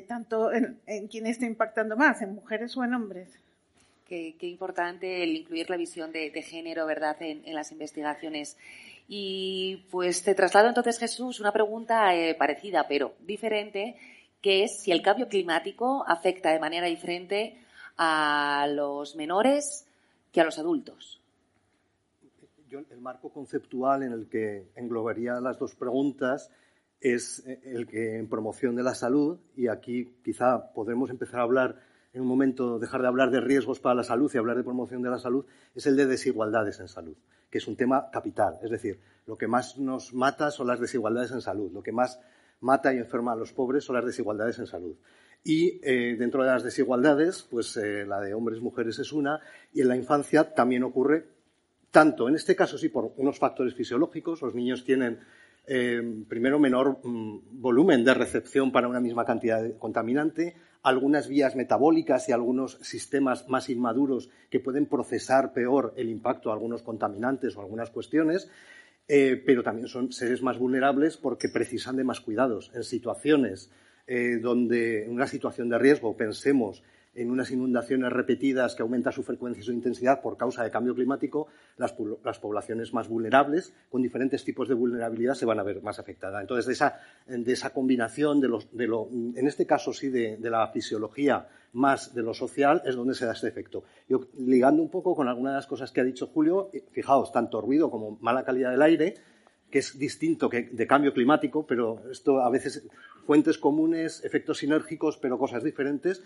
tanto 0.07 0.51
en, 0.51 0.81
en 0.87 1.07
quién 1.07 1.27
está 1.27 1.45
impactando 1.45 1.95
más, 1.95 2.23
en 2.23 2.33
mujeres 2.33 2.75
o 2.75 2.83
en 2.83 2.95
hombres. 2.95 3.39
Qué, 4.05 4.35
importante 4.41 5.23
el 5.23 5.35
incluir 5.35 5.67
la 5.69 5.77
visión 5.77 6.11
de, 6.11 6.29
género, 6.43 6.85
¿verdad?, 6.85 7.17
en, 7.21 7.53
las 7.55 7.71
investigaciones. 7.71 8.55
Y 9.07 9.87
pues 9.89 10.23
te 10.23 10.35
traslado 10.35 10.67
entonces, 10.67 10.99
Jesús, 10.99 11.39
una 11.39 11.51
pregunta 11.51 12.15
eh, 12.15 12.35
parecida, 12.35 12.87
pero 12.87 13.15
diferente, 13.21 13.95
que 14.41 14.63
es 14.63 14.79
si 14.79 14.91
el 14.91 15.01
cambio 15.01 15.27
climático 15.27 16.05
afecta 16.07 16.51
de 16.51 16.59
manera 16.59 16.85
diferente 16.85 17.57
a 17.97 18.67
los 18.69 19.15
menores 19.15 19.87
que 20.31 20.41
a 20.41 20.45
los 20.45 20.59
adultos. 20.59 21.19
El 22.69 22.99
marco 22.99 23.29
conceptual 23.29 24.03
en 24.03 24.11
el 24.11 24.27
que 24.27 24.67
englobaría 24.75 25.39
las 25.39 25.57
dos 25.57 25.75
preguntas 25.75 26.51
es 26.99 27.43
eh, 27.47 27.59
el 27.63 27.87
que 27.87 28.17
en 28.17 28.27
promoción 28.27 28.75
de 28.75 28.83
la 28.83 28.93
salud, 28.93 29.39
y 29.55 29.67
aquí 29.67 30.13
quizá 30.23 30.73
podremos 30.73 31.09
empezar 31.09 31.39
a 31.39 31.43
hablar 31.43 31.79
en 32.15 32.21
un 32.21 32.27
momento 32.27 32.79
dejar 32.79 33.01
de 33.01 33.07
hablar 33.07 33.29
de 33.29 33.41
riesgos 33.41 33.81
para 33.81 33.93
la 33.93 34.03
salud 34.03 34.31
y 34.33 34.37
hablar 34.37 34.55
de 34.55 34.63
promoción 34.63 35.01
de 35.01 35.09
la 35.09 35.19
salud, 35.19 35.45
es 35.75 35.85
el 35.85 35.97
de 35.97 36.05
desigualdades 36.05 36.79
en 36.79 36.87
salud, 36.87 37.15
que 37.49 37.57
es 37.57 37.67
un 37.67 37.75
tema 37.75 38.09
capital. 38.09 38.57
Es 38.63 38.71
decir, 38.71 39.01
lo 39.27 39.37
que 39.37 39.47
más 39.47 39.77
nos 39.77 40.13
mata 40.13 40.49
son 40.49 40.67
las 40.67 40.79
desigualdades 40.79 41.31
en 41.31 41.41
salud, 41.41 41.71
lo 41.73 41.83
que 41.83 41.91
más 41.91 42.19
mata 42.61 42.93
y 42.93 42.97
enferma 42.97 43.33
a 43.33 43.35
los 43.35 43.51
pobres 43.51 43.83
son 43.83 43.97
las 43.97 44.05
desigualdades 44.05 44.57
en 44.59 44.65
salud. 44.65 44.95
Y 45.43 45.81
eh, 45.83 46.15
dentro 46.17 46.41
de 46.41 46.49
las 46.49 46.63
desigualdades, 46.63 47.45
pues 47.51 47.75
eh, 47.75 48.05
la 48.05 48.21
de 48.21 48.33
hombres 48.33 48.59
y 48.59 48.61
mujeres 48.61 48.97
es 48.97 49.11
una, 49.11 49.41
y 49.73 49.81
en 49.81 49.89
la 49.89 49.97
infancia 49.97 50.53
también 50.53 50.83
ocurre 50.83 51.27
tanto, 51.91 52.29
en 52.29 52.35
este 52.35 52.55
caso 52.55 52.77
sí, 52.77 52.87
por 52.87 53.11
unos 53.17 53.37
factores 53.37 53.75
fisiológicos, 53.75 54.41
los 54.41 54.55
niños 54.55 54.85
tienen 54.85 55.19
eh, 55.67 56.23
primero 56.29 56.59
menor 56.59 56.99
mm, 57.03 57.61
volumen 57.61 58.05
de 58.05 58.13
recepción 58.13 58.71
para 58.71 58.87
una 58.87 58.99
misma 59.01 59.25
cantidad 59.25 59.61
de 59.61 59.77
contaminante, 59.77 60.55
algunas 60.85 61.27
vías 61.27 61.55
metabólicas 61.55 62.29
y 62.29 62.31
algunos 62.31 62.77
sistemas 62.81 63.49
más 63.49 63.69
inmaduros 63.69 64.29
que 64.51 64.59
pueden 64.59 64.85
procesar 64.85 65.51
peor 65.51 65.95
el 65.97 66.09
impacto 66.09 66.49
de 66.49 66.53
algunos 66.53 66.83
contaminantes 66.83 67.57
o 67.57 67.61
algunas 67.61 67.89
cuestiones, 67.89 68.47
eh, 69.07 69.41
pero 69.43 69.63
también 69.63 69.87
son 69.87 70.11
seres 70.11 70.43
más 70.43 70.59
vulnerables 70.59 71.17
porque 71.17 71.49
precisan 71.49 71.95
de 71.95 72.03
más 72.03 72.21
cuidados. 72.21 72.71
En 72.75 72.83
situaciones 72.83 73.71
eh, 74.05 74.37
donde, 74.39 75.05
en 75.05 75.11
una 75.11 75.25
situación 75.25 75.69
de 75.69 75.79
riesgo, 75.79 76.15
pensemos 76.15 76.83
en 77.15 77.31
unas 77.31 77.49
inundaciones 77.49 78.11
repetidas 78.11 78.75
que 78.75 78.83
aumenta 78.83 79.11
su 79.11 79.23
frecuencia 79.23 79.61
y 79.61 79.63
su 79.63 79.71
intensidad 79.71 80.21
por 80.21 80.37
causa 80.37 80.63
de 80.63 80.71
cambio 80.71 80.93
climático, 80.93 81.47
las, 81.77 81.93
poblaciones 82.39 82.93
más 82.93 83.07
vulnerables, 83.07 83.73
con 83.89 84.01
diferentes 84.01 84.43
tipos 84.43 84.67
de 84.67 84.75
vulnerabilidad, 84.75 85.33
se 85.33 85.45
van 85.45 85.59
a 85.59 85.63
ver 85.63 85.81
más 85.81 85.97
afectadas. 85.99 86.41
Entonces, 86.41 86.65
de 86.65 87.53
esa, 87.53 87.69
combinación, 87.71 88.41
de, 88.41 88.47
lo, 88.49 89.09
en 89.09 89.47
este 89.47 89.65
caso 89.65 89.93
sí, 89.93 90.09
de, 90.09 90.37
la 90.41 90.67
fisiología 90.67 91.47
más 91.73 92.13
de 92.13 92.21
lo 92.21 92.33
social, 92.33 92.81
es 92.85 92.95
donde 92.95 93.15
se 93.15 93.25
da 93.25 93.33
este 93.33 93.47
efecto. 93.47 93.83
Yo, 94.07 94.27
ligando 94.37 94.81
un 94.81 94.89
poco 94.89 95.15
con 95.15 95.27
algunas 95.27 95.53
de 95.53 95.57
las 95.57 95.67
cosas 95.67 95.91
que 95.91 96.01
ha 96.01 96.05
dicho 96.05 96.27
Julio, 96.27 96.69
eh, 96.73 96.83
fijaos, 96.91 97.31
tanto 97.31 97.59
ruido 97.59 97.89
como 97.89 98.17
mala 98.21 98.43
calidad 98.45 98.71
del 98.71 98.81
aire, 98.81 99.15
que 99.69 99.79
es 99.79 99.97
distinto 99.97 100.49
que 100.49 100.63
de 100.63 100.87
cambio 100.87 101.13
climático, 101.13 101.65
pero 101.65 102.01
esto 102.09 102.39
a 102.39 102.49
veces 102.49 102.87
fuentes 103.25 103.57
comunes, 103.57 104.23
efectos 104.23 104.59
sinérgicos, 104.59 105.17
pero 105.17 105.37
cosas 105.37 105.63
diferentes. 105.63 106.23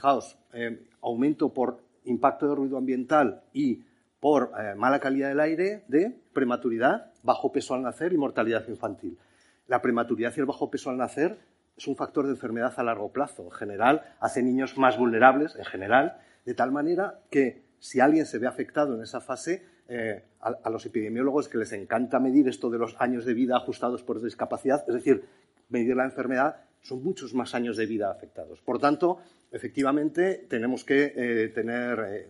Fijaos, 0.00 0.38
eh, 0.54 0.86
aumento 1.02 1.52
por 1.52 1.82
impacto 2.04 2.48
de 2.48 2.54
ruido 2.54 2.78
ambiental 2.78 3.42
y 3.52 3.84
por 4.18 4.50
eh, 4.58 4.74
mala 4.74 4.98
calidad 4.98 5.28
del 5.28 5.40
aire 5.40 5.84
de 5.88 6.18
prematuridad, 6.32 7.12
bajo 7.22 7.52
peso 7.52 7.74
al 7.74 7.82
nacer 7.82 8.14
y 8.14 8.16
mortalidad 8.16 8.66
infantil. 8.68 9.18
La 9.68 9.82
prematuridad 9.82 10.32
y 10.34 10.40
el 10.40 10.46
bajo 10.46 10.70
peso 10.70 10.88
al 10.88 10.96
nacer 10.96 11.36
es 11.76 11.86
un 11.86 11.96
factor 11.96 12.24
de 12.24 12.30
enfermedad 12.30 12.72
a 12.78 12.82
largo 12.82 13.12
plazo. 13.12 13.44
En 13.44 13.50
general, 13.50 14.16
hace 14.20 14.42
niños 14.42 14.78
más 14.78 14.96
vulnerables, 14.96 15.54
en 15.56 15.66
general, 15.66 16.16
de 16.46 16.54
tal 16.54 16.72
manera 16.72 17.20
que 17.30 17.62
si 17.78 18.00
alguien 18.00 18.24
se 18.24 18.38
ve 18.38 18.46
afectado 18.46 18.94
en 18.94 19.02
esa 19.02 19.20
fase, 19.20 19.66
eh, 19.86 20.24
a, 20.40 20.70
los 20.70 20.86
epidemiólogos 20.86 21.50
que 21.50 21.58
les 21.58 21.72
encanta 21.74 22.20
medir 22.20 22.48
esto 22.48 22.70
de 22.70 22.78
los 22.78 22.96
años 23.00 23.26
de 23.26 23.34
vida 23.34 23.58
ajustados 23.58 24.02
por 24.02 24.22
discapacidad, 24.22 24.82
es 24.88 24.94
decir, 24.94 25.26
medir 25.68 25.94
la 25.94 26.04
enfermedad, 26.04 26.56
son 26.82 27.02
muchos 27.02 27.34
más 27.34 27.54
años 27.54 27.76
de 27.76 27.86
vida 27.86 28.10
afectados. 28.10 28.60
Por 28.60 28.78
tanto, 28.78 29.18
efectivamente, 29.50 30.46
tenemos 30.48 30.84
que 30.84 31.12
eh, 31.14 31.48
tener 31.48 31.98
eh, 32.08 32.28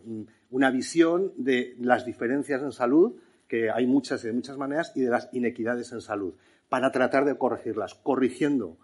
una 0.50 0.70
visión 0.70 1.32
de 1.36 1.76
las 1.80 2.04
diferencias 2.04 2.62
en 2.62 2.72
salud, 2.72 3.14
que 3.48 3.70
hay 3.70 3.86
muchas 3.86 4.22
de 4.22 4.32
muchas 4.32 4.56
maneras, 4.56 4.92
y 4.94 5.00
de 5.00 5.10
las 5.10 5.28
inequidades 5.32 5.92
en 5.92 6.00
salud, 6.00 6.34
para 6.68 6.92
tratar 6.92 7.24
de 7.24 7.36
corregirlas. 7.36 7.94
Corrigiendo 7.94 8.78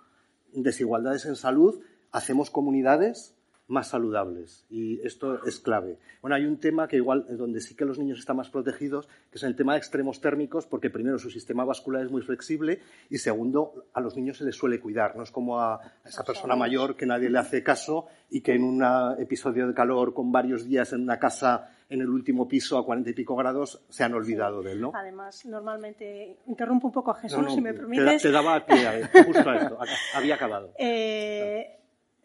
desigualdades 0.52 1.26
en 1.26 1.36
salud, 1.36 1.80
hacemos 2.10 2.50
comunidades 2.50 3.35
más 3.68 3.88
saludables. 3.88 4.64
Y 4.70 5.00
esto 5.06 5.44
es 5.44 5.60
clave. 5.60 5.98
Bueno, 6.20 6.36
hay 6.36 6.44
un 6.44 6.58
tema 6.58 6.86
que 6.88 6.96
igual, 6.96 7.26
donde 7.36 7.60
sí 7.60 7.74
que 7.74 7.84
los 7.84 7.98
niños 7.98 8.18
están 8.18 8.36
más 8.36 8.50
protegidos, 8.50 9.08
que 9.30 9.38
es 9.38 9.42
el 9.42 9.56
tema 9.56 9.72
de 9.72 9.78
extremos 9.78 10.20
térmicos, 10.20 10.66
porque 10.66 10.90
primero 10.90 11.18
su 11.18 11.30
sistema 11.30 11.64
vascular 11.64 12.04
es 12.04 12.10
muy 12.10 12.22
flexible 12.22 12.80
y 13.10 13.18
segundo, 13.18 13.86
a 13.92 14.00
los 14.00 14.16
niños 14.16 14.38
se 14.38 14.44
les 14.44 14.56
suele 14.56 14.80
cuidar. 14.80 15.16
No 15.16 15.22
es 15.22 15.30
como 15.30 15.60
a 15.60 15.80
esa 16.04 16.24
persona 16.24 16.54
mayor 16.54 16.96
que 16.96 17.06
nadie 17.06 17.30
le 17.30 17.38
hace 17.38 17.62
caso 17.62 18.06
y 18.30 18.40
que 18.40 18.54
en 18.54 18.62
un 18.62 18.84
episodio 19.18 19.66
de 19.66 19.74
calor 19.74 20.14
con 20.14 20.30
varios 20.30 20.64
días 20.64 20.92
en 20.92 21.02
una 21.02 21.18
casa 21.18 21.70
en 21.88 22.00
el 22.00 22.08
último 22.08 22.48
piso 22.48 22.78
a 22.78 22.84
cuarenta 22.84 23.10
y 23.10 23.12
pico 23.12 23.36
grados 23.36 23.84
se 23.88 24.02
han 24.02 24.14
olvidado 24.14 24.62
de 24.62 24.72
él, 24.72 24.80
¿no? 24.80 24.90
Además, 24.94 25.46
normalmente, 25.46 26.38
interrumpo 26.46 26.88
un 26.88 26.92
poco 26.92 27.12
a 27.12 27.14
Jesús, 27.14 27.52
si 27.52 27.60
me 27.60 27.72
permites. 27.72 28.22
Te, 28.22 28.30
daba 28.30 28.64
pie, 28.66 29.08
justo 29.24 29.48
a 29.48 29.56
esto, 29.56 29.78
había 30.14 30.34
acabado. 30.34 30.72
Eh, 30.78 31.76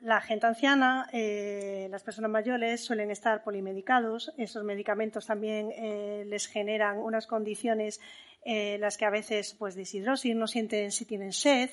la 0.01 0.19
gente 0.19 0.47
anciana, 0.47 1.07
eh, 1.13 1.87
las 1.91 2.03
personas 2.03 2.31
mayores 2.31 2.83
suelen 2.83 3.11
estar 3.11 3.43
polimedicados. 3.43 4.33
Esos 4.37 4.63
medicamentos 4.63 5.27
también 5.27 5.71
eh, 5.75 6.25
les 6.27 6.47
generan 6.47 6.97
unas 6.97 7.27
condiciones 7.27 8.01
en 8.43 8.55
eh, 8.55 8.77
las 8.79 8.97
que 8.97 9.05
a 9.05 9.11
veces, 9.11 9.55
pues, 9.59 9.75
deshidrosis, 9.75 10.35
no 10.35 10.47
sienten 10.47 10.91
si 10.91 11.05
tienen 11.05 11.31
sed. 11.31 11.69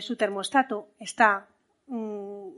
su 0.00 0.16
termostato 0.16 0.88
está, 0.98 1.46
mm, 1.86 2.48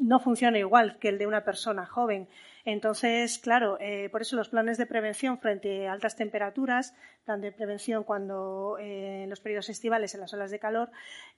no 0.00 0.20
funciona 0.20 0.58
igual 0.58 0.98
que 1.00 1.08
el 1.08 1.18
de 1.18 1.26
una 1.26 1.42
persona 1.44 1.84
joven. 1.84 2.28
Entonces, 2.66 3.38
claro, 3.38 3.76
eh, 3.78 4.08
por 4.10 4.22
eso 4.22 4.36
los 4.36 4.48
planes 4.48 4.78
de 4.78 4.86
prevención 4.86 5.38
frente 5.38 5.86
a 5.86 5.92
altas 5.92 6.16
temperaturas, 6.16 6.94
plan 7.26 7.42
de 7.42 7.52
prevención 7.52 8.04
cuando 8.04 8.78
eh, 8.80 9.24
en 9.24 9.30
los 9.30 9.40
periodos 9.40 9.68
estivales, 9.68 10.14
en 10.14 10.20
las 10.20 10.32
olas 10.32 10.50
de 10.50 10.58
calor, 10.58 10.90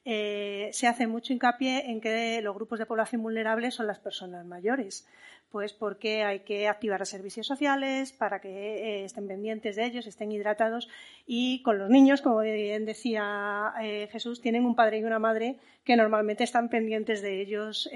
eh, 0.05 0.71
se 0.73 0.87
hace 0.87 1.09
mucho 1.09 1.33
hincapié 1.33 1.91
en 1.91 2.01
que 2.01 2.41
los 2.43 2.55
grupos 2.55 2.79
de 2.79 2.87
población 2.87 3.25
vulnerables 3.25 3.75
son 3.75 3.89
las 3.89 3.99
personas 3.99 4.47
mayores. 4.47 5.09
Pues 5.51 5.73
porque 5.73 6.23
hay 6.23 6.41
que 6.41 6.69
activar 6.69 7.01
los 7.01 7.09
servicios 7.09 7.47
sociales 7.47 8.13
para 8.13 8.41
que 8.41 9.05
estén 9.05 9.27
pendientes 9.27 9.77
de 9.77 9.87
ellos, 9.87 10.07
estén 10.07 10.31
hidratados 10.33 10.89
y 11.25 11.63
con 11.63 11.79
los 11.79 11.89
niños, 11.89 12.21
como 12.21 12.41
bien 12.41 12.85
decía 12.85 13.73
Jesús, 14.11 14.43
tienen 14.43 14.67
un 14.67 14.75
padre 14.75 14.99
y 14.99 15.05
una 15.05 15.21
madre 15.21 15.57
que 15.85 15.97
normalmente 15.97 16.43
están 16.43 16.69
pendientes 16.69 17.23
de 17.23 17.41
ellos 17.41 17.89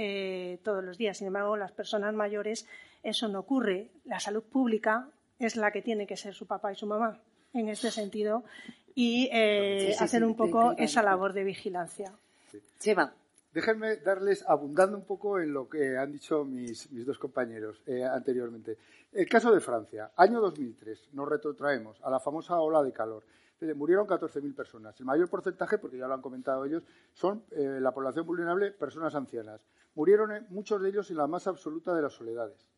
todos 0.62 0.84
los 0.84 0.96
días. 0.96 1.18
Sin 1.18 1.26
embargo, 1.26 1.56
las 1.56 1.72
personas 1.72 2.14
mayores 2.14 2.66
eso 3.02 3.28
no 3.28 3.40
ocurre. 3.40 3.90
La 4.04 4.20
salud 4.20 4.42
pública 4.42 5.08
es 5.38 5.56
la 5.56 5.70
que 5.70 5.82
tiene 5.82 6.06
que 6.06 6.16
ser 6.16 6.34
su 6.34 6.46
papá 6.46 6.72
y 6.72 6.76
su 6.76 6.86
mamá 6.86 7.20
en 7.52 7.68
este 7.68 7.90
sentido 7.90 8.44
y 8.94 9.28
eh, 9.32 9.94
hacer 9.98 10.24
un 10.24 10.36
poco 10.36 10.72
esa 10.72 11.02
labor 11.02 11.32
de 11.32 11.44
vigilancia. 11.44 12.12
Chema. 12.78 13.14
Déjenme 13.52 13.96
darles, 13.96 14.44
abundando 14.46 14.96
un 14.96 15.04
poco 15.04 15.40
en 15.40 15.52
lo 15.52 15.68
que 15.68 15.96
han 15.96 16.12
dicho 16.12 16.44
mis, 16.44 16.88
dos 17.04 17.18
compañeros 17.18 17.82
eh, 17.86 18.04
anteriormente. 18.04 18.78
El 19.12 19.28
caso 19.28 19.52
de 19.52 19.60
Francia, 19.60 20.12
año 20.16 20.40
2003, 20.40 21.08
nos 21.14 21.28
retrotraemos 21.28 22.00
a 22.04 22.10
la 22.10 22.20
famosa 22.20 22.60
ola 22.60 22.82
de 22.82 22.92
calor. 22.92 23.24
Murieron 23.74 24.06
14.000 24.06 24.54
personas. 24.54 24.98
El 25.00 25.06
mayor 25.06 25.28
porcentaje, 25.28 25.78
porque 25.78 25.98
ya 25.98 26.06
lo 26.06 26.14
han 26.14 26.22
comentado 26.22 26.64
ellos, 26.64 26.84
son 27.12 27.44
eh, 27.50 27.78
la 27.80 27.92
población 27.92 28.24
vulnerable, 28.24 28.70
personas 28.70 29.14
ancianas. 29.14 29.60
Murieron 29.96 30.30
muchos 30.50 30.80
de 30.80 30.88
ellos 30.88 31.10
en 31.10 31.16
la 31.16 31.26
más 31.26 31.46
absoluta 31.46 31.92
de 31.92 32.02
las 32.02 32.12
soledades 32.12 32.69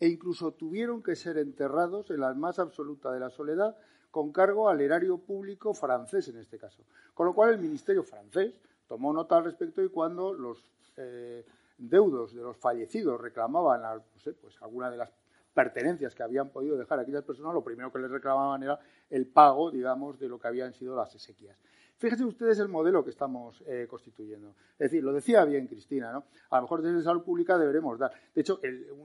e 0.00 0.08
incluso 0.08 0.52
tuvieron 0.52 1.02
que 1.02 1.16
ser 1.16 1.38
enterrados 1.38 2.10
en 2.10 2.20
la 2.20 2.34
más 2.34 2.58
absoluta 2.58 3.12
de 3.12 3.20
la 3.20 3.30
soledad 3.30 3.76
con 4.10 4.32
cargo 4.32 4.68
al 4.68 4.80
erario 4.80 5.18
público 5.18 5.74
francés 5.74 6.28
en 6.28 6.38
este 6.38 6.58
caso. 6.58 6.84
Con 7.14 7.26
lo 7.26 7.34
cual 7.34 7.50
el 7.50 7.58
Ministerio 7.58 8.02
francés 8.02 8.54
tomó 8.86 9.12
nota 9.12 9.36
al 9.36 9.44
respecto 9.44 9.82
y 9.82 9.88
cuando 9.88 10.32
los 10.32 10.64
eh, 10.96 11.44
deudos 11.78 12.34
de 12.34 12.42
los 12.42 12.56
fallecidos 12.56 13.20
reclamaban 13.20 14.02
pues 14.40 14.62
alguna 14.62 14.90
de 14.90 14.98
las 14.98 15.12
pertenencias 15.52 16.14
que 16.14 16.22
habían 16.22 16.50
podido 16.50 16.76
dejar 16.76 16.98
aquellas 16.98 17.22
personas, 17.22 17.54
lo 17.54 17.62
primero 17.62 17.92
que 17.92 18.00
les 18.00 18.10
reclamaban 18.10 18.62
era 18.62 18.78
el 19.08 19.26
pago, 19.26 19.70
digamos, 19.70 20.18
de 20.18 20.28
lo 20.28 20.38
que 20.38 20.48
habían 20.48 20.72
sido 20.72 20.96
las 20.96 21.12
sequías. 21.12 21.56
Fíjense 21.96 22.24
ustedes 22.24 22.58
el 22.58 22.68
modelo 22.68 23.04
que 23.04 23.10
estamos 23.10 23.62
eh, 23.66 23.86
constituyendo. 23.88 24.54
Es 24.72 24.90
decir, 24.90 25.02
lo 25.02 25.12
decía 25.12 25.44
bien 25.44 25.68
Cristina, 25.68 26.12
¿no? 26.12 26.24
A 26.50 26.56
lo 26.56 26.62
mejor 26.62 26.82
desde 26.82 27.02
salud 27.02 27.22
pública 27.22 27.56
deberemos 27.56 27.98
dar. 27.98 28.12
De 28.34 28.40
hecho, 28.40 28.60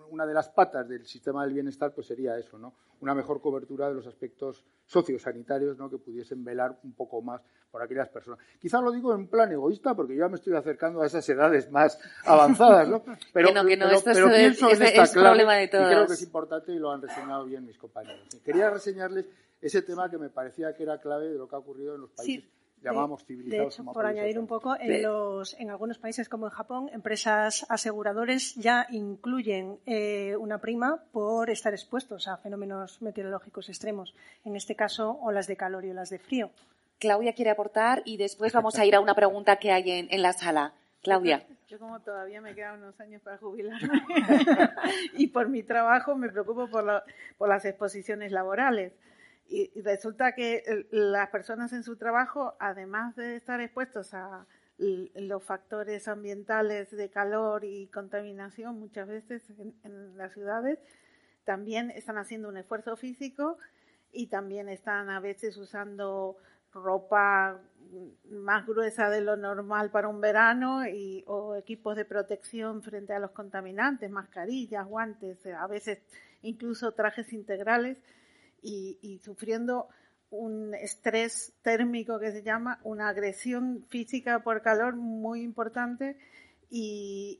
una 0.10 0.26
de 0.26 0.34
las 0.34 0.50
patas 0.50 0.90
del 0.90 1.06
sistema 1.06 1.44
del 1.44 1.54
bienestar 1.54 1.94
pues 1.94 2.08
sería 2.08 2.38
eso, 2.38 2.58
¿no? 2.58 2.74
Una 3.02 3.14
mejor 3.14 3.42
cobertura 3.42 3.88
de 3.88 3.94
los 3.94 4.08
aspectos 4.08 4.66
sociosanitarios, 4.86 5.78
¿no? 5.78 5.90
Que 5.90 6.00
pudiesen 6.00 6.44
velar 6.44 6.80
un 6.84 6.94
poco 6.94 7.22
más 7.22 7.42
por 7.70 7.84
aquellas 7.84 8.10
personas. 8.10 8.40
Quizá 8.60 8.82
lo 8.82 8.92
digo 8.92 9.14
en 9.14 9.28
plan 9.28 9.52
egoísta 9.52 9.96
porque 9.96 10.16
yo 10.16 10.22
ya 10.26 10.30
me 10.30 10.38
estoy 10.38 10.56
acercando 10.56 11.02
a 11.02 11.06
esas 11.06 11.28
edades 11.30 11.70
más 11.70 12.00
avanzadas, 12.26 12.90
¿no? 12.90 13.04
Pero, 13.32 13.50
pienso 14.30 14.72
en 14.72 14.82
esta 14.82 15.08
clave 15.08 15.64
y 15.64 15.70
creo 15.70 16.08
que 16.08 16.14
es 16.14 16.24
importante 16.24 16.72
y 16.72 16.80
lo 16.80 16.92
han 16.92 17.04
reseñado 17.04 17.46
bien 17.46 17.66
mis 17.66 17.78
compañeros. 17.78 18.28
Quería 18.44 18.72
reseñarles 18.72 19.28
ese 19.62 19.84
tema 19.84 20.10
que 20.10 20.18
me 20.18 20.30
parecía 20.30 20.74
que 20.74 20.84
era 20.84 21.00
clave 21.00 21.30
de 21.30 21.38
lo 21.38 21.48
que 21.48 21.56
ha 21.56 21.60
ocurrido 21.60 21.94
en 21.94 22.02
los 22.02 22.10
países 22.12 22.59
llamamos 22.82 23.26
civilizados. 23.26 23.76
De 23.76 23.82
hecho, 23.82 23.92
por 23.92 24.06
añadir 24.06 24.40
un 24.40 24.48
poco, 24.48 24.76
en, 24.80 25.04
los, 25.04 25.56
en 25.60 25.70
algunos 25.70 25.98
países 25.98 26.30
como 26.30 26.48
en 26.48 26.52
Japón, 26.52 26.90
empresas 26.94 27.66
aseguradores 27.70 28.56
ya 28.56 28.88
incluyen 28.90 29.80
eh, 29.86 30.36
una 30.38 30.60
prima 30.60 31.04
por 31.12 31.50
estar 31.50 31.74
expuestos 31.74 32.28
a 32.28 32.38
fenómenos 32.38 33.02
meteorológicos 33.02 33.70
extremos, 33.70 34.14
en 34.46 34.56
este 34.56 34.76
caso 34.76 35.20
olas 35.22 35.48
de 35.48 35.56
calor 35.56 35.86
y 35.86 35.92
olas 35.92 36.10
de 36.10 36.20
frío. 36.20 36.52
Claudia 37.00 37.34
quiere 37.34 37.52
aportar 37.52 38.02
y 38.06 38.18
después 38.18 38.52
vamos 38.52 38.78
a 38.78 38.86
ir 38.86 38.96
a 38.96 39.00
una 39.00 39.16
pregunta 39.16 39.56
que 39.58 39.72
hay 39.72 39.90
en, 39.92 40.08
en 40.12 40.22
la 40.22 40.34
sala. 40.34 40.74
Claudia. 41.02 41.46
Yo 41.70 41.80
como 41.80 42.00
todavía 42.00 42.42
me 42.42 42.56
quedan 42.56 42.82
unos 42.82 43.00
años 43.00 43.22
para 43.22 43.38
jubilarme 43.38 44.02
y 45.14 45.28
por 45.28 45.50
mi 45.50 45.64
trabajo 45.64 46.16
me 46.16 46.30
preocupo 46.30 46.68
por, 46.68 47.04
por 47.38 47.48
las 47.48 47.64
exposiciones 47.64 48.32
laborales. 48.32 48.94
Y, 49.50 49.72
resulta 49.82 50.34
que 50.36 50.88
las 50.92 51.30
personas 51.30 51.74
en 51.74 51.84
su 51.84 51.98
trabajo, 51.98 52.56
además 52.60 53.16
de 53.16 53.36
estar 53.36 53.60
expuestos 53.60 54.14
a 54.14 54.46
los 54.78 55.44
factores 55.44 56.08
ambientales 56.08 56.92
de 56.92 57.10
calor 57.10 57.66
y 57.66 57.88
contaminación 57.88 58.80
muchas 58.80 59.08
veces 59.08 59.44
en, 59.84 60.18
las 60.18 60.34
ciudades, 60.34 60.80
también 61.46 61.90
están 61.92 62.18
haciendo 62.18 62.48
un 62.48 62.58
esfuerzo 62.58 62.96
físico 62.96 63.58
y 64.12 64.28
también 64.28 64.70
están 64.70 65.10
a 65.10 65.20
veces 65.20 65.58
usando 65.58 66.38
ropa 66.72 67.60
más 68.30 68.68
gruesa 68.68 69.10
de 69.10 69.22
lo 69.22 69.36
normal 69.36 69.90
para 69.90 70.08
un 70.08 70.22
verano 70.22 70.88
y, 70.88 71.24
o 71.26 71.56
equipos 71.56 71.96
de 71.96 72.06
protección 72.06 72.84
frente 72.84 73.14
a 73.14 73.20
los 73.20 73.32
contaminantes, 73.32 74.12
mascarillas, 74.12 74.86
guantes, 74.86 75.44
a 75.48 75.66
veces 75.66 76.00
incluso 76.44 76.92
trajes 76.92 77.34
integrales 77.34 77.98
y, 78.62 79.20
sufriendo 79.24 79.88
un 80.30 80.76
estrés 80.76 81.54
térmico 81.62 82.20
que 82.20 82.32
se 82.32 82.44
llama, 82.44 82.80
una 82.84 83.10
agresión 83.10 83.86
física 83.90 84.44
por 84.44 84.62
calor 84.62 84.96
muy 84.96 85.42
importante 85.42 86.18
y, 86.70 87.40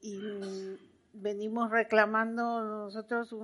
venimos 1.12 1.72
reclamando 1.72 2.64
nosotros 2.64 3.36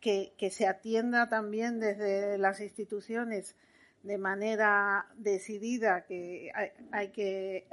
que, 0.00 0.50
se 0.50 0.66
atienda 0.66 1.28
también 1.28 1.80
desde 1.80 2.38
las 2.38 2.60
instituciones 2.60 3.56
de 4.02 4.16
manera 4.16 5.06
decidida, 5.16 6.04
que 6.06 6.52
hay, 6.92 7.08
que, 7.08 7.66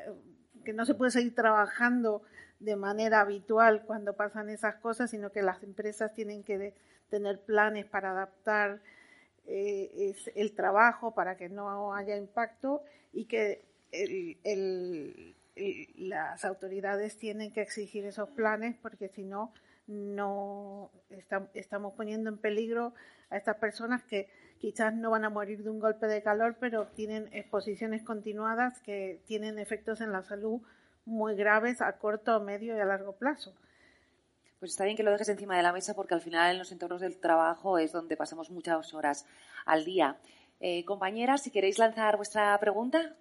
que 0.65 0.73
no 0.73 0.85
se 0.85 0.93
puede 0.93 1.11
seguir 1.11 1.35
trabajando 1.35 2.23
de 2.59 2.75
manera 2.75 3.21
habitual 3.21 3.83
cuando 3.85 4.13
pasan 4.13 4.49
esas 4.49 4.75
cosas, 4.75 5.11
sino 5.11 5.31
que 5.31 5.41
las 5.41 5.61
empresas 5.63 6.13
tienen 6.13 6.43
que 6.43 6.73
tener 7.09 7.39
planes 7.39 7.85
para 7.85 8.11
adaptar 8.11 8.81
eh, 9.47 9.89
es 10.09 10.29
el 10.35 10.53
trabajo 10.53 11.13
para 11.13 11.37
que 11.37 11.49
no 11.49 11.93
haya 11.93 12.17
impacto 12.17 12.83
y 13.13 13.25
que 13.25 13.65
las 15.95 16.45
autoridades 16.45 17.17
tienen 17.17 17.51
que 17.51 17.61
exigir 17.61 18.05
esos 18.05 18.29
planes 18.29 18.75
porque 18.81 19.07
si 19.07 19.23
no, 19.23 19.53
no 19.87 20.91
estamos 21.53 21.93
poniendo 21.93 22.29
en 22.29 22.37
peligro 22.37 22.93
a 23.29 23.37
estas 23.37 23.55
personas 23.55 24.03
que 24.03 24.29
quizás 24.59 24.93
no 24.93 25.11
van 25.11 25.23
a 25.23 25.29
morir 25.29 25.63
de 25.63 25.69
un 25.69 25.79
golpe 25.79 26.07
de 26.07 26.21
calor, 26.21 26.57
pero 26.59 26.87
tienen 26.87 27.29
exposiciones 27.31 28.03
continuadas 28.03 28.81
que 28.81 29.21
tienen 29.27 29.59
efectos 29.59 30.01
en 30.01 30.11
la 30.11 30.23
salud 30.23 30.61
muy 31.05 31.35
graves 31.35 31.81
a 31.81 31.93
corto, 31.99 32.39
medio 32.41 32.75
y 32.75 32.79
a 32.79 32.85
largo 32.85 33.13
plazo. 33.13 33.55
Pues 34.59 34.71
está 34.71 34.85
bien 34.85 34.97
que 34.97 35.03
lo 35.03 35.11
dejes 35.11 35.29
encima 35.29 35.55
de 35.55 35.61
la 35.61 35.71
mesa 35.71 35.93
porque 35.93 36.15
al 36.15 36.21
final 36.21 36.51
en 36.51 36.57
los 36.57 36.71
entornos 36.71 37.01
del 37.01 37.19
trabajo 37.19 37.77
es 37.77 37.91
donde 37.91 38.17
pasamos 38.17 38.49
muchas 38.49 38.93
horas 38.95 39.27
al 39.65 39.85
día. 39.85 40.17
Eh, 40.59 40.83
compañeras, 40.85 41.43
si 41.43 41.51
queréis 41.51 41.77
lanzar 41.77 42.17
vuestra 42.17 42.57
pregunta. 42.57 43.15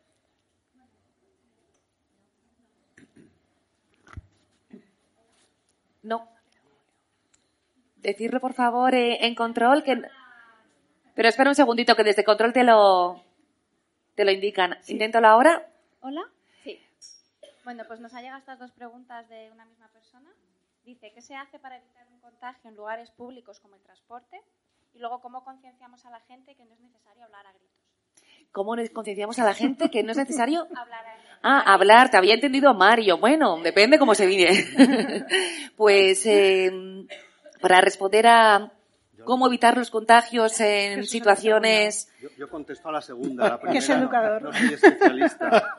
No. 6.02 6.26
Decirlo, 7.96 8.40
por 8.40 8.54
favor, 8.54 8.94
eh, 8.94 9.26
en 9.26 9.34
control. 9.34 9.82
que 9.82 10.00
Pero 11.14 11.28
espera 11.28 11.50
un 11.50 11.56
segundito, 11.56 11.96
que 11.96 12.04
desde 12.04 12.24
control 12.24 12.54
te 12.54 12.64
lo, 12.64 13.22
te 14.14 14.24
lo 14.24 14.30
indican. 14.30 14.78
Inténtalo 14.86 15.28
ahora. 15.28 15.68
Hola. 16.00 16.22
Sí. 16.62 16.80
Bueno, 17.64 17.84
pues 17.86 18.00
nos 18.00 18.14
ha 18.14 18.22
llegado 18.22 18.38
estas 18.38 18.58
dos 18.58 18.72
preguntas 18.72 19.28
de 19.28 19.50
una 19.50 19.66
misma 19.66 19.88
persona. 19.88 20.30
Dice, 20.86 21.10
¿qué 21.12 21.20
se 21.20 21.34
hace 21.34 21.58
para 21.58 21.78
evitar 21.78 22.06
un 22.12 22.20
contagio 22.20 22.70
en 22.70 22.76
lugares 22.76 23.10
públicos 23.10 23.58
como 23.58 23.74
el 23.74 23.82
transporte? 23.82 24.40
Y 24.94 25.00
luego, 25.00 25.20
¿cómo 25.20 25.42
concienciamos 25.42 26.06
a 26.06 26.10
la 26.10 26.20
gente 26.20 26.54
que 26.54 26.64
no 26.64 26.74
es 26.74 26.80
necesario 26.80 27.24
hablar 27.24 27.44
a 27.44 27.52
gritos? 27.52 27.82
¿Cómo 28.52 28.76
concienciamos 28.94 29.36
a 29.40 29.44
la 29.44 29.52
gente 29.52 29.90
que 29.90 30.04
no 30.04 30.12
es 30.12 30.16
necesario 30.16 30.60
hablar 30.76 31.04
a 31.04 31.16
gritos? 31.16 31.38
Ah, 31.42 31.74
hablar, 31.74 32.08
te 32.08 32.16
había 32.16 32.34
entendido 32.34 32.72
Mario. 32.72 33.18
Bueno, 33.18 33.60
depende 33.64 33.98
cómo 33.98 34.14
se 34.14 34.26
vive. 34.26 34.64
pues 35.76 36.24
eh, 36.24 36.70
para 37.60 37.80
responder 37.80 38.28
a, 38.28 38.72
cómo 39.26 39.46
evitar 39.46 39.76
los 39.76 39.90
contagios 39.90 40.58
en 40.60 41.04
situaciones. 41.04 42.08
Yo, 42.38 42.48
contesto 42.48 42.88
a 42.88 42.92
la 42.92 43.02
segunda. 43.02 43.60
La 43.62 43.70
que 43.72 43.78
es 43.78 43.88
educador. 43.90 44.42
No, 44.42 44.52
soy 44.54 44.72
especialista. 44.72 45.74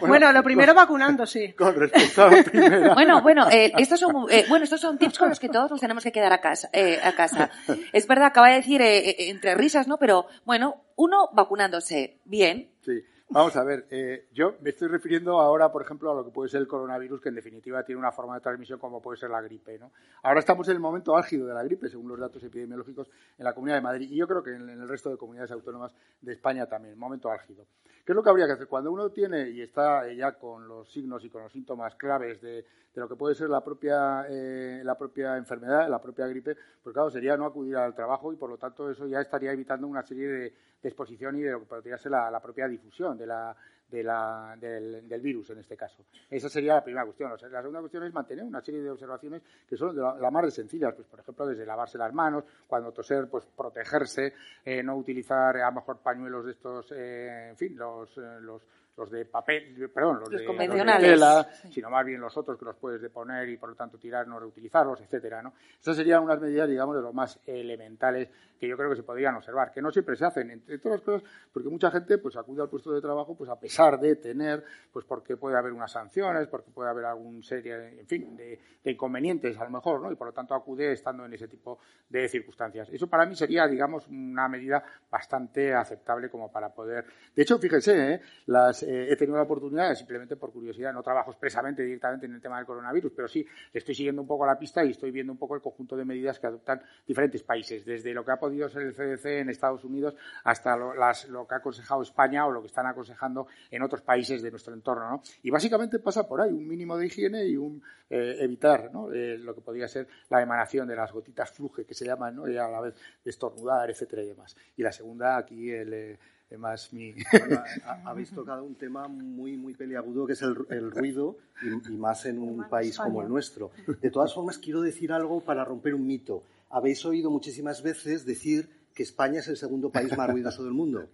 bueno, 0.00 0.32
lo 0.32 0.42
primero 0.44 0.72
vacunándose. 0.72 1.54
Con 1.56 1.74
respecto 1.74 2.22
a 2.22 2.30
la 2.30 2.42
primera. 2.44 2.94
Bueno, 2.94 3.22
bueno, 3.22 3.50
eh, 3.50 3.72
estos 3.76 3.98
son, 3.98 4.26
eh, 4.30 4.44
bueno, 4.48 4.64
estos 4.64 4.80
son 4.80 4.98
tips 4.98 5.18
con 5.18 5.28
los 5.28 5.40
que 5.40 5.48
todos 5.48 5.70
nos 5.70 5.80
tenemos 5.80 6.04
que 6.04 6.12
quedar 6.12 6.32
a 6.32 6.40
casa. 6.40 6.68
Eh, 6.72 7.00
a 7.02 7.12
casa. 7.12 7.50
Es 7.92 8.06
verdad, 8.06 8.26
acaba 8.26 8.48
de 8.50 8.56
decir 8.56 8.80
entre 8.82 9.54
risas, 9.54 9.88
¿no? 9.88 9.98
Pero 9.98 10.26
bueno, 10.44 10.84
uno 10.96 11.30
vacunándose. 11.32 12.20
Bien. 12.24 12.70
Sí. 12.84 13.02
Vamos 13.34 13.56
a 13.56 13.64
ver, 13.64 13.88
eh, 13.90 14.28
yo 14.32 14.54
me 14.60 14.70
estoy 14.70 14.86
refiriendo 14.86 15.40
ahora, 15.40 15.72
por 15.72 15.82
ejemplo, 15.82 16.08
a 16.08 16.14
lo 16.14 16.24
que 16.24 16.30
puede 16.30 16.48
ser 16.48 16.60
el 16.60 16.68
coronavirus, 16.68 17.20
que 17.20 17.30
en 17.30 17.34
definitiva 17.34 17.82
tiene 17.82 17.98
una 17.98 18.12
forma 18.12 18.36
de 18.36 18.40
transmisión 18.40 18.78
como 18.78 19.02
puede 19.02 19.18
ser 19.18 19.28
la 19.28 19.40
gripe. 19.40 19.76
¿no? 19.76 19.90
Ahora 20.22 20.38
estamos 20.38 20.68
en 20.68 20.74
el 20.74 20.78
momento 20.78 21.16
álgido 21.16 21.44
de 21.48 21.52
la 21.52 21.64
gripe, 21.64 21.88
según 21.88 22.06
los 22.06 22.20
datos 22.20 22.44
epidemiológicos 22.44 23.10
en 23.36 23.44
la 23.44 23.52
Comunidad 23.52 23.78
de 23.78 23.82
Madrid, 23.82 24.08
y 24.08 24.18
yo 24.18 24.28
creo 24.28 24.40
que 24.40 24.54
en 24.54 24.68
el 24.68 24.88
resto 24.88 25.10
de 25.10 25.16
comunidades 25.16 25.50
autónomas 25.50 25.92
de 26.20 26.32
España 26.32 26.66
también, 26.66 26.96
momento 26.96 27.28
álgido. 27.28 27.66
¿Qué 28.04 28.12
es 28.12 28.14
lo 28.14 28.22
que 28.22 28.30
habría 28.30 28.46
que 28.46 28.52
hacer? 28.52 28.68
Cuando 28.68 28.92
uno 28.92 29.10
tiene 29.10 29.50
y 29.50 29.62
está 29.62 30.08
ya 30.12 30.38
con 30.38 30.68
los 30.68 30.92
signos 30.92 31.24
y 31.24 31.28
con 31.28 31.42
los 31.42 31.50
síntomas 31.50 31.96
claves 31.96 32.40
de, 32.40 32.64
lo 32.94 33.08
que 33.08 33.16
puede 33.16 33.34
ser 33.34 33.48
la 33.48 33.64
propia, 33.64 34.26
eh, 34.28 34.82
la 34.84 34.96
propia 34.96 35.36
enfermedad, 35.36 35.88
la 35.88 36.00
propia 36.00 36.28
gripe, 36.28 36.56
pues 36.80 36.94
claro, 36.94 37.10
sería 37.10 37.36
no 37.36 37.46
acudir 37.46 37.76
al 37.78 37.96
trabajo 37.96 38.32
y 38.32 38.36
por 38.36 38.48
lo 38.48 38.58
tanto 38.58 38.88
eso 38.88 39.08
ya 39.08 39.20
estaría 39.20 39.50
evitando 39.50 39.88
una 39.88 40.04
serie 40.04 40.28
de, 40.28 40.54
exposición 40.88 41.36
y 41.36 41.42
de 41.42 41.52
lo 41.52 41.60
que 41.60 41.66
podría 41.66 41.98
ser 41.98 42.12
la, 42.12 42.40
propia 42.40 42.68
difusión 42.68 43.16
de 43.16 43.26
la, 43.26 43.56
del, 43.90 45.20
virus 45.20 45.50
en 45.50 45.58
este 45.58 45.76
caso. 45.76 46.04
Esa 46.30 46.48
sería 46.48 46.74
la 46.74 46.84
primera 46.84 47.04
cuestión. 47.04 47.30
la 47.30 47.38
segunda 47.38 47.80
cuestión 47.80 48.04
es 48.04 48.12
mantener 48.12 48.44
una 48.44 48.60
serie 48.60 48.82
de 48.82 48.90
observaciones 48.90 49.42
que 49.68 49.76
son 49.76 49.94
de 49.94 50.02
la, 50.02 50.30
más 50.30 50.44
de 50.44 50.50
sencillas, 50.50 50.94
pues 50.94 51.06
por 51.06 51.20
ejemplo 51.20 51.46
desde 51.46 51.66
lavarse 51.66 51.98
las 51.98 52.12
manos, 52.12 52.44
cuando 52.66 52.92
toser, 52.92 53.28
pues 53.28 53.46
protegerse, 53.46 54.34
eh, 54.64 54.82
no 54.82 54.96
utilizar 54.96 55.56
a 55.56 55.66
lo 55.66 55.76
mejor 55.76 55.98
pañuelos 55.98 56.44
de 56.44 56.52
estos, 56.52 56.92
eh, 56.92 57.50
en 57.50 57.56
fin, 57.56 57.76
los, 57.76 58.16
los 58.16 58.62
los 58.96 59.10
de 59.10 59.24
papel, 59.24 59.90
perdón, 59.92 60.20
los, 60.20 60.30
de, 60.30 60.44
convencionales, 60.44 61.10
tela, 61.10 61.48
sino 61.70 61.90
más 61.90 62.04
bien 62.04 62.20
los 62.20 62.36
otros 62.36 62.58
que 62.58 62.64
los 62.64 62.76
puedes 62.76 63.02
deponer 63.02 63.48
y 63.48 63.56
por 63.56 63.70
lo 63.70 63.74
tanto 63.74 63.98
tirar, 63.98 64.26
no 64.28 64.38
reutilizarlos, 64.38 65.00
etcétera, 65.00 65.42
¿no? 65.42 65.52
Esas 65.80 65.96
serían 65.96 66.22
unas 66.22 66.40
medidas, 66.40 66.68
digamos, 66.68 66.94
de 66.96 67.02
lo 67.02 67.12
más 67.12 67.40
elementales 67.46 68.28
que 68.58 68.68
yo 68.68 68.76
creo 68.76 68.90
que 68.90 68.96
se 68.96 69.02
podrían 69.02 69.34
observar, 69.34 69.72
que 69.72 69.82
no 69.82 69.90
siempre 69.90 70.16
se 70.16 70.24
hacen, 70.24 70.50
entre 70.50 70.78
todas 70.78 71.00
las 71.00 71.04
cosas, 71.04 71.28
porque 71.52 71.68
mucha 71.68 71.90
gente 71.90 72.18
pues 72.18 72.36
acude 72.36 72.62
al 72.62 72.68
puesto 72.68 72.92
de 72.92 73.00
trabajo 73.00 73.36
pues 73.36 73.50
a 73.50 73.58
pesar 73.58 73.98
de 73.98 74.16
tener, 74.16 74.64
pues 74.92 75.04
porque 75.04 75.36
puede 75.36 75.58
haber 75.58 75.72
unas 75.72 75.90
sanciones, 75.90 76.46
porque 76.46 76.70
puede 76.70 76.90
haber 76.90 77.04
algún 77.04 77.42
serie, 77.42 78.00
en 78.00 78.06
fin, 78.06 78.36
de, 78.36 78.58
inconvenientes 78.84 79.58
a 79.58 79.64
lo 79.64 79.70
mejor, 79.70 80.00
¿no? 80.00 80.12
Y 80.12 80.14
por 80.14 80.28
lo 80.28 80.32
tanto 80.32 80.54
acude 80.54 80.92
estando 80.92 81.24
en 81.24 81.34
ese 81.34 81.48
tipo 81.48 81.78
de 82.08 82.28
circunstancias. 82.28 82.88
Eso 82.92 83.08
para 83.08 83.26
mí 83.26 83.34
sería, 83.34 83.66
digamos, 83.66 84.06
una 84.08 84.48
medida 84.48 84.84
bastante 85.10 85.74
aceptable 85.74 86.28
como 86.28 86.52
para 86.52 86.68
poder. 86.68 87.04
De 87.34 87.42
hecho, 87.42 87.58
fíjense, 87.58 88.14
¿eh? 88.14 88.20
las 88.46 88.83
eh, 88.86 89.08
he 89.10 89.16
tenido 89.16 89.36
la 89.36 89.44
oportunidad, 89.44 89.94
simplemente 89.94 90.36
por 90.36 90.52
curiosidad, 90.52 90.92
no 90.92 91.02
trabajo 91.02 91.30
expresamente 91.30 91.82
directamente 91.82 92.26
en 92.26 92.34
el 92.34 92.40
tema 92.40 92.58
del 92.58 92.66
coronavirus, 92.66 93.12
pero 93.14 93.28
sí 93.28 93.44
le 93.72 93.78
estoy 93.78 93.94
siguiendo 93.94 94.22
un 94.22 94.28
poco 94.28 94.46
la 94.46 94.58
pista 94.58 94.84
y 94.84 94.90
estoy 94.90 95.10
viendo 95.10 95.32
un 95.32 95.38
poco 95.38 95.54
el 95.54 95.62
conjunto 95.62 95.96
de 95.96 96.04
medidas 96.04 96.38
que 96.38 96.46
adoptan 96.46 96.82
diferentes 97.06 97.42
países, 97.42 97.84
desde 97.84 98.12
lo 98.12 98.24
que 98.24 98.32
ha 98.32 98.36
podido 98.36 98.68
ser 98.68 98.82
el 98.82 98.94
CDC 98.94 99.26
en 99.40 99.50
Estados 99.50 99.84
Unidos 99.84 100.14
hasta 100.44 100.76
lo, 100.76 101.46
que 101.46 101.54
ha 101.54 101.58
aconsejado 101.58 102.02
España 102.02 102.46
o 102.46 102.50
lo 102.50 102.60
que 102.60 102.68
están 102.68 102.86
aconsejando 102.86 103.46
en 103.70 103.82
otros 103.82 104.02
países 104.02 104.42
de 104.42 104.50
nuestro 104.50 104.74
entorno. 104.74 105.10
¿no? 105.10 105.22
Y 105.42 105.50
básicamente 105.50 105.98
pasa 105.98 106.26
por 106.26 106.40
ahí, 106.40 106.50
un 106.50 106.66
mínimo 106.66 106.96
de 106.96 107.06
higiene 107.06 107.46
y 107.46 107.56
un 107.56 107.82
eh, 108.10 108.36
evitar 108.40 108.92
¿no? 108.92 109.12
Eh, 109.12 109.38
lo 109.38 109.54
que 109.54 109.60
podría 109.60 109.88
ser 109.88 110.06
la 110.28 110.42
emanación 110.42 110.86
de 110.86 110.96
las 110.96 111.12
gotitas 111.12 111.50
fluje, 111.50 111.84
que 111.84 111.94
se 111.94 112.04
llaman, 112.04 112.36
¿no? 112.36 112.48
y 112.48 112.56
a 112.56 112.68
la 112.68 112.80
vez 112.80 112.94
estornudar, 113.24 113.90
etcétera 113.90 114.22
y 114.22 114.28
demás. 114.28 114.56
Y 114.76 114.82
la 114.82 114.92
segunda, 114.92 115.36
aquí 115.36 115.70
el 115.70 116.18
más 116.56 116.92
mi... 116.92 117.14
habéis 118.04 118.30
tocado 118.30 118.64
un 118.64 118.74
tema 118.74 119.08
muy, 119.08 119.56
muy 119.56 119.74
peliagudo 119.74 120.26
que 120.26 120.34
es 120.34 120.42
el, 120.42 120.90
ruido 120.90 121.36
y, 121.62 121.92
más 121.92 122.26
en 122.26 122.38
un 122.38 122.68
país 122.68 122.98
como 122.98 123.22
el 123.22 123.28
nuestro. 123.28 123.70
De 124.00 124.10
todas 124.10 124.34
formas, 124.34 124.58
quiero 124.58 124.80
decir 124.80 125.12
algo 125.12 125.40
para 125.40 125.64
romper 125.64 125.94
un 125.94 126.06
mito. 126.06 126.42
Habéis 126.70 127.04
oído 127.04 127.30
muchísimas 127.30 127.82
veces 127.82 128.24
decir 128.24 128.68
que 128.94 129.02
España 129.02 129.40
es 129.40 129.48
el 129.48 129.56
segundo 129.56 129.90
país 129.90 130.16
más 130.16 130.30
ruidoso 130.30 130.64
del 130.64 130.72
mundo. 130.72 131.08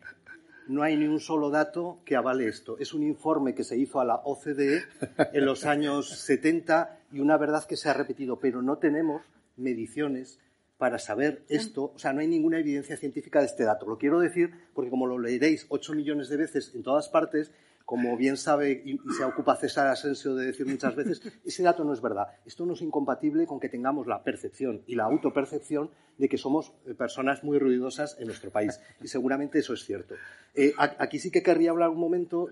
No 0.68 0.82
hay 0.82 0.96
ni 0.96 1.06
un 1.06 1.20
solo 1.20 1.50
dato 1.50 1.98
que 2.04 2.16
avale 2.16 2.46
esto. 2.46 2.78
Es 2.78 2.94
un 2.94 3.02
informe 3.02 3.54
que 3.54 3.64
se 3.64 3.76
hizo 3.76 4.00
a 4.00 4.04
la 4.04 4.16
OCDE 4.16 4.84
en 5.32 5.44
los 5.44 5.64
años 5.64 6.10
70 6.20 6.98
y 7.12 7.20
una 7.20 7.36
verdad 7.36 7.64
que 7.64 7.76
se 7.76 7.88
ha 7.88 7.94
repetido, 7.94 8.38
pero 8.38 8.62
no 8.62 8.78
tenemos 8.78 9.22
mediciones 9.56 10.38
para 10.80 10.98
saber 10.98 11.42
esto, 11.50 11.92
o 11.94 11.98
sea, 11.98 12.14
no 12.14 12.20
hay 12.20 12.26
ninguna 12.26 12.58
evidencia 12.58 12.96
científica 12.96 13.40
de 13.40 13.46
este 13.46 13.64
dato. 13.64 13.86
Lo 13.86 13.98
quiero 13.98 14.18
decir 14.18 14.50
porque 14.72 14.88
como 14.88 15.06
lo 15.06 15.18
leeréis 15.18 15.66
ocho 15.68 15.92
millones 15.92 16.30
de 16.30 16.38
veces 16.38 16.72
en 16.74 16.82
todas 16.82 17.10
partes, 17.10 17.52
como 17.90 18.16
bien 18.16 18.36
sabe 18.36 18.82
y, 18.84 19.00
se 19.16 19.24
ocupa 19.24 19.56
César 19.56 19.88
Asensio 19.88 20.36
de 20.36 20.46
decir 20.46 20.64
muchas 20.64 20.94
veces, 20.94 21.20
ese 21.44 21.64
dato 21.64 21.82
no 21.82 21.92
es 21.92 22.00
verdad. 22.00 22.28
Esto 22.46 22.64
no 22.64 22.74
es 22.74 22.82
incompatible 22.82 23.48
con 23.48 23.58
que 23.58 23.68
tengamos 23.68 24.06
la 24.06 24.22
percepción 24.22 24.82
y 24.86 24.94
la 24.94 25.06
autopercepción 25.06 25.90
de 26.16 26.28
que 26.28 26.38
somos 26.38 26.72
eh, 26.86 26.94
personas 26.94 27.42
muy 27.42 27.58
ruidosas 27.58 28.16
en 28.20 28.28
nuestro 28.28 28.52
país. 28.52 28.78
Y 29.02 29.08
seguramente 29.08 29.58
eso 29.58 29.74
es 29.74 29.84
cierto. 29.84 30.14
Eh, 30.54 30.72
aquí 30.78 31.18
sí 31.18 31.32
que 31.32 31.42
querría 31.42 31.72
hablar 31.72 31.88
un 31.88 31.98
momento, 31.98 32.48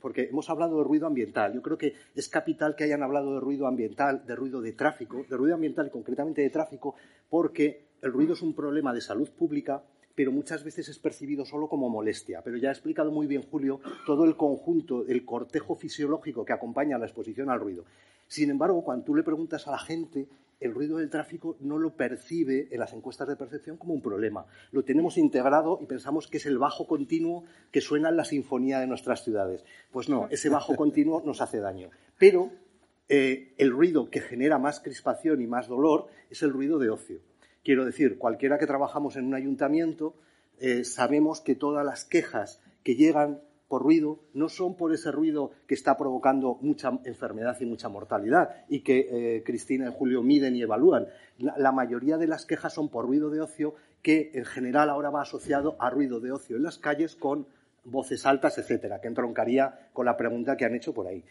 porque 0.00 0.22
hemos 0.24 0.50
hablado 0.50 0.78
de 0.78 0.82
ruido 0.82 1.06
ambiental. 1.06 1.54
Yo 1.54 1.62
creo 1.62 1.78
que 1.78 1.94
es 2.16 2.28
capital 2.28 2.74
que 2.74 2.82
hayan 2.82 3.04
hablado 3.04 3.34
de 3.34 3.40
ruido 3.40 3.68
ambiental, 3.68 4.26
de 4.26 4.34
ruido 4.34 4.60
de 4.60 4.72
tráfico, 4.72 5.24
de 5.30 5.36
ruido 5.36 5.54
ambiental 5.54 5.86
y 5.86 5.90
concretamente 5.90 6.42
de 6.42 6.50
tráfico, 6.50 6.96
porque 7.28 7.90
el 8.02 8.12
ruido 8.12 8.32
es 8.32 8.42
un 8.42 8.56
problema 8.56 8.92
de 8.92 9.02
salud 9.02 9.30
pública 9.30 9.84
pero 10.20 10.32
muchas 10.32 10.62
veces 10.62 10.86
es 10.90 10.98
percibido 10.98 11.46
solo 11.46 11.66
como 11.66 11.88
molestia. 11.88 12.42
Pero 12.44 12.58
ya 12.58 12.68
ha 12.68 12.72
explicado 12.72 13.10
muy 13.10 13.26
bien 13.26 13.40
Julio 13.50 13.80
todo 14.04 14.26
el 14.26 14.36
conjunto, 14.36 15.06
el 15.08 15.24
cortejo 15.24 15.76
fisiológico 15.76 16.44
que 16.44 16.52
acompaña 16.52 16.98
la 16.98 17.06
exposición 17.06 17.48
al 17.48 17.58
ruido. 17.58 17.86
Sin 18.28 18.50
embargo, 18.50 18.84
cuando 18.84 19.06
tú 19.06 19.14
le 19.14 19.22
preguntas 19.22 19.66
a 19.66 19.70
la 19.70 19.78
gente, 19.78 20.28
el 20.60 20.74
ruido 20.74 20.98
del 20.98 21.08
tráfico 21.08 21.56
no 21.60 21.78
lo 21.78 21.96
percibe 21.96 22.68
en 22.70 22.80
las 22.80 22.92
encuestas 22.92 23.28
de 23.28 23.36
percepción 23.36 23.78
como 23.78 23.94
un 23.94 24.02
problema. 24.02 24.44
Lo 24.72 24.84
tenemos 24.84 25.16
integrado 25.16 25.78
y 25.80 25.86
pensamos 25.86 26.26
que 26.26 26.36
es 26.36 26.44
el 26.44 26.58
bajo 26.58 26.86
continuo 26.86 27.44
que 27.70 27.80
suena 27.80 28.10
en 28.10 28.18
la 28.18 28.26
sinfonía 28.26 28.78
de 28.78 28.88
nuestras 28.88 29.24
ciudades. 29.24 29.64
Pues 29.90 30.10
no, 30.10 30.28
ese 30.28 30.50
bajo 30.50 30.76
continuo 30.76 31.22
nos 31.24 31.40
hace 31.40 31.60
daño. 31.60 31.88
Pero 32.18 32.50
eh, 33.08 33.54
el 33.56 33.70
ruido 33.70 34.10
que 34.10 34.20
genera 34.20 34.58
más 34.58 34.80
crispación 34.80 35.40
y 35.40 35.46
más 35.46 35.66
dolor 35.66 36.08
es 36.28 36.42
el 36.42 36.52
ruido 36.52 36.78
de 36.78 36.90
ocio. 36.90 37.29
Quiero 37.62 37.84
decir, 37.84 38.18
cualquiera 38.18 38.58
que 38.58 38.66
trabajamos 38.66 39.16
en 39.16 39.26
un 39.26 39.34
ayuntamiento 39.34 40.14
eh, 40.60 40.84
sabemos 40.84 41.40
que 41.40 41.54
todas 41.54 41.84
las 41.84 42.04
quejas 42.04 42.60
que 42.82 42.94
llegan 42.94 43.40
por 43.66 43.82
ruido 43.82 44.18
no 44.34 44.48
son 44.48 44.76
por 44.76 44.92
ese 44.92 45.12
ruido 45.12 45.52
que 45.66 45.74
está 45.74 45.96
provocando 45.96 46.58
mucha 46.60 46.90
enfermedad 47.04 47.56
y 47.60 47.66
mucha 47.66 47.88
mortalidad 47.88 48.64
y 48.68 48.80
que 48.80 49.08
eh, 49.10 49.42
Cristina 49.44 49.88
y 49.88 49.92
Julio 49.92 50.22
miden 50.22 50.56
y 50.56 50.62
evalúan. 50.62 51.06
La, 51.38 51.72
mayoría 51.72 52.18
de 52.18 52.26
las 52.26 52.44
quejas 52.44 52.74
son 52.74 52.88
por 52.88 53.06
ruido 53.06 53.30
de 53.30 53.40
ocio 53.40 53.74
que 54.02 54.32
en 54.34 54.44
general 54.44 54.90
ahora 54.90 55.10
va 55.10 55.22
asociado 55.22 55.76
a 55.78 55.88
ruido 55.88 56.20
de 56.20 56.32
ocio 56.32 56.56
en 56.56 56.64
las 56.64 56.78
calles 56.78 57.14
con 57.14 57.46
voces 57.84 58.26
altas, 58.26 58.58
etcétera, 58.58 59.00
que 59.00 59.08
entroncaría 59.08 59.88
con 59.92 60.04
la 60.04 60.16
pregunta 60.16 60.56
que 60.56 60.64
han 60.64 60.74
hecho 60.74 60.92
por 60.92 61.06
ahí. 61.06 61.24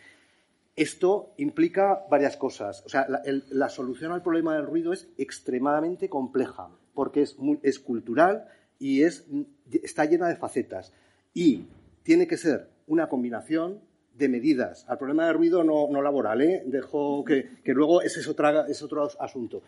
Esto 0.79 1.33
implica 1.35 2.05
varias 2.09 2.37
cosas. 2.37 2.83
O 2.85 2.89
sea, 2.89 3.05
la, 3.49 3.67
solución 3.67 4.13
al 4.13 4.23
problema 4.23 4.55
del 4.55 4.65
ruido 4.65 4.93
es 4.93 5.09
extremadamente 5.17 6.07
compleja, 6.07 6.69
porque 6.93 7.21
es, 7.21 7.79
cultural 7.79 8.45
y 8.79 9.01
está 9.03 10.05
llena 10.05 10.29
de 10.29 10.37
facetas. 10.37 10.93
Y 11.33 11.65
tiene 12.01 12.27
que 12.27 12.37
ser 12.37 12.69
una 12.87 13.09
combinación 13.09 13.81
de 14.13 14.29
medidas. 14.29 14.85
Al 14.87 14.97
problema 14.97 15.25
del 15.25 15.35
ruido 15.35 15.65
no, 15.65 16.01
laboral, 16.01 16.41
¿eh? 16.41 16.63
Dejo 16.65 17.25
que, 17.25 17.49
luego 17.65 18.01
ese 18.01 18.21
es, 18.21 18.27
es 18.69 18.81
otro 18.81 19.09
asunto. 19.19 19.63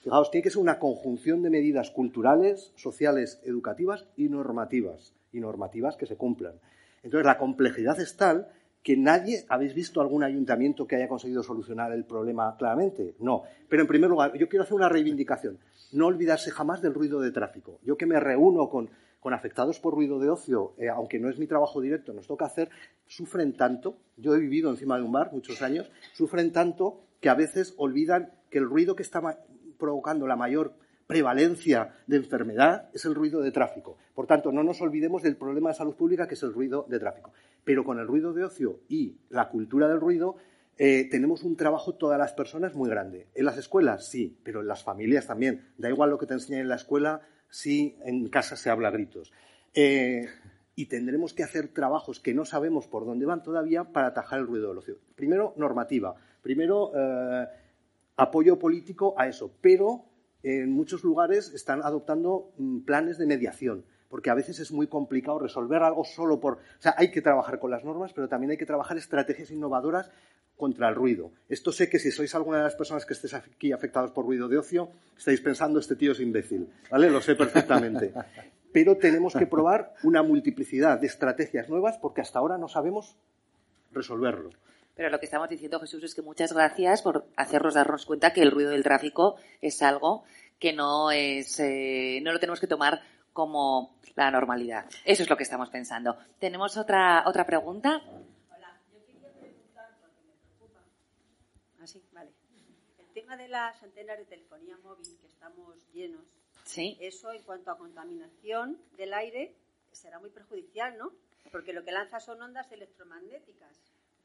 Fijaos, 0.00 0.30
tiene 0.30 0.42
que 0.42 0.50
ser 0.50 0.60
una 0.60 0.78
conjunción 0.78 1.40
de 1.40 1.48
medidas 1.48 1.90
culturales, 1.90 2.74
sociales, 2.76 3.40
educativas 3.44 4.04
y 4.14 4.28
normativas. 4.28 5.14
Y 5.32 5.40
normativas 5.40 5.96
que 5.96 6.04
se 6.04 6.16
cumplan. 6.16 6.60
Entonces, 7.02 7.24
la 7.24 7.38
complejidad 7.38 7.98
es 7.98 8.14
tal 8.18 8.48
que 8.82 8.96
nadie, 8.96 9.44
¿habéis 9.48 9.74
visto 9.74 10.00
algún 10.00 10.24
ayuntamiento 10.24 10.86
que 10.86 10.96
haya 10.96 11.08
conseguido 11.08 11.42
solucionar 11.42 11.92
el 11.92 12.04
problema 12.04 12.56
claramente? 12.56 13.14
No. 13.20 13.42
Pero 13.68 13.82
en 13.82 13.88
primer 13.88 14.08
lugar, 14.08 14.36
yo 14.38 14.48
quiero 14.48 14.62
hacer 14.62 14.74
una 14.74 14.88
reivindicación. 14.88 15.58
No 15.92 16.06
olvidarse 16.06 16.50
jamás 16.50 16.80
del 16.80 16.94
ruido 16.94 17.20
de 17.20 17.30
tráfico. 17.30 17.78
Yo 17.82 17.96
que 17.96 18.06
me 18.06 18.18
reúno 18.18 18.70
con, 18.70 18.88
afectados 19.32 19.78
por 19.80 19.94
ruido 19.94 20.18
de 20.18 20.30
ocio, 20.30 20.72
eh, 20.78 20.88
aunque 20.88 21.18
no 21.18 21.28
es 21.28 21.38
mi 21.38 21.46
trabajo 21.46 21.80
directo, 21.80 22.12
nos 22.12 22.26
toca 22.26 22.46
hacer, 22.46 22.70
sufren 23.06 23.52
tanto, 23.52 23.98
yo 24.16 24.34
he 24.34 24.40
vivido 24.40 24.70
encima 24.70 24.96
de 24.96 25.02
un 25.02 25.12
bar 25.12 25.30
muchos 25.32 25.60
años, 25.62 25.90
sufren 26.14 26.52
tanto 26.52 27.02
que 27.20 27.28
a 27.28 27.34
veces 27.34 27.74
olvidan 27.76 28.32
que 28.48 28.58
el 28.58 28.64
ruido 28.64 28.96
que 28.96 29.02
está 29.02 29.20
provocando 29.78 30.26
la 30.26 30.36
mayor 30.36 30.74
prevalencia 31.06 31.92
de 32.06 32.18
enfermedad 32.18 32.88
es 32.94 33.04
el 33.04 33.16
ruido 33.16 33.40
de 33.40 33.50
tráfico. 33.50 33.98
Por 34.14 34.28
tanto, 34.28 34.52
no 34.52 34.62
nos 34.62 34.80
olvidemos 34.80 35.22
del 35.22 35.36
problema 35.36 35.70
de 35.70 35.74
salud 35.74 35.96
pública 35.96 36.28
que 36.28 36.34
es 36.34 36.42
el 36.44 36.52
ruido 36.52 36.86
de 36.88 37.00
tráfico. 37.00 37.32
Pero 37.64 37.84
con 37.84 37.98
el 37.98 38.06
ruido 38.06 38.32
de 38.32 38.44
ocio 38.44 38.80
y 38.88 39.18
la 39.28 39.48
cultura 39.48 39.88
del 39.88 40.00
ruido 40.00 40.36
eh, 40.78 41.08
tenemos 41.10 41.42
un 41.42 41.56
trabajo 41.56 41.94
todas 41.94 42.18
las 42.18 42.32
personas 42.32 42.74
muy 42.74 42.88
grande. 42.88 43.28
En 43.34 43.44
las 43.44 43.58
escuelas 43.58 44.08
sí, 44.08 44.38
pero 44.42 44.60
en 44.60 44.66
las 44.66 44.82
familias 44.82 45.26
también. 45.26 45.72
Da 45.76 45.88
igual 45.88 46.10
lo 46.10 46.18
que 46.18 46.26
te 46.26 46.34
enseñen 46.34 46.62
en 46.62 46.68
la 46.68 46.76
escuela 46.76 47.20
si 47.50 47.96
en 48.04 48.28
casa 48.28 48.56
se 48.56 48.70
habla 48.70 48.88
a 48.88 48.92
gritos. 48.92 49.32
Eh, 49.74 50.26
y 50.74 50.86
tendremos 50.86 51.34
que 51.34 51.42
hacer 51.42 51.68
trabajos 51.68 52.20
que 52.20 52.32
no 52.32 52.46
sabemos 52.46 52.86
por 52.86 53.04
dónde 53.04 53.26
van 53.26 53.42
todavía 53.42 53.84
para 53.84 54.06
atajar 54.06 54.38
el 54.38 54.46
ruido 54.46 54.68
del 54.68 54.78
ocio. 54.78 54.96
Primero, 55.14 55.52
normativa. 55.56 56.14
Primero, 56.40 56.92
eh, 56.94 57.46
apoyo 58.16 58.58
político 58.58 59.14
a 59.18 59.28
eso. 59.28 59.52
Pero 59.60 60.06
en 60.42 60.70
muchos 60.72 61.04
lugares 61.04 61.52
están 61.52 61.82
adoptando 61.82 62.52
mm, 62.56 62.80
planes 62.80 63.18
de 63.18 63.26
mediación, 63.26 63.84
porque 64.10 64.28
a 64.28 64.34
veces 64.34 64.58
es 64.58 64.72
muy 64.72 64.88
complicado 64.88 65.38
resolver 65.38 65.82
algo 65.82 66.04
solo 66.04 66.40
por... 66.40 66.54
O 66.54 66.58
sea, 66.82 66.94
hay 66.98 67.12
que 67.12 67.22
trabajar 67.22 67.60
con 67.60 67.70
las 67.70 67.84
normas, 67.84 68.12
pero 68.12 68.28
también 68.28 68.50
hay 68.50 68.56
que 68.58 68.66
trabajar 68.66 68.98
estrategias 68.98 69.52
innovadoras 69.52 70.10
contra 70.56 70.88
el 70.88 70.96
ruido. 70.96 71.30
Esto 71.48 71.70
sé 71.72 71.88
que 71.88 72.00
si 72.00 72.10
sois 72.10 72.34
alguna 72.34 72.58
de 72.58 72.64
las 72.64 72.74
personas 72.74 73.06
que 73.06 73.14
estéis 73.14 73.34
aquí 73.34 73.72
afectados 73.72 74.10
por 74.10 74.26
ruido 74.26 74.48
de 74.48 74.58
ocio, 74.58 74.90
estáis 75.16 75.40
pensando, 75.40 75.78
este 75.78 75.94
tío 75.94 76.12
es 76.12 76.20
imbécil, 76.20 76.68
¿vale? 76.90 77.08
Lo 77.08 77.22
sé 77.22 77.36
perfectamente. 77.36 78.12
Pero 78.72 78.96
tenemos 78.96 79.32
que 79.32 79.46
probar 79.46 79.94
una 80.02 80.22
multiplicidad 80.22 81.00
de 81.00 81.06
estrategias 81.06 81.68
nuevas 81.68 81.96
porque 81.98 82.20
hasta 82.20 82.40
ahora 82.40 82.58
no 82.58 82.68
sabemos 82.68 83.16
resolverlo. 83.92 84.50
Pero 84.94 85.08
lo 85.08 85.18
que 85.18 85.26
estamos 85.26 85.48
diciendo, 85.48 85.80
Jesús, 85.80 86.02
es 86.04 86.14
que 86.14 86.22
muchas 86.22 86.52
gracias 86.52 87.02
por 87.02 87.26
hacernos 87.36 87.74
darnos 87.74 88.04
cuenta 88.04 88.32
que 88.32 88.42
el 88.42 88.50
ruido 88.50 88.70
del 88.70 88.82
tráfico 88.82 89.36
es 89.60 89.82
algo 89.82 90.24
que 90.58 90.72
no 90.72 91.10
es, 91.10 91.58
eh, 91.58 92.20
no 92.22 92.32
lo 92.32 92.38
tenemos 92.38 92.60
que 92.60 92.66
tomar 92.66 93.00
como 93.32 93.96
la 94.16 94.30
normalidad. 94.30 94.86
Eso 95.04 95.22
es 95.22 95.30
lo 95.30 95.36
que 95.36 95.44
estamos 95.44 95.70
pensando. 95.70 96.16
¿Tenemos 96.38 96.76
otra, 96.76 97.24
otra 97.26 97.44
pregunta? 97.46 98.02
Hola, 98.50 98.80
yo 98.92 99.04
quería 99.06 99.30
preguntar, 99.32 99.90
porque 100.00 100.20
me 100.26 100.34
preocupa. 100.34 100.80
Ah, 101.80 101.86
sí, 101.86 102.02
vale. 102.12 102.30
El 102.98 103.06
tema 103.14 103.36
de 103.36 103.48
las 103.48 103.82
antenas 103.82 104.18
de 104.18 104.24
telefonía 104.24 104.76
móvil, 104.82 105.06
que 105.20 105.26
estamos 105.26 105.76
llenos, 105.92 106.24
¿Sí? 106.64 106.96
eso 107.00 107.32
en 107.32 107.42
cuanto 107.42 107.70
a 107.70 107.78
contaminación 107.78 108.78
del 108.96 109.14
aire 109.14 109.54
será 109.92 110.18
muy 110.18 110.30
perjudicial, 110.30 110.96
¿no? 110.98 111.12
Porque 111.50 111.72
lo 111.72 111.84
que 111.84 111.92
lanza 111.92 112.20
son 112.20 112.40
ondas 112.42 112.70
electromagnéticas. 112.70 113.76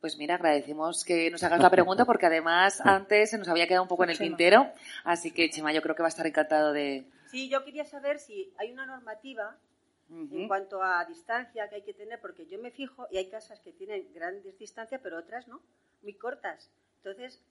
Pues 0.01 0.17
mira, 0.17 0.35
agradecemos 0.35 1.03
que 1.03 1.31
nos 1.31 1.41
hagas 1.43 1.59
la 1.59 1.71
pregunta 1.71 2.05
porque 2.05 2.27
además 2.27 2.79
antes 2.85 3.31
se 3.31 3.37
nos 3.37 3.47
había 3.47 3.67
quedado 3.67 3.83
un 3.83 3.89
poco 3.89 4.03
en 4.03 4.11
el 4.11 4.17
tintero, 4.17 4.71
así 5.03 5.31
que 5.31 5.49
Chema, 5.49 5.73
yo 5.73 5.81
creo 5.81 5.95
que 5.95 6.03
va 6.03 6.07
a 6.07 6.09
estar 6.09 6.27
encantado 6.27 6.73
de... 6.73 7.05
Sí, 7.27 7.49
yo 7.49 7.63
quería 7.63 7.85
saber 7.85 8.19
si 8.19 8.53
hay 8.57 8.71
una 8.71 8.85
normativa 8.85 9.57
en 10.09 10.47
cuanto 10.47 10.83
a 10.83 11.03
distancia 11.05 11.67
que 11.67 11.75
hay 11.75 11.81
que 11.81 11.93
tener, 11.93 12.21
porque 12.21 12.45
yo 12.45 12.59
me 12.59 12.69
fijo 12.69 13.07
y 13.09 13.17
hay 13.17 13.29
casas 13.29 13.59
que 13.59 13.71
tienen 13.71 14.13
grandes 14.13 14.57
distancias, 14.59 15.01
pero 15.01 15.17
otras 15.17 15.47
no, 15.47 15.61
muy 16.03 16.13
cortas. 16.13 16.69
Entonces, 16.97 17.41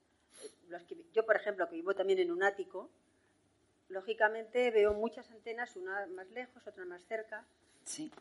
eh, 0.43 1.05
yo, 1.13 1.27
por 1.27 1.37
ejemplo, 1.37 1.69
que 1.69 1.77
vivo 1.77 1.95
también 1.95 2.21
en 2.21 2.31
un 2.31 2.45
ático, 2.45 2.91
lógicamente 3.89 4.71
veo 4.71 4.95
muchas 4.95 5.31
antenas, 5.31 5.75
una 5.77 6.07
más 6.07 6.31
lejos, 6.31 6.67
otra 6.67 6.85
más 6.85 7.05
cerca, 7.05 7.45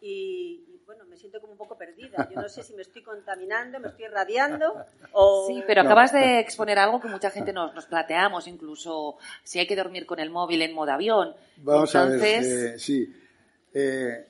Y, 0.02 0.82
bueno, 0.86 1.06
me 1.06 1.18
siento 1.18 1.40
como 1.40 1.54
un 1.54 1.58
poco 1.58 1.78
perdida. 1.78 2.28
Yo 2.30 2.42
no 2.42 2.50
sé 2.50 2.64
si 2.64 2.74
me 2.74 2.82
estoy 2.82 3.02
contaminando, 3.02 3.80
me 3.80 3.88
estoy 3.88 4.08
radiando 4.08 4.74
o... 5.14 5.48
Sí, 5.48 5.64
pero 5.66 5.82
acabas 5.82 6.12
de 6.12 6.40
exponer 6.40 6.78
algo 6.80 7.00
que 7.00 7.08
mucha 7.08 7.30
gente 7.30 7.54
nos, 7.54 7.74
nos 7.74 7.86
planteamos, 7.86 8.48
incluso 8.48 9.18
si 9.44 9.60
hay 9.60 9.68
que 9.68 9.76
dormir 9.76 10.06
con 10.06 10.20
el 10.20 10.30
móvil 10.30 10.62
en 10.62 10.74
modo 10.74 10.92
avión. 10.92 11.34
Vamos 11.58 11.96
a 11.96 12.06
ver, 12.06 12.44
eh, 12.44 12.80
sí. 12.80 13.12
Eh, 13.74 14.28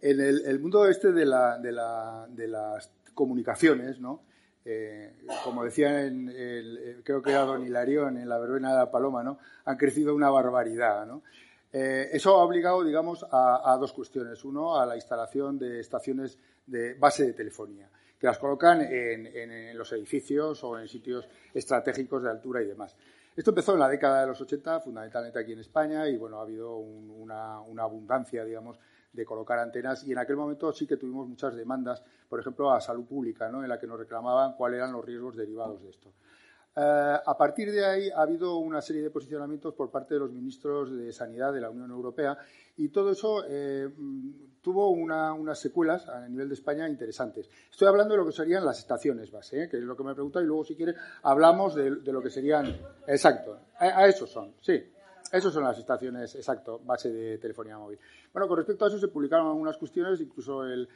en 0.00 0.20
el, 0.20 0.58
mundo 0.58 0.86
este 0.88 1.12
de, 1.12 1.26
la, 1.26 1.58
de, 1.58 1.72
la, 1.72 2.26
de 2.28 2.48
las 2.48 2.90
comunicaciones, 3.14 4.00
¿no? 4.00 4.22
Eh, 4.64 5.14
como 5.44 5.64
decía, 5.64 6.02
en 6.02 6.28
el, 6.28 7.02
creo 7.04 7.22
que 7.22 7.30
era 7.30 7.40
Don 7.44 7.64
Hilarión 7.64 8.16
en 8.16 8.28
la 8.28 8.38
verbena 8.38 8.72
de 8.72 8.78
la 8.78 8.90
Paloma, 8.90 9.22
¿no? 9.22 9.38
han 9.64 9.76
crecido 9.76 10.14
una 10.14 10.30
barbaridad. 10.30 11.06
¿no? 11.06 11.22
Eh, 11.72 12.08
eso 12.12 12.36
ha 12.36 12.44
obligado, 12.44 12.82
digamos, 12.82 13.24
a, 13.30 13.76
dos 13.80 13.92
cuestiones. 13.92 14.44
Uno, 14.44 14.78
a 14.78 14.86
la 14.86 14.96
instalación 14.96 15.58
de 15.58 15.80
estaciones 15.80 16.38
de 16.66 16.94
base 16.94 17.24
de 17.24 17.32
telefonía, 17.32 17.88
que 18.18 18.26
las 18.26 18.38
colocan 18.38 18.80
en, 18.82 19.76
los 19.76 19.92
edificios 19.92 20.62
o 20.64 20.78
en 20.78 20.88
sitios 20.88 21.28
estratégicos 21.54 22.22
de 22.22 22.30
altura 22.30 22.62
y 22.62 22.66
demás. 22.66 22.96
Esto 23.36 23.52
empezó 23.52 23.74
en 23.74 23.80
la 23.80 23.88
década 23.88 24.22
de 24.22 24.26
los 24.26 24.40
80, 24.40 24.80
fundamentalmente 24.80 25.38
aquí 25.38 25.52
en 25.52 25.60
España, 25.60 26.08
y 26.08 26.16
bueno, 26.16 26.38
ha 26.38 26.42
habido 26.42 26.76
una, 26.76 27.60
una 27.60 27.84
abundancia, 27.84 28.44
digamos, 28.44 28.78
de 29.12 29.24
colocar 29.24 29.58
antenas 29.58 30.04
y 30.06 30.12
en 30.12 30.18
aquel 30.18 30.36
momento 30.36 30.72
sí 30.72 30.86
que 30.86 30.96
tuvimos 30.96 31.26
muchas 31.26 31.54
demandas, 31.54 32.02
por 32.28 32.40
ejemplo, 32.40 32.70
a 32.70 32.80
salud 32.80 33.04
pública, 33.04 33.48
¿no? 33.48 33.62
en 33.62 33.68
la 33.68 33.78
que 33.78 33.86
nos 33.86 33.98
reclamaban 33.98 34.54
cuáles 34.54 34.78
eran 34.78 34.92
los 34.92 35.04
riesgos 35.04 35.36
derivados 35.36 35.82
de 35.82 35.90
esto. 35.90 36.12
Eh, 36.82 37.16
a 37.26 37.36
partir 37.36 37.70
de 37.70 37.84
ahí 37.84 38.10
ha 38.10 38.22
habido 38.22 38.56
una 38.56 38.80
serie 38.80 39.02
de 39.02 39.10
posicionamientos 39.10 39.74
por 39.74 39.90
parte 39.90 40.14
de 40.14 40.20
los 40.20 40.32
ministros 40.32 40.90
de 40.90 41.12
Sanidad 41.12 41.52
de 41.52 41.60
la 41.60 41.68
Unión 41.68 41.90
Europea 41.90 42.38
y 42.78 42.88
todo 42.88 43.10
eso 43.10 43.44
eh, 43.46 43.90
tuvo 44.62 44.88
unas 44.88 45.58
secuelas 45.58 46.08
a 46.08 46.26
nivel 46.26 46.48
de 46.48 46.54
España 46.54 46.88
interesantes. 46.88 47.50
Estoy 47.70 47.88
hablando 47.88 48.14
de 48.14 48.18
lo 48.20 48.26
que 48.26 48.32
serían 48.32 48.64
las 48.64 48.78
estaciones 48.78 49.30
base, 49.30 49.64
¿eh? 49.64 49.68
que 49.68 49.76
es 49.76 49.82
lo 49.82 49.94
que 49.94 50.04
me 50.04 50.14
pregunta, 50.14 50.40
y 50.40 50.44
luego, 50.44 50.64
si 50.64 50.74
quiere, 50.74 50.94
hablamos 51.22 51.74
de, 51.74 51.90
lo 51.90 52.22
que 52.22 52.30
serían. 52.30 52.74
Exacto, 53.06 53.58
a, 53.78 53.84
a 53.84 54.06
eso 54.06 54.26
son, 54.26 54.54
sí. 54.62 54.82
Esas 55.30 55.52
son 55.52 55.62
las 55.62 55.78
estaciones, 55.78 56.34
exacto, 56.34 56.80
base 56.84 57.12
de 57.12 57.38
telefonía 57.38 57.78
móvil. 57.78 57.98
Bueno, 58.32 58.48
con 58.48 58.56
respecto 58.56 58.84
a 58.84 58.88
eso 58.88 58.98
se 58.98 59.08
publicaron 59.08 59.46
algunas 59.46 59.76
cuestiones, 59.76 60.20
incluso 60.20 60.64
el, 60.64 60.88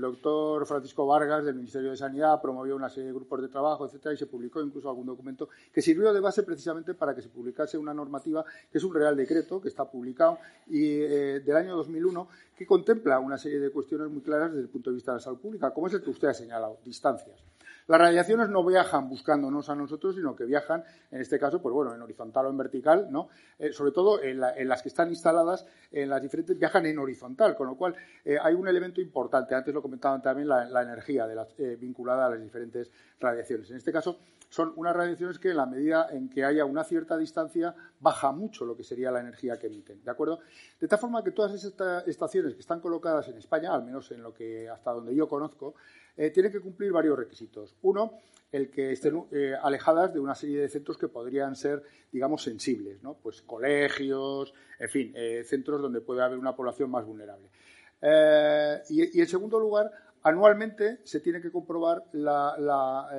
doctor 0.00 0.66
Francisco 0.66 1.06
Vargas 1.06 1.44
del 1.44 1.54
Ministerio 1.54 1.90
de 1.90 1.96
Sanidad 1.96 2.40
promovió 2.40 2.74
una 2.74 2.88
serie 2.88 3.08
de 3.08 3.14
grupos 3.14 3.42
de 3.42 3.48
trabajo, 3.48 3.86
etcétera, 3.86 4.14
y 4.14 4.16
se 4.16 4.26
publicó 4.26 4.62
incluso 4.62 4.88
algún 4.88 5.06
documento 5.06 5.48
que 5.72 5.82
sirvió 5.82 6.12
de 6.12 6.20
base 6.20 6.42
precisamente 6.42 6.94
para 6.94 7.14
que 7.14 7.20
se 7.20 7.28
publicase 7.28 7.76
una 7.76 7.92
normativa 7.92 8.44
que 8.72 8.78
es 8.78 8.84
un 8.84 8.94
real 8.94 9.16
decreto 9.16 9.60
que 9.60 9.68
está 9.68 9.84
publicado 9.84 10.38
y 10.68 11.00
eh, 11.00 11.40
del 11.40 11.56
año 11.56 11.76
2001 11.76 12.28
que 12.56 12.66
contempla 12.66 13.18
una 13.18 13.36
serie 13.36 13.60
de 13.60 13.70
cuestiones 13.70 14.10
muy 14.10 14.22
claras 14.22 14.50
desde 14.52 14.62
el 14.62 14.68
punto 14.68 14.90
de 14.90 14.94
vista 14.94 15.12
de 15.12 15.18
la 15.18 15.22
salud 15.22 15.38
pública, 15.38 15.72
como 15.72 15.88
es 15.88 15.94
el 15.94 16.02
que 16.02 16.10
usted 16.10 16.28
ha 16.28 16.34
señalado, 16.34 16.78
distancias. 16.84 17.42
Las 17.86 18.00
radiaciones 18.00 18.48
no 18.48 18.64
viajan 18.64 19.10
buscándonos 19.10 19.68
a 19.68 19.74
nosotros, 19.74 20.14
sino 20.14 20.34
que 20.34 20.44
viajan, 20.44 20.82
en 21.10 21.20
este 21.20 21.38
caso, 21.38 21.60
pues 21.60 21.74
bueno, 21.74 21.94
en 21.94 22.00
horizontal 22.00 22.46
o 22.46 22.50
en 22.50 22.56
vertical, 22.56 23.08
¿no? 23.10 23.28
Eh, 23.58 23.72
sobre 23.72 23.92
todo 23.92 24.22
en, 24.22 24.40
las 24.40 24.82
que 24.82 24.88
están 24.88 25.10
instaladas 25.10 25.66
en 25.90 26.08
las 26.08 26.22
diferentes, 26.22 26.58
viajan 26.58 26.86
en 26.86 26.98
horizontal, 26.98 27.54
con 27.54 27.66
lo 27.66 27.76
cual 27.76 27.94
eh, 28.24 28.38
hay 28.40 28.54
un 28.54 28.66
elemento 28.68 29.02
importante. 29.02 29.54
Antes 29.54 29.74
lo 29.74 29.82
comentaban 29.82 30.22
también 30.22 30.48
la, 30.48 30.82
energía 30.82 31.26
de 31.26 31.36
eh, 31.58 31.76
vinculada 31.76 32.26
a 32.26 32.30
las 32.30 32.40
diferentes 32.40 32.90
radiaciones. 33.20 33.70
En 33.70 33.76
este 33.76 33.92
caso, 33.92 34.18
son 34.54 34.72
unas 34.76 34.94
radiaciones 34.94 35.40
que 35.40 35.50
en 35.50 35.56
la 35.56 35.66
medida 35.66 36.06
en 36.12 36.30
que 36.30 36.44
haya 36.44 36.64
una 36.64 36.84
cierta 36.84 37.18
distancia 37.18 37.74
baja 37.98 38.30
mucho 38.30 38.64
lo 38.64 38.76
que 38.76 38.84
sería 38.84 39.10
la 39.10 39.18
energía 39.18 39.58
que 39.58 39.66
emiten, 39.66 40.04
¿de 40.04 40.10
acuerdo? 40.12 40.38
De 40.78 40.86
tal 40.86 41.00
forma 41.00 41.24
que 41.24 41.32
todas 41.32 41.64
estas 41.64 42.06
estaciones 42.06 42.54
que 42.54 42.60
están 42.60 42.78
colocadas 42.78 43.26
en 43.26 43.36
España, 43.36 43.74
al 43.74 43.82
menos 43.82 44.12
en 44.12 44.22
lo 44.22 44.32
que 44.32 44.68
hasta 44.68 44.92
donde 44.92 45.12
yo 45.12 45.28
conozco, 45.28 45.74
eh, 46.16 46.30
tienen 46.30 46.52
que 46.52 46.60
cumplir 46.60 46.92
varios 46.92 47.18
requisitos. 47.18 47.74
Uno, 47.82 48.20
el 48.52 48.70
que 48.70 48.92
estén 48.92 49.24
eh, 49.32 49.56
alejadas 49.60 50.14
de 50.14 50.20
una 50.20 50.36
serie 50.36 50.60
de 50.60 50.68
centros 50.68 50.98
que 50.98 51.08
podrían 51.08 51.56
ser, 51.56 51.82
digamos, 52.12 52.44
sensibles, 52.44 53.02
¿no? 53.02 53.14
Pues 53.14 53.42
colegios, 53.42 54.54
en 54.78 54.88
fin, 54.88 55.12
eh, 55.16 55.42
centros 55.42 55.82
donde 55.82 56.00
puede 56.00 56.22
haber 56.22 56.38
una 56.38 56.54
población 56.54 56.92
más 56.92 57.04
vulnerable. 57.04 57.50
Y, 58.90 59.18
en 59.18 59.26
segundo 59.26 59.58
lugar, 59.58 59.90
anualmente 60.24 61.00
se 61.04 61.20
tiene 61.20 61.40
que 61.40 61.52
comprobar 61.52 62.02
las 62.12 63.10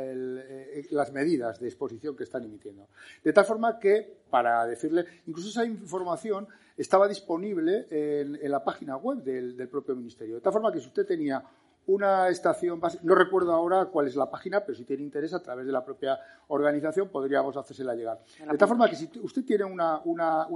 medidas 1.14 1.60
de 1.60 1.68
exposición 1.68 2.15
que 2.15 2.23
están 2.23 2.44
emitiendo. 2.44 2.90
De 3.23 3.32
tal 3.32 3.45
forma 3.45 3.80
que, 3.80 4.22
para 4.30 4.65
decirle, 4.65 5.06
incluso 5.27 5.49
esa 5.49 5.65
información 5.65 6.48
estaba 6.76 7.07
disponible 7.07 7.86
en, 7.90 8.52
la 8.52 8.64
página 8.64 8.98
web 8.98 9.19
del, 9.19 9.56
del, 9.56 9.69
propio 9.69 9.95
Ministerio. 9.95 10.36
De 10.36 10.41
tal 10.41 10.52
forma 10.52 10.72
que 10.72 10.80
si 10.80 10.88
usted 10.88 11.06
tenía 11.06 11.44
una 11.88 12.30
estación 12.30 12.80
base, 12.80 12.99
no 13.03 13.16
recuerdo 13.16 13.53
ahora 13.53 13.86
cuál 13.86 14.07
es 14.07 14.16
la 14.16 14.30
página, 14.30 14.62
pero 14.62 14.78
si 14.78 14.86
tiene 14.86 15.03
interés 15.03 15.34
a 15.34 15.41
través 15.41 15.66
de 15.66 15.72
la 15.72 15.84
propia 15.84 16.20
organización 16.48 17.10
podríamos 17.10 17.56
hacérsela 17.57 17.95
llegar. 17.95 18.20
De 18.49 18.57
tal 18.57 18.68
forma 18.68 18.90
que 18.90 18.95
si 18.95 19.10
usted 19.22 19.44
tiene 19.44 19.66
una, 19.66 20.02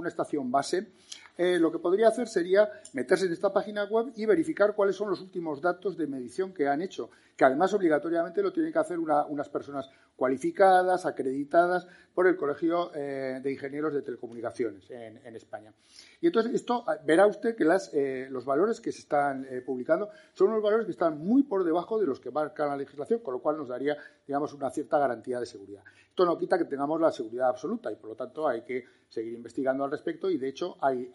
estación 0.06 0.50
base, 0.50 0.92
eh, 1.36 1.58
lo 1.58 1.70
que 1.70 1.78
podría 1.78 2.08
hacer 2.08 2.28
sería 2.28 2.68
meterse 2.92 3.26
en 3.26 3.32
esta 3.32 3.52
página 3.52 3.84
web 3.84 4.12
y 4.16 4.26
verificar 4.26 4.74
cuáles 4.74 4.96
son 4.96 5.10
los 5.10 5.20
últimos 5.20 5.60
datos 5.60 5.96
de 5.96 6.06
medición 6.06 6.52
que 6.52 6.68
han 6.68 6.82
hecho, 6.82 7.10
que 7.40 7.46
además 7.46 7.72
obligatoriamente 7.72 8.42
lo 8.42 8.52
tienen 8.52 8.70
que 8.70 8.80
hacer 8.80 8.98
unas 8.98 9.48
personas 9.48 9.88
cualificadas, 10.14 11.06
acreditadas 11.06 11.86
por 12.12 12.26
el 12.26 12.36
Colegio 12.36 12.94
eh, 12.94 13.40
de 13.42 13.50
Ingenieros 13.50 13.94
de 13.94 14.02
Telecomunicaciones 14.02 14.90
en, 14.90 15.34
España. 15.34 15.72
Y 16.20 16.26
entonces 16.26 16.52
esto 16.52 16.84
ah, 16.86 16.98
verá 17.02 17.26
usted 17.26 17.56
que 17.56 17.66
eh, 17.94 18.28
los 18.28 18.44
valores 18.44 18.78
que 18.82 18.92
se 18.92 18.98
están 18.98 19.46
eh, 19.48 19.62
publicando 19.62 20.10
son 20.34 20.48
unos 20.48 20.62
valores 20.62 20.84
que 20.84 20.92
están 20.92 21.16
muy 21.16 21.44
por 21.44 21.64
debajo 21.64 21.98
de 21.98 22.04
los 22.04 22.20
que 22.20 22.30
marca 22.30 22.66
la 22.66 22.76
legislación, 22.76 23.20
con 23.20 23.32
lo 23.32 23.40
cual 23.40 23.56
nos 23.56 23.68
daría, 23.68 23.96
digamos, 24.26 24.52
una 24.52 24.68
cierta 24.68 24.98
garantía 24.98 25.40
de 25.40 25.46
seguridad. 25.46 25.82
Esto 26.10 26.26
no 26.26 26.36
quita 26.36 26.58
que 26.58 26.66
tengamos 26.66 27.00
la 27.00 27.10
seguridad 27.10 27.48
absoluta 27.48 27.90
y, 27.90 27.96
por 27.96 28.10
lo 28.10 28.16
tanto, 28.16 28.46
hay 28.46 28.60
que 28.64 28.84
seguir 29.08 29.32
investigando 29.32 29.82
al 29.82 29.90
respecto 29.90 30.28
y, 30.28 30.36
de 30.36 30.48
hecho, 30.50 30.76
hay, 30.82 31.10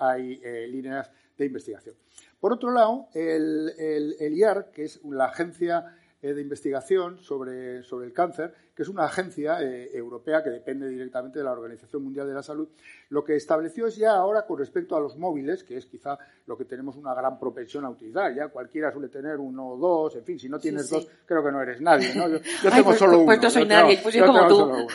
líneas 0.71 1.11
de 1.37 1.45
investigación. 1.45 1.95
Por 2.39 2.53
otro 2.53 2.71
lado, 2.71 3.07
el, 3.13 3.71
el 3.77 4.37
IAR, 4.37 4.71
que 4.71 4.83
es 4.83 4.99
la 5.03 5.25
agencia 5.25 5.95
eh, 6.25 6.33
de 6.33 6.41
investigación 6.41 7.19
sobre, 7.19 7.83
sobre, 7.83 8.07
el 8.07 8.11
cáncer, 8.11 8.51
que 8.73 8.81
es 8.81 8.89
una 8.89 9.03
agencia 9.03 9.61
eh, 9.61 9.91
europea 9.93 10.41
que 10.41 10.49
depende 10.49 10.89
directamente 10.89 11.37
de 11.37 11.45
la 11.45 11.51
Organización 11.51 12.01
Mundial 12.01 12.25
de 12.25 12.33
la 12.33 12.41
Salud, 12.41 12.67
lo 13.09 13.23
que 13.23 13.35
estableció 13.35 13.85
es 13.85 13.95
ya 13.95 14.13
ahora 14.13 14.43
con 14.47 14.57
respecto 14.57 14.95
a 14.95 14.99
los 14.99 15.17
móviles, 15.17 15.63
que 15.63 15.77
es 15.77 15.85
quizá 15.85 16.17
lo 16.47 16.57
que 16.57 16.65
tenemos 16.65 16.95
una 16.95 17.13
gran 17.13 17.37
propensión 17.37 17.85
a 17.85 17.91
utilizar, 17.91 18.33
ya 18.33 18.47
cualquiera 18.47 18.91
suele 18.91 19.09
tener 19.09 19.37
uno 19.37 19.67
o 19.67 19.77
dos, 19.77 20.15
en 20.15 20.23
fin, 20.23 20.39
si 20.39 20.49
no 20.49 20.57
tienes 20.57 20.89
dos, 20.89 21.07
creo 21.27 21.43
que 21.43 21.51
no 21.51 21.61
eres 21.61 21.79
nadie, 21.79 22.11
Yo, 22.15 22.71
tengo 22.71 22.85
pues, 22.85 22.97
solo 22.97 23.19
uno. 23.19 23.25
Pues 23.39 23.53
soy 23.53 23.67
nadie, 23.67 23.99
pues 24.01 24.15
yo 24.15 24.25
como 24.25 24.47
tú. 24.47 24.87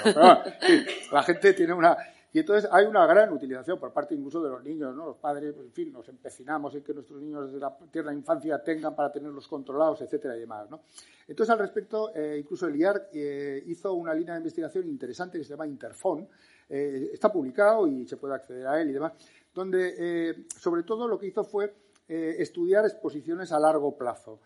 la 1.12 1.22
gente 1.22 1.52
tiene 1.52 1.74
una 1.74 1.96
y 2.32 2.38
entonces 2.38 2.70
hay 2.72 2.86
una 2.86 3.06
gran 3.06 3.32
utilización 3.32 3.78
por 3.78 3.92
parte 3.92 4.14
incluso 4.14 4.40
de 4.42 4.50
los 4.50 4.62
niños, 4.62 4.94
¿no? 4.94 5.06
Los 5.06 5.16
padres, 5.16 5.56
en 5.56 5.72
fin, 5.72 5.92
nos 5.92 6.08
empecinamos 6.08 6.72
en 6.76 6.82
que 6.82 6.94
nuestros 6.94 7.20
niños 7.20 7.46
desde 7.46 7.58
la 7.58 7.76
tierna 7.90 8.12
infancia 8.12 8.62
tengan 8.62 8.94
para 8.94 9.10
tenerlos 9.10 9.48
controlados, 9.48 10.00
etcétera 10.02 10.36
y 10.36 10.40
demás, 10.40 10.70
¿no? 10.70 10.82
Entonces, 11.26 11.50
al 11.52 11.58
respecto, 11.58 12.14
eh, 12.14 12.38
incluso 12.38 12.68
el 12.68 12.76
IAR 12.76 13.08
eh, 13.12 13.64
hizo 13.66 13.94
una 13.94 14.14
línea 14.14 14.34
de 14.34 14.40
investigación 14.40 14.88
interesante 14.88 15.38
que 15.38 15.44
se 15.44 15.50
llama 15.50 15.66
Interfon. 15.66 16.28
Eh, 16.68 17.10
está 17.12 17.32
publicado 17.32 17.88
y 17.88 18.06
se 18.06 18.16
puede 18.16 18.34
acceder 18.34 18.64
a 18.68 18.80
él 18.80 18.90
y 18.90 18.92
demás, 18.92 19.12
donde 19.52 20.46
sobre 20.56 20.84
todo 20.84 21.08
lo 21.08 21.18
que 21.18 21.26
hizo 21.26 21.42
fue 21.42 21.74
estudiar 22.06 22.84
exposiciones 22.84 23.50
a 23.50 23.58
largo 23.58 23.96
plazo. 23.96 24.40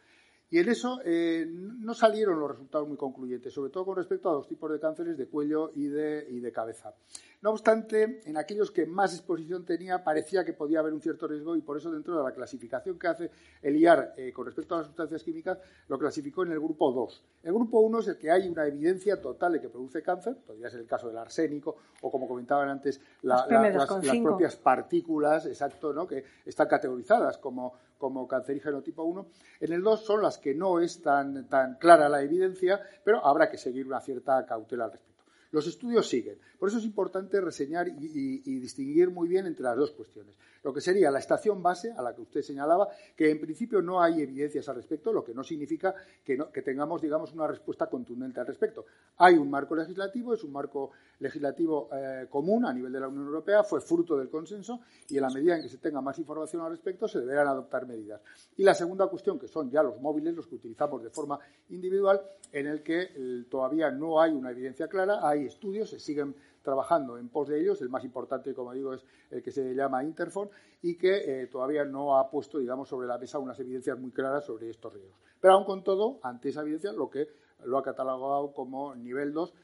Y 0.55 0.61
en 0.61 0.69
eso 0.69 1.01
eh, 1.05 1.49
no 1.49 1.95
salieron 1.95 2.39
los 2.39 2.49
resultados 2.49 2.87
muy 2.87 2.97
concluyentes, 2.97 3.53
sobre 3.53 3.73
todo 3.73 3.87
con 3.87 3.97
respecto 3.97 4.31
a 4.31 4.35
los 4.35 4.47
tipos 4.47 4.71
de 4.71 4.79
cánceres 4.79 5.19
de 5.19 5.27
cuello 5.27 5.73
y 5.75 5.89
de, 5.89 6.29
y 6.31 6.39
de 6.39 6.53
cabeza. 6.53 6.95
No 7.43 7.51
obstante, 7.51 8.21
en 8.25 8.37
aquellos 8.37 8.71
que 8.71 8.87
más 8.87 9.13
exposición 9.15 9.65
tenía, 9.65 10.05
parecía 10.05 10.45
que 10.45 10.53
podía 10.53 10.79
haber 10.79 10.93
un 10.93 11.01
cierto 11.03 11.27
riesgo 11.27 11.57
y 11.57 11.61
por 11.61 11.77
eso 11.77 11.91
dentro 11.91 12.17
de 12.17 12.23
la 12.23 12.33
clasificación 12.33 13.01
que 13.01 13.09
hace 13.09 13.31
el 13.63 13.77
IAR 13.77 14.15
eh, 14.17 14.33
con 14.33 14.47
respecto 14.47 14.77
a 14.77 14.79
las 14.79 14.87
sustancias 14.87 15.25
químicas, 15.25 15.59
lo 15.89 15.99
clasificó 15.99 16.45
en 16.45 16.53
el 16.53 16.61
grupo 16.61 16.93
2. 16.93 17.25
El 17.43 17.53
grupo 17.53 17.81
1 17.81 17.99
es 17.99 18.09
el 18.09 18.19
que 18.19 18.31
hay 18.31 18.49
una 18.49 18.65
evidencia 18.65 19.21
total 19.21 19.55
de 19.55 19.61
que 19.61 19.69
produce 19.69 20.03
cáncer, 20.03 20.37
podría 20.37 20.71
ser 20.71 20.81
el 20.81 20.87
caso 20.87 21.09
del 21.09 21.19
arsénico 21.19 21.77
o, 22.01 22.13
como 22.13 22.29
comentaban 22.29 22.69
antes, 22.69 23.01
las, 23.23 23.43
propias 23.43 24.55
partículas, 24.55 25.47
exacto, 25.47 25.93
¿no? 25.93 26.07
que 26.07 26.25
están 26.47 26.69
categorizadas 26.69 27.39
como, 27.39 27.75
como 27.99 28.27
cancerígeno 28.29 28.83
tipo 28.83 29.03
1. 29.05 29.27
En 29.61 29.73
el 29.73 29.83
2 29.83 30.05
son 30.05 30.23
las 30.23 30.39
que 30.39 30.55
no 30.55 30.81
es 30.81 31.03
tan, 31.03 31.49
tan 31.49 31.77
clara 31.77 32.09
la 32.09 32.23
evidencia, 32.23 32.81
pero 33.05 33.25
habrá 33.25 33.51
que 33.51 33.59
seguir 33.59 33.87
una 33.87 34.01
cierta 34.01 34.45
cautela 34.47 34.85
al 34.85 34.93
respecto. 34.93 35.14
Los 35.55 35.69
estudios 35.69 36.09
siguen. 36.09 36.37
Por 36.59 36.69
eso 36.69 36.79
es 36.79 36.85
importante 36.85 37.41
reseñar 37.41 37.87
y, 37.87 38.59
distinguir 38.59 39.11
muy 39.11 39.29
bien 39.29 39.47
entre 39.47 39.63
las 39.63 39.77
dos 39.77 39.93
cuestiones. 39.93 40.35
Lo 40.65 40.75
que 40.75 40.81
sería 40.81 41.13
la 41.13 41.21
estación 41.21 41.63
base, 41.63 41.93
a 41.93 42.03
la 42.03 42.13
que 42.13 42.23
usted 42.23 42.43
señalaba, 42.43 42.89
que 43.15 43.31
en 43.31 43.39
principio 43.39 43.81
no 43.81 44.03
hay 44.03 44.21
evidencias 44.21 44.69
al 44.69 44.75
respecto, 44.75 45.13
lo 45.13 45.23
que 45.23 45.33
no 45.33 45.45
significa 45.45 45.95
que, 46.25 46.63
tengamos, 46.63 47.01
digamos, 47.01 47.33
una 47.35 47.47
respuesta 47.47 47.87
contundente 47.87 48.41
al 48.41 48.49
respecto. 48.49 48.85
Hay 49.19 49.35
un 49.35 49.49
marco 49.49 49.77
legislativo, 49.77 50.35
es 50.35 50.43
un 50.43 50.51
marco 50.51 50.91
legislativo 51.21 51.89
eh, 51.93 52.27
común 52.29 52.67
a 52.67 52.73
nivel 52.73 52.93
de 52.93 52.99
la 52.99 53.07
Unión 53.07 53.27
Europea, 53.27 53.63
fue 53.63 53.81
fruto 53.81 54.17
del 54.19 54.29
consenso 54.29 54.81
y 55.09 55.19
en 55.19 55.23
la 55.23 55.31
medida 55.31 55.55
en 55.55 55.63
que 55.63 55.69
se 55.69 55.79
tenga 55.79 56.01
más 56.01 56.19
información 56.19 56.63
al 56.63 56.73
respecto 56.73 57.07
se 57.07 57.21
deberán 57.21 57.47
adoptar 57.47 57.87
medidas. 57.87 58.21
Y 58.57 58.65
la 58.65 58.75
segunda 58.75 59.07
cuestión, 59.07 59.39
que 59.39 59.47
son 59.47 59.71
ya 59.71 59.85
los 59.85 60.01
móviles, 60.01 60.35
los 60.35 60.49
que 60.49 60.57
utilizamos 60.57 61.01
de 61.01 61.11
forma 61.11 61.39
individual, 61.69 62.21
en 62.51 62.67
el 62.67 62.83
que 62.83 63.03
eh, 63.15 63.45
todavía 63.49 63.91
no 63.93 64.21
hay 64.21 64.33
una 64.33 64.51
evidencia 64.51 64.89
clara, 64.89 65.21
hay 65.23 65.44
estudios, 65.47 65.91
se 65.91 65.99
siguen 65.99 66.35
trabajando 66.63 67.19
en 67.19 67.29
pos 67.29 67.49
de 67.49 67.61
ellos. 67.61 67.81
El 67.83 67.91
más 67.91 68.05
importante, 68.05 68.55
como 68.55 68.73
digo, 68.73 68.95
es 68.95 69.05
el 69.31 69.43
que 69.43 69.51
se 69.51 69.75
llama 69.75 70.03
Interphone 70.03 70.51
y 70.83 70.97
que 70.97 71.43
eh, 71.43 71.47
todavía 71.47 71.85
no 71.85 72.19
ha 72.19 72.31
puesto, 72.31 72.59
digamos, 72.59 72.89
sobre 72.89 73.07
la 73.07 73.19
mesa 73.19 73.39
unas 73.39 73.59
evidencias 73.61 73.99
muy 73.99 74.11
claras 74.11 74.45
sobre 74.45 74.71
estos 74.71 74.93
riesgos. 74.93 75.19
Pero 75.41 75.55
aún 75.55 75.65
con 75.65 75.85
todo, 75.85 76.19
ante 76.23 76.49
esa 76.49 76.63
evidencia, 76.63 76.93
lo 76.93 77.11
que 77.11 77.29
lo 77.65 77.79
ha 77.79 77.83
catalogado 77.83 78.53
como 78.53 78.95
nivel 78.95 79.33
2 79.33 79.55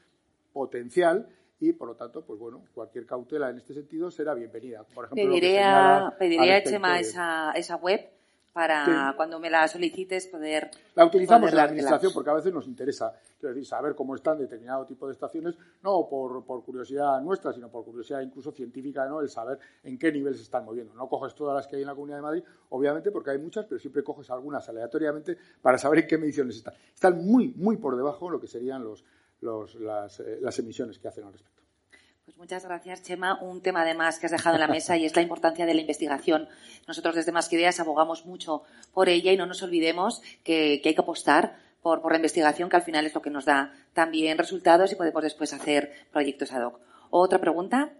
potencial 0.53 1.27
y 1.59 1.73
por 1.73 1.87
lo 1.87 1.95
tanto, 1.95 2.25
pues 2.25 2.39
bueno, 2.39 2.63
cualquier 2.73 3.05
cautela 3.05 3.49
en 3.49 3.57
este 3.57 3.73
sentido 3.73 4.09
será 4.09 4.33
bienvenida. 4.33 4.83
Por 4.83 5.05
ejemplo, 5.05 5.23
pediría, 5.23 6.15
pediría 6.17 6.63
Chema, 6.63 6.99
esa, 6.99 7.51
esa 7.51 7.75
web 7.75 8.01
para 8.53 9.13
cuando 9.15 9.39
me 9.39 9.49
la 9.49 9.67
solicites 9.67 10.27
poder. 10.27 10.71
La 10.95 11.05
utilizamos 11.05 11.49
en 11.49 11.55
la 11.55 11.63
administración 11.63 12.11
porque 12.13 12.29
a 12.29 12.33
veces 12.33 12.53
nos 12.53 12.67
interesa 12.67 13.13
quiero 13.41 13.55
decir, 13.55 13.67
saber 13.67 13.95
cómo 13.95 14.15
están 14.15 14.37
determinado 14.37 14.85
tipo 14.85 15.07
de 15.07 15.13
estaciones, 15.13 15.55
no 15.81 16.07
por, 16.07 16.45
por, 16.45 16.63
curiosidad 16.63 17.19
nuestra, 17.21 17.51
sino 17.51 17.69
por 17.69 17.83
curiosidad 17.83 18.21
incluso 18.21 18.51
científica, 18.51 19.05
¿no? 19.07 19.19
el 19.19 19.29
saber 19.29 19.59
en 19.83 19.97
qué 19.97 20.11
nivel 20.11 20.35
se 20.35 20.43
están 20.43 20.63
moviendo. 20.63 20.93
No 20.93 21.09
coges 21.09 21.33
todas 21.33 21.55
las 21.55 21.67
que 21.67 21.75
hay 21.75 21.81
en 21.81 21.87
la 21.87 21.95
Comunidad 21.95 22.17
de 22.17 22.21
Madrid, 22.21 22.43
obviamente, 22.69 23.11
porque 23.11 23.31
hay 23.31 23.39
muchas, 23.39 23.65
pero 23.65 23.79
siempre 23.79 24.03
coges 24.03 24.29
algunas 24.29 24.69
aleatoriamente 24.69 25.37
para 25.61 25.77
saber 25.79 25.99
en 25.99 26.07
qué 26.07 26.17
mediciones 26.19 26.57
están. 26.57 26.75
Están 26.93 27.25
muy, 27.25 27.49
muy 27.57 27.77
por 27.77 27.97
debajo 27.97 28.27
de 28.27 28.33
lo 28.33 28.39
que 28.39 28.47
serían 28.47 28.83
los, 28.83 29.03
los, 29.41 29.75
las, 29.75 30.19
eh, 30.19 30.37
las 30.39 30.57
emisiones 30.59 30.99
que 30.99 31.07
hacen 31.07 31.23
al 31.23 31.33
respecto. 31.33 31.60
Pues 32.25 32.37
muchas 32.37 32.63
gracias, 32.63 33.01
Chema. 33.01 33.41
Un 33.41 33.61
tema 33.61 33.81
además 33.81 34.19
que 34.19 34.27
has 34.27 34.31
dejado 34.31 34.55
en 34.55 34.61
la 34.61 34.67
mesa 34.67 34.95
y 34.95 35.05
es 35.05 35.15
la 35.15 35.23
importancia 35.23 35.65
de 35.65 35.73
la 35.73 35.81
investigación. 35.81 36.47
Nosotros 36.87 37.15
desde 37.15 37.31
Más 37.31 37.49
que 37.49 37.55
Ideas 37.55 37.79
abogamos 37.79 38.27
mucho 38.27 38.61
por 38.93 39.09
ella 39.09 39.31
y 39.31 39.37
no 39.37 39.47
nos 39.47 39.63
olvidemos 39.63 40.21
que, 40.43 40.81
hay 40.85 40.93
que 40.93 41.01
apostar 41.01 41.57
por, 41.81 42.07
la 42.11 42.17
investigación, 42.17 42.69
que 42.69 42.75
al 42.75 42.83
final 42.83 43.07
es 43.07 43.15
lo 43.15 43.23
que 43.23 43.31
nos 43.31 43.45
da 43.45 43.73
también 43.93 44.37
resultados 44.37 44.91
y 44.91 44.95
podemos 44.95 45.23
después 45.23 45.51
hacer 45.51 45.91
proyectos 46.11 46.51
ad 46.51 46.67
hoc. 46.67 46.79
¿Otra 47.09 47.39
pregunta? 47.39 47.91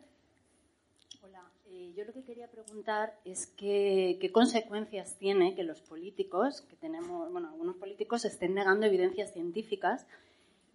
Hola, 1.23 1.41
eh, 1.71 1.91
yo 1.95 2.05
lo 2.05 2.13
que 2.13 2.23
quería 2.23 2.47
preguntar 2.47 3.15
es 3.25 3.47
qué 3.47 4.29
consecuencias 4.31 5.17
tiene 5.17 5.55
que 5.55 5.63
los 5.63 5.81
políticos, 5.81 6.61
que 6.69 6.75
tenemos, 6.75 7.31
bueno, 7.31 7.49
algunos 7.49 7.77
políticos 7.77 8.23
estén 8.25 8.53
negando 8.53 8.85
evidencias 8.85 9.33
científicas 9.33 10.05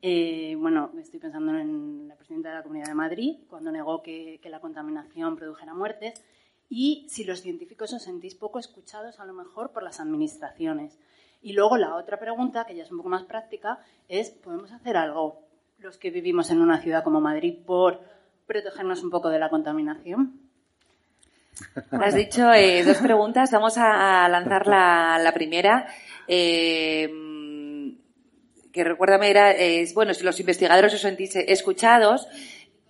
eh, 0.02 0.56
bueno, 0.59 0.93
estoy 1.01 1.20
pensando 1.20 1.56
en 1.56 2.09
la 2.09 2.16
presidenta 2.16 2.51
de 2.51 2.56
la 2.56 2.62
Comunidad 2.62 2.89
de 2.89 2.94
Madrid, 2.94 3.36
cuando 3.48 3.73
negó 3.73 4.02
que, 4.02 4.40
la 4.44 4.60
contaminación 4.60 5.36
produjera 5.36 5.74
muertes, 5.74 6.23
y 6.68 7.06
si 7.09 7.24
los 7.24 7.40
científicos 7.40 7.93
os 7.93 8.02
sentís 8.02 8.35
poco 8.35 8.59
escuchados 8.59 9.20
a 9.20 9.24
lo 9.24 9.32
mejor 9.32 9.73
por 9.73 9.82
las 9.82 10.01
administraciones. 10.01 10.98
Y 11.40 11.52
luego 11.52 11.77
la 11.77 11.94
otra 11.94 12.18
pregunta, 12.18 12.64
que 12.66 12.74
ya 12.74 12.82
es 12.82 12.90
un 12.90 12.98
poco 12.98 13.09
más 13.09 13.24
práctica, 13.24 13.78
es, 14.09 14.31
¿podemos 14.31 14.73
hacer 14.73 14.97
algo 14.97 15.43
los 15.78 15.98
que 15.98 16.10
vivimos 16.10 16.51
en 16.51 16.60
una 16.60 16.81
ciudad 16.81 17.05
como 17.05 17.20
Madrid 17.20 17.59
por 17.64 18.01
protegernos 18.47 19.02
un 19.02 19.10
poco 19.10 19.28
de 19.28 19.39
la 19.39 19.51
contaminación? 19.51 20.40
Has 21.90 22.14
dicho 22.14 22.52
eh, 22.52 22.85
dos 22.85 22.98
preguntas. 22.98 23.51
Vamos 23.51 23.78
a 23.78 24.28
lanzar 24.28 24.66
la, 24.66 25.32
primera. 25.32 25.86
Eh, 26.28 27.09
que 28.77 28.85
recuérdame 28.85 29.31
era, 29.31 29.51
es, 29.51 29.94
bueno, 29.94 30.15
si 30.15 30.23
los 30.23 30.39
investigadores 30.39 30.94
os 30.94 31.01
sentís 31.01 31.35
escuchados 31.35 32.28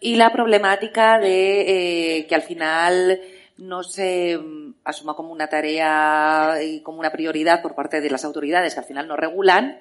y 0.01 0.17
la 0.17 0.33
problemática 0.33 1.19
de 1.19 2.19
eh, 2.19 2.27
que 2.27 2.35
al 2.35 2.43
final 2.43 3.21
no 3.59 3.83
se 3.83 4.37
mm, 4.37 4.75
asuma 4.85 5.15
como 5.15 5.33
una 5.33 5.49
tarea 5.49 6.59
y 6.63 6.83
como 6.83 6.99
una 6.99 7.11
prioridad 7.11 7.63
por 7.63 7.75
parte 7.75 8.01
de 8.01 8.11
las 8.11 8.25
autoridades 8.25 8.75
que 8.75 8.81
al 8.81 8.87
final 8.87 9.09
no 9.09 9.17
regulan. 9.17 9.81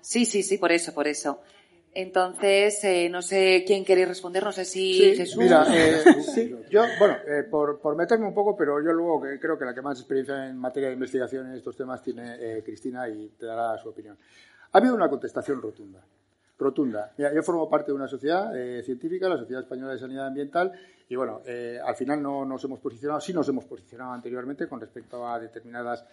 Sí, 0.00 0.26
sí, 0.26 0.42
sí, 0.42 0.58
por 0.58 0.70
eso, 0.70 0.94
por 0.94 1.08
eso. 1.08 1.40
Entonces, 1.94 2.84
eh, 2.84 3.08
no 3.08 3.22
sé 3.22 3.64
quién 3.66 3.82
quiere 3.82 4.04
responder, 4.04 4.44
no 4.44 4.52
sé 4.52 4.64
si 4.64 5.16
Jesús. 5.16 5.38
Mira, 5.38 5.66
eh, 5.74 6.22
sí, 6.22 6.54
yo, 6.70 6.84
bueno, 6.98 7.16
por, 7.50 7.80
por, 7.80 7.96
meterme 7.96 8.26
un 8.26 8.34
poco, 8.34 8.54
pero 8.56 8.80
yo 8.84 8.92
luego 8.92 9.22
creo 9.40 9.58
que 9.58 9.64
la 9.64 9.74
que 9.74 9.82
más 9.82 9.98
experiencia 9.98 10.46
en 10.46 10.58
materia 10.58 10.90
de 10.90 10.94
investigación 10.94 11.48
en 11.48 11.54
estos 11.54 11.76
temas 11.76 12.02
tiene 12.02 12.62
Cristina 12.62 13.08
y 13.08 13.30
te 13.38 13.46
dará 13.46 13.76
su 13.78 13.88
opinión. 13.88 14.16
Ha 14.72 14.78
habido 14.78 14.94
una 14.94 15.08
contestación 15.08 15.62
rotunda. 15.62 16.00
Rotunda. 16.58 17.12
Mira, 17.16 17.32
yo 17.32 17.42
formo 17.42 17.70
parte 17.70 17.92
de 17.92 17.96
una 17.96 18.08
sociedad 18.08 18.54
eh, 18.56 18.82
científica, 18.82 19.28
la 19.28 19.38
Sociedad 19.38 19.62
Española 19.62 19.92
de 19.92 19.98
Sanidad 19.98 20.26
Ambiental, 20.26 20.72
y 21.08 21.16
bueno, 21.16 21.40
eh, 21.46 21.78
al 21.82 21.94
final 21.94 22.22
no 22.22 22.44
nos 22.44 22.62
hemos 22.64 22.80
posicionado, 22.80 23.20
sí 23.20 23.32
nos 23.32 23.48
hemos 23.48 23.64
posicionado 23.64 24.12
anteriormente 24.12 24.68
con 24.68 24.80
respecto 24.80 25.26
a 25.26 25.38
determinadas 25.38 26.04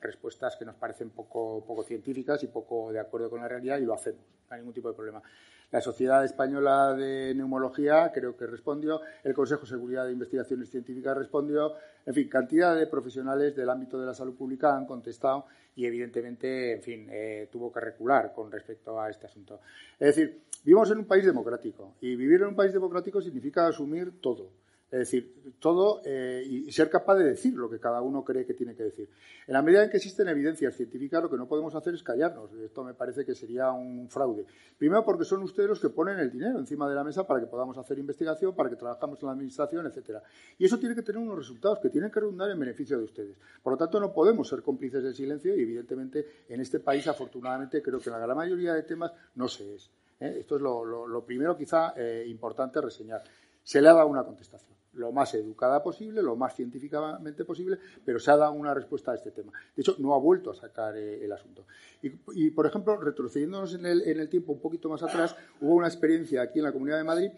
respuestas 0.00 0.56
que 0.56 0.64
nos 0.64 0.76
parecen 0.76 1.10
poco, 1.10 1.64
poco 1.66 1.82
científicas 1.82 2.42
y 2.42 2.48
poco 2.48 2.92
de 2.92 3.00
acuerdo 3.00 3.30
con 3.30 3.40
la 3.40 3.48
realidad, 3.48 3.78
y 3.78 3.84
lo 3.84 3.94
hacemos, 3.94 4.22
no 4.48 4.54
hay 4.54 4.60
ningún 4.60 4.74
tipo 4.74 4.88
de 4.88 4.94
problema. 4.94 5.22
La 5.70 5.80
Sociedad 5.80 6.24
Española 6.24 6.94
de 6.94 7.32
Neumología 7.32 8.10
creo 8.12 8.36
que 8.36 8.44
respondió, 8.46 9.00
el 9.22 9.32
Consejo 9.32 9.62
de 9.62 9.68
Seguridad 9.68 10.04
de 10.04 10.12
Investigaciones 10.12 10.68
Científicas 10.68 11.16
respondió, 11.16 11.74
en 12.04 12.12
fin, 12.12 12.28
cantidad 12.28 12.74
de 12.74 12.88
profesionales 12.88 13.54
del 13.54 13.70
ámbito 13.70 14.00
de 14.00 14.06
la 14.06 14.14
salud 14.14 14.34
pública 14.34 14.76
han 14.76 14.84
contestado 14.84 15.46
y 15.76 15.86
evidentemente, 15.86 16.72
en 16.72 16.82
fin, 16.82 17.06
eh, 17.08 17.48
tuvo 17.52 17.72
que 17.72 17.78
recular 17.78 18.32
con 18.34 18.50
respecto 18.50 19.00
a 19.00 19.10
este 19.10 19.26
asunto. 19.26 19.60
Es 19.98 20.16
decir, 20.16 20.42
vivimos 20.64 20.90
en 20.90 20.98
un 20.98 21.04
país 21.04 21.24
democrático 21.24 21.94
y 22.00 22.16
vivir 22.16 22.42
en 22.42 22.48
un 22.48 22.56
país 22.56 22.72
democrático 22.72 23.22
significa 23.22 23.68
asumir 23.68 24.20
todo. 24.20 24.50
Es 24.90 24.98
decir, 24.98 25.54
todo 25.60 26.02
eh, 26.04 26.42
y 26.44 26.72
ser 26.72 26.90
capaz 26.90 27.14
de 27.14 27.24
decir 27.24 27.54
lo 27.54 27.70
que 27.70 27.78
cada 27.78 28.02
uno 28.02 28.24
cree 28.24 28.44
que 28.44 28.54
tiene 28.54 28.74
que 28.74 28.82
decir. 28.82 29.08
En 29.46 29.54
la 29.54 29.62
medida 29.62 29.84
en 29.84 29.90
que 29.90 29.98
existen 29.98 30.26
evidencias 30.26 30.74
científicas, 30.74 31.22
lo 31.22 31.30
que 31.30 31.36
no 31.36 31.46
podemos 31.46 31.72
hacer 31.76 31.94
es 31.94 32.02
callarnos. 32.02 32.52
Esto 32.54 32.82
me 32.82 32.94
parece 32.94 33.24
que 33.24 33.36
sería 33.36 33.70
un 33.70 34.08
fraude. 34.08 34.46
Primero, 34.76 35.04
porque 35.04 35.24
son 35.24 35.44
ustedes 35.44 35.68
los 35.68 35.80
que 35.80 35.90
ponen 35.90 36.18
el 36.18 36.32
dinero 36.32 36.58
encima 36.58 36.88
de 36.88 36.96
la 36.96 37.04
mesa 37.04 37.24
para 37.24 37.38
que 37.38 37.46
podamos 37.46 37.78
hacer 37.78 38.00
investigación, 38.00 38.52
para 38.56 38.68
que 38.68 38.74
trabajamos 38.74 39.20
en 39.22 39.26
la 39.26 39.32
administración, 39.32 39.86
etcétera. 39.86 40.24
Y 40.58 40.64
eso 40.64 40.76
tiene 40.76 40.96
que 40.96 41.02
tener 41.02 41.22
unos 41.22 41.38
resultados 41.38 41.78
que 41.78 41.88
tienen 41.88 42.10
que 42.10 42.18
redundar 42.18 42.50
en 42.50 42.58
beneficio 42.58 42.98
de 42.98 43.04
ustedes. 43.04 43.36
Por 43.62 43.74
lo 43.74 43.76
tanto, 43.76 44.00
no 44.00 44.12
podemos 44.12 44.48
ser 44.48 44.60
cómplices 44.60 45.04
del 45.04 45.14
silencio 45.14 45.56
y, 45.56 45.62
evidentemente, 45.62 46.26
en 46.48 46.60
este 46.60 46.80
país, 46.80 47.06
afortunadamente, 47.06 47.80
creo 47.80 48.00
que 48.00 48.08
en 48.08 48.14
la 48.14 48.18
gran 48.18 48.36
mayoría 48.36 48.74
de 48.74 48.82
temas 48.82 49.12
no 49.36 49.46
se 49.46 49.72
es. 49.72 49.88
¿eh? 50.18 50.38
Esto 50.40 50.56
es 50.56 50.62
lo, 50.62 51.24
primero, 51.24 51.56
quizá, 51.56 51.94
eh, 51.96 52.24
importante 52.26 52.80
reseñar. 52.80 53.22
Se 53.62 53.80
le 53.80 53.88
ha 53.88 53.94
dado 53.94 54.08
una 54.08 54.24
contestación 54.24 54.79
lo 54.94 55.12
más 55.12 55.34
educada 55.34 55.82
posible, 55.82 56.22
lo 56.22 56.36
más 56.36 56.54
científicamente 56.54 57.44
posible, 57.44 57.78
pero 58.04 58.18
se 58.18 58.30
ha 58.30 58.36
dado 58.36 58.52
una 58.52 58.74
respuesta 58.74 59.12
a 59.12 59.14
este 59.14 59.30
tema. 59.30 59.52
De 59.74 59.82
hecho, 59.82 59.96
no 59.98 60.14
ha 60.14 60.18
vuelto 60.18 60.50
a 60.50 60.54
sacar 60.54 60.96
eh, 60.96 61.24
el 61.24 61.32
asunto. 61.32 61.66
Y, 62.02 62.50
por 62.50 62.66
ejemplo, 62.66 62.96
retrocediéndonos 62.96 63.74
en 63.74 63.86
el, 63.86 64.02
en 64.02 64.20
el 64.20 64.28
tiempo 64.28 64.52
un 64.52 64.60
poquito 64.60 64.88
más 64.88 65.02
atrás, 65.02 65.36
hubo 65.60 65.74
una 65.74 65.86
experiencia 65.86 66.42
aquí 66.42 66.58
en 66.58 66.64
la 66.64 66.72
Comunidad 66.72 66.98
de 66.98 67.04
Madrid 67.04 67.30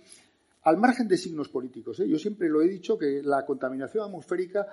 al 0.63 0.79
margen 0.79 1.09
de 1.09 1.17
signos 1.17 1.49
políticos. 1.49 1.99
¿eh? 2.01 2.09
Yo 2.09 2.19
siempre 2.19 2.49
lo 2.49 2.63
he 2.63 2.69
dicho 2.69 2.97
que 2.97 3.23
la 3.23 3.45
contaminación 3.45 4.05
atmosférica 4.05 4.67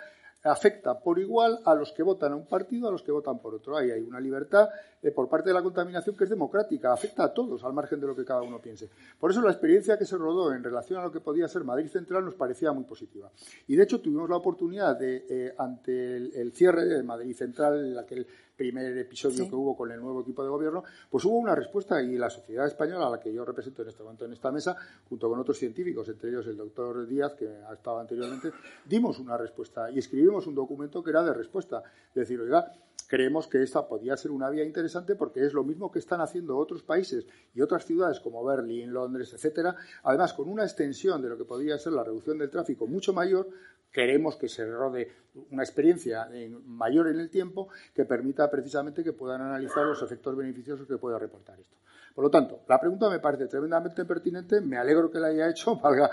afecta 0.43 0.99
por 0.99 1.19
igual 1.19 1.59
a 1.65 1.73
los 1.73 1.91
que 1.91 2.03
votan 2.03 2.33
a 2.33 2.35
un 2.35 2.45
partido, 2.45 2.87
a 2.87 2.91
los 2.91 3.03
que 3.03 3.11
votan 3.11 3.39
por 3.39 3.55
otro. 3.55 3.77
Ahí 3.77 3.91
hay 3.91 4.01
una 4.01 4.19
libertad 4.19 4.69
eh, 5.01 5.11
por 5.11 5.27
parte 5.29 5.49
de 5.49 5.53
la 5.53 5.61
contaminación 5.61 6.15
que 6.15 6.23
es 6.23 6.29
democrática, 6.29 6.93
afecta 6.93 7.23
a 7.23 7.33
todos, 7.33 7.63
al 7.63 7.73
margen 7.73 7.99
de 7.99 8.07
lo 8.07 8.15
que 8.15 8.25
cada 8.25 8.41
uno 8.41 8.61
piense. 8.61 8.89
Por 9.19 9.31
eso 9.31 9.41
la 9.41 9.51
experiencia 9.51 9.97
que 9.97 10.05
se 10.05 10.17
rodó 10.17 10.53
en 10.53 10.63
relación 10.63 10.99
a 10.99 11.03
lo 11.03 11.11
que 11.11 11.19
podía 11.19 11.47
ser 11.47 11.63
Madrid 11.63 11.87
Central 11.87 12.25
nos 12.25 12.35
parecía 12.35 12.71
muy 12.71 12.85
positiva. 12.85 13.31
Y 13.67 13.75
de 13.75 13.83
hecho 13.83 14.01
tuvimos 14.01 14.29
la 14.29 14.37
oportunidad 14.37 14.97
de, 14.97 15.25
eh, 15.29 15.55
ante 15.57 16.17
el, 16.17 16.51
cierre 16.53 16.85
de 16.85 17.03
Madrid 17.03 17.35
Central, 17.35 17.97
aquel 17.97 18.25
primer 18.59 18.97
episodio 18.97 19.47
que 19.47 19.55
hubo 19.55 19.73
con 19.73 19.89
el 19.89 20.01
nuevo 20.01 20.19
equipo 20.19 20.43
de 20.43 20.49
gobierno, 20.49 20.83
pues 21.09 21.23
hubo 21.23 21.37
una 21.37 21.55
respuesta 21.55 22.01
y 22.03 22.17
la 22.17 22.29
sociedad 22.29 22.67
española, 22.67 23.07
a 23.07 23.09
la 23.09 23.17
que 23.17 23.33
yo 23.33 23.45
represento 23.45 23.83
en 23.83 23.87
este 23.87 24.03
momento 24.03 24.25
en 24.25 24.33
esta 24.33 24.51
mesa, 24.51 24.75
junto 25.07 25.29
con 25.29 25.39
otros 25.39 25.57
científicos, 25.57 26.09
entre 26.09 26.29
ellos 26.29 26.45
el 26.45 26.57
doctor 26.57 27.07
Díaz, 27.07 27.35
que 27.35 27.47
ha 27.47 27.73
estado 27.73 27.99
anteriormente, 27.99 28.51
dimos 28.85 29.17
una 29.19 29.37
respuesta 29.37 29.89
y 29.89 29.99
escribimos 29.99 30.45
un 30.45 30.55
documento 30.55 31.01
que 31.01 31.09
era 31.09 31.23
de 31.23 31.33
respuesta. 31.33 31.81
Es 32.09 32.15
decir, 32.15 32.41
oiga, 32.41 32.69
creemos 33.07 33.47
que 33.47 33.63
esta 33.63 33.87
podría 33.87 34.17
ser 34.17 34.31
una 34.31 34.49
vía 34.49 34.65
interesante 34.65 35.15
porque 35.15 35.45
es 35.45 35.53
lo 35.53 35.63
mismo 35.63 35.89
que 35.89 35.99
están 35.99 36.19
haciendo 36.19 36.57
otros 36.57 36.83
países 36.83 37.25
y 37.55 37.61
otras 37.61 37.85
ciudades 37.85 38.19
como 38.19 38.43
Berlín, 38.43 38.91
Londres, 38.91 39.33
etcétera, 39.33 39.73
además 40.03 40.33
con 40.33 40.49
una 40.49 40.63
extensión 40.63 41.21
de 41.21 41.29
lo 41.29 41.37
que 41.37 41.45
podría 41.45 41.77
ser 41.77 41.93
la 41.93 42.03
reducción 42.03 42.37
del 42.37 42.49
tráfico 42.49 42.87
mucho 42.87 43.13
mayor, 43.13 43.47
queremos 43.91 44.35
que 44.35 44.47
se 44.47 44.65
rode 44.65 45.11
una 45.51 45.63
experiencia 45.63 46.27
mayor 46.65 47.07
en 47.07 47.19
el 47.19 47.29
tiempo 47.29 47.69
que 47.93 48.05
permita 48.05 48.49
precisamente 48.49 49.03
que 49.03 49.13
puedan 49.13 49.41
analizar 49.41 49.85
los 49.85 50.01
efectos 50.01 50.35
beneficiosos 50.35 50.87
que 50.87 50.97
pueda 50.97 51.17
reportar 51.17 51.59
esto. 51.59 51.77
Por 52.19 52.25
lo 52.25 52.31
tanto, 52.31 52.63
la 52.67 52.77
pregunta 52.79 53.09
me 53.09 53.19
parece 53.19 53.47
tremendamente 53.47 54.03
pertinente, 54.03 54.59
me 54.59 54.77
alegro 54.77 55.09
que 55.09 55.19
la 55.19 55.27
haya 55.27 55.49
hecho, 55.49 55.75
valga 55.79 56.11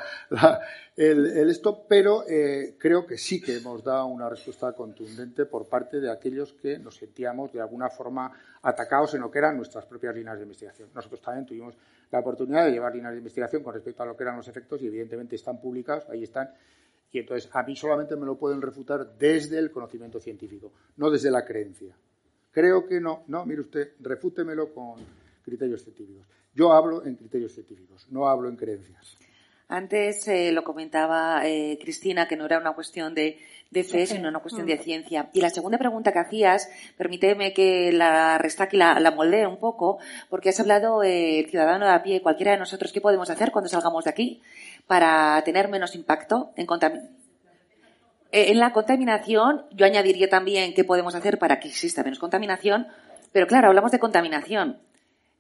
el, 0.94 1.51
esto, 1.51 1.85
pero 1.89 2.24
eh, 2.28 2.77
creo 2.78 3.05
que 3.05 3.19
sí 3.19 3.40
que 3.40 3.57
hemos 3.57 3.82
dado 3.82 4.07
una 4.07 4.28
respuesta 4.28 4.73
contundente 4.73 5.47
por 5.47 5.69
parte 5.69 6.01
de 6.01 6.09
aquellos 6.09 6.53
que 6.53 6.78
nos 6.78 6.97
sentíamos 6.97 7.53
de 7.53 7.61
alguna 7.61 7.89
forma 7.89 8.31
atacados 8.62 9.15
en 9.15 9.23
lo 9.23 9.31
que 9.31 9.39
eran 9.39 9.57
nuestras 9.57 9.85
propias 9.86 10.15
líneas 10.15 10.36
de 10.36 10.44
investigación. 10.44 10.90
Nosotros 10.94 11.20
también 11.20 11.47
tuvimos 11.47 11.77
la 12.12 12.20
oportunidad 12.20 12.66
de 12.66 12.73
llevar 12.73 12.94
líneas 12.94 13.12
de 13.12 13.19
investigación 13.19 13.62
con 13.62 13.74
respecto 13.74 14.03
a 14.03 14.07
lo 14.07 14.16
que 14.16 14.23
eran 14.23 14.36
los 14.36 14.47
efectos 14.47 14.81
y 14.82 14.86
evidentemente 14.86 15.35
están 15.35 15.61
publicados, 15.61 16.09
ahí 16.09 16.23
están, 16.23 16.51
y 17.12 17.19
entonces 17.19 17.49
a 17.53 17.62
mí 17.62 17.77
solamente 17.77 18.16
me 18.16 18.27
lo 18.27 18.37
pueden 18.37 18.61
refutar 18.61 19.16
desde 19.19 19.59
el 19.59 19.70
conocimiento 19.70 20.20
científico, 20.20 20.73
no 20.97 21.11
desde 21.11 21.31
la 21.31 21.45
creencia. 21.45 21.97
Creo 22.51 22.87
que 22.87 23.01
no, 23.01 23.24
no, 23.28 23.45
mire 23.45 23.61
usted, 23.61 23.93
refútemelo 24.01 24.73
con 24.73 24.97
criterios 25.45 25.83
científicos. 25.83 26.27
Yo 26.55 26.73
hablo 26.73 27.05
en 27.05 27.16
criterios 27.16 27.53
científicos, 27.53 28.07
no 28.11 28.28
hablo 28.28 28.49
en 28.49 28.57
creencias. 28.57 29.19
Antes 29.69 30.28
eh, 30.28 30.53
lo 30.53 30.62
comentaba 30.62 31.45
eh, 31.45 31.77
Cristina, 31.81 32.28
que 32.28 32.37
no 32.37 32.47
era 32.47 32.59
una 32.59 32.73
cuestión 32.73 33.15
de, 33.15 33.39
fe, 33.73 34.07
sino 34.07 34.28
una 34.28 34.39
cuestión 34.39 34.65
de 34.65 34.77
mm. 34.77 34.78
ciencia. 34.78 35.31
Y 35.33 35.41
la 35.41 35.51
segunda 35.51 35.77
pregunta 35.77 36.12
que 36.12 36.20
hacías, 36.20 36.70
permíteme 36.97 37.53
que 37.53 37.91
la 37.93 38.39
restaque 38.39 38.77
y 38.77 38.78
la, 38.78 39.01
la 39.01 39.11
moldee 39.11 39.45
un 39.45 39.59
poco, 39.59 39.99
porque 40.31 40.51
has 40.51 40.61
hablado, 40.61 41.03
eh, 41.03 41.41
el 41.41 41.51
ciudadano 41.51 41.85
de 41.85 41.93
a 41.93 42.03
pie, 42.03 42.23
cualquiera 42.23 42.53
de 42.53 42.59
nosotros, 42.59 42.93
¿qué 42.93 43.01
podemos 43.01 43.28
hacer 43.28 43.51
cuando 43.51 43.69
salgamos 43.69 44.05
de 44.05 44.11
aquí 44.11 44.41
para 44.87 45.43
tener 45.45 45.69
menos 45.69 45.95
impacto 45.95 46.53
en 46.57 46.67
en 48.33 48.59
la 48.59 48.73
contaminación, 48.73 49.65
yo 49.71 49.87
añadiría 49.87 50.29
también 50.29 50.75
qué 50.75 50.85
podemos 50.85 51.15
hacer 51.15 51.39
para 51.39 51.59
que 51.59 51.69
exista 51.69 52.03
menos 52.03 52.19
contaminación, 52.19 52.87
pero 53.33 53.47
claro, 53.47 53.69
hablamos 53.69 53.93
de 53.93 53.99
contaminación. 53.99 54.79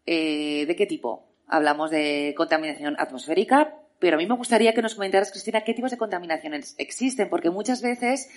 Eh, 0.06 0.64
¿De 0.66 0.76
qué 0.76 0.86
tipo? 0.86 1.26
Hablamos 1.48 1.90
de 1.90 2.34
contaminación 2.36 2.96
atmosférica, 2.98 3.74
pero 3.98 4.16
a 4.16 4.18
mí 4.18 4.26
me 4.26 4.36
gustaría 4.36 4.72
que 4.72 4.82
nos 4.82 4.94
comentaras, 4.94 5.30
Cristina, 5.30 5.62
qué 5.62 5.74
tipos 5.74 5.90
de 5.90 5.98
contaminaciones 5.98 6.74
existen, 6.78 7.28
porque 7.28 7.50
muchas 7.50 7.82
veces 7.82 8.30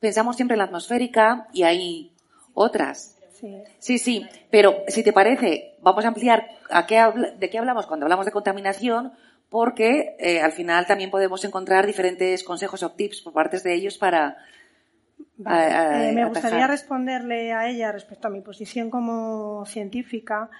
pensamos 0.00 0.36
siempre 0.36 0.54
en 0.54 0.58
la 0.58 0.64
atmosférica 0.64 1.48
y 1.52 1.62
hay 1.62 2.12
otras. 2.52 3.16
Sí. 3.78 3.98
sí, 3.98 4.26
pero 4.50 4.84
si 4.88 5.02
te 5.02 5.12
parece, 5.12 5.74
vamos 5.82 6.04
a 6.04 6.08
ampliar 6.08 6.48
a 6.70 6.86
qué 6.86 7.04
de 7.36 7.50
qué 7.50 7.58
hablamos 7.58 7.86
cuando 7.86 8.06
hablamos 8.06 8.26
de 8.26 8.32
contaminación, 8.32 9.12
porque 9.54 10.16
eh, 10.18 10.40
al 10.40 10.50
final 10.50 10.84
también 10.84 11.12
podemos 11.12 11.44
encontrar 11.44 11.86
diferentes 11.86 12.42
consejos 12.42 12.82
o 12.82 12.90
tips 12.90 13.20
por 13.20 13.32
parte 13.32 13.60
de 13.60 13.72
ellos 13.72 13.96
para, 13.96 14.36
eh, 15.38 16.10
me 16.12 16.24
gustaría 16.24 16.66
responderle 16.66 17.52
a 17.52 17.68
ella 17.68 17.92
respecto 17.92 18.26
a 18.26 18.32
mi 18.32 18.40
posición 18.40 18.90
como 18.90 19.64
científica 19.64 20.50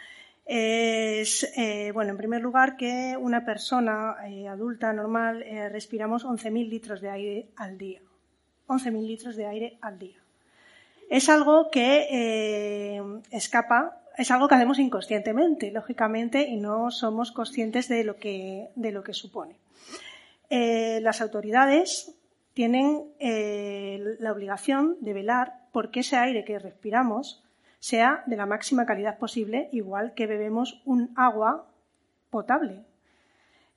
es, 0.45 1.43
eh, 1.57 1.91
bueno, 1.93 2.12
en 2.12 2.16
primer 2.19 2.41
lugar, 2.41 2.77
que 2.77 3.16
una 3.19 3.45
persona 3.45 4.15
adulta 4.49 4.93
normal 4.93 5.45
respiramos 5.73 6.25
11.000 6.25 6.69
litros 6.69 7.01
de 7.01 7.11
aire 7.11 7.49
al 7.57 7.77
día. 7.77 8.01
11.000 8.69 9.07
litros 9.09 9.35
de 9.35 9.47
aire 9.47 9.77
al 9.81 9.99
día. 9.99 10.23
Es 11.11 11.29
algo 11.29 11.69
que 11.69 13.03
escapa, 13.33 14.03
es 14.16 14.31
algo 14.31 14.49
que 14.49 14.55
hacemos 14.55 14.78
inconscientemente, 14.78 15.70
lógicamente, 15.70 16.43
y 16.49 16.57
no 16.57 16.91
somos 16.91 17.32
conscientes 17.32 17.89
de 17.89 18.05
lo 18.05 18.16
que, 18.16 18.69
de 18.74 18.93
lo 18.93 19.03
que 19.03 19.12
supone. 19.12 19.57
las 20.51 21.20
autoridades 21.20 22.15
tienen 22.53 23.05
la 23.19 24.32
obligación 24.32 24.97
de 25.01 25.12
velar 25.12 25.65
porque 25.73 26.01
ese 26.01 26.16
aire 26.16 26.45
que 26.45 26.59
respiramos 26.59 27.43
sea 27.81 28.23
de 28.27 28.36
la 28.36 28.47
máxima 28.47 28.86
calidad 28.86 29.19
posible, 29.19 29.69
igual 29.73 30.15
que 30.15 30.27
bebemos 30.27 30.81
un 30.86 31.12
agua 31.16 31.66
potable. 32.31 32.82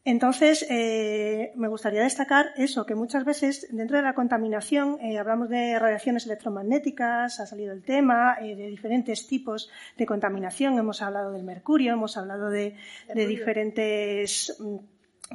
Entonces, 0.08 0.66
eh, 0.70 1.52
me 1.56 1.68
gustaría 1.68 2.02
destacar 2.02 2.54
eso, 2.56 2.86
que 2.86 2.96
muchas 2.96 3.26
veces 3.26 3.68
dentro 3.72 3.98
de 3.98 4.04
la 4.04 4.14
contaminación 4.14 4.98
eh, 5.02 5.18
hablamos 5.18 5.50
de 5.50 5.78
radiaciones 5.78 6.26
electromagnéticas, 6.26 7.42
ha 7.42 7.46
salido 7.46 7.74
el 7.74 7.84
tema, 7.84 8.38
eh, 8.42 8.56
de 8.56 8.70
diferentes 8.70 9.28
tipos 9.28 9.70
de 9.98 10.06
contaminación, 10.06 10.80
hemos 10.80 11.02
hablado 11.02 11.34
del 11.34 11.44
mercurio, 11.44 11.92
hemos 11.92 12.16
hablado 12.16 12.50
de, 12.50 12.78
de 13.14 13.28
diferentes 13.28 14.56
mm, 14.58 14.78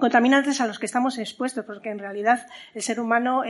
contaminantes 0.01 0.59
a 0.63 0.67
los 0.67 0.79
que 0.79 0.87
estamos 0.87 1.19
expuestos, 1.19 1.67
porque 1.67 1.91
en 1.91 1.99
realidad 1.99 2.47
el 2.73 2.81
ser 2.81 2.99
humano 2.99 3.43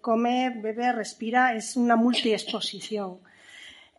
come, 0.00 0.48
bebe, 0.48 0.92
respira, 0.92 1.54
es 1.54 1.76
una 1.76 1.96
multiexposición. 1.96 3.18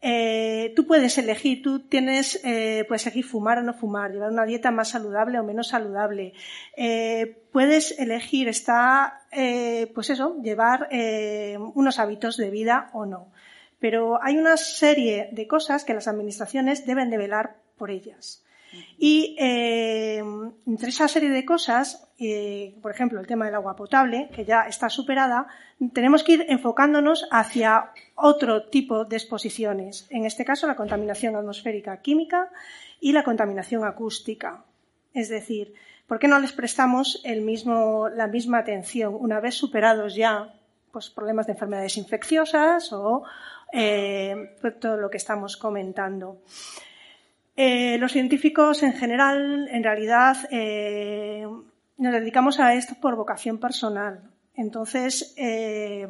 Eh, 0.04 0.74
tú 0.76 0.88
puedes 0.88 1.18
elegir, 1.20 1.62
tú 1.62 1.88
tienes, 1.88 2.44
eh, 2.44 2.86
puedes 2.88 3.06
elegir 3.06 3.24
fumar 3.24 3.60
o 3.60 3.62
no 3.62 3.74
fumar, 3.74 4.12
llevar 4.12 4.32
una 4.32 4.46
dieta 4.46 4.72
más 4.72 4.90
saludable 4.90 5.40
o 5.40 5.44
menos 5.44 5.68
saludable. 5.68 6.34
Eh, 6.76 7.38
puedes 7.52 7.98
elegir, 8.00 8.48
está, 8.48 9.22
eh, 9.32 9.92
pues 9.94 10.10
eso, 10.10 10.42
llevar 10.42 10.88
eh, 10.92 11.58
unos 11.76 12.00
hábitos 12.00 12.38
de 12.38 12.50
vida 12.50 12.90
o 12.94 13.06
no. 13.06 13.32
Pero 13.80 14.22
hay 14.22 14.38
una 14.38 14.58
serie 14.58 15.30
de 15.32 15.48
cosas 15.48 15.84
que 15.84 15.94
las 15.94 16.08
administraciones 16.08 16.86
deben 16.86 17.10
de 17.10 17.18
velar 17.18 17.58
por 17.78 17.92
ellas. 17.92 18.44
Y 18.98 19.36
eh, 19.40 20.24
entre 20.68 20.90
esa 20.90 21.08
serie 21.08 21.30
de 21.30 21.46
cosas, 21.46 22.08
eh, 22.20 22.78
por 22.82 22.92
ejemplo, 22.92 23.20
el 23.20 23.28
tema 23.28 23.46
del 23.46 23.56
agua 23.56 23.76
potable, 23.76 24.30
que 24.34 24.46
ya 24.46 24.62
está 24.64 24.90
superada, 24.90 25.48
tenemos 25.94 26.24
que 26.24 26.34
ir 26.34 26.46
enfocándonos 26.48 27.28
hacia 27.32 27.92
otro 28.16 28.70
tipo 28.70 29.06
de 29.06 29.18
exposiciones. 29.18 30.08
En 30.10 30.26
este 30.26 30.46
caso, 30.46 30.68
la 30.68 30.76
contaminación 30.76 31.36
atmosférica 31.36 32.02
química 32.02 32.50
y 33.00 33.12
la 33.12 33.24
contaminación 33.24 33.84
acústica. 33.84 34.64
Es 35.14 35.30
decir, 35.30 35.74
¿por 36.08 36.20
qué 36.20 36.28
no 36.28 36.40
les 36.40 36.54
prestamos 36.54 37.22
el 37.24 37.42
mismo, 37.42 38.08
la 38.10 38.28
misma 38.28 38.60
atención 38.60 39.18
una 39.20 39.40
vez 39.40 39.56
superados 39.56 40.16
ya 40.16 40.54
pues, 40.92 41.10
problemas 41.10 41.48
de 41.48 41.54
enfermedades 41.54 41.98
infecciosas 41.98 42.94
o 42.94 43.24
eh, 43.74 44.56
todo 44.80 44.98
lo 44.98 45.10
que 45.10 45.18
estamos 45.18 45.58
comentando? 45.58 46.42
Eh, 47.56 47.98
los 47.98 48.14
científicos 48.14 48.82
en 48.84 48.94
general, 48.94 49.68
en 49.70 49.84
realidad, 49.84 50.38
eh, 50.52 51.46
nos 51.98 52.14
dedicamos 52.14 52.60
a 52.60 52.74
esto 52.74 52.96
por 53.00 53.16
vocación 53.16 53.58
personal. 53.58 54.22
Entonces, 54.56 55.34
eh, 55.38 56.08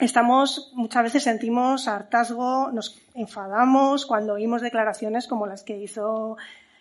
estamos, 0.00 0.72
muchas 0.74 1.02
veces 1.02 1.22
sentimos 1.22 1.86
hartazgo, 1.86 2.70
nos 2.72 3.00
enfadamos 3.14 4.06
cuando 4.06 4.34
oímos 4.34 4.62
declaraciones 4.62 5.28
como 5.28 5.46
las 5.46 5.62
que 5.62 5.76
hizo 5.76 6.36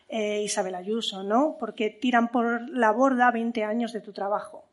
Isabel 0.10 0.76
Ayuso, 0.76 1.24
¿no? 1.24 1.58
Porque 1.60 1.90
tiran 1.90 2.30
por 2.30 2.70
la 2.70 2.92
borda 2.92 3.30
20 3.30 3.66
años 3.66 3.92
de 3.92 4.00
tu 4.00 4.14
trabajo. 4.14 4.64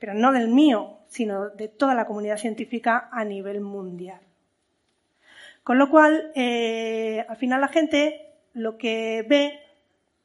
Pero 0.00 0.14
no 0.14 0.32
del 0.32 0.48
mío, 0.48 0.98
sino 1.06 1.50
de 1.50 1.68
toda 1.68 1.94
la 1.94 2.06
comunidad 2.08 2.38
científica 2.38 3.08
a 3.12 3.24
nivel 3.24 3.60
mundial. 3.60 4.20
Con 5.62 5.78
lo 5.78 5.88
cual, 5.90 6.32
al 6.34 7.36
final 7.36 7.60
la 7.60 7.68
gente 7.68 8.29
lo 8.54 8.78
que 8.78 9.24
ve 9.28 9.60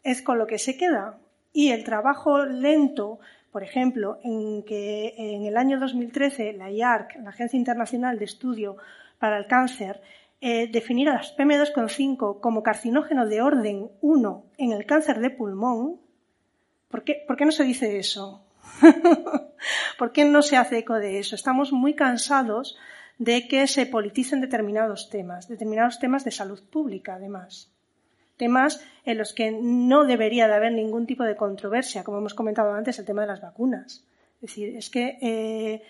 es 0.03 0.21
con 0.21 0.37
lo 0.37 0.47
que 0.47 0.59
se 0.59 0.77
queda. 0.77 1.17
Y 1.53 1.71
el 1.71 1.83
trabajo 1.83 2.45
lento, 2.45 3.19
por 3.51 3.63
ejemplo, 3.63 4.19
en 4.23 4.63
que 4.63 5.13
en 5.17 5.45
el 5.45 5.57
año 5.57 5.79
2013 5.79 6.53
la 6.53 6.69
IARC, 6.69 7.15
la 7.23 7.29
Agencia 7.29 7.57
Internacional 7.57 8.19
de 8.19 8.25
Estudio 8.25 8.77
para 9.19 9.37
el 9.37 9.47
Cáncer, 9.47 10.01
eh, 10.41 10.67
definiera 10.67 11.13
las 11.13 11.35
PM2,5 11.35 12.39
como 12.41 12.61
carcinógeno 12.61 13.25
de 13.25 13.41
orden 13.41 13.89
1 14.01 14.43
en 14.57 14.71
el 14.73 14.85
cáncer 14.85 15.19
de 15.19 15.29
pulmón, 15.29 15.99
¿por 16.89 17.03
qué, 17.03 17.23
¿por 17.25 17.37
qué 17.37 17.45
no 17.45 17.51
se 17.51 17.63
dice 17.63 17.97
eso? 17.97 18.43
¿Por 19.97 20.11
qué 20.11 20.25
no 20.25 20.41
se 20.41 20.57
hace 20.57 20.79
eco 20.79 20.95
de 20.95 21.19
eso? 21.19 21.35
Estamos 21.35 21.71
muy 21.71 21.95
cansados 21.95 22.77
de 23.17 23.47
que 23.47 23.65
se 23.65 23.85
politicen 23.85 24.41
determinados 24.41 25.09
temas, 25.09 25.47
determinados 25.47 25.99
temas 25.99 26.25
de 26.25 26.31
salud 26.31 26.61
pública, 26.69 27.15
además 27.15 27.74
temas 28.37 28.81
en 29.05 29.17
los 29.17 29.33
que 29.33 29.51
no 29.51 30.05
debería 30.05 30.47
de 30.47 30.53
haber 30.53 30.73
ningún 30.73 31.05
tipo 31.05 31.23
de 31.23 31.35
controversia, 31.35 32.03
como 32.03 32.17
hemos 32.17 32.33
comentado 32.33 32.73
antes, 32.73 32.99
el 32.99 33.05
tema 33.05 33.21
de 33.21 33.27
las 33.27 33.41
vacunas. 33.41 34.03
Es 34.35 34.41
decir, 34.41 34.75
es 34.75 34.89
que 34.89 35.17
eh, 35.21 35.83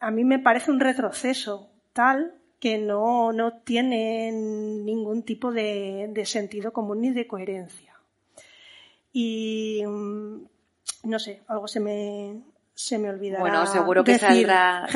a 0.00 0.10
mí 0.10 0.24
me 0.24 0.38
parece 0.38 0.70
un 0.70 0.80
retroceso 0.80 1.68
tal 1.92 2.34
que 2.60 2.78
no, 2.78 3.32
tiene 3.64 4.32
ningún 4.32 5.22
tipo 5.22 5.52
de, 5.52 6.12
sentido 6.24 6.72
común 6.72 7.00
ni 7.00 7.10
de 7.10 7.26
coherencia. 7.26 7.94
Y 9.12 9.82
mm, 9.86 10.42
no 11.04 11.18
sé, 11.18 11.42
algo 11.46 11.68
se 11.68 11.80
me, 11.80 12.40
se 12.78 12.96
me 12.96 13.10
olvidará. 13.10 13.40
Bueno, 13.40 13.66
seguro 13.66 14.04
que 14.04 14.20
saldrá. 14.20 14.86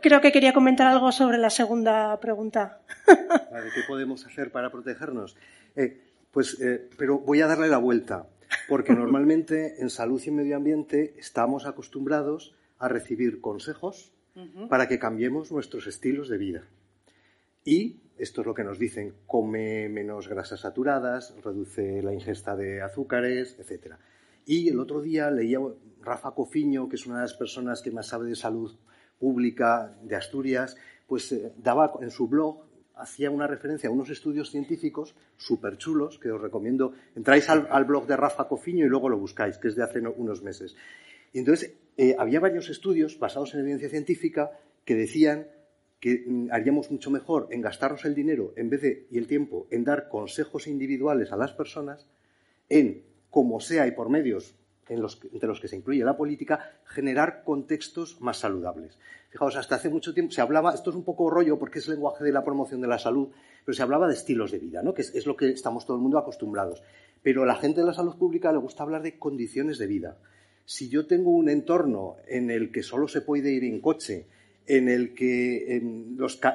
creo 0.00 0.20
que 0.20 0.30
quería 0.30 0.52
comentar 0.52 0.86
algo 0.86 1.10
sobre 1.10 1.36
la 1.36 1.50
segunda 1.50 2.20
pregunta. 2.20 2.78
¿Qué 3.06 3.82
podemos 3.88 4.24
hacer 4.24 4.52
para 4.52 4.70
protegernos? 4.70 5.36
Eh, 5.74 6.00
pues, 6.30 6.60
eh, 6.60 6.88
pero 6.96 7.18
voy 7.18 7.40
a 7.40 7.48
darle 7.48 7.66
la 7.66 7.78
vuelta, 7.78 8.28
porque 8.68 8.92
normalmente 8.92 9.82
en 9.82 9.90
salud 9.90 10.22
y 10.24 10.30
medio 10.30 10.54
ambiente 10.54 11.16
estamos 11.18 11.66
acostumbrados 11.66 12.54
a 12.78 12.86
recibir 12.86 13.40
consejos 13.40 14.12
para 14.68 14.86
que 14.86 15.00
cambiemos 15.00 15.50
nuestros 15.50 15.88
estilos 15.88 16.28
de 16.28 16.38
vida. 16.38 16.62
Y 17.64 17.96
esto 18.16 18.42
es 18.42 18.46
lo 18.46 18.54
que 18.54 18.62
nos 18.62 18.78
dicen, 18.78 19.14
come 19.26 19.88
menos 19.88 20.28
grasas 20.28 20.60
saturadas, 20.60 21.34
reduce 21.42 22.00
la 22.00 22.14
ingesta 22.14 22.54
de 22.54 22.80
azúcares, 22.80 23.56
etc. 23.58 23.96
Y 24.48 24.70
el 24.70 24.80
otro 24.80 25.02
día 25.02 25.30
leía 25.30 25.58
Rafa 26.00 26.30
Cofiño, 26.30 26.88
que 26.88 26.96
es 26.96 27.06
una 27.06 27.16
de 27.16 27.22
las 27.24 27.34
personas 27.34 27.82
que 27.82 27.90
más 27.90 28.06
sabe 28.06 28.30
de 28.30 28.34
salud 28.34 28.74
pública 29.18 29.94
de 30.02 30.16
Asturias, 30.16 30.74
pues 31.06 31.30
eh, 31.32 31.52
daba 31.58 31.92
en 32.00 32.10
su 32.10 32.28
blog, 32.28 32.64
hacía 32.94 33.30
una 33.30 33.46
referencia 33.46 33.90
a 33.90 33.92
unos 33.92 34.08
estudios 34.08 34.50
científicos 34.50 35.14
súper 35.36 35.76
chulos, 35.76 36.18
que 36.18 36.30
os 36.30 36.40
recomiendo. 36.40 36.94
Entráis 37.14 37.46
al, 37.50 37.84
blog 37.84 38.06
de 38.06 38.16
Rafa 38.16 38.48
Cofiño 38.48 38.86
y 38.86 38.88
luego 38.88 39.10
lo 39.10 39.18
buscáis, 39.18 39.58
que 39.58 39.68
es 39.68 39.76
de 39.76 39.82
hace 39.82 40.00
unos 40.00 40.42
meses. 40.42 40.74
Y 41.34 41.40
entonces 41.40 41.74
eh, 41.98 42.16
había 42.18 42.40
varios 42.40 42.70
estudios 42.70 43.18
basados 43.18 43.52
en 43.52 43.60
evidencia 43.60 43.90
científica 43.90 44.50
que 44.86 44.94
decían 44.94 45.46
que 46.00 46.24
mm, 46.26 46.48
haríamos 46.52 46.90
mucho 46.90 47.10
mejor 47.10 47.48
en 47.50 47.60
gastarnos 47.60 48.06
el 48.06 48.14
dinero 48.14 48.54
en 48.56 48.70
vez 48.70 48.80
de, 48.80 49.06
y 49.10 49.18
el 49.18 49.26
tiempo 49.26 49.66
en 49.70 49.84
dar 49.84 50.08
consejos 50.08 50.66
individuales 50.66 51.32
a 51.32 51.36
las 51.36 51.52
personas, 51.52 52.06
en, 52.70 53.07
como 53.30 53.60
sea 53.60 53.86
y 53.86 53.92
por 53.92 54.08
medios 54.08 54.54
entre 54.88 55.48
los 55.48 55.60
que 55.60 55.68
se 55.68 55.76
incluye 55.76 56.02
la 56.04 56.16
política, 56.16 56.72
generar 56.84 57.42
contextos 57.44 58.20
más 58.20 58.38
saludables. 58.38 58.98
Fijaos, 59.30 59.56
hasta 59.56 59.74
hace 59.74 59.90
mucho 59.90 60.14
tiempo 60.14 60.32
se 60.32 60.40
hablaba, 60.40 60.72
esto 60.72 60.90
es 60.90 60.96
un 60.96 61.04
poco 61.04 61.28
rollo 61.28 61.58
porque 61.58 61.78
es 61.78 61.88
lenguaje 61.88 62.24
de 62.24 62.32
la 62.32 62.44
promoción 62.44 62.80
de 62.80 62.88
la 62.88 62.98
salud, 62.98 63.28
pero 63.64 63.76
se 63.76 63.82
hablaba 63.82 64.08
de 64.08 64.14
estilos 64.14 64.50
de 64.50 64.58
vida, 64.58 64.82
¿no? 64.82 64.94
que 64.94 65.02
es, 65.02 65.26
lo 65.26 65.36
que 65.36 65.50
estamos 65.50 65.84
todo 65.84 65.96
el 65.96 66.02
mundo 66.02 66.18
acostumbrados. 66.18 66.82
Pero 67.22 67.42
a 67.42 67.46
la 67.46 67.56
gente 67.56 67.80
de 67.80 67.86
la 67.86 67.92
salud 67.92 68.16
pública 68.16 68.52
le 68.52 68.58
gusta 68.58 68.84
hablar 68.84 69.02
de 69.02 69.18
condiciones 69.18 69.76
de 69.78 69.86
vida. 69.86 70.16
Si 70.64 70.88
yo 70.88 71.06
tengo 71.06 71.30
un 71.30 71.50
entorno 71.50 72.16
en 72.26 72.50
el 72.50 72.72
que 72.72 72.82
solo 72.82 73.08
se 73.08 73.20
puede 73.20 73.50
ir 73.50 73.64
en 73.64 73.80
coche, 73.80 74.26
en 74.66 74.88
el 74.88 75.14
que 75.14 75.82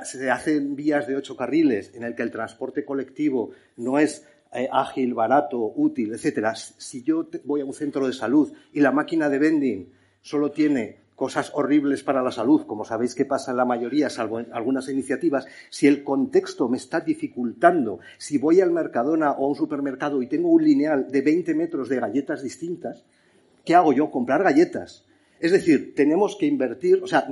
se 0.04 0.32
hacen 0.32 0.76
vías 0.76 1.08
de 1.08 1.16
ocho 1.16 1.36
carriles, 1.36 1.94
en 1.96 2.04
el 2.04 2.16
que 2.16 2.22
el 2.24 2.32
transporte 2.32 2.86
colectivo 2.86 3.52
no 3.76 3.98
es 3.98 4.28
eh, 4.54 4.70
ágil, 4.72 5.14
barato, 5.14 5.74
útil, 5.76 6.14
etcétera. 6.14 6.56
Si 6.56 7.04
yo 7.04 7.28
voy 7.44 7.62
a 7.62 7.66
un 7.66 7.74
centro 7.74 8.08
de 8.08 8.14
salud 8.14 8.54
y 8.72 8.80
la 8.80 8.92
máquina 8.92 9.30
de 9.30 9.40
vending 9.40 9.90
solo 10.22 10.52
tiene 10.52 11.04
cosas 11.16 11.52
horribles 11.54 12.04
para 12.04 12.24
la 12.24 12.32
salud, 12.32 12.66
como 12.66 12.86
sabéis 12.86 13.16
que 13.16 13.26
pasa 13.26 13.52
en 13.52 13.58
la 13.58 13.66
mayoría, 13.66 14.10
salvo 14.10 14.40
en 14.40 14.52
algunas 14.52 14.90
iniciativas, 14.90 15.46
si 15.70 15.88
el 15.88 16.04
contexto 16.04 16.68
me 16.68 16.78
está 16.78 17.02
dificultando, 17.02 18.00
si 18.18 18.38
voy 18.38 18.62
al 18.62 18.72
Mercadona 18.72 19.32
o 19.32 19.46
a 19.46 19.50
un 19.50 19.56
supermercado 19.56 20.22
y 20.22 20.28
tengo 20.28 20.50
un 20.50 20.64
lineal 20.64 21.08
de 21.10 21.22
20 21.22 21.54
metros 21.56 21.90
de 21.90 22.00
galletas 22.00 22.42
distintas, 22.42 23.06
¿qué 23.64 23.76
hago 23.76 23.94
yo? 23.94 24.10
Comprar 24.12 24.44
galletas. 24.44 25.06
Es 25.44 25.52
decir, 25.52 25.94
tenemos 25.94 26.38
que 26.38 26.46
invertir, 26.46 27.04
o 27.04 27.08
sea, 27.08 27.28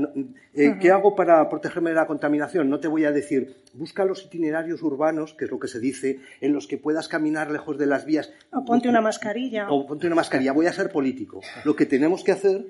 eh, 0.54 0.76
¿qué 0.82 0.92
hago 0.92 1.16
para 1.16 1.48
protegerme 1.48 1.92
de 1.92 1.96
la 1.96 2.08
contaminación? 2.08 2.70
No 2.70 2.82
te 2.82 2.90
voy 2.90 3.06
a 3.06 3.12
decir, 3.14 3.56
busca 3.74 4.04
los 4.04 4.26
itinerarios 4.26 4.84
urbanos, 4.84 5.34
que 5.34 5.46
es 5.46 5.52
lo 5.52 5.58
que 5.58 5.70
se 5.70 5.80
dice, 5.80 6.20
en 6.42 6.52
los 6.52 6.68
que 6.68 6.78
puedas 6.78 7.08
caminar 7.08 7.50
lejos 7.50 7.78
de 7.78 7.86
las 7.86 8.06
vías. 8.06 8.34
O 8.52 8.66
ponte 8.66 8.90
una 8.90 9.00
mascarilla. 9.00 9.72
O 9.72 9.88
ponte 9.88 10.08
una 10.08 10.18
mascarilla, 10.18 10.52
voy 10.52 10.66
a 10.66 10.74
ser 10.74 10.92
político. 10.92 11.40
Lo 11.64 11.74
que 11.78 11.86
tenemos 11.86 12.26
que 12.26 12.34
hacer 12.34 12.66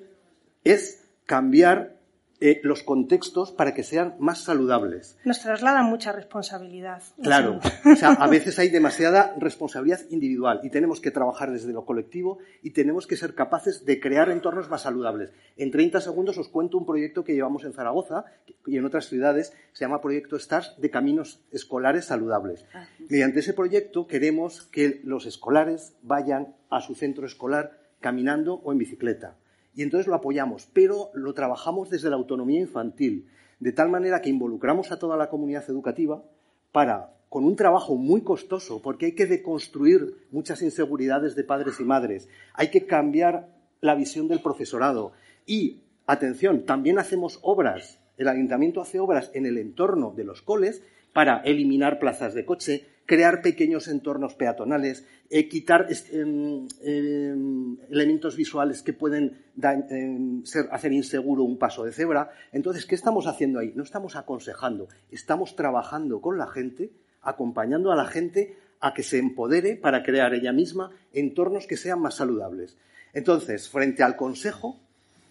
es 0.63 1.09
cambiar 1.26 1.95
eh, 2.43 2.59
los 2.63 2.81
contextos 2.81 3.51
para 3.51 3.76
que 3.76 3.84
sean 3.84 4.15
más 4.18 4.43
saludables. 4.43 5.15
Nos 5.26 5.41
trasladan 5.41 5.85
mucha 5.85 6.11
responsabilidad. 6.11 7.03
Claro, 7.22 7.59
o 7.85 7.95
sea, 7.95 8.13
a 8.13 8.27
veces 8.30 8.57
hay 8.57 8.69
demasiada 8.69 9.35
responsabilidad 9.38 10.01
individual 10.09 10.59
y 10.63 10.72
tenemos 10.72 11.01
que 11.01 11.11
trabajar 11.11 11.51
desde 11.51 11.72
lo 11.72 11.85
colectivo 11.85 12.39
y 12.63 12.72
tenemos 12.72 13.05
que 13.05 13.15
ser 13.15 13.35
capaces 13.35 13.85
de 13.85 13.99
crear 13.99 14.31
entornos 14.31 14.69
más 14.72 14.81
saludables. 14.81 15.31
En 15.55 15.69
30 15.69 16.01
segundos 16.01 16.39
os 16.39 16.49
cuento 16.49 16.80
un 16.80 16.85
proyecto 16.88 17.23
que 17.23 17.35
llevamos 17.35 17.63
en 17.63 17.73
Zaragoza 17.73 18.26
y 18.65 18.76
en 18.76 18.85
otras 18.85 19.05
ciudades, 19.05 19.53
se 19.73 19.85
llama 19.85 20.01
Proyecto 20.01 20.39
STARS 20.39 20.81
de 20.81 20.89
Caminos 20.89 21.43
Escolares 21.51 22.05
Saludables. 22.05 22.65
Ah, 22.73 22.88
Mediante 23.07 23.41
ese 23.41 23.53
proyecto 23.53 24.07
queremos 24.07 24.63
que 24.63 24.99
los 25.03 25.27
escolares 25.27 25.93
vayan 26.01 26.55
a 26.72 26.81
su 26.81 26.95
centro 26.95 27.27
escolar 27.27 27.80
caminando 27.99 28.55
o 28.55 28.72
en 28.72 28.80
bicicleta 28.80 29.35
y 29.73 29.84
entonces 29.84 30.07
lo 30.07 30.15
apoyamos, 30.15 30.68
pero 30.73 31.11
lo 31.14 31.34
trabajamos 31.34 31.89
desde 31.89 32.10
la 32.10 32.15
autonomía 32.15 32.60
infantil, 32.60 33.27
de 33.60 33.72
tal 33.72 33.89
manera 33.89 34.22
que 34.22 34.30
involucramos 34.30 34.91
a 34.91 34.99
toda 34.99 35.18
la 35.18 35.30
comunidad 35.30 35.69
educativa 35.69 36.23
para, 36.72 37.14
con 37.30 37.45
un 37.45 37.56
trabajo 37.56 37.95
muy 37.95 38.22
costoso, 38.22 38.81
porque 38.81 39.07
hay 39.07 39.11
que 39.15 39.27
deconstruir 39.27 40.27
muchas 40.31 40.61
inseguridades 40.61 41.35
de 41.35 41.43
padres 41.43 41.80
y 41.80 41.84
madres, 41.84 42.27
hay 42.53 42.69
que 42.69 42.85
cambiar 42.85 43.49
la 43.80 43.95
visión 43.95 44.27
del 44.27 44.41
profesorado. 44.41 45.14
Y, 45.45 45.81
atención, 46.06 46.65
también 46.65 46.99
hacemos 46.99 47.39
obras, 47.41 47.99
el 48.18 48.27
ayuntamiento 48.27 48.81
hace 48.81 48.99
obras 48.99 49.31
en 49.34 49.45
el 49.45 49.57
entorno 49.57 50.11
de 50.15 50.23
los 50.23 50.41
coles 50.41 50.84
para 51.14 51.41
eliminar 51.41 51.99
plazas 51.99 52.34
de 52.34 52.45
coche, 52.45 52.88
crear 53.12 53.42
pequeños 53.42 53.90
entornos 53.90 54.36
peatonales, 54.36 55.06
eh, 55.30 55.50
quitar 55.50 55.88
em, 56.14 56.66
em, 56.82 57.76
elementos 57.90 58.38
visuales 58.38 58.82
que 58.84 58.94
pueden 58.94 59.38
em, 59.62 60.42
hacer 60.72 60.94
inseguro 60.94 61.44
un 61.44 61.58
paso 61.58 61.84
de 61.84 61.92
cebra. 61.92 62.32
Entonces, 62.54 62.86
¿qué 62.86 62.96
estamos 62.96 63.28
haciendo 63.28 63.60
ahí? 63.60 63.74
No 63.76 63.84
estamos 63.84 64.16
aconsejando, 64.16 64.88
estamos 65.12 65.58
trabajando 65.58 66.22
con 66.22 66.38
la 66.38 66.48
gente, 66.48 66.94
acompañando 67.22 67.92
a 67.92 67.98
la 67.98 68.06
gente 68.06 68.56
a 68.80 68.94
que 68.94 69.04
se 69.04 69.18
empodere 69.18 69.76
para 69.76 70.04
crear 70.04 70.34
ella 70.34 70.54
misma 70.54 70.92
entornos 71.12 71.68
que 71.68 71.76
sean 71.76 72.00
más 72.00 72.16
saludables. 72.16 72.78
Entonces, 73.12 73.68
frente 73.68 74.04
al 74.04 74.16
consejo 74.16 74.80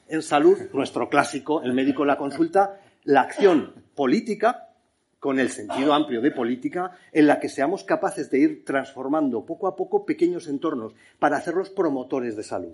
en 0.06 0.20
salud, 0.20 0.58
nuestro 0.74 1.08
clásico, 1.08 1.62
el 1.62 1.72
médico 1.72 2.02
en 2.02 2.08
la 2.08 2.18
consulta, 2.18 2.78
la 3.04 3.22
acción 3.22 3.72
política 3.94 4.69
con 5.20 5.38
el 5.38 5.50
sentido 5.50 5.92
amplio 5.92 6.22
de 6.22 6.30
política, 6.30 6.92
en 7.12 7.26
la 7.26 7.38
que 7.38 7.50
seamos 7.50 7.84
capaces 7.84 8.30
de 8.30 8.38
ir 8.38 8.64
transformando 8.64 9.44
poco 9.44 9.68
a 9.68 9.76
poco 9.76 10.06
pequeños 10.06 10.48
entornos 10.48 10.94
para 11.18 11.36
hacerlos 11.36 11.68
promotores 11.68 12.36
de 12.36 12.42
salud. 12.42 12.72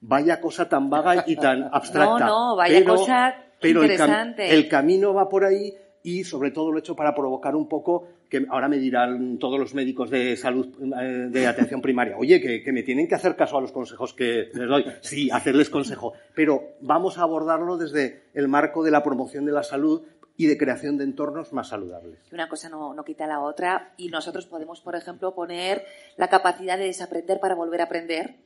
Vaya 0.00 0.40
cosa 0.40 0.68
tan 0.68 0.88
vaga 0.88 1.24
y 1.26 1.36
tan 1.36 1.64
abstracta. 1.72 2.26
No, 2.26 2.50
no, 2.50 2.56
vaya 2.56 2.84
cosa 2.84 3.34
interesante. 3.60 4.54
El, 4.54 4.68
camino 4.68 5.12
va 5.12 5.28
por 5.28 5.44
ahí 5.44 5.74
y 6.02 6.22
sobre 6.22 6.52
todo 6.52 6.70
lo 6.70 6.78
he 6.78 6.80
hecho 6.80 6.94
para 6.94 7.14
provocar 7.14 7.54
un 7.56 7.68
poco 7.68 8.06
que 8.28 8.46
ahora 8.48 8.68
me 8.68 8.78
dirán 8.78 9.38
todos 9.38 9.58
los 9.58 9.74
médicos 9.74 10.08
de 10.08 10.36
salud 10.36 10.68
eh, 10.96 11.28
de 11.28 11.46
atención 11.48 11.82
primaria, 11.82 12.16
oye, 12.16 12.40
que, 12.40 12.62
que, 12.62 12.72
me 12.72 12.84
tienen 12.84 13.08
que 13.08 13.16
hacer 13.16 13.34
caso 13.34 13.58
a 13.58 13.60
los 13.60 13.72
consejos 13.72 14.14
que 14.14 14.48
les 14.54 14.68
doy. 14.68 14.84
Sí, 15.00 15.28
hacerles 15.30 15.68
consejo, 15.68 16.12
pero 16.34 16.76
vamos 16.80 17.18
a 17.18 17.22
abordarlo 17.22 17.76
desde 17.76 18.22
el 18.32 18.46
marco 18.46 18.84
de 18.84 18.92
la 18.92 19.02
promoción 19.02 19.44
de 19.44 19.52
la 19.52 19.64
salud, 19.64 20.02
y 20.40 20.46
de 20.46 20.56
creación 20.56 20.96
de 20.96 21.04
entornos 21.04 21.52
más 21.52 21.68
saludables. 21.68 22.18
Una 22.32 22.48
cosa 22.48 22.70
no, 22.70 22.96
quita 23.04 23.26
la 23.26 23.40
otra 23.40 23.92
y 23.98 24.08
nosotros 24.08 24.46
podemos, 24.46 24.80
por 24.80 24.96
ejemplo, 24.96 25.34
poner 25.34 25.84
la 26.16 26.28
capacidad 26.28 26.78
de 26.78 26.84
desaprender 26.84 27.40
para 27.40 27.54
volver 27.54 27.82
a 27.82 27.84
aprender 27.84 28.36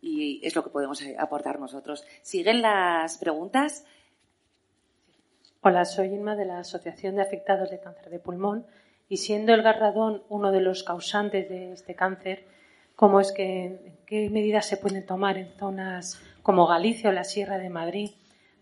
y 0.00 0.38
es 0.46 0.54
lo 0.54 0.62
que 0.62 0.70
podemos 0.70 1.02
eh, 1.02 1.16
aportar 1.18 1.58
nosotros. 1.58 2.04
¿Siguen 2.22 2.62
las 2.62 3.18
preguntas? 3.18 3.84
Hola, 5.60 5.84
soy 5.84 6.14
Inma 6.14 6.36
de 6.36 6.44
la 6.44 6.60
Asociación 6.60 7.16
de 7.16 7.22
Afectados 7.22 7.68
de 7.68 7.80
Cáncer 7.80 8.10
de 8.10 8.20
Pulmón 8.20 8.64
y 9.08 9.16
siendo 9.16 9.54
el 9.54 9.62
garradón 9.62 10.22
uno 10.28 10.52
de 10.52 10.60
los 10.60 10.84
causantes 10.84 11.48
de 11.48 11.72
este 11.72 11.96
cáncer, 11.96 12.44
¿cómo 12.94 13.18
es 13.18 13.32
que, 13.32 13.96
qué 14.06 14.30
medidas 14.30 14.66
se 14.66 14.76
pueden 14.76 15.04
tomar 15.04 15.36
en 15.36 15.50
zonas 15.58 16.16
como 16.44 16.68
Galicia 16.68 17.10
o 17.10 17.12
la 17.12 17.24
Sierra 17.24 17.58
de 17.58 17.70
Madrid 17.70 18.12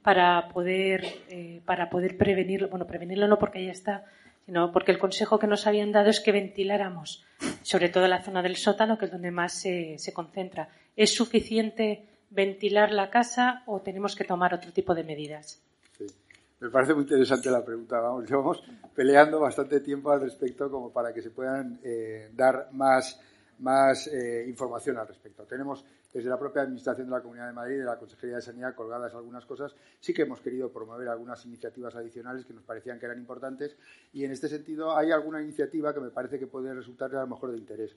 para 0.03 0.49
poder, 0.49 1.05
eh, 1.29 1.61
para 1.65 1.91
poder 1.91 2.17
prevenirlo. 2.17 2.69
Bueno, 2.69 2.87
prevenirlo 2.87 3.29
no 3.29 3.39
porque 3.39 3.65
ya 3.65 3.73
está, 3.73 4.05
sino 4.45 4.73
porque 4.73 4.93
el 4.93 4.99
consejo 4.99 5.39
que 5.39 5.47
nos 5.47 5.67
habían 5.67 5.93
dado 5.93 6.11
es 6.11 6.21
que 6.21 6.33
ventiláramos, 6.33 7.25
sobre 7.63 7.89
todo 7.89 8.09
la 8.09 8.23
zona 8.23 8.43
del 8.43 8.57
sótano, 8.57 8.99
que 8.99 9.07
es 9.07 9.13
donde 9.13 9.31
más 9.31 9.53
se, 9.53 9.99
se 9.99 10.13
concentra. 10.13 10.69
¿Es 10.97 11.15
suficiente 11.15 12.05
ventilar 12.31 12.93
la 12.93 13.11
casa 13.11 13.63
o 13.67 13.81
tenemos 13.81 14.17
que 14.17 14.25
tomar 14.25 14.55
otro 14.55 14.73
tipo 14.73 14.95
de 14.95 15.05
medidas? 15.05 15.63
Me 16.63 16.71
parece 16.71 16.95
muy 16.95 17.03
interesante 17.03 17.51
la 17.51 17.65
pregunta. 17.65 17.99
Vamos, 17.99 18.29
llevamos 18.29 18.63
peleando 18.95 19.41
bastante 19.41 19.81
tiempo 19.81 20.13
al 20.13 20.21
respecto 20.21 20.71
como 20.71 20.93
para 20.93 21.13
que 21.13 21.21
se 21.21 21.31
puedan 21.31 21.81
eh, 21.83 22.31
dar 22.35 22.69
más, 22.71 23.21
más 23.59 24.07
eh, 24.07 24.45
información 24.49 24.97
al 24.97 25.09
respecto. 25.09 25.43
Tenemos 25.43 25.85
desde 26.13 26.29
la 26.29 26.39
propia 26.39 26.63
Administración 26.63 27.07
de 27.07 27.13
la 27.13 27.23
Comunidad 27.23 27.47
de 27.47 27.53
Madrid, 27.53 27.79
de 27.79 27.85
la 27.85 27.99
Consejería 27.99 28.37
de 28.37 28.43
Sanidad, 28.43 28.75
colgadas 28.75 29.15
algunas 29.15 29.47
cosas, 29.47 29.75
sí 29.99 30.13
que 30.13 30.23
hemos 30.23 30.41
querido 30.41 30.71
promover 30.71 31.09
algunas 31.09 31.45
iniciativas 31.47 31.95
adicionales 31.97 32.45
que 32.45 32.53
nos 32.53 32.65
parecían 32.65 32.99
que 32.99 33.07
eran 33.07 33.19
importantes 33.19 33.77
y 34.13 34.25
en 34.25 34.33
este 34.33 34.49
sentido 34.49 34.97
hay 34.97 35.11
alguna 35.11 35.41
iniciativa 35.43 35.95
que 35.95 36.01
me 36.01 36.11
parece 36.11 36.39
que 36.39 36.47
puede 36.47 36.75
resultar 36.75 37.15
a 37.17 37.23
lo 37.23 37.29
mejor 37.29 37.53
de 37.53 37.59
interés. 37.59 37.97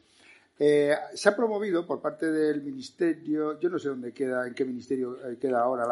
Eh, 0.57 0.95
se 1.13 1.27
ha 1.27 1.35
promovido 1.35 1.85
por 1.85 2.01
parte 2.01 2.31
del 2.31 2.61
Ministerio, 2.63 3.59
yo 3.59 3.69
no 3.69 3.77
sé 3.77 3.89
dónde 3.89 4.13
queda, 4.13 4.47
en 4.47 4.53
qué 4.53 4.63
ministerio 4.63 5.17
eh, 5.27 5.37
queda 5.37 5.59
ahora 5.59 5.85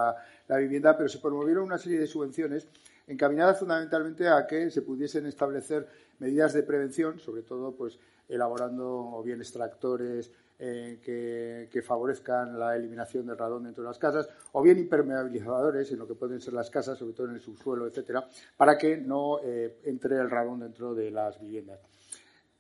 la, 0.47 0.57
vivienda, 0.57 0.95
pero 0.95 1.09
se 1.09 1.19
promovieron 1.19 1.63
una 1.65 1.77
serie 1.77 1.99
de 1.99 2.07
subvenciones 2.07 2.67
encaminadas 3.07 3.59
fundamentalmente 3.59 4.29
a 4.29 4.47
que 4.47 4.71
se 4.71 4.81
pudiesen 4.81 5.25
establecer 5.25 5.87
medidas 6.19 6.53
de 6.53 6.63
prevención, 6.63 7.19
sobre 7.19 7.41
todo 7.41 7.73
pues 7.73 7.99
elaborando 8.29 8.87
o 8.87 9.21
bien 9.23 9.41
extractores 9.41 10.31
eh, 10.59 11.67
que, 11.71 11.81
favorezcan 11.81 12.57
la 12.57 12.75
eliminación 12.75 13.25
del 13.25 13.38
radón 13.38 13.63
dentro 13.63 13.84
de 13.84 13.89
las 13.89 13.97
casas, 13.97 14.30
o 14.51 14.61
bien 14.61 14.77
impermeabilizadores 14.77 15.91
en 15.91 15.99
lo 15.99 16.07
que 16.07 16.15
pueden 16.15 16.39
ser 16.39 16.53
las 16.53 16.69
casas, 16.69 16.97
sobre 16.97 17.13
todo 17.13 17.27
en 17.27 17.35
el 17.35 17.41
subsuelo, 17.41 17.88
etcétera, 17.88 18.27
para 18.55 18.77
que 18.77 18.97
no 18.97 19.39
eh, 19.43 19.80
entre 19.84 20.17
el 20.17 20.30
radón 20.30 20.61
dentro 20.61 20.93
de 20.93 21.11
las 21.11 21.39
viviendas. 21.39 21.80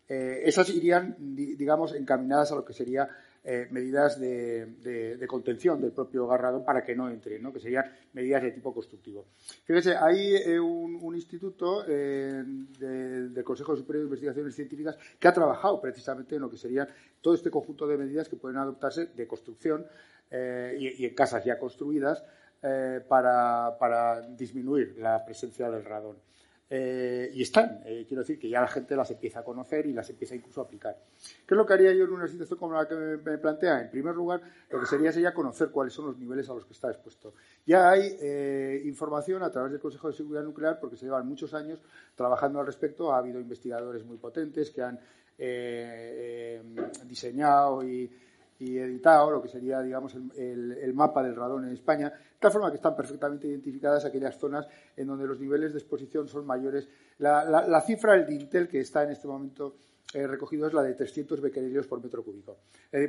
Eh, 0.09 0.41
esas 0.45 0.69
irían, 0.69 1.15
digamos, 1.19 1.93
encaminadas 1.95 2.51
a 2.51 2.55
lo 2.55 2.65
que 2.65 2.73
sería 2.73 3.07
eh, 3.45 3.67
medidas 3.71 4.17
de, 4.21 5.25
contención 5.27 5.81
del 5.81 5.91
propio 5.91 6.25
garrado 6.25 6.63
para 6.63 6.81
que 6.81 6.95
no 6.95 7.09
entre, 7.09 7.39
¿no? 7.39 7.51
que 7.51 7.59
serían 7.59 7.83
medidas 8.13 8.41
de 8.41 8.51
tipo 8.51 8.73
constructivo. 8.73 9.25
Fíjese, 9.65 9.97
hay 9.97 10.35
eh, 10.35 10.57
un, 10.57 11.13
instituto 11.13 11.83
eh, 11.85 12.41
del 12.79 13.43
Consejo 13.43 13.75
Superior 13.75 14.03
de 14.03 14.07
Investigaciones 14.07 14.55
Científicas 14.55 14.97
que 15.19 15.27
ha 15.27 15.33
trabajado 15.33 15.81
precisamente 15.81 16.35
en 16.35 16.41
lo 16.41 16.49
que 16.49 16.55
serían 16.55 16.87
todo 17.19 17.33
este 17.33 17.51
conjunto 17.51 17.85
de 17.85 17.97
medidas 17.97 18.29
que 18.29 18.37
pueden 18.37 18.57
adoptarse 18.57 19.07
de 19.07 19.27
construcción 19.27 19.85
y, 20.31 21.05
en 21.05 21.13
casas 21.13 21.43
ya 21.43 21.59
construidas 21.59 22.23
para 23.09 24.21
disminuir 24.37 24.95
la 24.97 25.23
presencia 25.25 25.69
del 25.69 25.83
radón. 25.83 26.15
Eh, 26.69 27.29
y 27.33 27.41
están. 27.41 27.81
Eh, 27.85 28.05
quiero 28.07 28.21
decir 28.21 28.39
que 28.39 28.49
ya 28.49 28.61
la 28.61 28.67
gente 28.67 28.95
las 28.95 29.11
empieza 29.11 29.39
a 29.39 29.43
conocer 29.43 29.85
y 29.85 29.93
las 29.93 30.09
empieza 30.09 30.35
incluso 30.35 30.61
a 30.61 30.63
aplicar. 30.63 30.97
¿Qué 31.45 31.53
es 31.53 31.57
lo 31.57 31.65
que 31.65 31.73
haría 31.73 31.93
yo 31.93 32.05
en 32.05 32.11
una 32.11 32.27
situación 32.27 32.57
como 32.57 32.73
la 32.73 32.87
que 32.87 32.95
me, 32.95 33.37
plantea? 33.37 33.81
En 33.81 33.91
primer 33.91 34.15
lugar, 34.15 34.41
lo 34.69 34.79
que 34.79 34.85
sería 34.85 35.11
sería 35.11 35.33
conocer 35.33 35.69
cuáles 35.69 35.93
son 35.93 36.07
los 36.07 36.17
niveles 36.17 36.49
a 36.49 36.53
los 36.53 36.65
que 36.65 36.73
está 36.73 36.89
expuesto. 36.89 37.33
Ya 37.65 37.89
hay 37.89 38.17
eh, 38.19 38.81
información 38.85 39.43
a 39.43 39.51
través 39.51 39.71
del 39.71 39.81
Consejo 39.81 40.07
de 40.07 40.13
Seguridad 40.15 40.43
Nuclear, 40.43 40.79
porque 40.79 40.95
se 40.95 41.05
llevan 41.05 41.27
muchos 41.27 41.53
años 41.53 41.79
trabajando 42.15 42.59
al 42.59 42.65
respecto. 42.65 43.13
Ha 43.13 43.17
habido 43.17 43.39
investigadores 43.39 44.03
muy 44.03 44.17
potentes 44.17 44.71
que 44.71 44.81
han 44.81 44.99
diseñado 47.07 47.83
y 47.83 48.09
y 48.63 48.77
editado 48.77 49.29
lo 49.31 49.41
que 49.41 49.49
sería, 49.49 49.81
digamos, 49.81 50.15
el, 50.15 50.93
mapa 50.93 51.21
del 51.21 51.35
radón 51.35 51.65
en 51.65 51.73
España, 51.73 52.09
de 52.09 52.39
tal 52.39 52.51
forma 52.51 52.69
que 52.69 52.77
están 52.77 52.95
perfectamente 52.95 53.47
identificadas 53.47 54.05
aquellas 54.05 54.37
zonas 54.37 54.67
en 54.95 55.07
donde 55.07 55.27
los 55.27 55.39
niveles 55.39 55.73
de 55.73 55.79
exposición 55.79 56.27
son 56.27 56.45
mayores. 56.45 56.87
La, 57.17 57.81
cifra 57.85 58.13
del 58.13 58.25
Dintel 58.25 58.67
que 58.67 58.79
está 58.79 59.03
en 59.03 59.11
este 59.11 59.27
momento 59.27 59.75
eh, 60.13 60.25
recogido 60.27 60.67
es 60.67 60.73
la 60.73 60.83
de 60.83 60.93
300 60.93 61.41
becquerelios 61.41 61.87
por 61.87 62.01
metro 62.01 62.23
cúbico. 62.23 62.57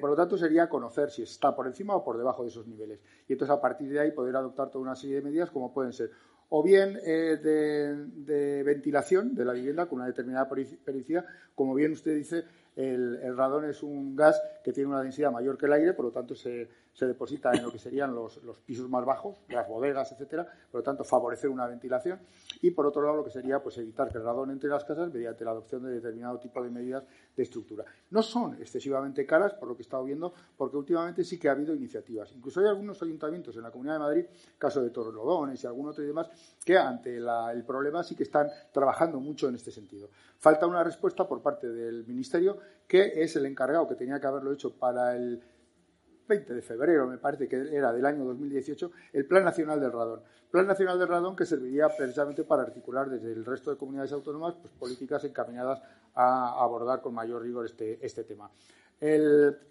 por 0.01 0.11
lo 0.11 0.17
tanto, 0.17 0.37
sería 0.37 0.69
conocer 0.69 1.11
si 1.11 1.23
está 1.23 1.55
por 1.55 1.67
encima 1.67 1.95
o 1.95 2.03
por 2.03 2.19
debajo 2.19 2.43
de 2.43 2.49
esos 2.49 2.67
niveles. 2.67 3.01
Y 3.29 3.35
entonces, 3.35 3.57
a 3.57 3.61
partir 3.61 3.91
de 3.91 4.01
ahí, 4.01 4.11
poder 4.11 4.35
adoptar 4.37 4.71
toda 4.71 4.83
una 4.83 4.97
serie 4.97 5.17
de 5.17 5.23
medidas, 5.23 5.51
como 5.51 5.73
pueden 5.73 5.93
ser 5.93 6.11
o 6.57 6.63
bien 6.63 6.99
eh, 7.05 7.37
de, 7.43 8.63
ventilación 8.63 9.35
de 9.35 9.45
la 9.45 9.53
vivienda 9.53 9.87
con 9.87 9.99
una 9.99 10.07
determinada 10.07 10.49
pericia, 10.49 11.25
como 11.55 11.75
bien 11.75 11.93
usted 11.93 12.15
dice, 12.15 12.45
el, 12.77 13.37
radón 13.37 13.65
es 13.67 13.83
un 13.83 14.17
gas 14.17 14.41
que 14.63 14.73
tiene 14.73 14.91
una 14.91 15.03
densidad 15.03 15.31
mayor 15.31 15.57
que 15.57 15.67
el 15.67 15.73
aire, 15.73 15.95
por 15.95 16.07
lo 16.07 16.11
tanto 16.11 16.35
se, 16.35 16.69
deposita 17.01 17.53
en 17.53 17.63
lo 17.63 17.73
que 17.73 17.79
serían 17.79 18.15
los, 18.15 18.41
pisos 18.65 18.89
más 18.89 19.05
bajos, 19.05 19.37
las 19.49 19.69
bodegas, 19.69 20.13
etcétera, 20.13 20.47
por 20.71 20.81
lo 20.81 20.85
tanto 20.85 21.05
favorecer 21.05 21.51
una 21.51 21.67
ventilación 21.67 22.21
y 22.63 22.71
por 22.71 22.87
otro 22.87 23.03
lado 23.03 23.17
lo 23.17 23.25
que 23.25 23.31
sería 23.31 23.61
pues 23.63 23.77
evitar 23.79 24.11
que 24.11 24.19
el 24.19 24.25
radón 24.25 24.51
entre 24.51 24.71
las 24.71 24.85
casas 24.85 25.13
mediante 25.13 25.45
la 25.45 25.51
adopción 25.51 25.83
de 25.83 25.91
determinado 25.91 26.39
tipo 26.39 26.63
de 26.63 26.71
medidas 26.71 27.05
de 27.37 27.43
estructura. 27.43 27.85
No 28.11 28.23
son 28.23 28.55
excesivamente 28.55 29.27
caras, 29.27 29.55
por 29.55 29.69
lo 29.69 29.75
que 29.75 29.83
he 29.83 29.87
estado 29.87 30.05
viendo, 30.05 30.33
porque 30.57 30.77
últimamente 30.77 31.25
sí 31.25 31.39
que 31.39 31.49
ha 31.49 31.53
habido 31.53 31.75
iniciativas. 31.75 32.33
Incluso 32.33 32.61
hay 32.61 32.67
algunos 32.67 33.03
ayuntamientos 33.03 33.57
en 33.57 33.63
la 33.63 33.71
Comunidad 33.71 33.95
de 33.95 34.01
Madrid, 34.01 34.25
caso 34.57 34.83
de 34.83 34.91
Torrelodones 34.91 35.63
y 35.63 35.67
algún 35.67 35.89
otro 35.89 36.05
y 36.05 36.07
demás, 36.07 36.29
que 36.65 36.79
ante 36.79 37.17
el 37.17 37.65
problema 37.67 38.05
sí 38.05 38.15
que 38.15 38.23
están 38.23 38.49
trabajando 38.73 39.19
mucho 39.19 39.49
en 39.49 39.57
este 39.57 39.73
sentido. 39.73 40.09
Falta 40.39 40.67
una 40.67 40.85
respuesta 40.85 41.27
por 41.27 41.43
parte 41.43 41.69
del 41.69 42.07
Ministerio 42.07 42.59
que 42.87 43.23
es 43.23 43.35
el 43.37 43.47
encargado 43.47 43.89
que 43.89 43.95
tenía 43.95 44.21
que 44.21 44.27
haberlo 44.27 44.53
hecho 44.53 44.75
para 44.75 45.17
el 45.17 45.43
20 46.27 46.55
de 46.55 46.63
febrero, 46.63 47.07
me 47.07 47.19
parece 47.19 47.49
que 47.49 47.57
era 47.57 47.93
del 47.93 48.05
año 48.07 48.25
2018, 48.25 48.91
el 49.13 49.27
Plan 49.27 49.45
Nacional 49.45 49.81
del 49.81 49.93
Radón. 49.93 50.21
Plan 50.51 50.67
Nacional 50.67 50.99
del 50.99 51.09
Radón 51.09 51.37
que 51.37 51.47
serviría 51.47 51.89
precisamente 51.89 52.45
para 52.45 52.63
articular 52.63 53.11
desde 53.11 53.33
el 53.33 53.45
resto 53.45 53.71
de 53.71 53.77
comunidades 53.77 54.13
autónomas 54.13 54.55
pues, 54.55 54.73
políticas 54.75 55.25
encaminadas 55.25 55.83
a 56.15 56.63
abordar 56.63 57.01
con 57.01 57.15
mayor 57.15 57.43
rigor 57.43 57.67
este, 57.67 57.99
este 58.05 58.25
tema 58.25 58.51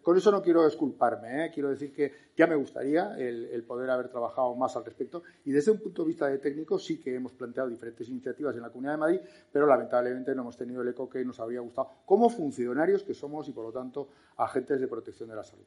con 0.04 0.18
eso 0.18 0.32
no 0.32 0.44
quiero 0.44 0.68
esculparme, 0.68 1.46
¿eh? 1.46 1.52
quiero 1.52 1.70
decir 1.70 1.92
que 1.92 2.12
ya 2.36 2.46
me 2.46 2.56
gustaría 2.56 3.18
el, 3.18 3.64
poder 3.64 3.90
haber 3.90 4.10
trabajado 4.10 4.54
más 4.54 4.76
al 4.76 4.86
respecto 4.86 5.24
y 5.46 5.52
desde 5.52 5.72
un 5.72 5.80
punto 5.80 6.04
de 6.04 6.10
vista 6.10 6.40
técnico 6.40 6.78
sí 6.78 7.00
que 7.00 7.16
hemos 7.16 7.32
planteado 7.34 7.70
diferentes 7.70 8.08
iniciativas 8.10 8.56
en 8.56 8.62
la 8.62 8.70
Comunidad 8.70 8.94
de 8.94 8.98
Madrid, 8.98 9.20
pero 9.52 9.66
lamentablemente 9.66 10.36
no 10.36 10.44
hemos 10.44 10.58
tenido 10.58 10.84
el 10.84 10.90
eco 10.90 11.10
que 11.10 11.26
nos 11.26 11.40
habría 11.40 11.62
gustado 11.62 11.90
como 12.06 12.30
funcionarios 12.30 13.04
que 13.04 13.16
somos 13.16 13.48
y 13.48 13.54
por 13.54 13.66
lo 13.66 13.72
tanto 13.72 14.10
agentes 14.38 14.80
de 14.80 14.88
protección 14.88 15.30
de 15.30 15.36
la 15.36 15.44
salud. 15.44 15.66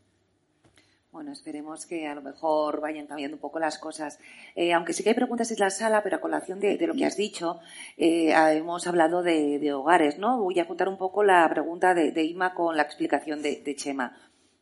Bueno, 1.17 1.33
esperemos 1.33 1.87
que 1.87 2.07
a 2.07 2.15
lo 2.15 2.21
mejor 2.21 2.83
vayan 2.83 3.07
cambiando 3.07 3.37
un 3.37 3.41
poco 3.41 3.59
las 3.59 3.79
cosas. 3.79 4.19
Eh, 4.55 4.75
aunque 4.75 4.93
sí 4.93 5.03
que 5.03 5.09
hay 5.09 5.15
preguntas 5.15 5.51
en 5.51 5.59
la 5.59 5.71
sala, 5.71 6.03
pero 6.03 6.17
a 6.17 6.21
colación 6.21 6.61
de, 6.61 6.77
lo 6.87 6.93
que 6.93 7.07
has 7.07 7.17
dicho, 7.17 7.59
eh, 7.97 8.35
hemos 8.35 8.87
hablado 8.87 9.23
de, 9.23 9.73
hogares, 9.73 10.19
¿no? 10.19 10.39
Voy 10.43 10.61
a 10.61 10.67
contar 10.67 10.91
un 10.91 10.99
poco 10.99 11.25
la 11.25 11.49
pregunta 11.49 11.95
de, 11.95 12.13
de 12.13 12.23
Ima 12.25 12.53
con 12.53 12.77
la 12.77 12.83
explicación 12.83 13.41
de, 13.41 13.75
Chema. 13.77 14.15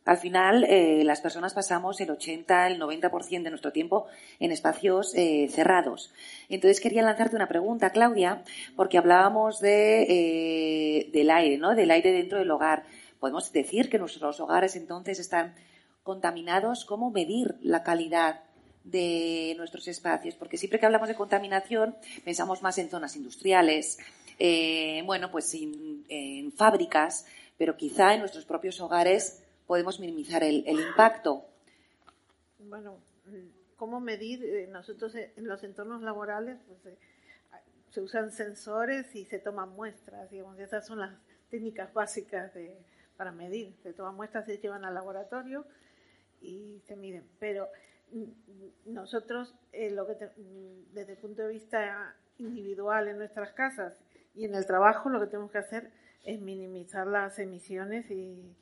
Al 0.05 0.15
final, 0.15 0.63
eh, 0.63 1.03
las 1.03 1.19
personas 1.19 1.53
pasamos 1.53 1.99
el 1.99 2.11
80, 2.11 2.67
el 2.67 2.79
90% 2.79 3.43
de 3.43 3.49
nuestro 3.49 3.73
tiempo 3.73 4.07
en 4.39 4.53
espacios 4.53 5.11
cerrados. 5.11 6.13
Entonces, 6.47 6.79
quería 6.79 7.01
lanzarte 7.01 7.35
una 7.35 7.49
pregunta, 7.49 7.89
Claudia, 7.89 8.43
porque 8.77 8.97
hablábamos 8.97 9.59
de, 9.59 11.09
del 11.11 11.31
aire, 11.31 11.57
¿no? 11.57 11.75
Del 11.75 11.91
aire 11.91 12.13
dentro 12.13 12.39
del 12.39 12.49
hogar. 12.49 12.83
Podemos 13.19 13.51
decir 13.51 13.89
que 13.89 13.99
nuestros 13.99 14.39
hogares 14.39 14.77
entonces 14.77 15.19
están 15.19 15.53
contaminados, 16.05 16.85
cómo 16.85 17.09
medir 17.09 17.55
la 17.61 17.81
calidad 17.81 18.43
de 18.83 19.55
nuestros 19.57 19.87
espacios, 19.87 20.35
porque 20.35 20.55
siempre 20.55 20.79
que 20.79 20.85
hablamos 20.85 21.07
de 21.07 21.15
contaminación 21.15 21.95
pensamos 22.23 22.61
más 22.61 22.77
en 22.77 22.91
zonas 22.91 23.15
industriales, 23.15 23.97
eh, 24.37 25.01
bueno, 25.05 25.31
pues 25.31 25.51
en, 25.55 26.51
fábricas, 26.51 27.25
pero 27.57 27.75
quizá 27.75 28.13
en 28.13 28.19
nuestros 28.19 28.45
propios 28.45 28.79
hogares 28.81 29.43
podemos 29.65 29.99
minimizar 29.99 30.43
el, 30.43 30.63
impacto. 30.67 31.43
Bueno, 32.59 32.99
¿cómo 33.75 33.99
medir? 33.99 34.45
Eh, 34.45 34.67
nosotros 34.71 35.15
en 35.15 35.47
los 35.47 35.63
entornos 35.63 36.03
laborales 36.03 36.59
pues, 36.67 36.85
eh, 36.85 36.99
se 37.89 38.01
usan 38.01 38.31
sensores 38.31 39.15
y 39.15 39.25
se 39.25 39.39
toman 39.39 39.69
muestras, 39.69 40.29
digamos, 40.29 40.59
esas 40.59 40.85
son 40.85 40.99
las 40.99 41.15
técnicas 41.49 41.91
básicas 41.95 42.51
para 43.17 43.31
medir. 43.31 43.73
Se 43.81 43.91
toman 43.91 44.15
muestras, 44.15 44.45
se 44.45 44.59
llevan 44.59 44.85
al 44.85 44.93
laboratorio 44.93 45.65
y 46.45 46.81
se 46.85 46.95
miden. 46.95 47.23
Pero 47.39 47.67
mm, 48.11 48.93
nosotros, 48.93 49.55
eh, 49.73 49.89
lo 49.91 50.05
que 50.07 50.13
mm, 50.13 50.93
desde 50.93 51.13
el 51.13 51.17
punto 51.17 51.41
de 51.41 51.49
vista 51.49 52.15
individual 52.37 53.07
en 53.07 53.17
nuestras 53.17 53.51
casas 53.53 53.99
y 54.33 54.45
en 54.45 54.55
el 54.55 54.65
trabajo, 54.65 55.09
lo 55.09 55.19
que 55.19 55.27
tenemos 55.27 55.51
que 55.51 55.57
hacer 55.57 55.91
es 56.23 56.41
minimizar 56.41 57.07
las 57.07 57.39
emisiones 57.39 58.09
y, 58.11 58.55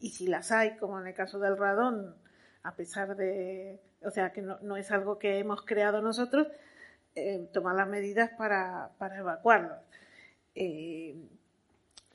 y 0.00 0.10
si 0.10 0.26
las 0.26 0.52
hay, 0.52 0.76
como 0.76 1.00
en 1.00 1.06
el 1.06 1.14
caso 1.14 1.38
del 1.38 1.56
radón, 1.56 2.14
a 2.62 2.74
pesar 2.74 3.16
de, 3.16 3.80
o 4.02 4.10
sea, 4.10 4.32
que 4.32 4.42
no, 4.42 4.58
no 4.62 4.76
es 4.76 4.90
algo 4.90 5.18
que 5.18 5.38
hemos 5.38 5.62
creado 5.62 6.02
nosotros, 6.02 6.48
eh, 7.14 7.48
tomar 7.52 7.74
las 7.74 7.88
medidas 7.88 8.30
para, 8.30 8.90
para 8.98 9.18
evacuarlos. 9.18 9.78
Eh, 10.54 11.16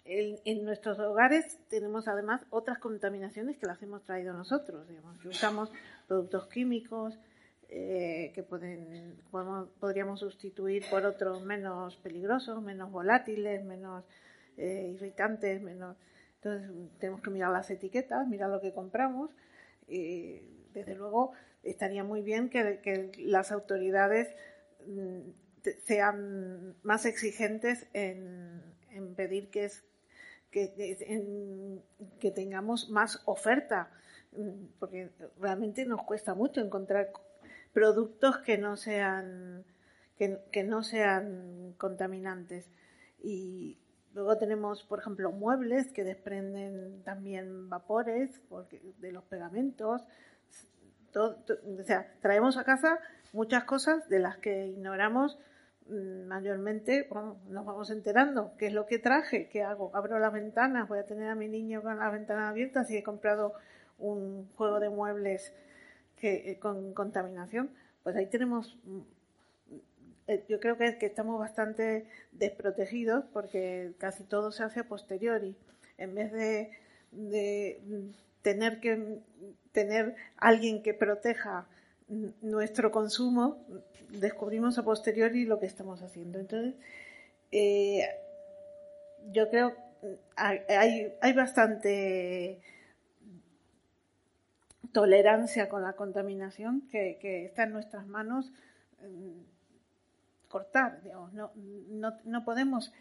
en, 0.05 0.63
nuestros 0.63 0.99
hogares 0.99 1.59
tenemos 1.67 2.07
además 2.07 2.41
otras 2.51 2.77
contaminaciones 2.77 3.57
que 3.57 3.65
las 3.65 3.81
hemos 3.81 4.03
traído 4.03 4.33
nosotros. 4.33 4.87
Digamos, 4.87 5.25
usamos 5.25 5.71
productos 6.07 6.47
químicos 6.47 7.17
eh, 7.69 8.31
que 8.35 8.43
pueden, 8.43 9.15
podríamos 9.79 10.19
sustituir 10.19 10.83
por 10.89 11.05
otros 11.05 11.43
menos 11.43 11.95
peligrosos, 11.97 12.61
menos 12.61 12.91
volátiles, 12.91 13.65
menos 13.65 14.05
eh, 14.57 14.91
irritantes, 14.93 15.61
menos. 15.61 15.97
Entonces 16.35 16.69
tenemos 16.99 17.21
que 17.21 17.31
mirar 17.31 17.51
las 17.51 17.71
etiquetas, 17.71 18.27
mirar 18.27 18.51
lo 18.51 18.61
que 18.61 18.73
compramos. 18.73 19.31
Y, 19.87 20.41
desde 20.73 20.93
luego 20.93 21.31
estaría 21.63 22.03
muy 22.03 22.21
bien 22.21 22.49
que, 22.49 23.11
las 23.17 23.51
autoridades 23.51 24.27
mm, 24.85 25.21
sean 25.85 26.75
más 26.83 27.05
exigentes 27.05 27.87
en, 27.93 28.61
en 28.91 29.15
pedir 29.15 29.49
que, 29.49 29.65
es, 29.65 29.83
que, 30.55 32.31
tengamos 32.31 32.89
más 32.89 33.21
oferta, 33.25 33.89
mm, 34.31 34.65
porque 34.79 35.09
realmente 35.39 35.85
nos 35.85 36.03
cuesta 36.03 36.33
mucho 36.33 36.61
encontrar 36.61 37.11
productos 37.73 38.37
que 38.37 38.57
no 38.57 38.77
sean 38.77 39.65
que, 40.17 40.63
no 40.63 40.81
sean 40.81 41.73
contaminantes. 41.77 42.69
Y 43.21 43.77
luego 44.13 44.37
tenemos, 44.37 44.83
por 44.83 44.99
ejemplo, 44.99 45.33
muebles 45.33 45.91
que 45.91 46.05
desprenden 46.05 47.03
también 47.03 47.69
vapores 47.69 48.39
porque, 48.47 48.81
de 48.99 49.11
los 49.11 49.25
pegamentos. 49.25 50.03
o 51.15 51.83
sea, 51.83 52.13
traemos 52.21 52.57
a 52.57 52.63
casa 52.63 52.99
muchas 53.33 53.65
cosas 53.65 54.07
de 54.07 54.19
las 54.19 54.37
que 54.37 54.67
ignoramos 54.67 55.37
mayormente 55.87 57.07
bueno, 57.09 57.37
nos 57.49 57.65
vamos 57.65 57.91
enterando 57.91 58.53
qué 58.57 58.67
es 58.67 58.73
lo 58.73 58.85
que 58.87 58.97
traje, 58.97 59.49
qué 59.49 59.63
hago, 59.63 59.91
abro 59.93 60.19
las 60.19 60.33
ventanas, 60.33 60.87
voy 60.87 60.99
a 60.99 61.05
tener 61.05 61.29
a 61.29 61.35
mi 61.35 61.47
niño 61.47 61.81
con 61.83 61.99
las 61.99 62.11
ventanas 62.11 62.49
abiertas 62.49 62.89
y 62.89 62.97
he 62.97 63.03
comprado 63.03 63.53
un 63.99 64.49
juego 64.55 64.79
de 64.79 64.89
muebles 64.89 65.53
que, 66.17 66.51
eh, 66.51 66.59
con 66.59 66.93
contaminación, 66.93 67.69
pues 68.03 68.15
ahí 68.15 68.25
tenemos, 68.27 68.77
mm, 68.83 68.99
eh, 70.27 70.45
yo 70.49 70.59
creo 70.59 70.77
que, 70.77 70.97
que 70.97 71.05
estamos 71.05 71.39
bastante 71.39 72.07
desprotegidos 72.31 73.25
porque 73.31 73.93
casi 73.99 74.23
todo 74.23 74.51
se 74.51 74.63
hace 74.63 74.79
a 74.81 74.83
posteriori. 74.85 75.55
En 75.97 76.15
vez 76.15 76.31
de, 76.31 76.71
de 77.11 77.81
mm, 77.85 78.09
tener 78.41 78.79
que 78.79 79.19
tener 79.71 80.15
alguien 80.37 80.81
que 80.81 80.93
proteja 80.93 81.67
nuestro 82.41 82.91
consumo, 82.91 83.65
descubrimos 84.09 84.77
a 84.77 84.83
posteriori 84.83 85.45
lo 85.45 85.59
que 85.59 85.65
estamos 85.65 86.01
haciendo. 86.01 86.39
Entonces, 86.39 86.75
eh, 87.51 88.07
yo 89.31 89.49
creo 89.49 89.75
hay, 90.35 91.13
hay 91.21 91.33
bastante 91.33 92.61
tolerancia 94.91 95.67
con 95.67 95.81
la 95.81 95.93
contaminación 95.93 96.87
que, 96.89 97.45
está 97.45 97.63
en 97.63 97.73
nuestras 97.73 98.07
manos 98.07 98.51
mm, 99.01 99.41
cortar. 100.47 101.01
No, 101.33 101.51
no, 102.23 102.45
podemos 102.45 102.93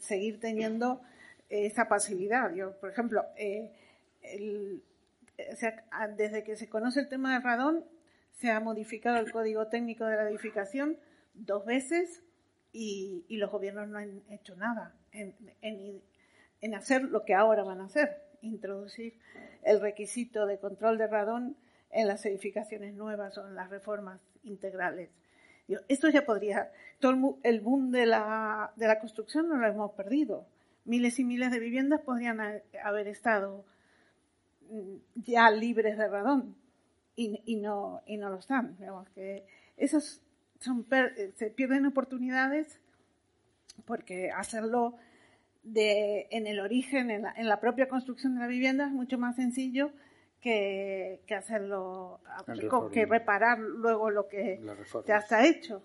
seguir 0.00 0.40
teniendo 0.40 1.00
esa 1.48 1.88
pasividad. 1.88 2.52
Yo, 2.54 2.72
por 2.80 2.90
ejemplo, 2.90 3.24
eh, 3.36 3.72
desde 6.16 6.42
que 6.42 6.56
se 6.56 6.68
conoce 6.68 7.00
el 7.00 7.08
tema 7.08 7.34
del 7.34 7.42
radón, 7.42 7.84
se 8.36 8.50
ha 8.50 8.60
modificado 8.60 9.16
el 9.18 9.32
código 9.32 9.66
técnico 9.68 10.04
de 10.04 10.16
la 10.16 10.28
edificación 10.28 10.98
dos 11.34 11.64
veces 11.64 12.22
y, 12.72 13.24
los 13.30 13.50
gobiernos 13.50 13.88
no 13.88 13.98
han 13.98 14.22
hecho 14.30 14.54
nada 14.56 14.94
en, 15.12 15.34
en, 15.62 16.74
hacer 16.74 17.02
lo 17.04 17.24
que 17.24 17.34
ahora 17.34 17.64
van 17.64 17.80
a 17.80 17.86
hacer, 17.86 18.22
introducir 18.42 19.18
el 19.62 19.80
requisito 19.80 20.46
de 20.46 20.58
control 20.58 20.98
de 20.98 21.06
radón 21.06 21.56
en 21.90 22.08
las 22.08 22.26
edificaciones 22.26 22.94
nuevas 22.94 23.38
o 23.38 23.46
en 23.46 23.54
las 23.54 23.70
reformas 23.70 24.20
integrales. 24.42 25.10
Esto 25.88 26.10
ya 26.10 26.26
podría, 26.26 26.70
todo 27.00 27.38
el 27.42 27.60
boom 27.60 27.90
de 27.90 28.06
la, 28.06 28.72
de 28.76 28.86
la 28.86 29.00
construcción 29.00 29.48
no 29.48 29.56
lo 29.56 29.66
hemos 29.66 29.92
perdido. 29.92 30.46
Miles 30.84 31.18
y 31.18 31.24
miles 31.24 31.50
de 31.50 31.58
viviendas 31.58 32.02
podrían 32.02 32.40
haber 32.84 33.08
estado 33.08 33.64
mm, 34.70 34.96
ya 35.14 35.50
libres 35.50 35.96
de 35.96 36.08
radón 36.08 36.56
y, 37.16 37.56
no, 37.56 38.02
y 38.06 38.18
no 38.18 38.30
lo 38.30 38.38
están. 38.38 38.76
que 39.14 39.44
esos 39.76 40.22
son, 40.60 40.86
se 41.34 41.50
pierden 41.50 41.86
oportunidades 41.86 42.78
porque 43.84 44.30
hacerlo 44.30 44.96
de, 45.62 46.28
en 46.30 46.46
el 46.46 46.60
origen, 46.60 47.10
en 47.10 47.48
la, 47.48 47.60
propia 47.60 47.88
construcción 47.88 48.34
de 48.34 48.40
la 48.40 48.46
vivienda, 48.46 48.86
es 48.86 48.92
mucho 48.92 49.18
más 49.18 49.36
sencillo 49.36 49.90
que, 50.40 51.20
que 51.26 51.34
hacerlo, 51.34 52.20
que 52.92 53.06
reparar 53.06 53.58
luego 53.58 54.10
lo 54.10 54.28
que 54.28 54.60
ya 55.06 55.16
está 55.16 55.44
hecho. 55.44 55.82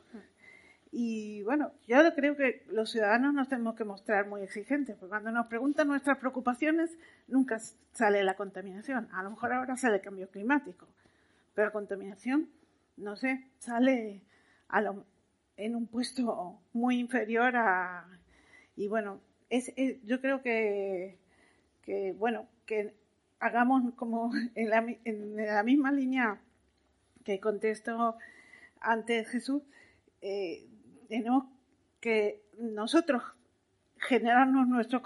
Y 0.94 1.42
bueno, 1.44 1.72
yo 1.88 1.98
creo 2.16 2.36
que 2.36 2.66
los 2.70 2.92
ciudadanos 2.92 3.34
nos 3.34 3.48
tenemos 3.48 3.76
que 3.76 3.86
mostrar 3.86 4.28
muy 4.28 4.42
exigentes, 4.42 4.98
porque 4.98 5.10
cuando 5.10 5.32
nos 5.32 5.48
preguntan 5.48 5.88
nuestras 5.88 6.18
preocupaciones, 6.18 6.92
nunca 7.28 7.60
sale 7.94 8.24
la 8.24 8.36
contaminación. 8.36 9.08
A 9.14 9.24
lo 9.24 9.30
mejor 9.32 9.54
ahora 9.54 9.78
sale 9.78 9.96
el 9.96 10.02
cambio 10.02 10.30
climático, 10.30 10.88
pero 11.54 11.68
la 11.68 11.74
contaminación, 11.74 12.50
no 12.98 13.16
sé, 13.16 13.46
sale 13.60 14.24
en 15.58 15.76
un 15.76 15.88
puesto 15.88 16.62
muy 16.74 17.00
inferior 17.00 17.56
a... 17.56 18.08
Y 18.76 18.88
bueno, 18.88 19.22
yo 20.04 20.22
creo 20.22 20.42
que, 20.42 21.18
bueno, 22.18 22.48
que 22.66 22.94
hagamos 23.40 23.94
como 23.96 24.32
en 24.56 24.70
la, 24.70 25.64
misma 25.64 25.92
línea 25.92 26.40
que 27.26 27.40
contestó 27.40 28.18
antes 28.80 29.28
Jesús, 29.30 29.62
eh, 30.22 30.68
tenemos 31.08 31.46
que 32.00 32.42
nosotros 32.58 33.22
generarnos 33.98 34.68
nuestro 34.68 35.02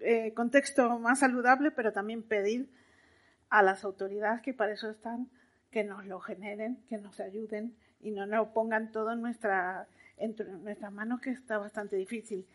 eh, 0.00 0.32
contexto 0.34 0.98
más 0.98 1.20
saludable, 1.20 1.70
pero 1.70 1.92
también 1.92 2.22
pedir 2.22 2.70
a 3.48 3.62
las 3.62 3.84
autoridades 3.84 4.42
que 4.42 4.54
para 4.54 4.72
eso 4.72 4.90
están 4.90 5.28
que 5.76 5.84
nos 5.84 6.06
lo 6.06 6.20
generen, 6.20 6.78
que 6.88 6.96
nos 6.96 7.20
ayuden 7.20 7.76
y 8.00 8.10
no 8.10 8.24
nos 8.24 8.48
pongan 8.48 8.90
todo 8.92 9.12
en, 9.12 9.20
nuestra, 9.20 9.86
nuestras 10.62 10.90
manos, 10.90 11.20
que 11.20 11.28
está 11.28 11.58
bastante 11.58 11.96
difícil. 11.96 12.46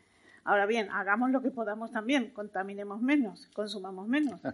Ahora 0.43 0.65
bien, 0.65 0.89
hagamos 0.89 1.29
lo 1.29 1.43
que 1.43 1.51
podamos 1.51 1.91
también, 1.91 2.31
contaminemos 2.31 2.99
menos, 2.99 3.47
consumamos 3.53 4.07
menos. 4.07 4.41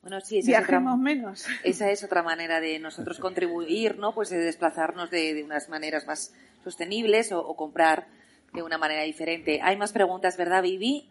Bueno, 0.00 0.20
sí, 0.20 0.38
esa 0.38 0.46
Viajemos 0.46 0.94
es 0.94 1.00
menos. 1.00 1.46
Esa 1.64 1.90
es 1.90 2.04
otra 2.04 2.22
manera 2.22 2.60
de 2.60 2.78
nosotros 2.78 3.18
contribuir, 3.20 3.98
¿no? 3.98 4.14
Pues 4.14 4.30
de 4.30 4.38
desplazarnos 4.38 5.10
de, 5.10 5.42
unas 5.42 5.68
maneras 5.68 6.06
más 6.06 6.34
sostenibles 6.62 7.32
o, 7.32 7.56
comprar 7.56 8.06
de 8.52 8.62
una 8.62 8.78
manera 8.78 9.02
diferente. 9.02 9.60
Hay 9.60 9.76
más 9.76 9.92
preguntas, 9.92 10.36
¿verdad, 10.36 10.62
Vivi? 10.62 11.10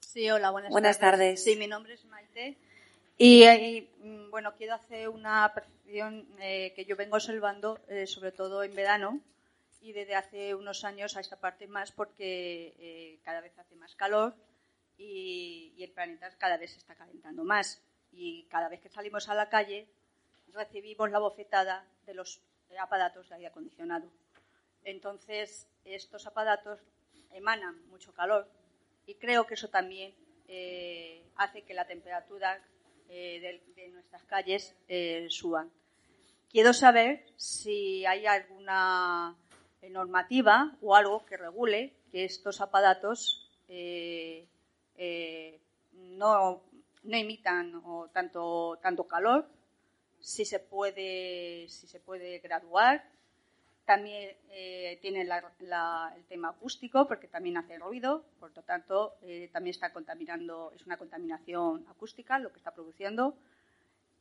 Sí, 0.00 0.28
hola, 0.30 0.50
buenas, 0.50 0.70
buenas 0.70 0.98
tardes. 0.98 1.42
Sí, 1.42 1.56
mi 1.56 1.66
nombre 1.66 1.94
es 1.94 2.04
Maite. 2.04 2.58
Y, 3.16 3.88
mm, 3.98 4.30
bueno, 4.30 4.54
quiero 4.56 4.74
hacer 4.74 5.08
una 5.08 5.52
percepción 5.54 6.26
eh, 6.40 6.72
que 6.74 6.84
yo 6.84 6.96
vengo 6.96 7.16
observando, 7.16 7.78
eh, 7.88 8.06
sobre 8.06 8.32
todo 8.32 8.64
en 8.64 8.74
verano, 8.74 9.20
y 9.80 9.92
desde 9.92 10.16
hace 10.16 10.54
unos 10.54 10.82
años 10.84 11.16
a 11.16 11.20
esta 11.20 11.38
parte 11.38 11.68
más, 11.68 11.92
porque 11.92 12.74
eh, 12.78 13.20
cada 13.22 13.40
vez 13.40 13.56
hace 13.58 13.76
más 13.76 13.94
calor 13.94 14.34
y, 14.98 15.74
el 15.78 15.92
planeta 15.92 16.30
cada 16.38 16.56
vez 16.56 16.72
se 16.72 16.78
está 16.78 16.94
calentando 16.94 17.44
más. 17.44 17.80
Y 18.10 18.44
cada 18.44 18.68
vez 18.68 18.80
que 18.80 18.88
salimos 18.88 19.28
a 19.28 19.34
la 19.34 19.48
calle 19.48 19.86
recibimos 20.52 21.10
la 21.10 21.18
bofetada 21.18 21.84
de 22.06 22.14
los 22.14 22.40
aparatos 22.78 23.28
de 23.28 23.34
aire 23.36 23.48
acondicionado. 23.48 24.10
Entonces, 24.84 25.68
estos 25.84 26.26
aparatos 26.26 26.80
emanan 27.32 27.86
mucho 27.88 28.12
calor 28.14 28.48
y 29.06 29.14
creo 29.16 29.46
que 29.46 29.54
eso 29.54 29.68
también 29.68 30.14
hace 31.36 31.62
que 31.62 31.74
la 31.74 31.86
temperatura 31.86 32.60
eh, 33.08 33.60
de, 33.76 33.88
nuestras 33.88 34.22
calles 34.24 34.74
eh, 34.88 35.26
suban. 35.30 35.70
Quiero 36.50 36.72
saber 36.72 37.24
si 37.36 38.04
hay 38.06 38.26
alguna 38.26 39.36
normativa 39.90 40.76
o 40.80 40.96
algo 40.96 41.24
que 41.26 41.36
regule 41.36 41.92
que 42.10 42.24
estos 42.24 42.60
aparatos 42.60 43.50
eh, 43.68 44.46
no, 45.92 46.62
no, 47.02 47.16
imitan 47.16 47.82
tanto, 48.12 48.78
tanto 48.80 49.06
calor, 49.06 49.46
si 50.20 50.44
se 50.44 50.58
puede, 50.58 51.66
si 51.68 51.86
se 51.86 52.00
puede 52.00 52.38
graduar. 52.38 53.04
También 53.84 54.36
tiene 55.02 55.22
el 55.22 56.24
tema 56.28 56.48
acústico, 56.48 57.06
porque 57.06 57.28
también 57.28 57.58
hace 57.58 57.78
ruido, 57.78 58.24
por 58.40 58.56
lo 58.56 58.62
tanto, 58.62 59.16
también 59.52 59.74
está 59.74 59.92
contaminando, 59.92 60.72
es 60.74 60.86
una 60.86 60.96
contaminación 60.96 61.84
acústica 61.88 62.38
lo 62.38 62.50
que 62.50 62.58
está 62.58 62.72
produciendo. 62.72 63.36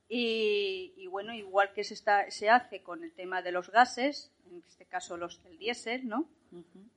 Y, 0.10 1.08
bueno, 1.08 1.34
igual 1.34 1.74
que 1.74 1.84
se, 1.84 1.94
está, 1.94 2.30
se 2.30 2.50
hace 2.50 2.84
con 2.84 3.04
el 3.04 3.14
tema 3.14 3.42
de 3.42 3.52
los 3.52 3.72
gases, 3.72 4.32
en 4.52 4.64
este 4.68 4.86
caso 4.86 5.18
los 5.18 5.42
del 5.44 5.58
diésel, 5.58 6.08
¿no? 6.08 6.28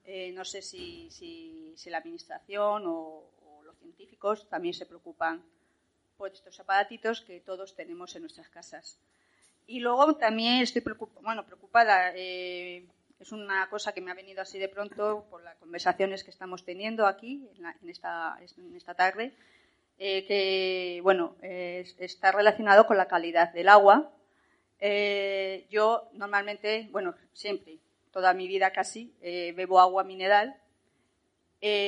Eh, 0.04 0.32
no 0.32 0.44
sé 0.44 0.60
si, 0.60 1.08
si, 1.10 1.74
la 1.90 1.98
administración 1.98 2.84
o, 2.86 3.30
los 3.64 3.78
científicos 3.78 4.48
también 4.48 4.74
se 4.74 4.86
preocupan 4.86 5.42
por 6.18 6.32
estos 6.32 6.60
aparatitos 6.60 7.22
que 7.22 7.40
todos 7.40 7.74
tenemos 7.74 8.14
en 8.16 8.22
nuestras 8.22 8.48
casas. 8.48 8.98
Y 9.66 9.80
luego 9.80 10.16
también 10.16 10.62
estoy 10.62 10.82
bueno, 11.22 11.44
preocupada, 11.44 12.12
eh, 12.14 12.86
es 13.18 13.32
una 13.32 13.68
cosa 13.68 13.92
que 13.92 14.00
me 14.00 14.10
ha 14.10 14.14
venido 14.14 14.42
así 14.42 14.58
de 14.58 14.68
pronto 14.68 15.26
por 15.30 15.42
las 15.42 15.56
conversaciones 15.56 16.22
que 16.22 16.30
estamos 16.30 16.64
teniendo 16.64 17.06
aquí 17.06 17.48
en, 17.82 17.88
esta, 17.88 18.38
en 18.56 18.76
esta 18.76 18.94
tarde, 18.94 19.34
eh, 19.98 20.24
que 20.26 21.00
bueno, 21.02 21.36
está 21.40 22.32
relacionado 22.32 22.86
con 22.86 22.96
la 22.96 23.08
calidad 23.08 23.52
del 23.52 23.68
agua. 23.68 24.12
Eh, 24.78 25.66
yo 25.70 26.08
normalmente, 26.12 26.88
bueno, 26.90 27.14
siempre, 27.32 27.78
toda 28.10 28.34
mi 28.34 28.46
vida 28.46 28.72
casi, 28.72 29.14
eh, 29.20 29.52
bebo 29.56 29.80
agua 29.80 30.04
mineral. 30.04 30.56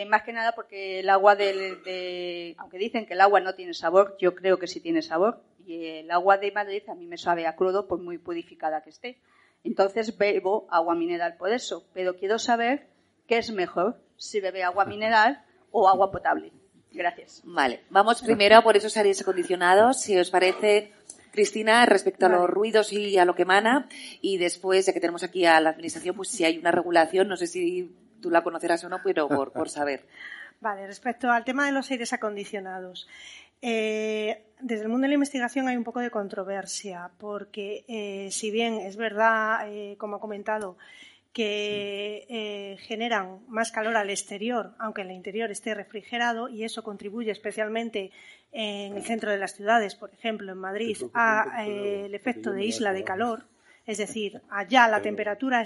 Más 0.09 0.23
que 0.23 0.33
nada 0.33 0.53
porque 0.53 1.01
el 1.01 1.11
agua 1.11 1.37
de, 1.37 2.55
aunque 2.59 2.79
dicen 2.79 3.07
que 3.07 3.15
el 3.15 3.21
agua 3.21 3.41
no 3.41 3.55
tiene 3.55 3.75
sabor, 3.75 4.17
yo 4.19 4.35
creo 4.35 4.59
que 4.59 4.67
sí 4.67 4.81
tiene 4.81 5.03
sabor. 5.03 5.43
Y 5.67 5.85
el 5.87 6.11
agua 6.11 6.39
de 6.39 6.51
Madrid 6.53 6.83
a 6.89 6.95
mí 6.95 7.07
me 7.07 7.19
sabe 7.19 7.47
a 7.47 7.57
crudo 7.57 7.87
por 7.87 8.01
muy 8.01 8.19
purificada 8.19 8.83
que 8.83 8.91
esté. 8.91 9.21
Entonces 9.65 10.17
bebo 10.17 10.67
agua 10.71 10.95
mineral 10.95 11.37
por 11.37 11.53
eso. 11.53 11.87
Pero 11.93 12.17
quiero 12.17 12.39
saber 12.39 12.89
qué 13.27 13.39
es 13.39 13.51
mejor, 13.51 14.01
si 14.17 14.41
bebe 14.41 14.65
agua 14.65 14.85
mineral 14.87 15.45
o 15.71 15.89
agua 15.89 16.11
potable. 16.11 16.53
Gracias. 16.91 17.43
Vale, 17.45 17.81
vamos 17.91 18.23
primero 18.23 18.57
a 18.57 18.63
por 18.63 18.77
esos 18.77 18.97
aires 18.97 19.21
acondicionados. 19.21 20.01
Si 20.01 20.17
os 20.17 20.31
parece, 20.31 20.93
Cristina, 21.33 21.85
respecto 21.85 22.27
a 22.27 22.31
los 22.31 22.49
ruidos 22.49 22.93
y 22.93 23.19
a 23.19 23.27
lo 23.27 23.35
que 23.35 23.43
emana, 23.43 23.89
y 24.23 24.39
después, 24.39 24.87
ya 24.87 24.95
que 24.95 25.01
tenemos 25.01 25.23
aquí 25.23 25.45
a 25.45 25.61
la 25.61 25.71
Administración, 25.71 26.17
pues 26.17 26.31
si 26.31 26.45
hay 26.45 26.57
una 26.57 26.71
regulación, 26.73 27.29
no 27.29 27.37
sé 27.37 27.47
si 27.47 27.95
tú 28.21 28.31
la 28.31 28.43
conocerás 28.43 28.85
o 28.85 28.89
no, 28.89 29.01
pero 29.03 29.29
por, 29.29 29.53
por 29.53 29.69
saber. 29.69 30.07
Vale, 30.61 30.87
respecto 30.87 31.31
al 31.31 31.45
tema 31.45 31.67
de 31.67 31.73
los 31.73 31.91
aires 31.91 32.13
acondicionados. 32.13 33.07
Eh, 33.61 34.45
desde 34.61 34.85
el 34.85 34.89
mundo 34.89 35.05
de 35.05 35.09
la 35.09 35.15
investigación 35.15 35.69
hay 35.69 35.77
un 35.77 35.85
poco 35.85 36.01
de 36.01 36.11
controversia, 36.11 37.11
porque 37.19 37.85
eh, 37.89 38.29
si 38.31 38.51
bien 38.51 38.75
es 38.75 38.97
verdad, 38.97 39.69
eh, 39.69 39.97
como 39.99 40.17
ha 40.17 40.21
comentado, 40.21 40.77
que 41.33 42.77
generan 42.81 43.41
más 43.47 43.71
calor 43.71 43.97
al 43.97 44.11
exterior, 44.11 44.75
aunque 44.79 45.03
en 45.03 45.11
el 45.11 45.17
interior 45.17 45.51
esté 45.53 45.73
refrigerado, 45.73 46.49
y 46.49 46.65
eso 46.65 46.83
contribuye 46.83 47.31
especialmente 47.31 48.11
en 48.51 48.97
el 48.97 49.05
centro 49.05 49.31
de 49.31 49.39
las 49.39 49.55
ciudades, 49.55 49.95
por 49.95 50.13
ejemplo, 50.13 50.51
en 50.51 50.59
Madrid, 50.59 50.97
al 51.13 52.13
efecto 52.13 52.51
de 52.51 52.65
isla 52.65 52.93
de 52.93 53.05
calor, 53.05 53.45
es 53.87 53.99
decir, 53.99 54.43
allá 54.51 54.89
la 54.89 55.01
temperatura 55.01 55.63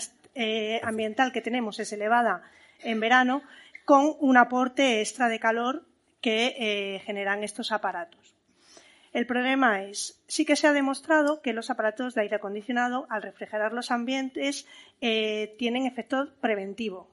ambiental 0.82 1.32
que 1.32 1.42
tenemos 1.42 1.78
es 1.78 1.92
elevada 1.92 2.42
en 2.82 3.00
verano, 3.00 3.42
con 3.84 4.14
un 4.20 4.36
aporte 4.36 5.00
extra 5.00 5.28
de 5.28 5.40
calor 5.40 5.84
que 6.20 6.54
eh, 6.59 7.00
generan 7.00 7.42
estos 7.42 7.72
aparatos. 7.72 8.34
El 9.12 9.26
problema 9.26 9.82
es, 9.82 10.22
sí 10.26 10.46
que 10.46 10.56
se 10.56 10.66
ha 10.66 10.72
demostrado 10.72 11.42
que 11.42 11.52
los 11.52 11.68
aparatos 11.68 12.14
de 12.14 12.22
aire 12.22 12.36
acondicionado, 12.36 13.06
al 13.10 13.22
refrigerar 13.22 13.74
los 13.74 13.90
ambientes, 13.90 14.66
eh, 15.02 15.54
tienen 15.59 15.84
efecto 15.84 16.28
preventivo. 16.40 17.10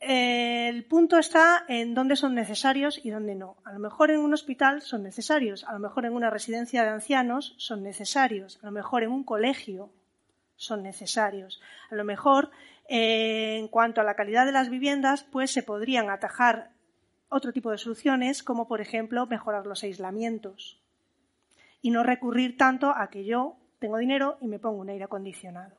El 0.00 0.84
punto 0.84 1.18
está 1.18 1.64
en 1.68 1.94
dónde 1.94 2.16
son 2.16 2.34
necesarios 2.34 3.00
y 3.02 3.10
dónde 3.10 3.36
no. 3.36 3.56
A 3.64 3.72
lo 3.72 3.78
mejor 3.78 4.10
en 4.10 4.18
un 4.18 4.34
hospital 4.34 4.82
son 4.82 5.02
necesarios, 5.04 5.64
a 5.64 5.72
lo 5.72 5.78
mejor 5.78 6.06
en 6.06 6.12
una 6.12 6.28
residencia 6.28 6.82
de 6.82 6.90
ancianos 6.90 7.54
son 7.56 7.82
necesarios, 7.82 8.58
a 8.62 8.66
lo 8.66 8.72
mejor 8.72 9.04
en 9.04 9.12
un 9.12 9.24
colegio 9.24 9.90
son 10.64 10.82
necesarios, 10.82 11.60
a 11.90 11.94
lo 11.94 12.04
mejor 12.04 12.50
eh, 12.88 13.56
en 13.58 13.68
cuanto 13.68 14.00
a 14.00 14.04
la 14.04 14.14
calidad 14.14 14.46
de 14.46 14.52
las 14.52 14.68
viviendas, 14.68 15.24
pues 15.24 15.50
se 15.50 15.62
podrían 15.62 16.10
atajar 16.10 16.70
otro 17.28 17.52
tipo 17.52 17.70
de 17.70 17.78
soluciones, 17.78 18.42
como 18.42 18.68
por 18.68 18.80
ejemplo 18.80 19.26
mejorar 19.26 19.66
los 19.66 19.82
aislamientos 19.82 20.80
y 21.80 21.90
no 21.90 22.02
recurrir 22.02 22.56
tanto 22.56 22.90
a 22.90 23.08
que 23.10 23.24
yo 23.24 23.56
tengo 23.78 23.98
dinero 23.98 24.38
y 24.40 24.46
me 24.46 24.58
pongo 24.58 24.80
un 24.80 24.90
aire 24.90 25.04
acondicionado. 25.04 25.74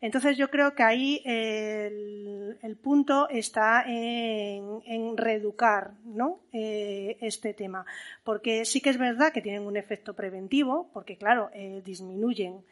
Entonces 0.00 0.36
yo 0.38 0.48
creo 0.48 0.74
que 0.74 0.82
ahí 0.82 1.22
el, 1.24 2.78
punto 2.82 3.28
está 3.28 3.84
en, 3.86 5.16
reeducar 5.16 5.92
¿no? 6.04 6.40
Eh, 6.52 7.18
este 7.20 7.52
tema, 7.52 7.84
porque 8.24 8.64
sí 8.64 8.80
que 8.80 8.90
es 8.90 8.98
verdad 8.98 9.32
que 9.32 9.42
tienen 9.42 9.66
un 9.66 9.76
efecto 9.76 10.14
preventivo, 10.14 10.88
porque 10.94 11.16
claro, 11.16 11.50
eh, 11.52 11.82
disminuyen 11.84 12.64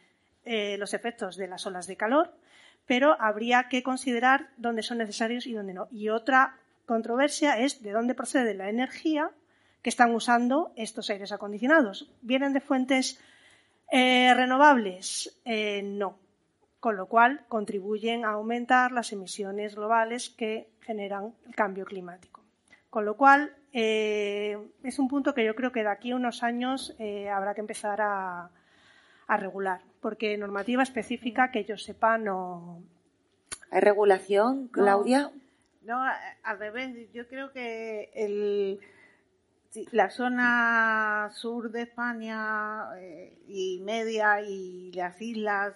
eh, 0.51 0.79
los 0.79 0.95
efectos 0.95 1.37
de 1.37 1.47
las 1.47 1.66
olas 1.66 1.87
de 1.87 1.99
calor, 1.99 2.33
pero 2.87 3.20
habría 3.20 3.69
que 3.69 3.83
considerar 3.83 4.49
dónde 4.57 4.83
son 4.83 4.97
necesarios 4.97 5.47
y 5.47 5.53
dónde 5.53 5.75
no. 5.75 5.89
Y 5.91 6.09
otra 6.09 6.57
controversia 6.87 7.59
es 7.59 7.83
de 7.83 7.93
dónde 7.93 8.15
procede 8.15 8.55
la 8.55 8.70
energía 8.70 9.31
que 9.83 9.91
están 9.91 10.15
usando 10.15 10.73
estos 10.75 11.11
aires 11.11 11.33
acondicionados. 11.33 12.11
¿Vienen 12.23 12.55
de 12.55 12.62
fuentes 12.62 13.20
eh, 13.93 14.33
renovables? 14.33 15.39
Eh, 15.45 15.83
no. 15.83 16.19
Con 16.81 16.97
lo 16.97 17.09
cual 17.09 17.45
contribuyen 17.49 18.25
a 18.25 18.31
aumentar 18.31 18.91
las 18.91 19.12
emisiones 19.12 19.75
globales 19.75 20.31
que 20.31 20.70
generan 20.81 21.35
el 21.47 21.55
cambio 21.55 21.85
climático. 21.85 22.43
Con 22.89 23.05
lo 23.05 23.19
cual, 23.19 23.55
es 23.70 24.99
un 24.99 25.09
punto 25.09 25.35
que 25.35 25.45
yo 25.45 25.55
creo 25.55 25.73
que 25.73 25.83
de 25.83 25.91
aquí 25.91 26.12
a 26.12 26.16
unos 26.16 26.43
años 26.43 26.97
habrá 27.31 27.53
que 27.53 27.61
empezar 27.61 28.01
a, 28.01 28.51
a 29.28 29.36
regular, 29.36 29.82
porque 30.00 30.36
normativa 30.36 30.82
específica 30.82 31.50
que 31.52 31.64
yo 31.64 31.76
sepa 31.76 32.18
no. 32.18 32.82
¿Hay 33.70 33.80
regulación, 33.80 34.68
Claudia? 34.68 35.30
No, 35.82 36.02
al 36.42 36.59
revés. 36.59 37.12
Yo 37.12 37.28
creo 37.28 37.52
que 37.52 38.10
el, 38.14 38.80
la 39.92 40.09
zona 40.09 41.28
sur 41.32 41.70
de 41.70 41.82
España 41.82 42.88
eh, 42.96 43.38
y 43.46 43.80
media 43.84 44.40
y 44.40 44.92
las 44.92 45.20
islas 45.20 45.74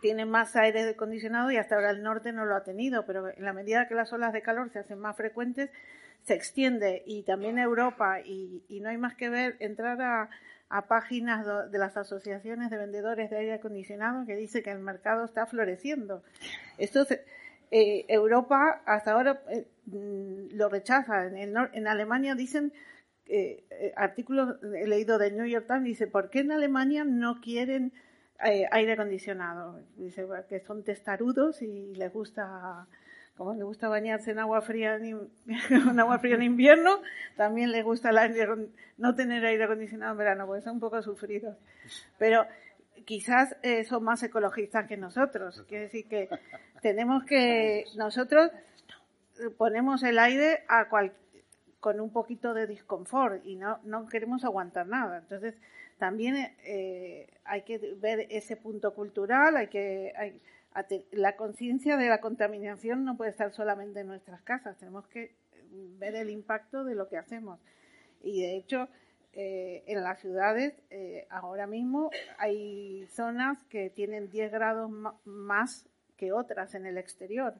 tienen 0.00 0.30
más 0.30 0.54
aire 0.54 0.88
acondicionado 0.88 1.50
y 1.50 1.56
hasta 1.56 1.74
ahora 1.74 1.90
el 1.90 2.02
norte 2.02 2.32
no 2.32 2.44
lo 2.44 2.54
ha 2.54 2.62
tenido, 2.62 3.04
pero 3.06 3.28
en 3.28 3.44
la 3.44 3.52
medida 3.52 3.88
que 3.88 3.94
las 3.94 4.12
olas 4.12 4.32
de 4.32 4.42
calor 4.42 4.70
se 4.70 4.78
hacen 4.78 5.00
más 5.00 5.16
frecuentes, 5.16 5.70
se 6.22 6.34
extiende 6.34 7.02
y 7.06 7.22
también 7.22 7.58
Europa 7.58 8.20
y, 8.20 8.62
y 8.68 8.80
no 8.80 8.88
hay 8.88 8.98
más 8.98 9.16
que 9.16 9.28
ver 9.28 9.56
entrar 9.58 10.00
a, 10.00 10.30
a 10.70 10.86
páginas 10.86 11.46
de 11.70 11.78
las 11.78 11.96
asociaciones 11.96 12.70
de 12.70 12.76
vendedores 12.76 13.30
de 13.30 13.38
aire 13.38 13.54
acondicionado 13.54 14.26
que 14.26 14.36
dice 14.36 14.62
que 14.62 14.70
el 14.70 14.80
mercado 14.80 15.24
está 15.24 15.46
floreciendo. 15.46 16.22
Esto 16.76 17.06
eh, 17.70 18.04
Europa 18.08 18.82
hasta 18.86 19.12
ahora 19.12 19.42
eh, 19.50 19.66
mm, 19.86 20.56
lo 20.56 20.68
rechaza. 20.68 21.26
En, 21.26 21.86
Alemania 21.86 22.34
dicen, 22.34 22.72
eh, 23.26 23.64
eh, 23.70 23.92
artículos 23.96 24.56
he 24.62 24.86
leído 24.86 25.18
del 25.18 25.36
New 25.36 25.46
York 25.46 25.66
Times, 25.66 25.84
dice, 25.84 26.06
¿por 26.06 26.30
qué 26.30 26.40
en 26.40 26.52
Alemania 26.52 27.04
no 27.04 27.40
quieren 27.40 27.92
aire 28.40 28.92
acondicionado? 28.92 29.80
Dice 29.96 30.24
que 30.48 30.60
son 30.60 30.84
testarudos 30.84 31.60
y 31.60 31.94
les 31.96 32.12
gusta 32.12 32.86
como 33.38 33.54
le 33.54 33.62
gusta 33.62 33.88
bañarse 33.88 34.32
en 34.32 34.40
agua 34.40 34.60
fría 34.60 34.96
en, 34.96 35.30
agua 36.00 36.18
fría 36.18 36.34
en 36.34 36.42
invierno, 36.42 37.00
también 37.36 37.70
le 37.70 37.82
gusta 37.82 38.10
no 38.98 39.14
tener 39.14 39.46
aire 39.46 39.64
acondicionado 39.64 40.12
en 40.12 40.18
verano, 40.18 40.46
porque 40.46 40.62
son 40.62 40.74
un 40.74 40.80
poco 40.80 41.00
sufridos. 41.00 41.56
Pero 42.18 42.44
quizás 43.04 43.56
eh, 43.62 43.84
son 43.84 44.02
más 44.02 44.22
ecologistas 44.24 44.88
que 44.88 44.96
nosotros. 44.96 45.64
Quiere 45.68 45.84
decir 45.84 46.08
que 46.08 46.28
tenemos 46.82 47.24
que, 47.24 47.84
nosotros 47.96 48.50
ponemos 49.56 50.02
el 50.02 50.18
aire 50.18 50.64
con 51.78 52.00
un 52.00 52.10
poquito 52.10 52.54
de 52.54 52.66
disconfort 52.66 53.46
y 53.46 53.54
no, 53.54 53.78
no 53.84 54.08
queremos 54.08 54.44
aguantar 54.44 54.88
nada. 54.88 55.18
Entonces, 55.18 55.54
también 55.98 56.36
eh, 56.64 57.28
hay 57.44 57.62
que 57.62 57.78
ver 58.00 58.26
ese 58.30 58.56
punto 58.56 58.94
cultural, 58.94 59.56
hay 59.56 59.68
que... 59.68 60.40
la 61.12 61.36
conciencia 61.36 61.96
de 61.96 62.08
la 62.08 62.20
contaminación 62.20 63.04
no 63.04 63.16
puede 63.16 63.30
estar 63.30 63.52
solamente 63.52 64.00
en 64.00 64.06
nuestras 64.06 64.42
casas, 64.42 64.78
tenemos 64.78 65.06
que 65.08 65.34
ver 65.98 66.14
el 66.14 66.30
impacto 66.30 66.84
de 66.84 66.94
lo 66.94 67.08
que 67.08 67.16
hacemos. 67.16 67.60
Y 68.22 68.42
de 68.42 68.56
hecho, 68.56 68.88
eh, 69.32 69.84
en 69.86 70.02
las 70.02 70.20
ciudades 70.20 70.74
eh, 70.90 71.26
ahora 71.30 71.66
mismo 71.66 72.10
hay 72.38 73.06
zonas 73.08 73.62
que 73.64 73.90
tienen 73.90 74.30
10 74.30 74.50
grados 74.50 74.90
más 75.24 75.88
que 76.16 76.32
otras 76.32 76.74
en 76.74 76.86
el 76.86 76.98
exterior. 76.98 77.54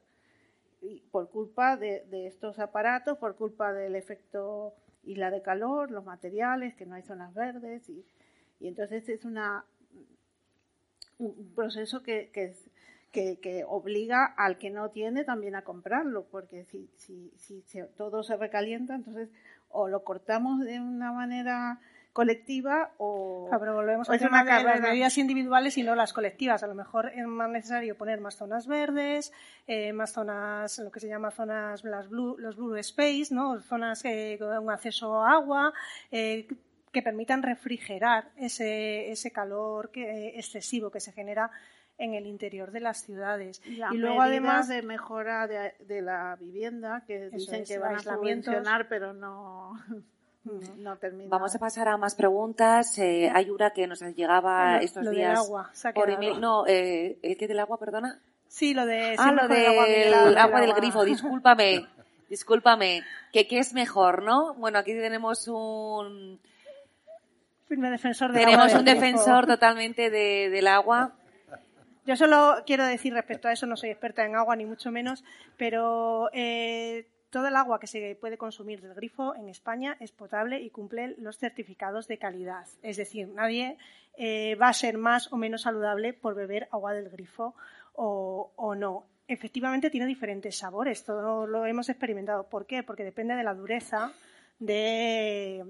Y 0.81 1.03
por 1.11 1.31
culpa 1.31 1.77
de, 1.77 2.05
estos 2.27 2.59
aparatos, 2.59 3.19
por 3.19 3.37
culpa 3.37 3.73
del 3.73 3.97
efecto 3.97 4.75
isla 5.03 5.31
de 5.31 5.43
calor, 5.43 5.91
los 5.91 6.05
materiales, 6.05 6.75
que 6.75 6.87
no 6.87 6.95
hay 6.95 7.03
zonas 7.03 7.35
verdes. 7.35 7.89
Y, 7.89 8.05
entonces 8.61 9.09
es 9.09 9.25
una, 9.25 9.65
un 11.19 11.53
proceso 11.55 12.03
que, 12.03 12.31
que, 12.33 12.55
que, 13.13 13.65
obliga 13.67 14.25
al 14.37 14.59
que 14.59 14.71
no 14.71 14.91
tiene 14.91 15.25
también 15.25 15.57
a 15.57 15.63
comprarlo, 15.63 16.27
porque 16.31 16.65
si, 16.65 16.91
si, 16.97 17.33
si 17.37 17.63
todo 17.97 18.23
se 18.23 18.37
recalienta, 18.37 18.95
entonces 18.95 19.31
o 19.71 19.89
lo 19.89 20.05
cortamos 20.05 20.61
de 20.61 20.81
una 20.81 21.13
manera 21.13 21.81
colectiva 22.13 22.91
o, 22.99 23.49
pero 23.61 23.75
volvemos 23.75 24.11
a 24.11 24.13
una 24.27 24.43
las 24.43 24.81
medidas 24.81 25.17
individuales 25.19 25.79
y 25.79 25.85
no 25.85 25.95
las 25.95 26.13
colectivas. 26.13 26.63
A 26.65 26.67
lo 26.67 26.75
mejor 26.75 27.13
es 27.15 27.25
más 27.27 27.49
necesario 27.49 27.97
poner 27.97 28.21
más 28.21 28.37
zonas 28.37 28.67
verdes, 28.67 29.33
eh, 29.69 29.93
más 29.93 30.15
zonas, 30.15 30.79
lo 30.81 30.91
que 30.91 30.99
se 30.99 31.07
llama 31.07 31.31
zonas, 31.31 31.85
las 31.85 32.09
blue, 32.09 32.37
los 32.39 32.57
blue 32.57 32.75
space, 32.77 33.29
¿no? 33.31 33.61
zonas 33.63 34.05
eh, 34.05 34.37
con 34.39 34.49
un 34.59 34.71
acceso 34.71 35.23
a 35.23 35.35
agua, 35.35 35.73
eh, 36.11 36.49
que 36.91 37.03
permitan 37.03 37.43
refrigerar 37.43 38.31
ese, 38.37 39.13
ese 39.13 39.31
calor 39.31 39.93
que, 39.93 40.39
excesivo 40.39 40.91
que 40.91 40.99
se 40.99 41.13
genera 41.13 41.51
en 41.99 42.15
el 42.15 42.27
interior 42.27 42.71
de 42.71 42.81
las 42.81 43.03
ciudades. 43.03 43.61
Y, 43.67 43.97
luego 43.97 44.23
además 44.23 44.69
de 44.69 44.83
mejora 44.83 45.47
de, 45.47 46.01
la 46.01 46.37
vivienda, 46.37 47.03
que 47.07 47.29
dicen 47.31 47.65
que 47.65 47.79
van 47.79 47.97
a 47.97 47.99
subvencionar, 47.99 48.89
pero 48.89 49.13
no, 49.13 49.73
no 50.79 50.97
termina. 50.97 51.29
Vamos 51.29 51.55
a 51.57 51.59
pasar 51.59 51.89
a 51.89 51.97
más 51.97 52.15
preguntas. 52.15 52.97
Eh, 52.99 53.31
hay 53.35 53.51
una 53.51 53.71
que 53.71 53.87
nos 53.87 54.01
llegaba 54.01 54.79
estos 54.79 55.11
días. 55.11 55.39
agua, 55.39 55.71
por 55.95 56.39
No, 56.39 56.67
eh, 56.67 57.19
¿el 57.21 57.37
que 57.37 57.49
del 57.49 57.59
agua, 57.59 57.79
perdona? 57.79 58.21
Sí, 58.47 58.73
lo 58.73 58.87
de... 58.87 59.15
Ah, 59.19 59.33
lo 59.33 59.47
del 59.49 60.39
agua, 60.39 60.61
del 60.61 60.73
grifo, 60.75 61.05
discúlpame. 61.05 61.87
discúlpame. 62.31 63.03
¿Qué, 63.33 63.47
¿Qué 63.47 63.59
es 63.59 63.75
mejor, 63.75 64.23
no? 64.23 64.55
Bueno, 64.55 64.79
aquí 64.79 64.93
tenemos 64.95 65.49
un... 65.49 66.41
defensor 67.69 68.33
Tenemos 68.33 68.73
un 68.73 68.85
defensor 68.85 69.47
totalmente 69.47 70.11
de, 70.11 70.49
del 70.49 70.69
agua. 70.69 71.18
Yo 72.09 72.17
solo 72.17 72.63
quiero 72.65 72.87
decir 72.87 73.13
respecto 73.13 73.49
a 73.49 73.53
eso, 73.53 73.67
no 73.67 73.77
soy 73.77 73.91
experta 73.91 74.25
en 74.25 74.35
agua 74.35 74.57
ni 74.57 74.65
mucho 74.65 74.91
menos, 74.91 75.23
pero 75.59 76.31
eh, 76.33 77.07
todo 77.29 77.49
el 77.49 77.55
agua 77.55 77.79
que 77.79 77.87
se 77.87 78.17
puede 78.19 78.39
consumir 78.39 78.81
del 78.81 78.95
grifo 78.95 79.35
en 79.35 79.51
España 79.51 79.95
es 80.01 80.11
potable 80.11 80.59
y 80.59 80.71
cumple 80.71 81.17
los 81.19 81.37
certificados 81.37 82.09
de 82.09 82.17
calidad. 82.17 82.67
Es 82.81 82.97
decir, 82.97 83.29
nadie 83.29 83.77
eh, 84.17 84.55
va 84.55 84.71
a 84.71 84.73
ser 84.73 84.97
más 84.97 85.31
o 85.35 85.37
menos 85.37 85.61
saludable 85.61 86.15
por 86.15 86.35
beber 86.35 86.67
agua 86.73 86.95
del 86.95 87.11
grifo 87.11 87.55
o, 87.93 88.53
o 88.57 88.75
no. 88.75 89.05
Efectivamente 89.27 89.91
tiene 89.91 90.07
diferentes 90.07 90.57
sabores, 90.57 91.05
todo 91.05 91.47
lo 91.47 91.67
hemos 91.67 91.91
experimentado. 91.91 92.45
¿Por 92.45 92.65
qué? 92.65 92.83
Porque 92.83 93.05
depende 93.05 93.35
de 93.35 93.45
la 93.45 93.53
dureza 93.53 94.13
de, 94.59 95.63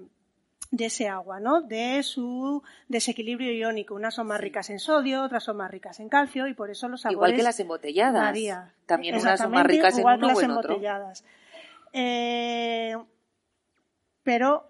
de 0.70 0.86
ese 0.86 1.09
agua, 1.09 1.40
¿no? 1.40 1.62
De 1.62 2.03
su 2.03 2.62
desequilibrio 2.89 3.53
iónico. 3.53 3.95
Unas 3.95 4.15
son 4.15 4.27
más 4.27 4.40
ricas 4.40 4.69
en 4.70 4.78
sodio, 4.78 5.23
otras 5.23 5.45
son 5.45 5.57
más 5.57 5.70
ricas 5.70 5.99
en 6.01 6.09
calcio 6.09 6.47
y 6.47 6.55
por 6.55 6.70
eso 6.70 6.89
los 6.89 7.01
sabores 7.01 7.16
Igual 7.16 7.36
que 7.36 7.43
las 7.43 7.61
embotelladas. 7.61 8.35
También 8.86 9.16
unas 9.16 9.40
son 9.40 9.51
más 9.51 9.66
ricas 9.66 9.95
en 9.95 10.01
igual 10.01 10.19
uno 10.19 10.28
que 10.28 10.35
las 10.35 10.43
o 10.43 10.45
en 10.45 10.51
otro. 10.51 10.70
embotelladas. 10.73 11.24
Eh, 11.93 12.97
pero, 14.23 14.69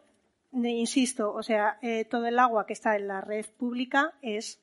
insisto, 0.52 1.32
o 1.32 1.42
sea, 1.42 1.78
eh, 1.82 2.04
todo 2.04 2.26
el 2.26 2.38
agua 2.38 2.64
que 2.66 2.72
está 2.72 2.94
en 2.94 3.08
la 3.08 3.20
red 3.20 3.46
pública 3.56 4.14
es 4.22 4.60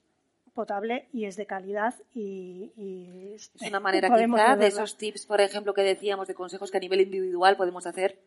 potable 0.54 1.10
y 1.12 1.26
es 1.26 1.36
de 1.36 1.46
calidad 1.46 1.96
y, 2.14 2.72
y 2.78 3.34
Es 3.36 3.52
una 3.68 3.82
manera 3.82 4.08
quizá 4.08 4.56
de 4.56 4.68
esos 4.68 4.98
tips, 4.98 5.26
por 5.26 5.42
ejemplo, 5.42 5.74
que 5.74 5.82
decíamos 5.82 6.30
de 6.30 6.34
consejos 6.34 6.72
que 6.72 6.78
a 6.78 6.80
nivel 6.80 7.02
individual 7.02 7.58
podemos 7.58 7.86
hacer 7.86 8.22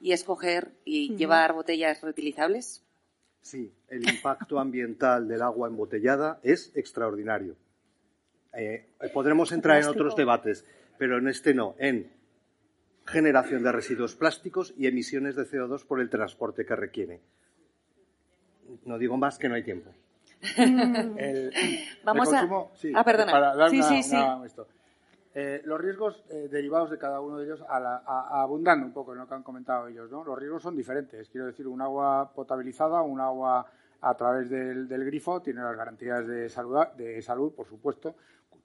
y 0.00 0.12
escoger 0.12 0.72
y 0.84 1.14
llevar 1.16 1.52
botellas 1.52 2.00
reutilizables. 2.02 2.82
Sí, 3.42 3.72
el 3.88 4.08
impacto 4.08 4.58
ambiental 4.58 5.28
del 5.28 5.42
agua 5.42 5.68
embotellada 5.68 6.40
es 6.42 6.72
extraordinario. 6.74 7.56
Eh, 8.52 8.86
podremos 9.14 9.52
entrar 9.52 9.80
en 9.80 9.88
otros 9.88 10.16
debates, 10.16 10.64
pero 10.98 11.18
en 11.18 11.28
este 11.28 11.54
no, 11.54 11.74
en 11.78 12.10
generación 13.06 13.62
de 13.62 13.72
residuos 13.72 14.14
plásticos 14.16 14.74
y 14.76 14.86
emisiones 14.86 15.36
de 15.36 15.44
CO2 15.46 15.84
por 15.86 16.00
el 16.00 16.10
transporte 16.10 16.64
que 16.66 16.76
requiere. 16.76 17.20
No 18.84 18.98
digo 18.98 19.16
más 19.16 19.38
que 19.38 19.48
no 19.48 19.54
hay 19.54 19.62
tiempo. 19.62 19.90
El, 20.56 21.52
Vamos 22.04 22.28
el 22.28 22.34
a- 22.34 22.38
consumo, 22.40 22.72
sí, 22.74 22.92
Ah, 22.94 23.04
perdona. 23.04 23.32
para 23.32 23.54
dar 23.54 23.70
Sí, 23.70 23.76
una- 23.76 23.88
sí, 23.88 24.02
sí. 24.02 24.16
una- 24.16 24.46
esto. 24.46 24.66
Eh, 25.32 25.62
los 25.64 25.80
riesgos 25.80 26.24
eh, 26.28 26.48
derivados 26.50 26.90
de 26.90 26.98
cada 26.98 27.20
uno 27.20 27.38
de 27.38 27.44
ellos, 27.44 27.62
a 27.68 27.78
la- 27.78 28.02
abundando 28.42 28.84
un 28.84 28.92
poco 28.92 29.12
en 29.12 29.18
lo 29.18 29.28
que 29.28 29.34
han 29.34 29.44
comentado 29.44 29.86
ellos, 29.86 30.10
¿no? 30.10 30.24
Los 30.24 30.36
riesgos 30.38 30.62
son 30.62 30.74
diferentes. 30.74 31.28
Quiero 31.28 31.46
decir, 31.46 31.68
un 31.68 31.80
agua 31.80 32.32
potabilizada, 32.34 33.02
un 33.02 33.20
agua 33.20 33.66
a 34.00 34.14
través 34.16 34.50
del, 34.50 34.88
grifo, 35.04 35.40
tiene 35.40 35.62
las 35.62 35.76
garantías 35.76 36.26
de 36.26 36.48
salud, 36.48 36.84
de 36.96 37.22
salud, 37.22 37.52
por 37.54 37.66
supuesto. 37.66 38.16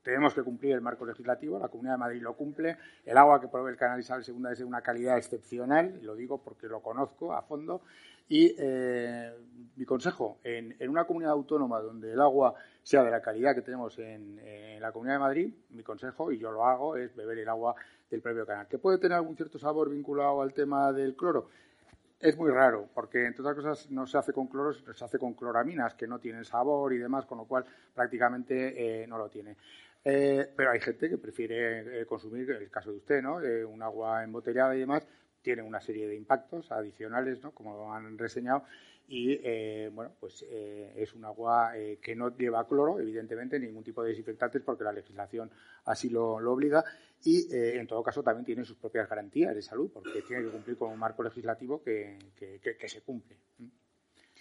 Tenemos 0.02 0.34
que 0.34 0.44
cumplir 0.44 0.74
el 0.74 0.82
marco 0.82 1.06
legislativo, 1.06 1.60
la 1.60 1.68
Comunidad 1.68 1.96
de 1.96 2.00
Madrid 2.00 2.22
lo 2.22 2.34
cumple. 2.34 2.78
El 3.06 3.18
agua 3.18 3.42
que 3.42 3.48
provee 3.48 3.72
el 3.72 3.78
canal 3.78 4.00
Isabel 4.00 4.24
II 4.28 4.44
es 4.52 4.60
de 4.60 4.66
una 4.66 4.82
calidad 4.82 5.18
excepcional, 5.18 6.00
lo 6.04 6.16
digo 6.16 6.40
porque 6.40 6.68
lo 6.68 6.80
conozco 6.82 7.34
a 7.34 7.42
fondo. 7.42 7.82
Y 8.28 8.56
eh, 8.58 9.32
mi 9.76 9.86
consejo, 9.86 10.38
en 10.44 10.76
una 10.90 11.06
comunidad 11.06 11.34
autónoma 11.34 11.80
donde 11.80 12.14
el 12.14 12.22
agua 12.22 12.56
sea 12.86 13.04
de 13.04 13.10
la 13.10 13.20
calidad 13.20 13.56
que 13.56 13.64
tenemos 13.64 13.98
en, 13.98 14.40
la 14.80 14.92
Comunidad 14.92 15.16
de 15.16 15.20
Madrid, 15.20 15.54
mi 15.72 15.82
consejo, 15.82 16.32
y 16.32 16.38
yo 16.38 16.52
lo 16.52 16.64
hago, 16.64 16.96
es 16.96 17.16
beber 17.16 17.40
el 17.40 17.50
agua 17.50 17.76
del 18.12 18.22
propio 18.22 18.46
canal. 18.46 18.68
¿Que 18.68 18.78
puede 18.78 19.00
tener 19.00 19.16
algún 19.16 19.36
cierto 19.36 19.58
sabor 19.58 19.90
vinculado 19.90 20.44
al 20.44 20.54
tema 20.54 20.94
del 20.94 21.16
cloro? 21.16 21.50
Es 22.20 22.38
muy 22.38 22.52
raro, 22.52 22.88
porque 22.94 23.26
entre 23.26 23.42
otras 23.42 23.56
cosas 23.56 23.90
no 23.90 24.06
se 24.06 24.20
hace 24.20 24.34
con 24.34 24.46
cloros, 24.46 24.84
se 24.94 25.04
hace 25.04 25.18
con 25.18 25.34
cloraminas 25.34 25.96
que 25.96 26.06
no 26.06 26.20
tienen 26.20 26.46
sabor 26.46 26.94
y 26.94 27.00
demás, 27.00 27.26
con 27.26 27.40
lo 27.40 27.46
cual 27.46 27.66
prácticamente 27.96 29.02
eh, 29.02 29.08
no 29.08 29.18
lo 29.18 29.30
tiene. 29.30 29.58
Eh, 30.08 30.48
pero 30.56 30.70
hay 30.70 30.80
gente 30.80 31.10
que 31.10 31.18
prefiere 31.18 32.02
eh, 32.02 32.06
consumir, 32.06 32.52
el 32.52 32.70
caso 32.70 32.92
de 32.92 32.98
usted, 32.98 33.24
¿no? 33.24 33.42
Eh, 33.42 33.66
un 33.66 33.82
agua 33.82 34.24
embotellada 34.24 34.76
y 34.76 34.82
demás, 34.82 35.08
tiene 35.42 35.64
una 35.64 35.82
serie 35.82 36.08
de 36.08 36.16
impactos 36.16 36.72
adicionales, 36.72 37.42
¿no? 37.42 37.52
Como 37.52 37.92
han 37.92 38.16
reseñado, 38.16 38.64
y 39.08 39.40
eh, 39.44 39.90
bueno, 39.94 40.12
pues 40.20 40.44
eh, 40.50 40.94
es 40.98 41.14
un 41.14 41.26
agua 41.26 41.78
eh, 41.78 42.00
que 42.02 42.16
no 42.16 42.36
lleva 42.36 42.68
cloro, 42.68 43.00
evidentemente, 43.00 43.60
ningún 43.60 43.84
tipo 43.84 44.02
de 44.04 44.10
desinfectantes, 44.10 44.62
porque 44.64 44.84
la 44.84 44.92
legislación 44.92 45.52
así 45.86 46.10
lo, 46.10 46.40
lo 46.40 46.54
obliga, 46.54 46.84
y 47.24 47.48
en 47.52 47.88
todo 47.88 48.04
caso 48.04 48.22
también 48.24 48.46
tiene 48.46 48.66
sus 48.66 48.78
propias 48.78 49.08
garantías 49.10 49.54
de 49.56 49.62
salud, 49.62 49.90
porque 49.94 50.22
tiene 50.22 50.44
que 50.44 50.50
cumplir 50.50 50.78
con 50.78 50.92
un 50.92 51.00
marco 51.00 51.24
legislativo 51.24 51.82
que, 51.84 52.18
que- 52.36 52.88
se 52.90 53.02
cumple. 53.02 53.38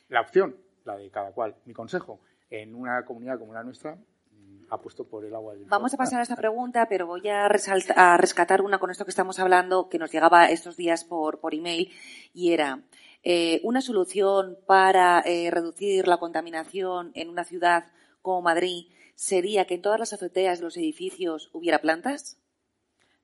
La 0.08 0.20
opción, 0.20 0.56
la 0.84 0.96
de 0.96 1.10
cada 1.10 1.32
cual. 1.32 1.54
Mi 1.64 1.72
consejo, 1.72 2.20
en 2.50 2.74
una 2.74 3.04
comunidad 3.04 3.38
como 3.38 3.54
la 3.54 3.62
nuestra, 3.62 3.94
mm, 3.94 4.66
apuesto 4.70 5.06
por 5.08 5.24
el 5.24 5.34
agua 5.34 5.54
del 5.54 5.64
Vamos 5.64 5.94
a 5.94 5.96
pasar 5.96 6.20
a 6.20 6.22
esta 6.22 6.36
pregunta, 6.36 6.86
pero 6.88 7.06
voy 7.06 7.26
a, 7.28 7.48
resalta- 7.48 7.94
a 7.96 8.16
rescatar 8.18 8.60
una 8.60 8.78
con 8.78 8.90
esto 8.90 9.04
que 9.04 9.10
estamos 9.10 9.38
hablando, 9.38 9.88
que 9.88 9.98
nos 9.98 10.12
llegaba 10.12 10.46
estos 10.50 10.76
días 10.76 11.04
por, 11.04 11.40
por 11.40 11.54
email, 11.54 11.90
y 12.34 12.52
era 12.52 12.82
eh, 13.24 13.60
una 13.64 13.80
solución 13.80 14.58
para 14.66 15.20
eh, 15.24 15.50
reducir 15.50 16.06
la 16.06 16.18
contaminación 16.18 17.10
en 17.14 17.28
una 17.30 17.44
ciudad 17.44 17.86
como 18.22 18.42
Madrid 18.42 18.86
sería 19.14 19.64
que 19.66 19.74
en 19.74 19.82
todas 19.82 19.98
las 20.00 20.12
azoteas 20.12 20.58
de 20.58 20.64
los 20.64 20.76
edificios 20.76 21.48
hubiera 21.52 21.78
plantas. 21.80 22.36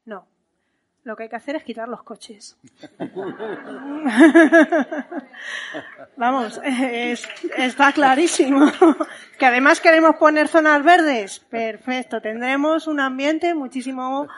No. 0.05 0.27
Lo 1.02 1.16
que 1.16 1.22
hay 1.24 1.28
que 1.31 1.36
hacer 1.36 1.56
es 1.56 1.64
quitar 1.64 1.89
los 1.89 2.02
coches. 2.02 2.59
Vamos, 6.16 6.60
es- 6.62 7.27
está 7.56 7.93
clarísimo. 7.93 8.70
Que 9.39 9.47
además 9.47 9.81
queremos 9.81 10.16
poner 10.16 10.48
zonas 10.48 10.85
verdes. 10.85 11.40
Perfecto, 11.40 12.20
tendremos 12.20 12.86
un 12.86 13.01
ambiente 13.01 13.55
muchísimo 13.55 14.28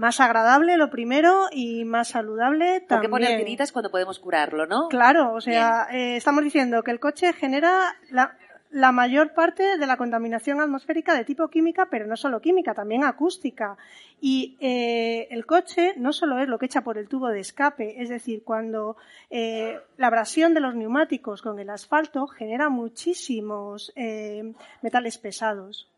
más 0.00 0.18
agradable, 0.18 0.78
lo 0.78 0.88
primero, 0.88 1.48
y 1.52 1.84
más 1.84 2.08
saludable 2.08 2.80
¿Por 2.80 2.80
qué 2.80 2.86
también. 2.86 3.10
poner 3.10 3.36
tiritas 3.36 3.70
cuando 3.70 3.90
podemos 3.90 4.18
curarlo, 4.18 4.64
no? 4.64 4.88
Claro, 4.88 5.34
o 5.34 5.42
sea, 5.42 5.88
eh, 5.92 6.16
estamos 6.16 6.42
diciendo 6.42 6.82
que 6.82 6.90
el 6.90 6.98
coche 6.98 7.34
genera 7.34 7.96
la, 8.08 8.34
la 8.70 8.92
mayor 8.92 9.34
parte 9.34 9.76
de 9.76 9.86
la 9.86 9.98
contaminación 9.98 10.58
atmosférica 10.58 11.14
de 11.14 11.26
tipo 11.26 11.48
química, 11.48 11.88
pero 11.90 12.06
no 12.06 12.16
solo 12.16 12.40
química, 12.40 12.72
también 12.72 13.04
acústica. 13.04 13.76
Y 14.22 14.56
eh, 14.60 15.28
el 15.30 15.44
coche 15.44 15.92
no 15.98 16.14
solo 16.14 16.38
es 16.38 16.48
lo 16.48 16.58
que 16.58 16.64
echa 16.64 16.80
por 16.80 16.96
el 16.96 17.06
tubo 17.06 17.28
de 17.28 17.40
escape, 17.40 18.00
es 18.02 18.08
decir, 18.08 18.42
cuando 18.42 18.96
eh, 19.28 19.80
la 19.98 20.06
abrasión 20.06 20.54
de 20.54 20.60
los 20.60 20.74
neumáticos 20.74 21.42
con 21.42 21.58
el 21.58 21.68
asfalto 21.68 22.26
genera 22.26 22.70
muchísimos 22.70 23.92
eh, 23.96 24.54
metales 24.80 25.18
pesados 25.18 25.90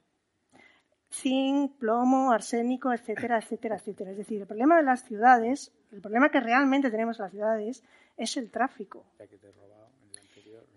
zinc, 1.13 1.73
plomo, 1.79 2.33
arsénico, 2.33 2.93
etcétera, 2.93 3.39
etcétera, 3.39 3.77
etcétera. 3.77 4.11
Es 4.13 4.17
decir, 4.17 4.41
el 4.41 4.47
problema 4.47 4.77
de 4.77 4.83
las 4.83 5.05
ciudades, 5.05 5.71
el 5.93 6.01
problema 6.01 6.31
que 6.31 6.41
realmente 6.41 6.91
tenemos 6.91 7.19
en 7.19 7.25
las 7.25 7.33
ciudades 7.33 7.83
es 8.17 8.37
el 8.37 8.51
tráfico. 8.51 9.05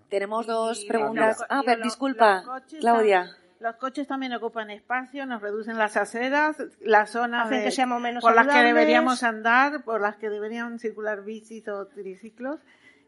Tenemos 0.10 0.45
dos 0.45 0.84
Y 0.84 0.88
preguntas. 0.88 1.40
los 1.40 1.48
Ah, 1.49 1.62
y 1.64 1.66
pero 1.66 1.78
los- 1.80 1.88
disculpa, 1.88 2.36
los 2.36 2.45
coches 2.45 2.80
Claudia. 2.80 3.32
Los 3.60 3.78
coches 3.78 4.06
también 4.07 4.34
ocupan 4.34 4.70
espacio, 4.70 5.26
nos 5.26 5.41
reducen 5.41 5.78
las 5.78 5.95
aceras, 5.98 6.57
las 6.82 7.10
zonas 7.10 7.48
Hacen 7.48 7.60
de- 7.60 7.64
que 7.66 7.72
seamos 7.72 8.02
menos 8.02 8.22
por 8.22 8.36
las 8.36 8.48
que 8.48 8.62
deberíamos 8.62 9.24
andar, 9.24 9.84
por 9.84 10.02
las 10.02 10.18
que 10.18 10.30
deberían 10.30 10.78
circular 10.78 11.24
bicis 11.24 11.68
o 11.70 11.88
triciclos 11.88 12.60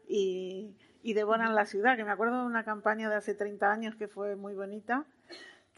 y, 0.08 0.74
y 1.02 1.12
devoran 1.12 1.54
la 1.54 1.66
ciudad. 1.66 1.96
Que 1.96 2.04
me 2.04 2.10
acuerdo 2.10 2.40
de 2.40 2.46
una 2.46 2.64
campaña 2.64 3.08
de 3.10 3.16
hace 3.16 3.34
30 3.34 3.70
años 3.70 3.94
que 3.94 4.08
fue 4.08 4.34
muy 4.36 4.54
bonita, 4.54 5.04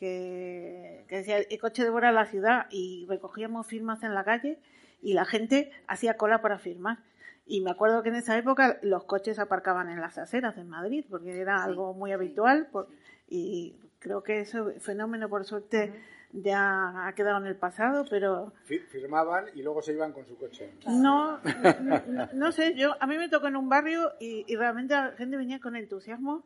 que, 0.00 1.04
que 1.08 1.16
decía 1.16 1.38
el 1.38 1.60
coche 1.60 1.84
devora 1.84 2.10
la 2.10 2.26
ciudad 2.26 2.66
y 2.70 3.06
recogíamos 3.08 3.66
firmas 3.66 4.02
en 4.02 4.14
la 4.14 4.24
calle 4.24 4.58
y 5.02 5.12
la 5.12 5.24
gente 5.24 5.70
hacía 5.86 6.16
cola 6.16 6.40
para 6.42 6.58
firmar. 6.58 6.98
Y 7.46 7.60
me 7.60 7.70
acuerdo 7.70 8.02
que 8.02 8.08
en 8.08 8.14
esa 8.16 8.36
época 8.38 8.78
los 8.82 9.04
coches 9.04 9.38
aparcaban 9.38 9.88
en 9.90 10.00
las 10.00 10.18
aceras 10.18 10.56
en 10.56 10.68
Madrid, 10.68 11.04
porque 11.08 11.38
era 11.40 11.62
algo 11.62 11.94
muy 11.94 12.12
habitual. 12.12 12.66
por- 12.72 12.88
y 13.28 13.74
creo 14.00 14.22
que 14.22 14.40
ese 14.40 14.60
fenómeno, 14.80 15.28
por 15.28 15.44
suerte, 15.44 15.92
ya 16.32 17.06
ha 17.06 17.12
quedado 17.14 17.38
en 17.38 17.46
el 17.46 17.56
pasado, 17.56 18.04
pero 18.08 18.52
Fi- 18.64 18.78
Firmaban 18.78 19.46
y 19.54 19.62
luego 19.62 19.82
se 19.82 19.92
iban 19.92 20.12
con 20.12 20.26
su 20.26 20.36
coche. 20.36 20.70
no, 20.86 21.38
no, 21.82 22.02
no- 22.06 22.28
no 22.32 22.52
sé, 22.52 22.74
yo 22.74 22.94
a 23.00 23.06
mí 23.06 23.16
me 23.18 23.28
tocó 23.28 23.48
en 23.48 23.56
un 23.56 23.68
barrio 23.68 24.12
y, 24.20 24.44
y 24.46 24.56
realmente 24.56 24.94
la 24.94 25.12
gente 25.12 25.36
venía 25.36 25.60
con 25.60 25.74
entusiasmo 25.76 26.44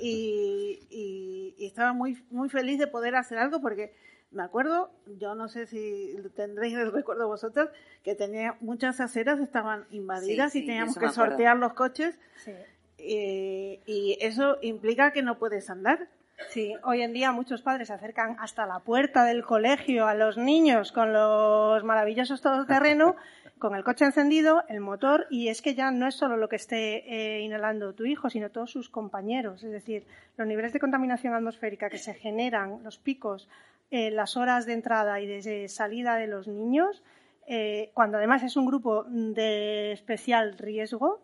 y, 0.00 0.80
y- 0.90 1.54
y 1.58 1.66
estaba 1.66 1.92
muy 1.92 2.22
muy 2.30 2.48
feliz 2.48 2.78
de 2.78 2.86
poder 2.86 3.14
hacer 3.16 3.38
algo 3.38 3.60
porque 3.60 3.94
me 4.30 4.42
acuerdo, 4.42 4.90
yo 5.18 5.34
no 5.36 5.48
sé 5.48 5.66
si 5.66 6.16
tendréis 6.34 6.74
el 6.74 6.90
recuerdo 6.92 7.28
vosotros, 7.28 7.68
que 8.02 8.14
tenía 8.14 8.56
muchas 8.60 9.00
aceras 9.00 9.38
estaban 9.40 9.84
invadidas 9.90 10.52
Sí, 10.52 10.60
y 10.60 10.66
teníamos 10.66 10.98
que 10.98 11.08
sortear 11.08 11.56
los 11.56 11.74
coches 11.74 12.18
Sí. 12.44 12.52
eh, 12.98 13.80
y 13.86 14.18
eso 14.20 14.58
implica 14.62 15.12
que 15.12 15.22
no 15.22 15.38
puedes 15.38 15.70
andar. 15.70 16.08
Sí, 16.50 16.74
hoy 16.82 17.02
en 17.02 17.12
día 17.12 17.30
muchos 17.30 17.62
padres 17.62 17.86
se 17.88 17.94
acercan 17.94 18.36
hasta 18.40 18.66
la 18.66 18.80
puerta 18.80 19.24
del 19.24 19.44
colegio 19.44 20.08
a 20.08 20.14
los 20.14 20.36
niños 20.36 20.90
con 20.90 21.12
los 21.12 21.84
maravillosos 21.84 22.40
todoterreno, 22.42 23.14
con 23.64 23.76
el 23.76 23.82
coche 23.82 24.04
encendido, 24.04 24.62
el 24.68 24.80
motor, 24.80 25.26
y 25.30 25.48
es 25.48 25.62
que 25.62 25.74
ya 25.74 25.90
no 25.90 26.06
es 26.06 26.16
solo 26.16 26.36
lo 26.36 26.50
que 26.50 26.56
esté 26.56 26.96
eh, 27.08 27.40
inhalando 27.40 27.94
tu 27.94 28.04
hijo, 28.04 28.28
sino 28.28 28.50
todos 28.50 28.70
sus 28.70 28.90
compañeros. 28.90 29.64
Es 29.64 29.72
decir, 29.72 30.06
los 30.36 30.46
niveles 30.46 30.74
de 30.74 30.80
contaminación 30.80 31.32
atmosférica 31.32 31.88
que 31.88 31.96
se 31.96 32.12
generan, 32.12 32.82
los 32.84 32.98
picos, 32.98 33.48
en 33.90 34.16
las 34.16 34.36
horas 34.36 34.66
de 34.66 34.74
entrada 34.74 35.18
y 35.22 35.26
de 35.26 35.66
salida 35.70 36.16
de 36.16 36.26
los 36.26 36.46
niños, 36.46 37.02
eh, 37.46 37.90
cuando 37.94 38.18
además 38.18 38.42
es 38.42 38.54
un 38.58 38.66
grupo 38.66 39.04
de 39.04 39.92
especial 39.92 40.58
riesgo, 40.58 41.22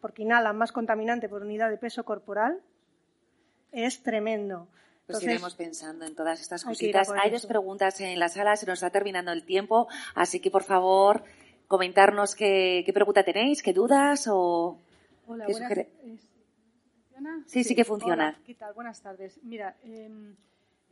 porque 0.00 0.22
inhalan 0.22 0.56
más 0.56 0.72
contaminante 0.72 1.28
por 1.28 1.42
unidad 1.42 1.68
de 1.68 1.76
peso 1.76 2.06
corporal, 2.06 2.58
es 3.70 4.02
tremendo. 4.02 4.66
Pues 5.06 5.22
iremos 5.24 5.54
pensando 5.56 6.06
en 6.06 6.14
todas 6.14 6.40
estas 6.40 6.64
cositas. 6.64 7.10
Hay 7.22 7.30
dos 7.30 7.44
preguntas 7.44 8.00
en 8.00 8.18
la 8.18 8.30
sala, 8.30 8.56
se 8.56 8.64
nos 8.64 8.78
está 8.78 8.88
terminando 8.88 9.30
el 9.30 9.44
tiempo, 9.44 9.88
así 10.14 10.40
que 10.40 10.50
por 10.50 10.62
favor 10.62 11.22
comentarnos 11.68 12.34
qué, 12.34 12.90
pregunta 12.92 13.22
tenéis, 13.22 13.62
qué 13.62 13.72
dudas 13.72 14.26
o 14.30 14.78
Hola, 15.26 15.46
qué 15.46 15.52
buenas, 15.52 15.86
Sí, 17.46 17.62
sí, 17.64 17.74
que 17.74 17.84
funciona. 17.84 18.36
¿qué 18.44 18.54
tal? 18.54 18.74
Buenas 18.74 19.00
tardes. 19.00 19.38
Mira, 19.44 19.76
em, 19.84 20.34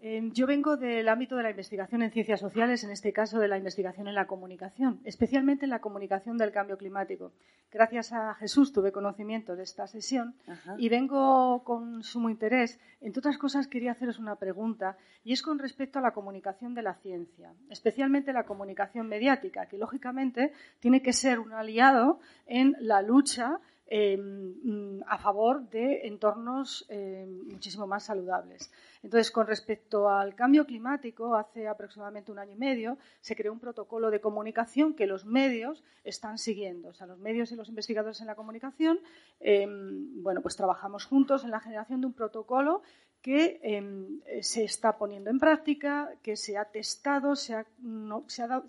yo 0.02 0.46
vengo 0.46 0.76
del 0.78 1.08
ámbito 1.08 1.36
de 1.36 1.42
la 1.42 1.50
investigación 1.50 2.02
en 2.02 2.10
ciencias 2.10 2.40
sociales, 2.40 2.84
en 2.84 2.90
este 2.90 3.12
caso 3.12 3.38
de 3.38 3.48
la 3.48 3.58
investigación 3.58 4.08
en 4.08 4.14
la 4.14 4.26
comunicación, 4.26 5.00
especialmente 5.04 5.66
en 5.66 5.70
la 5.70 5.80
comunicación 5.80 6.38
del 6.38 6.52
cambio 6.52 6.78
climático. 6.78 7.32
Gracias 7.70 8.12
a 8.12 8.34
Jesús 8.34 8.72
tuve 8.72 8.92
conocimiento 8.92 9.56
de 9.56 9.62
esta 9.62 9.86
sesión 9.86 10.34
y 10.78 10.88
vengo 10.88 11.62
con 11.64 12.02
sumo 12.02 12.30
interés. 12.30 12.80
Entre 13.00 13.20
otras 13.20 13.36
cosas, 13.36 13.68
quería 13.68 13.92
haceros 13.92 14.18
una 14.18 14.36
pregunta 14.36 14.96
y 15.22 15.32
es 15.32 15.42
con 15.42 15.58
respecto 15.58 15.98
a 15.98 16.02
la 16.02 16.12
comunicación 16.12 16.74
de 16.74 16.82
la 16.82 16.94
ciencia, 16.94 17.52
especialmente 17.68 18.32
la 18.32 18.44
comunicación 18.44 19.06
mediática, 19.06 19.66
que 19.66 19.76
lógicamente 19.76 20.52
tiene 20.80 21.02
que 21.02 21.12
ser 21.12 21.38
un 21.38 21.52
aliado 21.52 22.20
en 22.46 22.74
la 22.80 23.02
lucha 23.02 23.60
Em, 23.92 25.02
a 25.08 25.18
favor 25.18 25.68
de 25.68 26.06
entornos 26.06 26.86
em, 26.88 27.42
muchísimo 27.50 27.88
más 27.88 28.04
saludables. 28.04 28.70
Entonces, 29.02 29.32
con 29.32 29.48
respecto 29.48 30.08
al 30.08 30.36
cambio 30.36 30.64
climático, 30.64 31.34
hace 31.34 31.66
aproximadamente 31.66 32.30
un 32.30 32.38
año 32.38 32.52
y 32.52 32.56
medio 32.56 32.98
se 33.20 33.34
creó 33.34 33.52
un 33.52 33.58
protocolo 33.58 34.12
de 34.12 34.20
comunicación 34.20 34.94
que 34.94 35.08
los 35.08 35.24
medios 35.24 35.82
están 36.04 36.38
siguiendo. 36.38 36.90
O 36.90 36.94
sea, 36.94 37.08
los 37.08 37.18
medios 37.18 37.50
y 37.50 37.56
los 37.56 37.68
investigadores 37.68 38.20
en 38.20 38.28
la 38.28 38.36
comunicación, 38.36 39.00
em, 39.40 40.22
bueno, 40.22 40.40
pues 40.40 40.54
trabajamos 40.54 41.04
juntos 41.04 41.42
en 41.42 41.50
la 41.50 41.58
generación 41.58 42.00
de 42.00 42.06
un 42.06 42.12
protocolo 42.12 42.82
que 43.22 43.60
em, 43.62 44.20
se 44.40 44.64
está 44.64 44.96
poniendo 44.96 45.28
en 45.28 45.38
práctica, 45.38 46.08
que 46.22 46.36
se 46.36 46.56
ha 46.56 46.64
testado, 46.64 47.34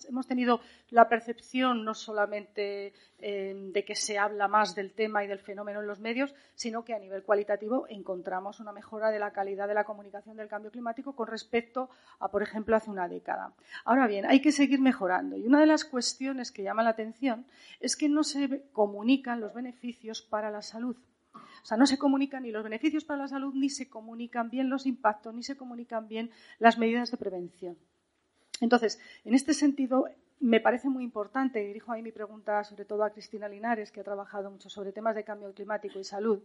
hemos 0.10 0.28
tenido 0.28 0.60
la 0.90 1.08
percepción 1.08 1.86
no 1.86 1.94
solamente 1.94 2.94
em, 3.20 3.72
de 3.72 3.86
que 3.86 3.96
se 3.96 4.18
habla 4.18 4.50
más 4.50 4.76
del 4.76 4.92
tema 4.92 5.24
y 5.24 5.28
del 5.28 5.40
fenómeno 5.40 5.80
en 5.80 5.88
los 5.88 6.00
medios, 6.00 6.36
sino 6.54 6.84
que 6.84 6.94
a 6.94 7.00
nivel 7.00 7.24
cualitativo 7.24 7.86
encontramos 7.88 8.60
una 8.60 8.74
mejora 8.74 9.10
de 9.10 9.20
la 9.20 9.32
calidad 9.32 9.70
de 9.70 9.74
la 9.74 9.86
comunicación 9.86 10.36
del 10.36 10.50
cambio 10.50 10.72
climático 10.72 11.16
con 11.16 11.28
respecto 11.28 11.90
a, 12.20 12.30
por 12.30 12.44
ejemplo, 12.44 12.76
hace 12.76 12.90
una 12.90 13.08
década. 13.08 13.54
Ahora 13.86 14.08
bien, 14.08 14.26
hay 14.26 14.42
que 14.42 14.52
seguir 14.52 14.82
mejorando 14.82 15.38
y 15.38 15.46
una 15.46 15.62
de 15.62 15.68
las 15.68 15.86
cuestiones 15.86 16.52
que 16.52 16.64
llama 16.64 16.84
la 16.84 16.90
atención 16.90 17.46
es 17.80 17.96
que 17.96 18.10
no 18.10 18.24
se 18.24 18.64
comunican 18.74 19.40
los 19.40 19.54
beneficios 19.54 20.22
para 20.22 20.52
la 20.52 20.62
salud. 20.62 20.98
O 21.34 21.66
sea, 21.66 21.78
no 21.78 21.86
se 21.86 21.98
comunican 21.98 22.44
ni 22.44 22.52
los 22.52 22.64
beneficios 22.64 23.06
para 23.06 23.22
la 23.22 23.28
salud, 23.28 23.54
ni 23.54 23.70
se 23.70 23.90
comunican 23.90 24.50
bien 24.50 24.70
los 24.70 24.86
impactos, 24.86 25.34
ni 25.34 25.44
se 25.44 25.56
comunican 25.56 26.08
bien 26.08 26.32
las 26.60 26.78
medidas 26.78 27.12
de 27.12 27.18
prevención. 27.18 27.78
Entonces, 28.60 29.00
en 29.26 29.34
este 29.34 29.54
sentido, 29.54 30.08
me 30.40 30.60
parece 30.60 30.90
muy 30.90 31.04
importante, 31.04 31.64
y 31.64 31.68
dirijo 31.68 31.92
ahí 31.92 32.02
mi 32.02 32.12
pregunta 32.12 32.64
sobre 32.64 32.86
todo 32.86 33.04
a 33.04 33.12
Cristina 33.12 33.48
Linares, 33.48 33.92
que 33.92 34.02
ha 34.02 34.04
trabajado 34.04 34.50
mucho 34.50 34.70
sobre 34.70 34.92
temas 34.92 35.16
de 35.16 35.24
cambio 35.24 35.54
climático 35.54 36.00
y 36.00 36.04
salud, 36.04 36.40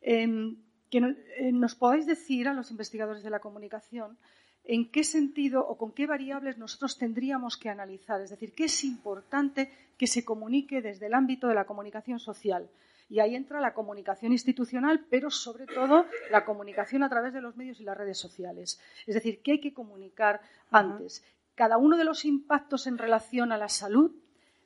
em, 0.00 0.56
que 0.88 0.98
eh, 0.98 1.52
nos 1.52 1.74
podáis 1.74 2.06
decir 2.06 2.46
a 2.46 2.54
los 2.54 2.70
investigadores 2.70 3.22
de 3.22 3.30
la 3.30 3.40
comunicación 3.40 4.16
en 4.64 4.90
qué 4.90 5.04
sentido 5.04 5.66
o 5.66 5.76
con 5.76 5.92
qué 5.92 6.06
variables 6.06 6.58
nosotros 6.58 6.96
tendríamos 6.96 7.56
que 7.56 7.68
analizar. 7.68 8.20
Es 8.20 8.30
decir, 8.30 8.54
qué 8.54 8.64
es 8.64 8.84
importante 8.84 9.70
que 9.98 10.06
se 10.06 10.24
comunique 10.24 10.80
desde 10.80 11.06
el 11.06 11.14
ámbito 11.14 11.48
de 11.48 11.54
la 11.54 11.66
comunicación 11.66 12.18
social. 12.18 12.68
Y 13.08 13.20
ahí 13.20 13.34
entra 13.34 13.60
la 13.60 13.74
comunicación 13.74 14.32
institucional, 14.32 15.06
pero 15.10 15.30
sobre 15.30 15.66
todo 15.66 16.06
la 16.30 16.44
comunicación 16.44 17.02
a 17.02 17.08
través 17.08 17.34
de 17.34 17.42
los 17.42 17.56
medios 17.56 17.80
y 17.80 17.84
las 17.84 17.96
redes 17.96 18.18
sociales. 18.18 18.80
Es 19.06 19.14
decir, 19.14 19.42
¿qué 19.42 19.52
hay 19.52 19.60
que 19.60 19.74
comunicar 19.74 20.40
antes? 20.70 21.24
Cada 21.54 21.76
uno 21.76 21.96
de 21.96 22.04
los 22.04 22.24
impactos 22.24 22.86
en 22.86 22.98
relación 22.98 23.52
a 23.52 23.58
la 23.58 23.68
salud, 23.68 24.12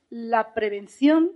la 0.09 0.55
prevención 0.55 1.33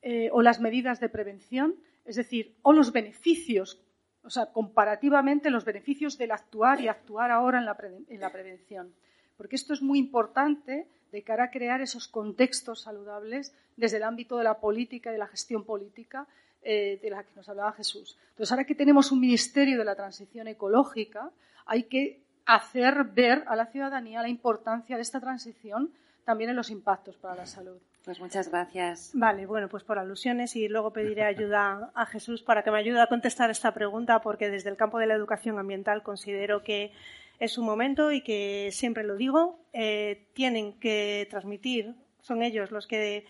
eh, 0.00 0.30
o 0.32 0.42
las 0.42 0.60
medidas 0.60 1.00
de 1.00 1.08
prevención, 1.08 1.76
es 2.04 2.16
decir, 2.16 2.56
o 2.62 2.72
los 2.72 2.92
beneficios, 2.92 3.82
o 4.22 4.30
sea, 4.30 4.52
comparativamente 4.52 5.50
los 5.50 5.64
beneficios 5.64 6.16
del 6.18 6.30
actuar 6.30 6.80
y 6.80 6.88
actuar 6.88 7.30
ahora 7.30 7.58
en 7.58 7.64
la, 7.66 7.76
en 8.08 8.20
la 8.20 8.30
prevención. 8.30 8.94
Porque 9.36 9.56
esto 9.56 9.74
es 9.74 9.82
muy 9.82 9.98
importante 9.98 10.88
de 11.14 11.22
cara 11.22 11.44
a 11.44 11.50
crear 11.50 11.80
esos 11.80 12.08
contextos 12.08 12.80
saludables 12.82 13.54
desde 13.76 13.98
el 13.98 14.02
ámbito 14.02 14.36
de 14.36 14.42
la 14.42 14.58
política 14.58 15.10
y 15.10 15.12
de 15.12 15.20
la 15.20 15.28
gestión 15.28 15.62
política 15.62 16.26
eh, 16.60 16.98
de 17.00 17.10
la 17.10 17.22
que 17.22 17.30
nos 17.36 17.48
hablaba 17.48 17.70
Jesús. 17.72 18.18
Entonces, 18.30 18.50
ahora 18.50 18.64
que 18.64 18.74
tenemos 18.74 19.12
un 19.12 19.20
ministerio 19.20 19.78
de 19.78 19.84
la 19.84 19.94
transición 19.94 20.48
ecológica, 20.48 21.30
hay 21.66 21.84
que 21.84 22.20
hacer 22.46 23.04
ver 23.04 23.44
a 23.46 23.54
la 23.54 23.66
ciudadanía 23.66 24.22
la 24.22 24.28
importancia 24.28 24.96
de 24.96 25.02
esta 25.02 25.20
transición 25.20 25.92
también 26.24 26.50
en 26.50 26.56
los 26.56 26.70
impactos 26.70 27.16
para 27.16 27.36
la 27.36 27.46
salud. 27.46 27.78
Pues 28.04 28.18
muchas 28.18 28.50
gracias. 28.50 29.12
Vale, 29.14 29.46
bueno, 29.46 29.68
pues 29.68 29.84
por 29.84 29.98
alusiones 30.00 30.56
y 30.56 30.68
luego 30.68 30.90
pediré 30.90 31.24
ayuda 31.24 31.92
a 31.94 32.06
Jesús 32.06 32.42
para 32.42 32.64
que 32.64 32.72
me 32.72 32.78
ayude 32.78 33.00
a 33.00 33.06
contestar 33.06 33.50
esta 33.50 33.72
pregunta 33.72 34.20
porque 34.20 34.50
desde 34.50 34.68
el 34.68 34.76
campo 34.76 34.98
de 34.98 35.06
la 35.06 35.14
educación 35.14 35.58
ambiental 35.60 36.02
considero 36.02 36.64
que 36.64 36.92
es 37.38 37.58
un 37.58 37.66
momento 37.66 38.12
y 38.12 38.22
que 38.22 38.70
siempre 38.72 39.04
lo 39.04 39.16
digo, 39.16 39.58
eh, 39.72 40.28
tienen 40.34 40.78
que 40.78 41.26
transmitir, 41.30 41.94
son 42.20 42.42
ellos 42.42 42.70
los 42.70 42.86
que 42.86 43.26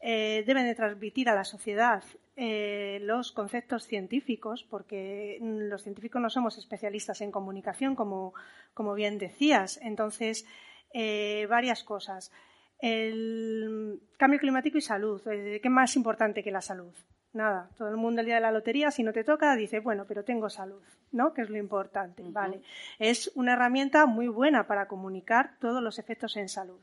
eh, 0.00 0.44
deben 0.46 0.64
de 0.64 0.74
transmitir 0.74 1.28
a 1.28 1.34
la 1.34 1.44
sociedad 1.44 2.02
eh, 2.36 3.00
los 3.02 3.32
conceptos 3.32 3.84
científicos, 3.84 4.64
porque 4.70 5.38
los 5.40 5.82
científicos 5.82 6.22
no 6.22 6.30
somos 6.30 6.56
especialistas 6.56 7.20
en 7.20 7.32
comunicación, 7.32 7.96
como, 7.96 8.32
bien 8.94 9.18
decías. 9.18 9.80
Entonces, 9.82 10.46
varias 11.48 11.82
cosas. 11.82 12.30
El 12.80 14.00
cambio 14.16 14.38
climático 14.38 14.78
y 14.78 14.82
salud. 14.82 15.20
¿Qué 15.60 15.68
más 15.68 15.96
importante 15.96 16.44
que 16.44 16.52
la 16.52 16.62
salud? 16.62 16.94
Nada. 17.32 17.68
Todo 17.76 17.88
el 17.88 17.96
mundo 17.96 18.20
el 18.20 18.26
día 18.26 18.36
de 18.36 18.40
la 18.40 18.52
lotería, 18.52 18.90
si 18.90 19.02
no 19.02 19.12
te 19.12 19.24
toca, 19.24 19.54
dice, 19.54 19.80
bueno, 19.80 20.06
pero 20.06 20.24
tengo 20.24 20.48
salud, 20.48 20.82
¿no? 21.12 21.34
Que 21.34 21.42
es 21.42 21.50
lo 21.50 21.58
importante. 21.58 22.22
Vale. 22.26 22.62
Es 22.98 23.30
una 23.34 23.52
herramienta 23.52 24.06
muy 24.06 24.28
buena 24.28 24.66
para 24.66 24.88
comunicar 24.88 25.52
todos 25.60 25.82
los 25.82 25.98
efectos 25.98 26.36
en 26.36 26.48
salud. 26.48 26.80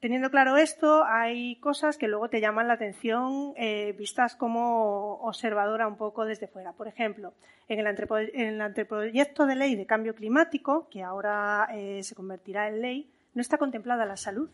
Teniendo 0.00 0.30
claro 0.30 0.56
esto, 0.56 1.04
hay 1.04 1.56
cosas 1.56 1.98
que 1.98 2.08
luego 2.08 2.30
te 2.30 2.40
llaman 2.40 2.68
la 2.68 2.74
atención 2.74 3.52
eh, 3.56 3.94
vistas 3.98 4.34
como 4.34 5.16
observadora 5.20 5.86
un 5.86 5.96
poco 5.96 6.24
desde 6.24 6.46
fuera. 6.46 6.72
Por 6.72 6.88
ejemplo, 6.88 7.34
en 7.68 7.80
el, 7.80 8.60
anteproyecto 8.62 9.44
de 9.44 9.56
ley 9.56 9.76
de 9.76 9.84
cambio 9.84 10.14
climático, 10.14 10.88
que 10.90 11.02
ahora 11.02 11.68
eh, 11.74 12.02
se 12.02 12.14
convertirá 12.14 12.68
en 12.68 12.80
ley, 12.80 13.10
no 13.34 13.42
está 13.42 13.58
contemplada 13.58 14.06
la 14.06 14.16
salud. 14.16 14.48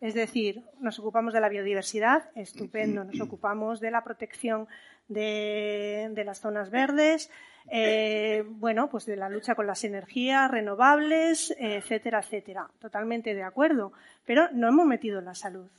Es 0.00 0.14
decir, 0.14 0.62
nos 0.78 0.98
ocupamos 0.98 1.32
de 1.32 1.40
la 1.40 1.48
biodiversidad, 1.48 2.30
estupendo, 2.34 3.04
nos 3.04 3.20
ocupamos 3.20 3.80
de 3.80 3.90
la 3.90 4.04
protección 4.04 4.68
de, 5.08 6.22
las 6.24 6.40
zonas 6.40 6.70
verdes, 6.70 7.30
eh, 7.70 8.44
bueno, 8.46 8.90
pues 8.90 9.06
de 9.06 9.16
la 9.16 9.28
lucha 9.28 9.54
con 9.54 9.66
las 9.66 9.84
energías 9.84 10.50
renovables, 10.50 11.54
etcétera, 11.58 12.20
etcétera. 12.20 12.68
Totalmente 12.78 13.34
de 13.34 13.42
acuerdo. 13.42 13.92
Pero 14.24 14.48
no 14.52 14.68
hemos 14.68 14.86
metido 14.86 15.20
la 15.20 15.34
salud. 15.34 15.70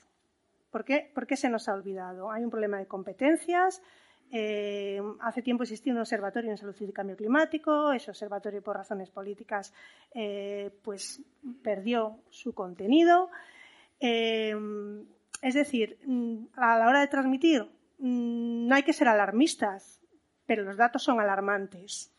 ¿Por 0.72 0.84
qué, 0.84 1.12
¿Por 1.14 1.28
qué 1.28 1.38
se 1.38 1.50
nos 1.50 1.70
ha 1.70 1.74
olvidado? 1.74 2.32
Hay 2.32 2.44
un 2.44 2.50
problema 2.50 2.78
de 2.78 2.88
competencias. 2.88 3.82
Eh, 4.32 5.02
hace 5.22 5.42
tiempo 5.42 5.64
existía 5.64 5.94
un 5.94 6.00
observatorio 6.00 6.52
en 6.52 6.58
salud 6.58 6.76
y 6.80 6.92
cambio 6.92 7.16
climático. 7.16 7.94
Ese 7.94 8.12
observatorio, 8.12 8.62
por 8.62 8.76
razones 8.76 9.10
políticas, 9.10 9.74
eh, 10.14 10.72
pues 10.84 11.22
perdió 11.64 12.20
su 12.30 12.54
contenido. 12.54 13.30
Es 14.00 15.54
decir, 15.54 15.98
mm, 16.06 16.48
a 16.56 16.78
la 16.78 16.88
hora 16.88 17.02
de 17.02 17.08
transmitir 17.08 17.68
Mm, 18.00 18.68
no 18.68 18.76
hay 18.76 18.84
que 18.84 18.94
ser 18.94 19.08
alarmistas, 19.08 20.00
pero 20.46 20.64
los 20.64 20.78
datos 20.78 21.04
son 21.04 21.20
alarmantes, 21.20 22.12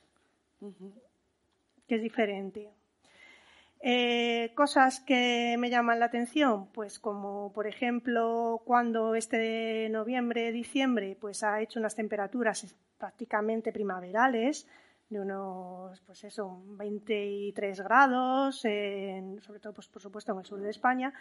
que 1.87 1.95
es 1.95 2.03
diferente. 2.03 2.71
Eh, 3.81 4.53
cosas 4.57 4.99
que 5.01 5.55
me 5.59 5.71
llaman 5.71 6.01
la 6.01 6.07
atención, 6.07 6.67
pues 6.73 6.99
como 6.99 7.53
por 7.53 7.69
ejemplo 7.69 8.61
cuando 8.65 9.15
este 9.15 9.89
noviembre, 9.89 10.51
diciembre, 10.51 11.17
pues 11.21 11.45
ha 11.45 11.61
hecho 11.61 11.79
unas 11.79 11.95
temperaturas 11.95 12.75
prácticamente 12.99 13.73
primaverales, 13.73 14.67
de 15.11 15.21
unos, 15.21 16.01
pues 16.03 16.25
eso, 16.25 16.63
23 16.65 17.81
grados, 17.81 18.57
sobre 18.61 19.61
todo, 19.61 19.73
pues 19.73 19.89
por 19.89 20.03
supuesto, 20.03 20.33
en 20.33 20.39
el 20.39 20.45
sur 20.45 20.61
de 20.61 20.71
España, 20.71 21.13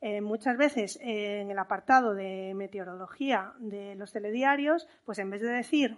eh, 0.00 0.20
muchas 0.20 0.56
veces 0.56 0.98
en 1.00 1.50
el 1.50 1.58
apartado 1.58 2.14
de 2.14 2.52
meteorología 2.54 3.52
de 3.58 3.94
los 3.94 4.12
telediarios, 4.12 4.88
pues 5.04 5.18
en 5.18 5.30
vez 5.30 5.42
de 5.42 5.50
decir 5.50 5.96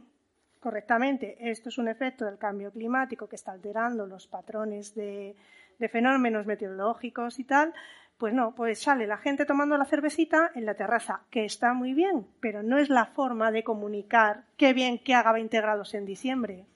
correctamente 0.61 1.37
esto 1.51 1.69
es 1.69 1.79
un 1.79 1.89
efecto 1.89 2.25
del 2.25 2.39
cambio 2.39 2.71
climático 2.71 3.29
que 3.29 3.37
está 3.37 3.53
alterando 3.53 4.07
los 4.07 4.27
patrones 4.27 4.95
de, 4.95 5.37
de 5.79 5.89
fenómenos 5.89 6.47
meteorológicos 6.47 7.39
y 7.39 7.45
tal, 7.45 7.75
pues 8.19 8.33
no, 8.33 8.55
pues 8.55 8.81
sale 8.81 9.07
la 9.07 9.19
gente 9.19 9.45
tomando 9.45 9.77
la 9.77 9.85
cervecita 9.85 10.51
en 10.55 10.67
la 10.67 10.75
terraza, 10.75 11.23
que 11.31 11.45
está 11.45 11.75
muy 11.75 11.95
bien, 11.95 12.27
pero 12.41 12.63
no 12.63 12.79
es 12.79 12.89
la 12.89 13.07
forma 13.07 13.51
de 13.51 13.65
comunicar 13.65 14.45
qué 14.57 14.73
bien 14.73 14.99
que 14.99 15.15
haga 15.15 15.33
20 15.33 15.61
grados 15.61 15.95
en 15.95 16.07
diciembre. 16.07 16.67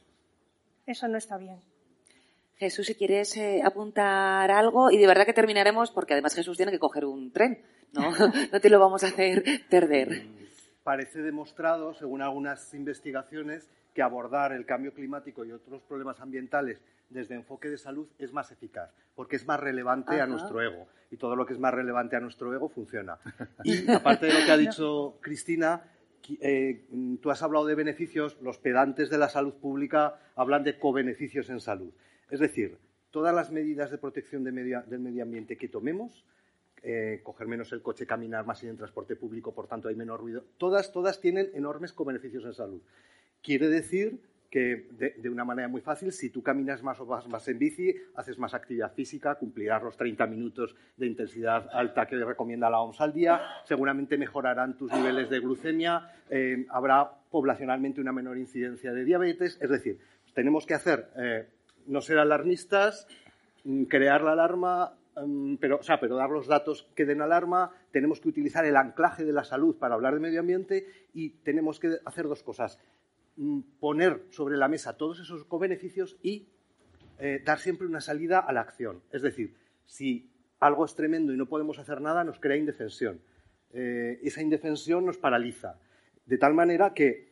Eso 0.89 1.07
no 1.07 1.19
está 1.19 1.37
bien. 1.37 1.61
Jesús, 2.57 2.87
si 2.87 2.95
quieres 2.95 3.37
eh, 3.37 3.61
apuntar 3.63 4.51
algo, 4.51 4.91
y 4.91 4.97
de 4.97 5.07
verdad 5.07 5.27
que 5.27 5.35
terminaremos, 5.35 5.91
porque 5.91 6.15
además 6.15 6.35
Jesús 6.35 6.57
tiene 6.57 6.73
que 6.73 6.79
coger 6.79 7.05
un 7.05 7.31
tren, 7.31 7.63
¿no? 7.93 8.11
no 8.53 8.59
te 8.59 8.71
lo 8.71 8.81
vamos 8.81 9.05
a 9.05 9.09
hacer 9.09 9.45
perder. 9.69 10.25
Parece 10.83 11.21
demostrado, 11.21 11.93
según 11.93 12.23
algunas 12.23 12.73
investigaciones, 12.73 13.69
que 13.95 14.01
abordar 14.01 14.53
el 14.53 14.65
cambio 14.65 14.95
climático 14.95 15.45
y 15.45 15.53
otros 15.53 15.83
problemas 15.83 16.21
ambientales 16.21 16.81
desde 17.11 17.35
enfoque 17.35 17.69
de 17.69 17.77
salud 17.77 18.09
es 18.19 18.33
más 18.33 18.51
eficaz, 18.51 18.91
porque 19.15 19.37
es 19.37 19.47
más 19.47 19.61
relevante 19.61 20.23
a 20.23 20.27
nuestro 20.27 20.63
ego. 20.63 20.87
Y 21.11 21.19
todo 21.19 21.37
lo 21.37 21.45
que 21.45 21.53
es 21.53 21.59
más 21.59 21.75
relevante 21.75 22.17
a 22.17 22.21
nuestro 22.21 22.55
ego 22.55 22.71
funciona. 22.71 23.19
Y 23.63 23.91
aparte 23.91 24.25
de 24.25 24.33
lo 24.33 24.47
que 24.47 24.53
ha 24.53 24.57
dicho 24.57 25.19
Cristina, 25.21 25.83
eh, 26.41 26.85
tú 27.21 27.31
has 27.31 27.43
hablado 27.43 27.67
de 27.67 27.75
beneficios, 27.75 28.37
los 28.41 28.59
pedantes 28.59 29.11
de 29.11 29.19
la 29.19 29.29
salud 29.29 29.55
pública 29.55 30.21
hablan 30.35 30.65
de 30.65 30.79
cobeneficios 30.79 31.51
en 31.51 31.61
salud. 31.61 31.93
Es 32.31 32.41
decir, 32.41 32.79
todas 33.11 33.35
las 33.35 33.51
medidas 33.51 33.91
de 33.91 33.99
protección 33.99 34.45
del 34.45 34.53
medio 34.53 35.23
ambiente 35.23 35.57
que 35.57 35.69
tomemos, 35.69 36.25
eh, 36.83 37.21
coger 37.25 37.49
menos 37.49 37.73
el 37.73 37.83
coche, 37.83 38.07
caminar 38.07 38.47
más 38.47 38.63
en 38.63 38.77
transporte 38.77 39.17
público, 39.17 39.53
por 39.53 39.67
tanto 39.67 39.89
hay 39.89 39.97
menos 39.97 40.21
ruido, 40.21 40.45
todas, 40.59 40.93
todas 40.93 41.21
tienen 41.21 41.51
enormes 41.55 41.93
cobeneficios 41.93 42.45
en 42.45 42.55
salud. 42.55 42.81
Quiere 43.43 43.69
decir 43.69 44.21
que 44.51 44.89
de, 44.93 45.29
una 45.29 45.45
manera 45.45 45.69
muy 45.69 45.83
fácil, 45.83 46.11
si 46.11 46.31
tú 46.31 46.43
caminas 46.43 46.83
más 46.83 46.99
o 47.01 47.07
vas 47.07 47.29
más 47.29 47.47
en 47.49 47.59
bici, 47.59 47.95
haces 48.15 48.39
más 48.39 48.55
actividad 48.55 48.93
física, 48.95 49.35
cumplirás 49.35 49.83
los 49.83 49.97
30 49.97 50.27
minutos 50.27 50.75
de 50.97 51.07
intensidad 51.07 51.69
alta 51.73 52.07
que 52.07 52.17
recomienda 52.17 52.71
la 52.71 52.81
OMS 52.81 53.01
al 53.01 53.13
día, 53.13 53.41
seguramente 53.65 54.17
mejorarán 54.17 54.77
tus 54.77 54.93
niveles 54.93 55.29
de 55.29 55.41
glucemia, 55.41 56.11
eh, 56.31 56.65
habrá 56.71 57.11
poblacionalmente 57.31 58.01
una 58.01 58.13
menor 58.13 58.39
incidencia 58.39 58.93
de 58.93 59.05
diabetes, 59.05 59.59
es 59.61 59.69
decir, 59.69 59.99
tenemos 60.35 60.65
que 60.65 60.75
hacer, 60.75 61.11
eh, 61.17 61.47
no 61.87 62.01
ser 62.01 62.19
alarmistas, 62.19 63.07
mm, 63.65 63.85
crear 63.85 64.23
la 64.23 64.33
alarma, 64.33 64.95
mm, 65.17 65.57
pero, 65.57 65.77
o 65.77 65.83
sea, 65.83 66.01
pero 66.01 66.17
dar 66.17 66.31
los 66.31 66.47
datos 66.47 66.89
que 66.95 67.05
den 67.05 67.21
alarma, 67.21 67.71
tenemos 67.91 68.21
que 68.21 68.31
utilizar 68.31 68.65
el 68.65 68.77
anclaje 68.77 69.25
de 69.25 69.33
la 69.33 69.45
salud 69.45 69.77
para 69.77 69.95
hablar 69.95 70.15
de 70.15 70.21
medio 70.21 70.41
ambiente 70.41 70.87
y 71.13 71.31
tenemos 71.31 71.79
que 71.81 71.99
hacer 72.07 72.29
dos 72.29 72.43
cosas 72.43 72.79
poner 73.79 74.25
sobre 74.31 74.57
la 74.57 74.69
mesa 74.69 74.97
todos 74.97 75.21
esos 75.21 75.45
cobeneficios 75.45 76.17
y 76.23 76.49
eh, 77.19 77.41
dar 77.45 77.59
siempre 77.59 77.87
una 77.87 78.01
salida 78.01 78.39
a 78.39 78.53
la 78.53 78.61
acción. 78.61 79.03
Es 79.13 79.23
decir, 79.23 79.55
si 79.87 80.31
algo 80.61 80.85
es 80.85 80.95
tremendo 80.95 81.33
y 81.33 81.37
no 81.37 81.47
podemos 81.47 81.79
hacer 81.79 82.01
nada, 82.01 82.25
nos 82.25 82.41
crea 82.41 82.57
indefensión. 82.57 83.21
Eh, 83.73 84.19
esa 84.23 84.43
indefensión 84.43 85.05
nos 85.05 85.19
paraliza. 85.19 85.79
De 86.27 86.39
tal 86.39 86.55
manera 86.55 86.95
que 86.95 87.29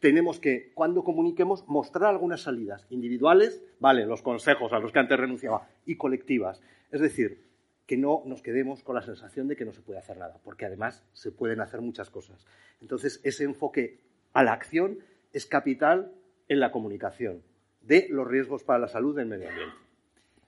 tenemos 0.00 0.38
que, 0.38 0.72
cuando 0.74 1.02
comuniquemos, 1.02 1.66
mostrar 1.66 2.10
algunas 2.10 2.42
salidas 2.42 2.86
individuales, 2.90 3.62
vale, 3.80 4.06
los 4.06 4.22
consejos 4.22 4.72
a 4.72 4.78
los 4.78 4.92
que 4.92 4.98
antes 4.98 5.18
renunciaba, 5.18 5.68
y 5.86 5.96
colectivas. 5.96 6.60
Es 6.90 7.00
decir, 7.00 7.48
que 7.86 7.96
no 7.96 8.22
nos 8.26 8.42
quedemos 8.42 8.82
con 8.82 8.94
la 8.94 9.02
sensación 9.02 9.48
de 9.48 9.56
que 9.56 9.64
no 9.64 9.72
se 9.72 9.80
puede 9.80 9.98
hacer 9.98 10.18
nada, 10.18 10.38
porque 10.44 10.66
además 10.66 11.04
se 11.14 11.32
pueden 11.32 11.60
hacer 11.60 11.80
muchas 11.80 12.10
cosas. 12.10 12.46
Entonces, 12.80 13.20
ese 13.24 13.44
enfoque 13.44 14.00
a 14.34 14.44
la 14.44 14.52
acción 14.52 14.98
es 15.32 15.46
capital 15.46 16.12
en 16.48 16.60
la 16.60 16.70
comunicación 16.70 17.42
de 17.82 18.06
los 18.10 18.26
riesgos 18.26 18.64
para 18.64 18.78
la 18.78 18.88
salud 18.88 19.16
del 19.16 19.26
medio 19.26 19.48
ambiente. 19.48 19.76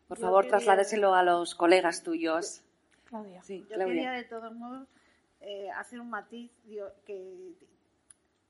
Por 0.08 0.18
favor, 0.18 0.46
trasládeselo 0.46 1.14
a 1.14 1.22
los 1.22 1.54
colegas 1.54 2.02
tuyos. 2.02 2.62
Claudia. 3.04 3.42
Sí, 3.42 3.64
Yo 3.70 3.78
quería, 3.78 4.12
de 4.12 4.24
todos 4.24 4.52
modos, 4.54 4.88
eh, 5.40 5.70
hacer 5.70 6.00
un 6.00 6.10
matiz. 6.10 6.50
que 7.06 7.54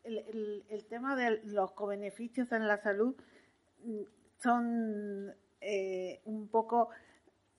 el, 0.04 0.84
tema 0.88 1.16
de 1.16 1.40
los 1.44 1.72
cobeneficios 1.72 2.50
en 2.52 2.66
la 2.66 2.78
salud 2.78 3.14
mm, 3.84 4.00
son 4.38 5.34
eh, 5.60 6.20
un 6.24 6.48
poco 6.48 6.88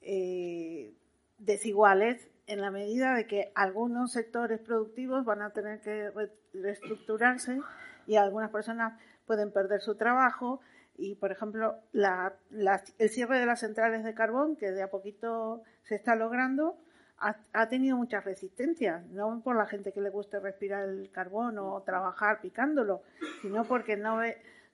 eh, 0.02 0.94
desiguales 1.38 2.28
en 2.48 2.62
la 2.62 2.72
medida 2.72 3.14
de 3.14 3.28
que 3.28 3.52
algunos 3.54 4.12
sectores 4.12 4.60
productivos 4.60 5.24
van 5.24 5.42
a 5.42 5.52
tener 5.52 5.80
que 5.82 6.12
reestructurarse 6.54 7.62
y 8.08 8.16
algunas 8.16 8.52
personas 8.52 9.00
pueden 9.26 9.52
perder 9.52 9.82
su 9.82 9.96
trabajo 9.96 10.62
y, 10.98 11.16
por 11.16 11.32
ejemplo, 11.32 11.76
el 11.94 13.10
cierre 13.10 13.40
de 13.40 13.46
las 13.46 13.60
centrales 13.62 14.04
de 14.04 14.14
carbón, 14.14 14.56
que 14.56 14.72
de 14.72 14.84
a 14.84 14.90
poquito 14.90 15.64
se 15.84 15.96
está 15.96 16.16
logrando, 16.16 16.78
ha, 17.18 17.70
tenido 17.70 17.98
muchas 17.98 18.26
resistencias, 18.26 19.06
no 19.10 19.42
por 19.44 19.56
la 19.56 19.68
gente 19.68 19.92
que 19.92 20.02
le 20.02 20.10
guste 20.10 20.40
respirar 20.40 20.90
el 20.90 21.12
carbón 21.12 21.60
o 21.60 21.82
trabajar 21.82 22.42
picándolo, 22.42 23.04
sino 23.42 23.64
porque 23.66 23.96
no, 23.96 24.20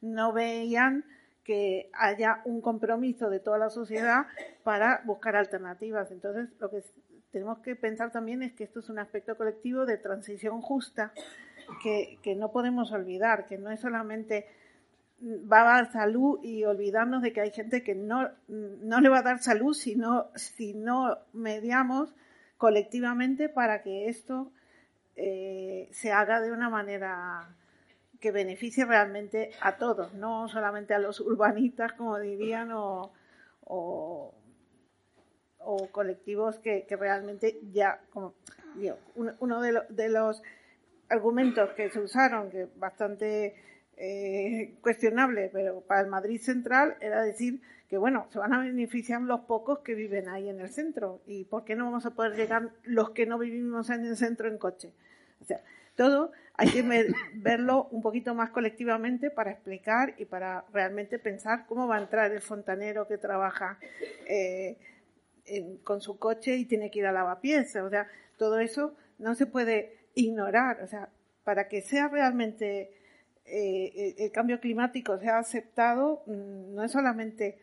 no 0.01 0.31
veían 0.31 1.03
que 1.43 1.89
haya 1.93 2.41
un 2.45 2.61
compromiso 2.61 3.29
de 3.29 3.39
toda 3.39 3.57
la 3.57 3.69
sociedad 3.69 4.27
para 4.63 5.01
buscar 5.05 5.35
alternativas. 5.35 6.11
Entonces, 6.11 6.49
lo 6.59 6.69
que 6.69 6.83
tenemos 7.31 7.59
que 7.59 7.75
pensar 7.75 8.11
también 8.11 8.43
es 8.43 8.53
que 8.53 8.63
esto 8.63 8.79
es 8.79 8.89
un 8.89 8.99
aspecto 8.99 9.35
colectivo 9.35 9.85
de 9.85 9.97
transición 9.97 10.61
justa 10.61 11.11
que, 11.81 12.35
no 12.35 12.51
podemos 12.51 12.91
olvidar, 12.91 13.45
que 13.45 13.57
no 13.57 13.71
es 13.71 13.79
solamente 13.79 14.47
mm, 15.19 15.51
va 15.51 15.61
a 15.61 15.75
dar 15.75 15.91
salud 15.91 16.39
y 16.43 16.63
olvidarnos 16.65 17.21
de 17.21 17.33
que 17.33 17.41
hay 17.41 17.51
gente 17.51 17.83
que 17.83 17.95
no, 17.95 18.29
no 18.47 19.01
le 19.01 19.09
va 19.09 19.19
a 19.19 19.23
dar 19.23 19.39
salud 19.39 19.73
si 19.73 19.95
no, 19.95 20.27
si 20.35 20.73
no 20.73 21.17
mediamos 21.33 22.13
colectivamente 22.57 23.49
para 23.49 23.83
que 23.83 24.09
esto 24.09 24.51
eh, 25.15 25.89
se 25.91 26.11
haga 26.11 26.41
de 26.41 26.51
una 26.51 26.69
manera 26.69 27.55
que 28.19 28.31
beneficie 28.31 28.85
realmente 28.85 29.51
a 29.61 29.77
todos, 29.77 30.13
no 30.13 30.47
solamente 30.47 30.93
a 30.93 30.99
los 30.99 31.19
urbanitas, 31.19 31.93
como 31.93 32.17
dirían, 32.19 32.71
o, 32.71 33.11
o, 33.61 34.33
colectivos 35.91 36.57
que, 36.59 36.85
realmente 36.89 37.59
ya, 37.71 38.01
como 38.11 38.33
uno 39.39 39.61
de, 39.61 39.81
de 39.89 40.09
los 40.09 40.41
argumentos 41.09 41.71
que 41.71 41.89
se 41.89 41.99
usaron, 41.99 42.49
que 42.49 42.67
bastante 42.75 43.55
eh, 43.97 44.75
cuestionable, 44.81 45.49
pero 45.51 45.81
para 45.81 46.01
el 46.01 46.07
Madrid 46.07 46.39
Central 46.39 46.97
era 47.01 47.23
decir 47.23 47.61
que, 47.89 47.97
bueno, 47.97 48.27
se 48.31 48.39
van 48.39 48.53
a 48.53 48.59
beneficiar 48.59 49.21
los 49.21 49.41
pocos 49.41 49.79
que 49.79 49.95
viven 49.95 50.29
ahí 50.29 50.49
en 50.49 50.59
el 50.59 50.69
centro. 50.69 51.21
¿Y 51.25 51.45
por 51.45 51.63
qué 51.63 51.75
no 51.75 51.85
vamos 51.85 52.05
a 52.05 52.11
poder 52.11 52.35
llegar 52.35 52.69
los 52.83 53.11
que 53.11 53.25
no 53.25 53.37
vivimos 53.39 53.89
en 53.89 54.05
el 54.05 54.17
centro 54.17 54.49
en 54.49 54.57
coche? 54.57 54.93
O 55.41 55.45
sea, 55.45 55.61
todo 55.95 56.31
hay 56.53 56.69
que 56.69 56.83
verlo 57.35 57.87
un 57.91 58.01
poquito 58.01 58.35
más 58.35 58.49
colectivamente 58.49 59.31
para 59.31 59.51
explicar 59.51 60.15
y 60.17 60.25
para 60.25 60.65
realmente 60.73 61.17
pensar 61.17 61.65
cómo 61.65 61.87
va 61.87 61.97
a 61.97 62.01
entrar 62.01 62.31
el 62.31 62.41
fontanero 62.41 63.07
que 63.07 63.17
trabaja 63.17 63.79
eh, 64.27 64.77
con 65.83 66.01
su 66.01 66.19
coche 66.19 66.57
y 66.57 66.65
tiene 66.65 66.91
que 66.91 66.99
ir 66.99 67.05
a 67.05 67.11
lavapiés. 67.11 67.75
O 67.77 67.89
sea, 67.89 68.07
todo 68.37 68.59
eso 68.59 68.95
no 69.17 69.33
se 69.33 69.45
puede 69.45 69.97
ignorar. 70.17 70.81
O 70.83 70.87
sea, 70.87 71.09
para 71.43 71.67
que 71.67 71.81
sea 71.81 72.07
realmente 72.09 72.91
eh, 73.45 74.15
el 74.17 74.31
cambio 74.31 74.59
climático 74.59 75.17
sea 75.17 75.39
aceptado, 75.39 76.23
mm, 76.25 76.75
no 76.75 76.83
es 76.83 76.91
solamente, 76.91 77.57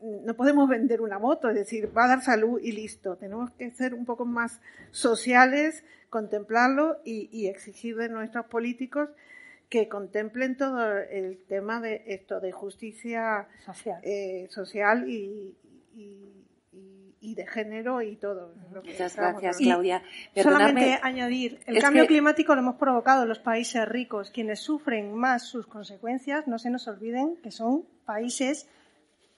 mm, 0.00 0.24
no 0.24 0.34
podemos 0.34 0.68
vender 0.68 1.02
una 1.02 1.18
moto, 1.18 1.50
es 1.50 1.54
decir, 1.54 1.90
va 1.96 2.06
a 2.06 2.08
dar 2.08 2.22
salud 2.22 2.58
y 2.62 2.72
listo. 2.72 3.16
Tenemos 3.16 3.50
que 3.52 3.70
ser 3.72 3.92
un 3.94 4.06
poco 4.06 4.24
más 4.24 4.60
sociales, 4.90 5.84
contemplarlo 6.08 6.98
y, 7.04 7.48
exigir 7.48 7.96
de 7.96 8.08
nuestros 8.08 8.46
políticos 8.46 9.10
que 9.68 9.88
contemplen 9.88 10.56
todo 10.56 10.96
el 10.96 11.38
tema 11.48 11.80
de 11.80 12.04
esto 12.06 12.40
de 12.40 12.52
justicia 12.52 13.48
social, 13.64 14.00
eh, 14.04 14.46
social 14.48 15.10
y, 15.10 15.56
y 15.94 16.36
de 17.34 17.46
género 17.46 18.02
y 18.02 18.16
todo. 18.16 18.54
Muchas 18.72 19.16
gracias, 19.16 19.58
Claudia. 19.58 20.02
solamente 20.34 20.98
añadir, 21.02 21.60
el 21.66 21.80
cambio 21.80 22.06
climático 22.06 22.54
lo 22.54 22.60
hemos 22.60 22.76
provocado 22.76 23.26
los 23.26 23.38
países 23.38 23.86
ricos. 23.88 24.30
Quienes 24.30 24.60
sufren 24.60 25.14
más 25.14 25.42
sus 25.44 25.66
consecuencias, 25.66 26.46
no 26.46 26.58
se 26.58 26.70
nos 26.70 26.86
olviden 26.88 27.36
que 27.42 27.50
son 27.50 27.84
países 28.04 28.68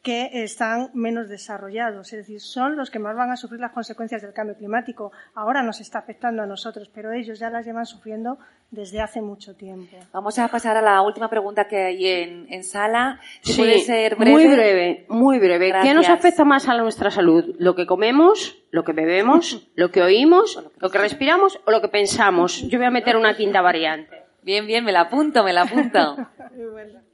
que 0.08 0.42
están 0.42 0.88
menos 0.94 1.28
desarrollados, 1.28 2.14
es 2.14 2.20
decir, 2.20 2.40
son 2.40 2.78
los 2.78 2.88
que 2.88 2.98
más 2.98 3.14
van 3.14 3.30
a 3.30 3.36
sufrir 3.36 3.60
las 3.60 3.72
consecuencias 3.72 4.22
del 4.22 4.32
cambio 4.32 4.56
climático. 4.56 5.12
Ahora 5.34 5.62
nos 5.62 5.82
está 5.82 5.98
afectando 5.98 6.42
a 6.42 6.46
nosotros, 6.46 6.90
pero 6.94 7.12
ellos 7.12 7.38
ya 7.38 7.50
las 7.50 7.66
llevan 7.66 7.84
sufriendo 7.84 8.38
desde 8.70 9.02
hace 9.02 9.20
mucho 9.20 9.54
tiempo. 9.54 9.98
Vamos 10.10 10.38
a 10.38 10.48
pasar 10.48 10.78
a 10.78 10.80
la 10.80 11.02
última 11.02 11.28
pregunta 11.28 11.68
que 11.68 11.76
hay 11.76 12.06
en, 12.06 12.64
sala. 12.64 13.20
puede 13.54 13.80
ser 13.80 14.16
breve. 14.16 14.32
Muy 14.32 14.46
breve, 14.46 15.06
muy 15.10 15.38
breve. 15.38 15.74
¿Qué 15.82 15.92
nos 15.92 16.08
afecta 16.08 16.42
más 16.42 16.66
a 16.70 16.78
nuestra 16.78 17.10
salud? 17.10 17.54
¿Lo 17.58 17.74
que 17.74 17.84
comemos, 17.84 18.56
lo 18.70 18.84
que 18.84 18.94
bebemos, 18.94 19.68
lo 19.74 19.90
que 19.90 20.00
oímos, 20.00 20.58
lo 20.78 20.88
que 20.88 20.96
respiramos 20.96 21.60
o 21.66 21.70
lo 21.70 21.82
que 21.82 21.88
pensamos? 21.88 22.66
Yo 22.66 22.78
voy 22.78 22.86
a 22.86 22.90
meter 22.90 23.14
una 23.14 23.36
quinta 23.36 23.60
variante. 23.60 24.24
Bien, 24.40 24.66
bien, 24.66 24.86
me 24.86 24.92
la 24.92 25.02
apunto, 25.02 25.44
me 25.44 25.52
la 25.52 25.64
apunto. 25.64 26.16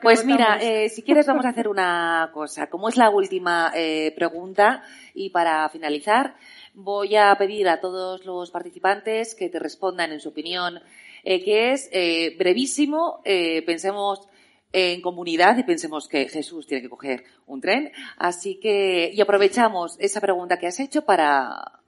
pues 0.00 0.24
mira, 0.24 0.58
eh, 0.60 0.88
si 0.88 1.02
quieres 1.02 1.26
vamos 1.26 1.44
a 1.44 1.50
hacer 1.50 1.68
una 1.68 2.30
cosa. 2.32 2.68
Como 2.68 2.88
es 2.88 2.96
la 2.96 3.10
última 3.10 3.72
eh, 3.74 4.12
pregunta 4.16 4.82
y 5.14 5.30
para 5.30 5.68
finalizar, 5.68 6.36
voy 6.74 7.16
a 7.16 7.34
pedir 7.36 7.68
a 7.68 7.80
todos 7.80 8.24
los 8.24 8.50
participantes 8.50 9.34
que 9.34 9.48
te 9.48 9.58
respondan 9.58 10.12
en 10.12 10.20
su 10.20 10.30
opinión, 10.30 10.80
eh, 11.24 11.44
que 11.44 11.72
es 11.72 11.90
brevísimo, 12.38 13.20
pensemos 13.24 14.28
en 14.72 15.02
comunidad 15.02 15.58
y 15.58 15.64
pensemos 15.64 16.08
que 16.08 16.28
Jesús 16.28 16.66
tiene 16.66 16.82
que 16.82 16.88
coger 16.88 17.24
un 17.46 17.60
tren. 17.60 17.92
Así 18.16 18.58
que, 18.58 19.10
y 19.12 19.20
aprovechamos 19.20 19.96
esa 20.00 20.20
pregunta 20.20 20.58
que 20.58 20.66
has 20.66 20.80
hecho 20.80 21.04
para, 21.04 21.80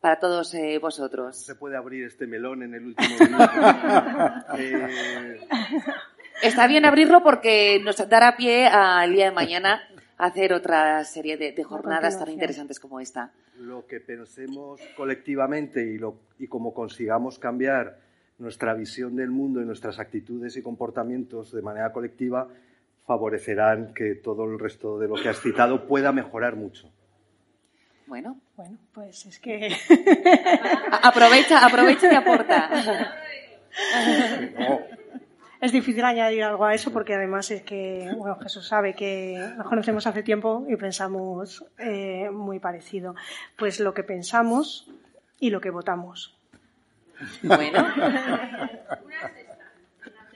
para 0.00 0.18
todos 0.18 0.56
vosotros. 0.80 1.36
Se 1.36 1.54
puede 1.54 1.76
abrir 1.76 2.04
este 2.04 2.26
melón 2.26 2.62
en 2.62 2.74
el 2.74 2.86
último 2.86 3.18
minuto. 3.18 3.44
Está 6.40 6.66
bien 6.66 6.84
abrirlo 6.84 7.22
porque 7.22 7.80
nos 7.84 7.96
dará 8.08 8.36
pie 8.36 8.66
al 8.66 9.12
día 9.12 9.26
de 9.26 9.32
mañana 9.32 9.82
a 10.18 10.26
hacer 10.26 10.52
otra 10.52 11.04
serie 11.04 11.36
de, 11.36 11.64
jornadas 11.64 12.18
tan 12.18 12.30
interesantes 12.30 12.78
como 12.80 13.00
esta. 13.00 13.32
Lo 13.58 13.86
que 13.86 14.00
pensemos 14.00 14.80
colectivamente 14.96 15.84
y, 15.84 15.98
lo, 15.98 16.20
y 16.38 16.46
como 16.46 16.72
consigamos 16.72 17.38
cambiar 17.38 17.98
nuestra 18.38 18.74
visión 18.74 19.16
del 19.16 19.30
mundo 19.30 19.60
y 19.60 19.64
nuestras 19.64 19.98
actitudes 19.98 20.56
y 20.56 20.62
comportamientos 20.62 21.52
de 21.52 21.62
manera 21.62 21.92
colectiva 21.92 22.48
favorecerán 23.06 23.94
que 23.94 24.14
todo 24.16 24.44
el 24.44 24.58
resto 24.58 24.98
de 24.98 25.08
lo 25.08 25.14
que 25.14 25.28
has 25.28 25.40
citado 25.40 25.86
pueda 25.86 26.12
mejorar 26.12 26.56
mucho. 26.56 26.90
Bueno, 28.06 28.40
bueno, 28.56 28.78
pues 28.92 29.26
es 29.26 29.38
que 29.38 29.74
aprovecha, 31.02 31.64
aprovecha 31.64 32.12
y 32.12 32.14
aporta. 32.14 32.70
Es 35.62 35.70
difícil 35.70 36.04
añadir 36.04 36.42
algo 36.42 36.64
a 36.64 36.74
eso 36.74 36.92
porque 36.92 37.14
además 37.14 37.48
es 37.52 37.62
que, 37.62 38.12
bueno, 38.16 38.36
Jesús 38.40 38.66
sabe 38.66 38.94
que 38.94 39.38
nos 39.56 39.68
conocemos 39.68 40.04
hace 40.08 40.24
tiempo 40.24 40.66
y 40.68 40.74
pensamos 40.74 41.64
eh, 41.78 42.28
muy 42.32 42.58
parecido. 42.58 43.14
Pues 43.56 43.78
lo 43.78 43.94
que 43.94 44.02
pensamos 44.02 44.90
y 45.38 45.50
lo 45.50 45.60
que 45.60 45.70
votamos. 45.70 46.36
Bueno. 47.42 47.86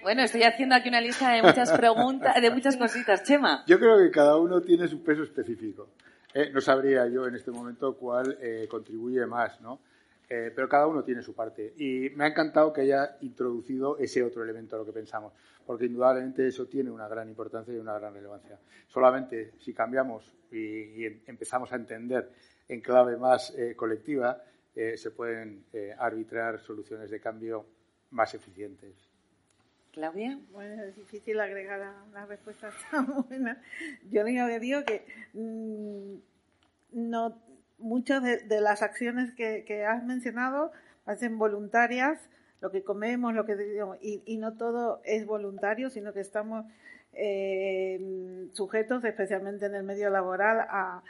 Bueno, 0.03 0.23
estoy 0.23 0.45
haciendo 0.45 0.77
aquí 0.77 0.89
una 0.89 1.01
lista 1.01 1.33
de 1.33 1.43
muchas 1.43 1.73
preguntas, 1.73 2.41
de 2.41 2.49
muchas 2.53 2.77
cositas. 2.77 3.25
Chema. 3.25 3.65
Yo 3.67 3.81
creo 3.81 3.99
que 3.99 4.09
cada 4.13 4.37
uno 4.37 4.61
tiene 4.61 4.87
su 4.87 5.03
peso 5.03 5.25
específico. 5.25 5.89
Eh, 6.33 6.51
no 6.55 6.61
sabría 6.61 7.09
yo 7.09 7.27
en 7.27 7.35
este 7.35 7.51
momento 7.51 7.97
cuál 7.97 8.39
eh, 8.41 8.69
contribuye 8.71 9.27
más, 9.27 9.61
¿no? 9.61 9.81
Eh, 10.29 10.51
pero 10.55 10.69
cada 10.69 10.87
uno 10.89 11.05
tiene 11.05 11.23
su 11.23 11.35
parte. 11.35 11.75
Y 11.77 12.11
me 12.17 12.25
ha 12.25 12.29
encantado 12.29 12.73
que 12.73 12.81
haya 12.83 13.17
introducido 13.21 13.97
ese 13.99 14.23
otro 14.23 14.43
elemento 14.43 14.75
a 14.75 14.79
lo 14.81 14.85
que 14.85 14.93
pensamos, 14.93 15.33
porque 15.65 15.87
indudablemente 15.87 16.47
eso 16.47 16.67
tiene 16.67 16.91
una 16.91 17.07
gran 17.07 17.29
importancia 17.29 17.73
y 17.73 17.79
una 17.79 17.99
gran 17.99 18.15
relevancia. 18.15 18.59
Solamente 18.89 19.53
si 19.59 19.73
cambiamos 19.73 20.35
y, 20.51 21.05
empezamos 21.27 21.73
a 21.73 21.77
entender 21.77 22.31
en 22.69 22.81
clave 22.81 23.17
más 23.17 23.55
eh, 23.57 23.77
colectiva, 23.77 24.43
eh, 24.75 24.97
se 24.97 25.11
pueden 25.11 25.65
arbitrar 25.99 26.59
soluciones 26.61 27.11
de 27.11 27.21
cambio 27.21 27.65
más 28.11 28.35
eficientes. 28.35 28.95
Claudia. 29.93 30.39
Bueno, 30.51 30.83
es 30.83 30.97
difícil 30.97 31.41
agregar 31.41 31.81
a 31.81 32.05
una 32.11 32.27
respuesta 32.27 32.71
tan 32.91 33.07
buena. 33.29 33.63
Yo 34.11 34.25
digo 34.25 34.85
que 34.85 35.07
mm, 35.33 36.17
no 36.93 37.41
muchas 37.79 38.23
de, 38.23 38.61
las 38.61 38.83
acciones 38.83 39.33
que, 39.33 39.85
has 39.85 40.05
mencionado 40.05 40.73
parecen 41.05 41.39
voluntarias, 41.39 42.19
lo 42.61 42.71
que 42.71 42.83
comemos, 42.83 43.35
lo 43.35 43.45
que 43.45 43.57
y, 44.01 44.23
y 44.27 44.39
no 44.39 44.57
todo 44.57 45.01
es 45.05 45.27
voluntario, 45.27 45.91
sino 45.91 46.13
que 46.13 46.21
estamos 46.21 46.65
eh, 47.19 48.49
sujetos, 48.53 49.03
especialmente 49.05 49.67
en 49.67 49.75
el 49.75 49.85
medio 49.85 50.11
laboral, 50.11 50.67
a, 50.69 51.03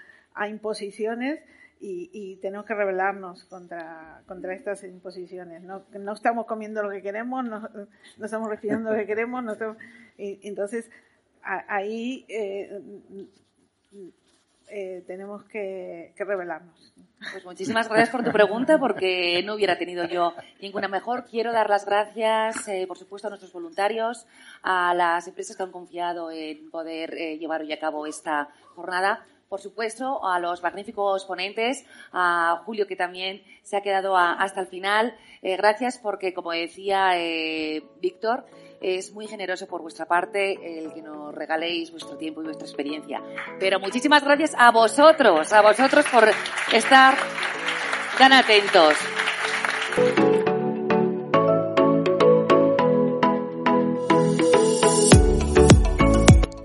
imposiciones 0.49 1.41
y, 1.81 2.37
tenemos 2.43 2.67
que 2.67 2.75
rebelarnos 2.75 3.45
contra, 3.45 4.23
contra 4.27 4.55
estas 4.55 4.85
imposiciones. 4.85 5.63
No, 5.63 5.85
no 5.99 6.13
estamos 6.13 6.47
comiendo 6.47 6.83
lo 6.83 6.91
que 6.91 7.03
queremos, 7.03 7.45
no, 7.45 7.69
estamos 8.23 8.49
respirando 8.49 8.93
lo 8.93 8.99
que 8.99 9.07
queremos, 9.07 9.43
no 9.43 9.57
entonces 10.19 10.91
ahí 11.43 12.25
eh, 12.29 12.81
eh, 14.69 15.05
tenemos 15.07 15.45
que, 15.45 16.13
revelarnos. 16.17 16.93
Pues 17.33 17.45
muchísimas 17.45 17.89
gracias 17.89 18.11
por 18.11 18.25
tu 18.25 18.31
pregunta, 18.31 18.79
porque 18.79 19.43
no 19.45 19.55
hubiera 19.55 19.79
tenido 19.79 20.05
yo 20.07 20.35
ninguna 20.61 20.89
mejor. 20.89 21.25
Quiero 21.25 21.53
dar 21.53 21.71
las 21.71 21.87
gracias, 21.87 22.69
eh, 22.69 22.85
por 22.87 22.99
supuesto, 22.99 23.29
a 23.29 23.31
nuestros 23.31 23.53
voluntarios, 23.53 24.27
a 24.63 24.93
las 24.95 25.27
empresas 25.27 25.57
que 25.57 25.63
han 25.63 25.73
confiado 25.73 26.31
en 26.31 26.71
poder 26.71 27.15
eh, 27.15 27.39
llevar 27.39 27.63
hoy 27.63 27.73
a 27.73 27.79
cabo 27.79 28.07
esta 28.07 28.49
jornada. 28.75 29.25
Por 29.49 29.61
supuesto, 29.61 30.27
a 30.27 30.41
los 30.41 30.63
magníficos 30.63 31.25
ponentes, 31.25 31.87
a 32.13 32.63
Julio, 32.65 32.87
que 32.87 32.97
también 32.97 33.43
se 33.63 33.77
ha 33.77 33.81
quedado 33.81 34.17
hasta 34.17 34.61
el 34.61 34.67
final. 34.67 35.17
gracias 35.41 35.99
porque, 35.99 36.35
como 36.35 36.51
decía 36.51 37.13
Víctor, 38.01 38.45
es 38.81 39.13
muy 39.13 39.27
generoso 39.27 39.67
por 39.67 39.83
vuestra 39.83 40.07
parte 40.07 40.79
el 40.79 40.93
que 40.93 41.03
nos 41.03 41.35
regaléis 41.35 41.91
vuestro 41.91 42.17
tiempo 42.17 42.43
y 42.43 42.45
vuestra 42.45 42.67
experiencia. 42.67 43.23
Pero 43.59 43.81
muchísimas 43.81 44.25
gracias 44.25 44.55
a 44.57 44.71
vosotros, 44.71 45.53
a 45.53 45.63
vosotros 45.63 46.05
por 46.11 46.29
estar 46.73 47.17
tan 48.19 48.33
atentos. 48.33 48.95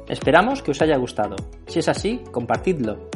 Esperamos 0.08 0.62
que 0.62 0.72
os 0.72 0.82
haya 0.82 0.98
gustado. 0.98 1.36
Si 1.68 1.80
es 1.80 1.90
así, 1.90 2.22
compartidlo. 2.32 3.10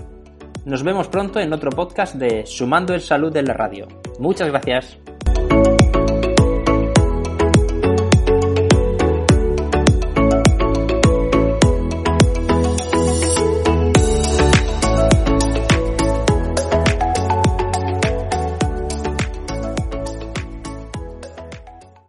Nos 0.65 0.81
vemos 0.81 1.07
pronto 1.07 1.39
en 1.39 1.53
otro 1.53 1.69
podcast 1.69 2.15
de 2.15 2.45
Sumando 2.47 2.95
el 2.95 3.01
Salud 3.01 3.31
de 3.31 3.43
la 3.43 3.53
Radio. 3.53 3.87
Muchas 4.17 4.47
gracias. 4.47 4.97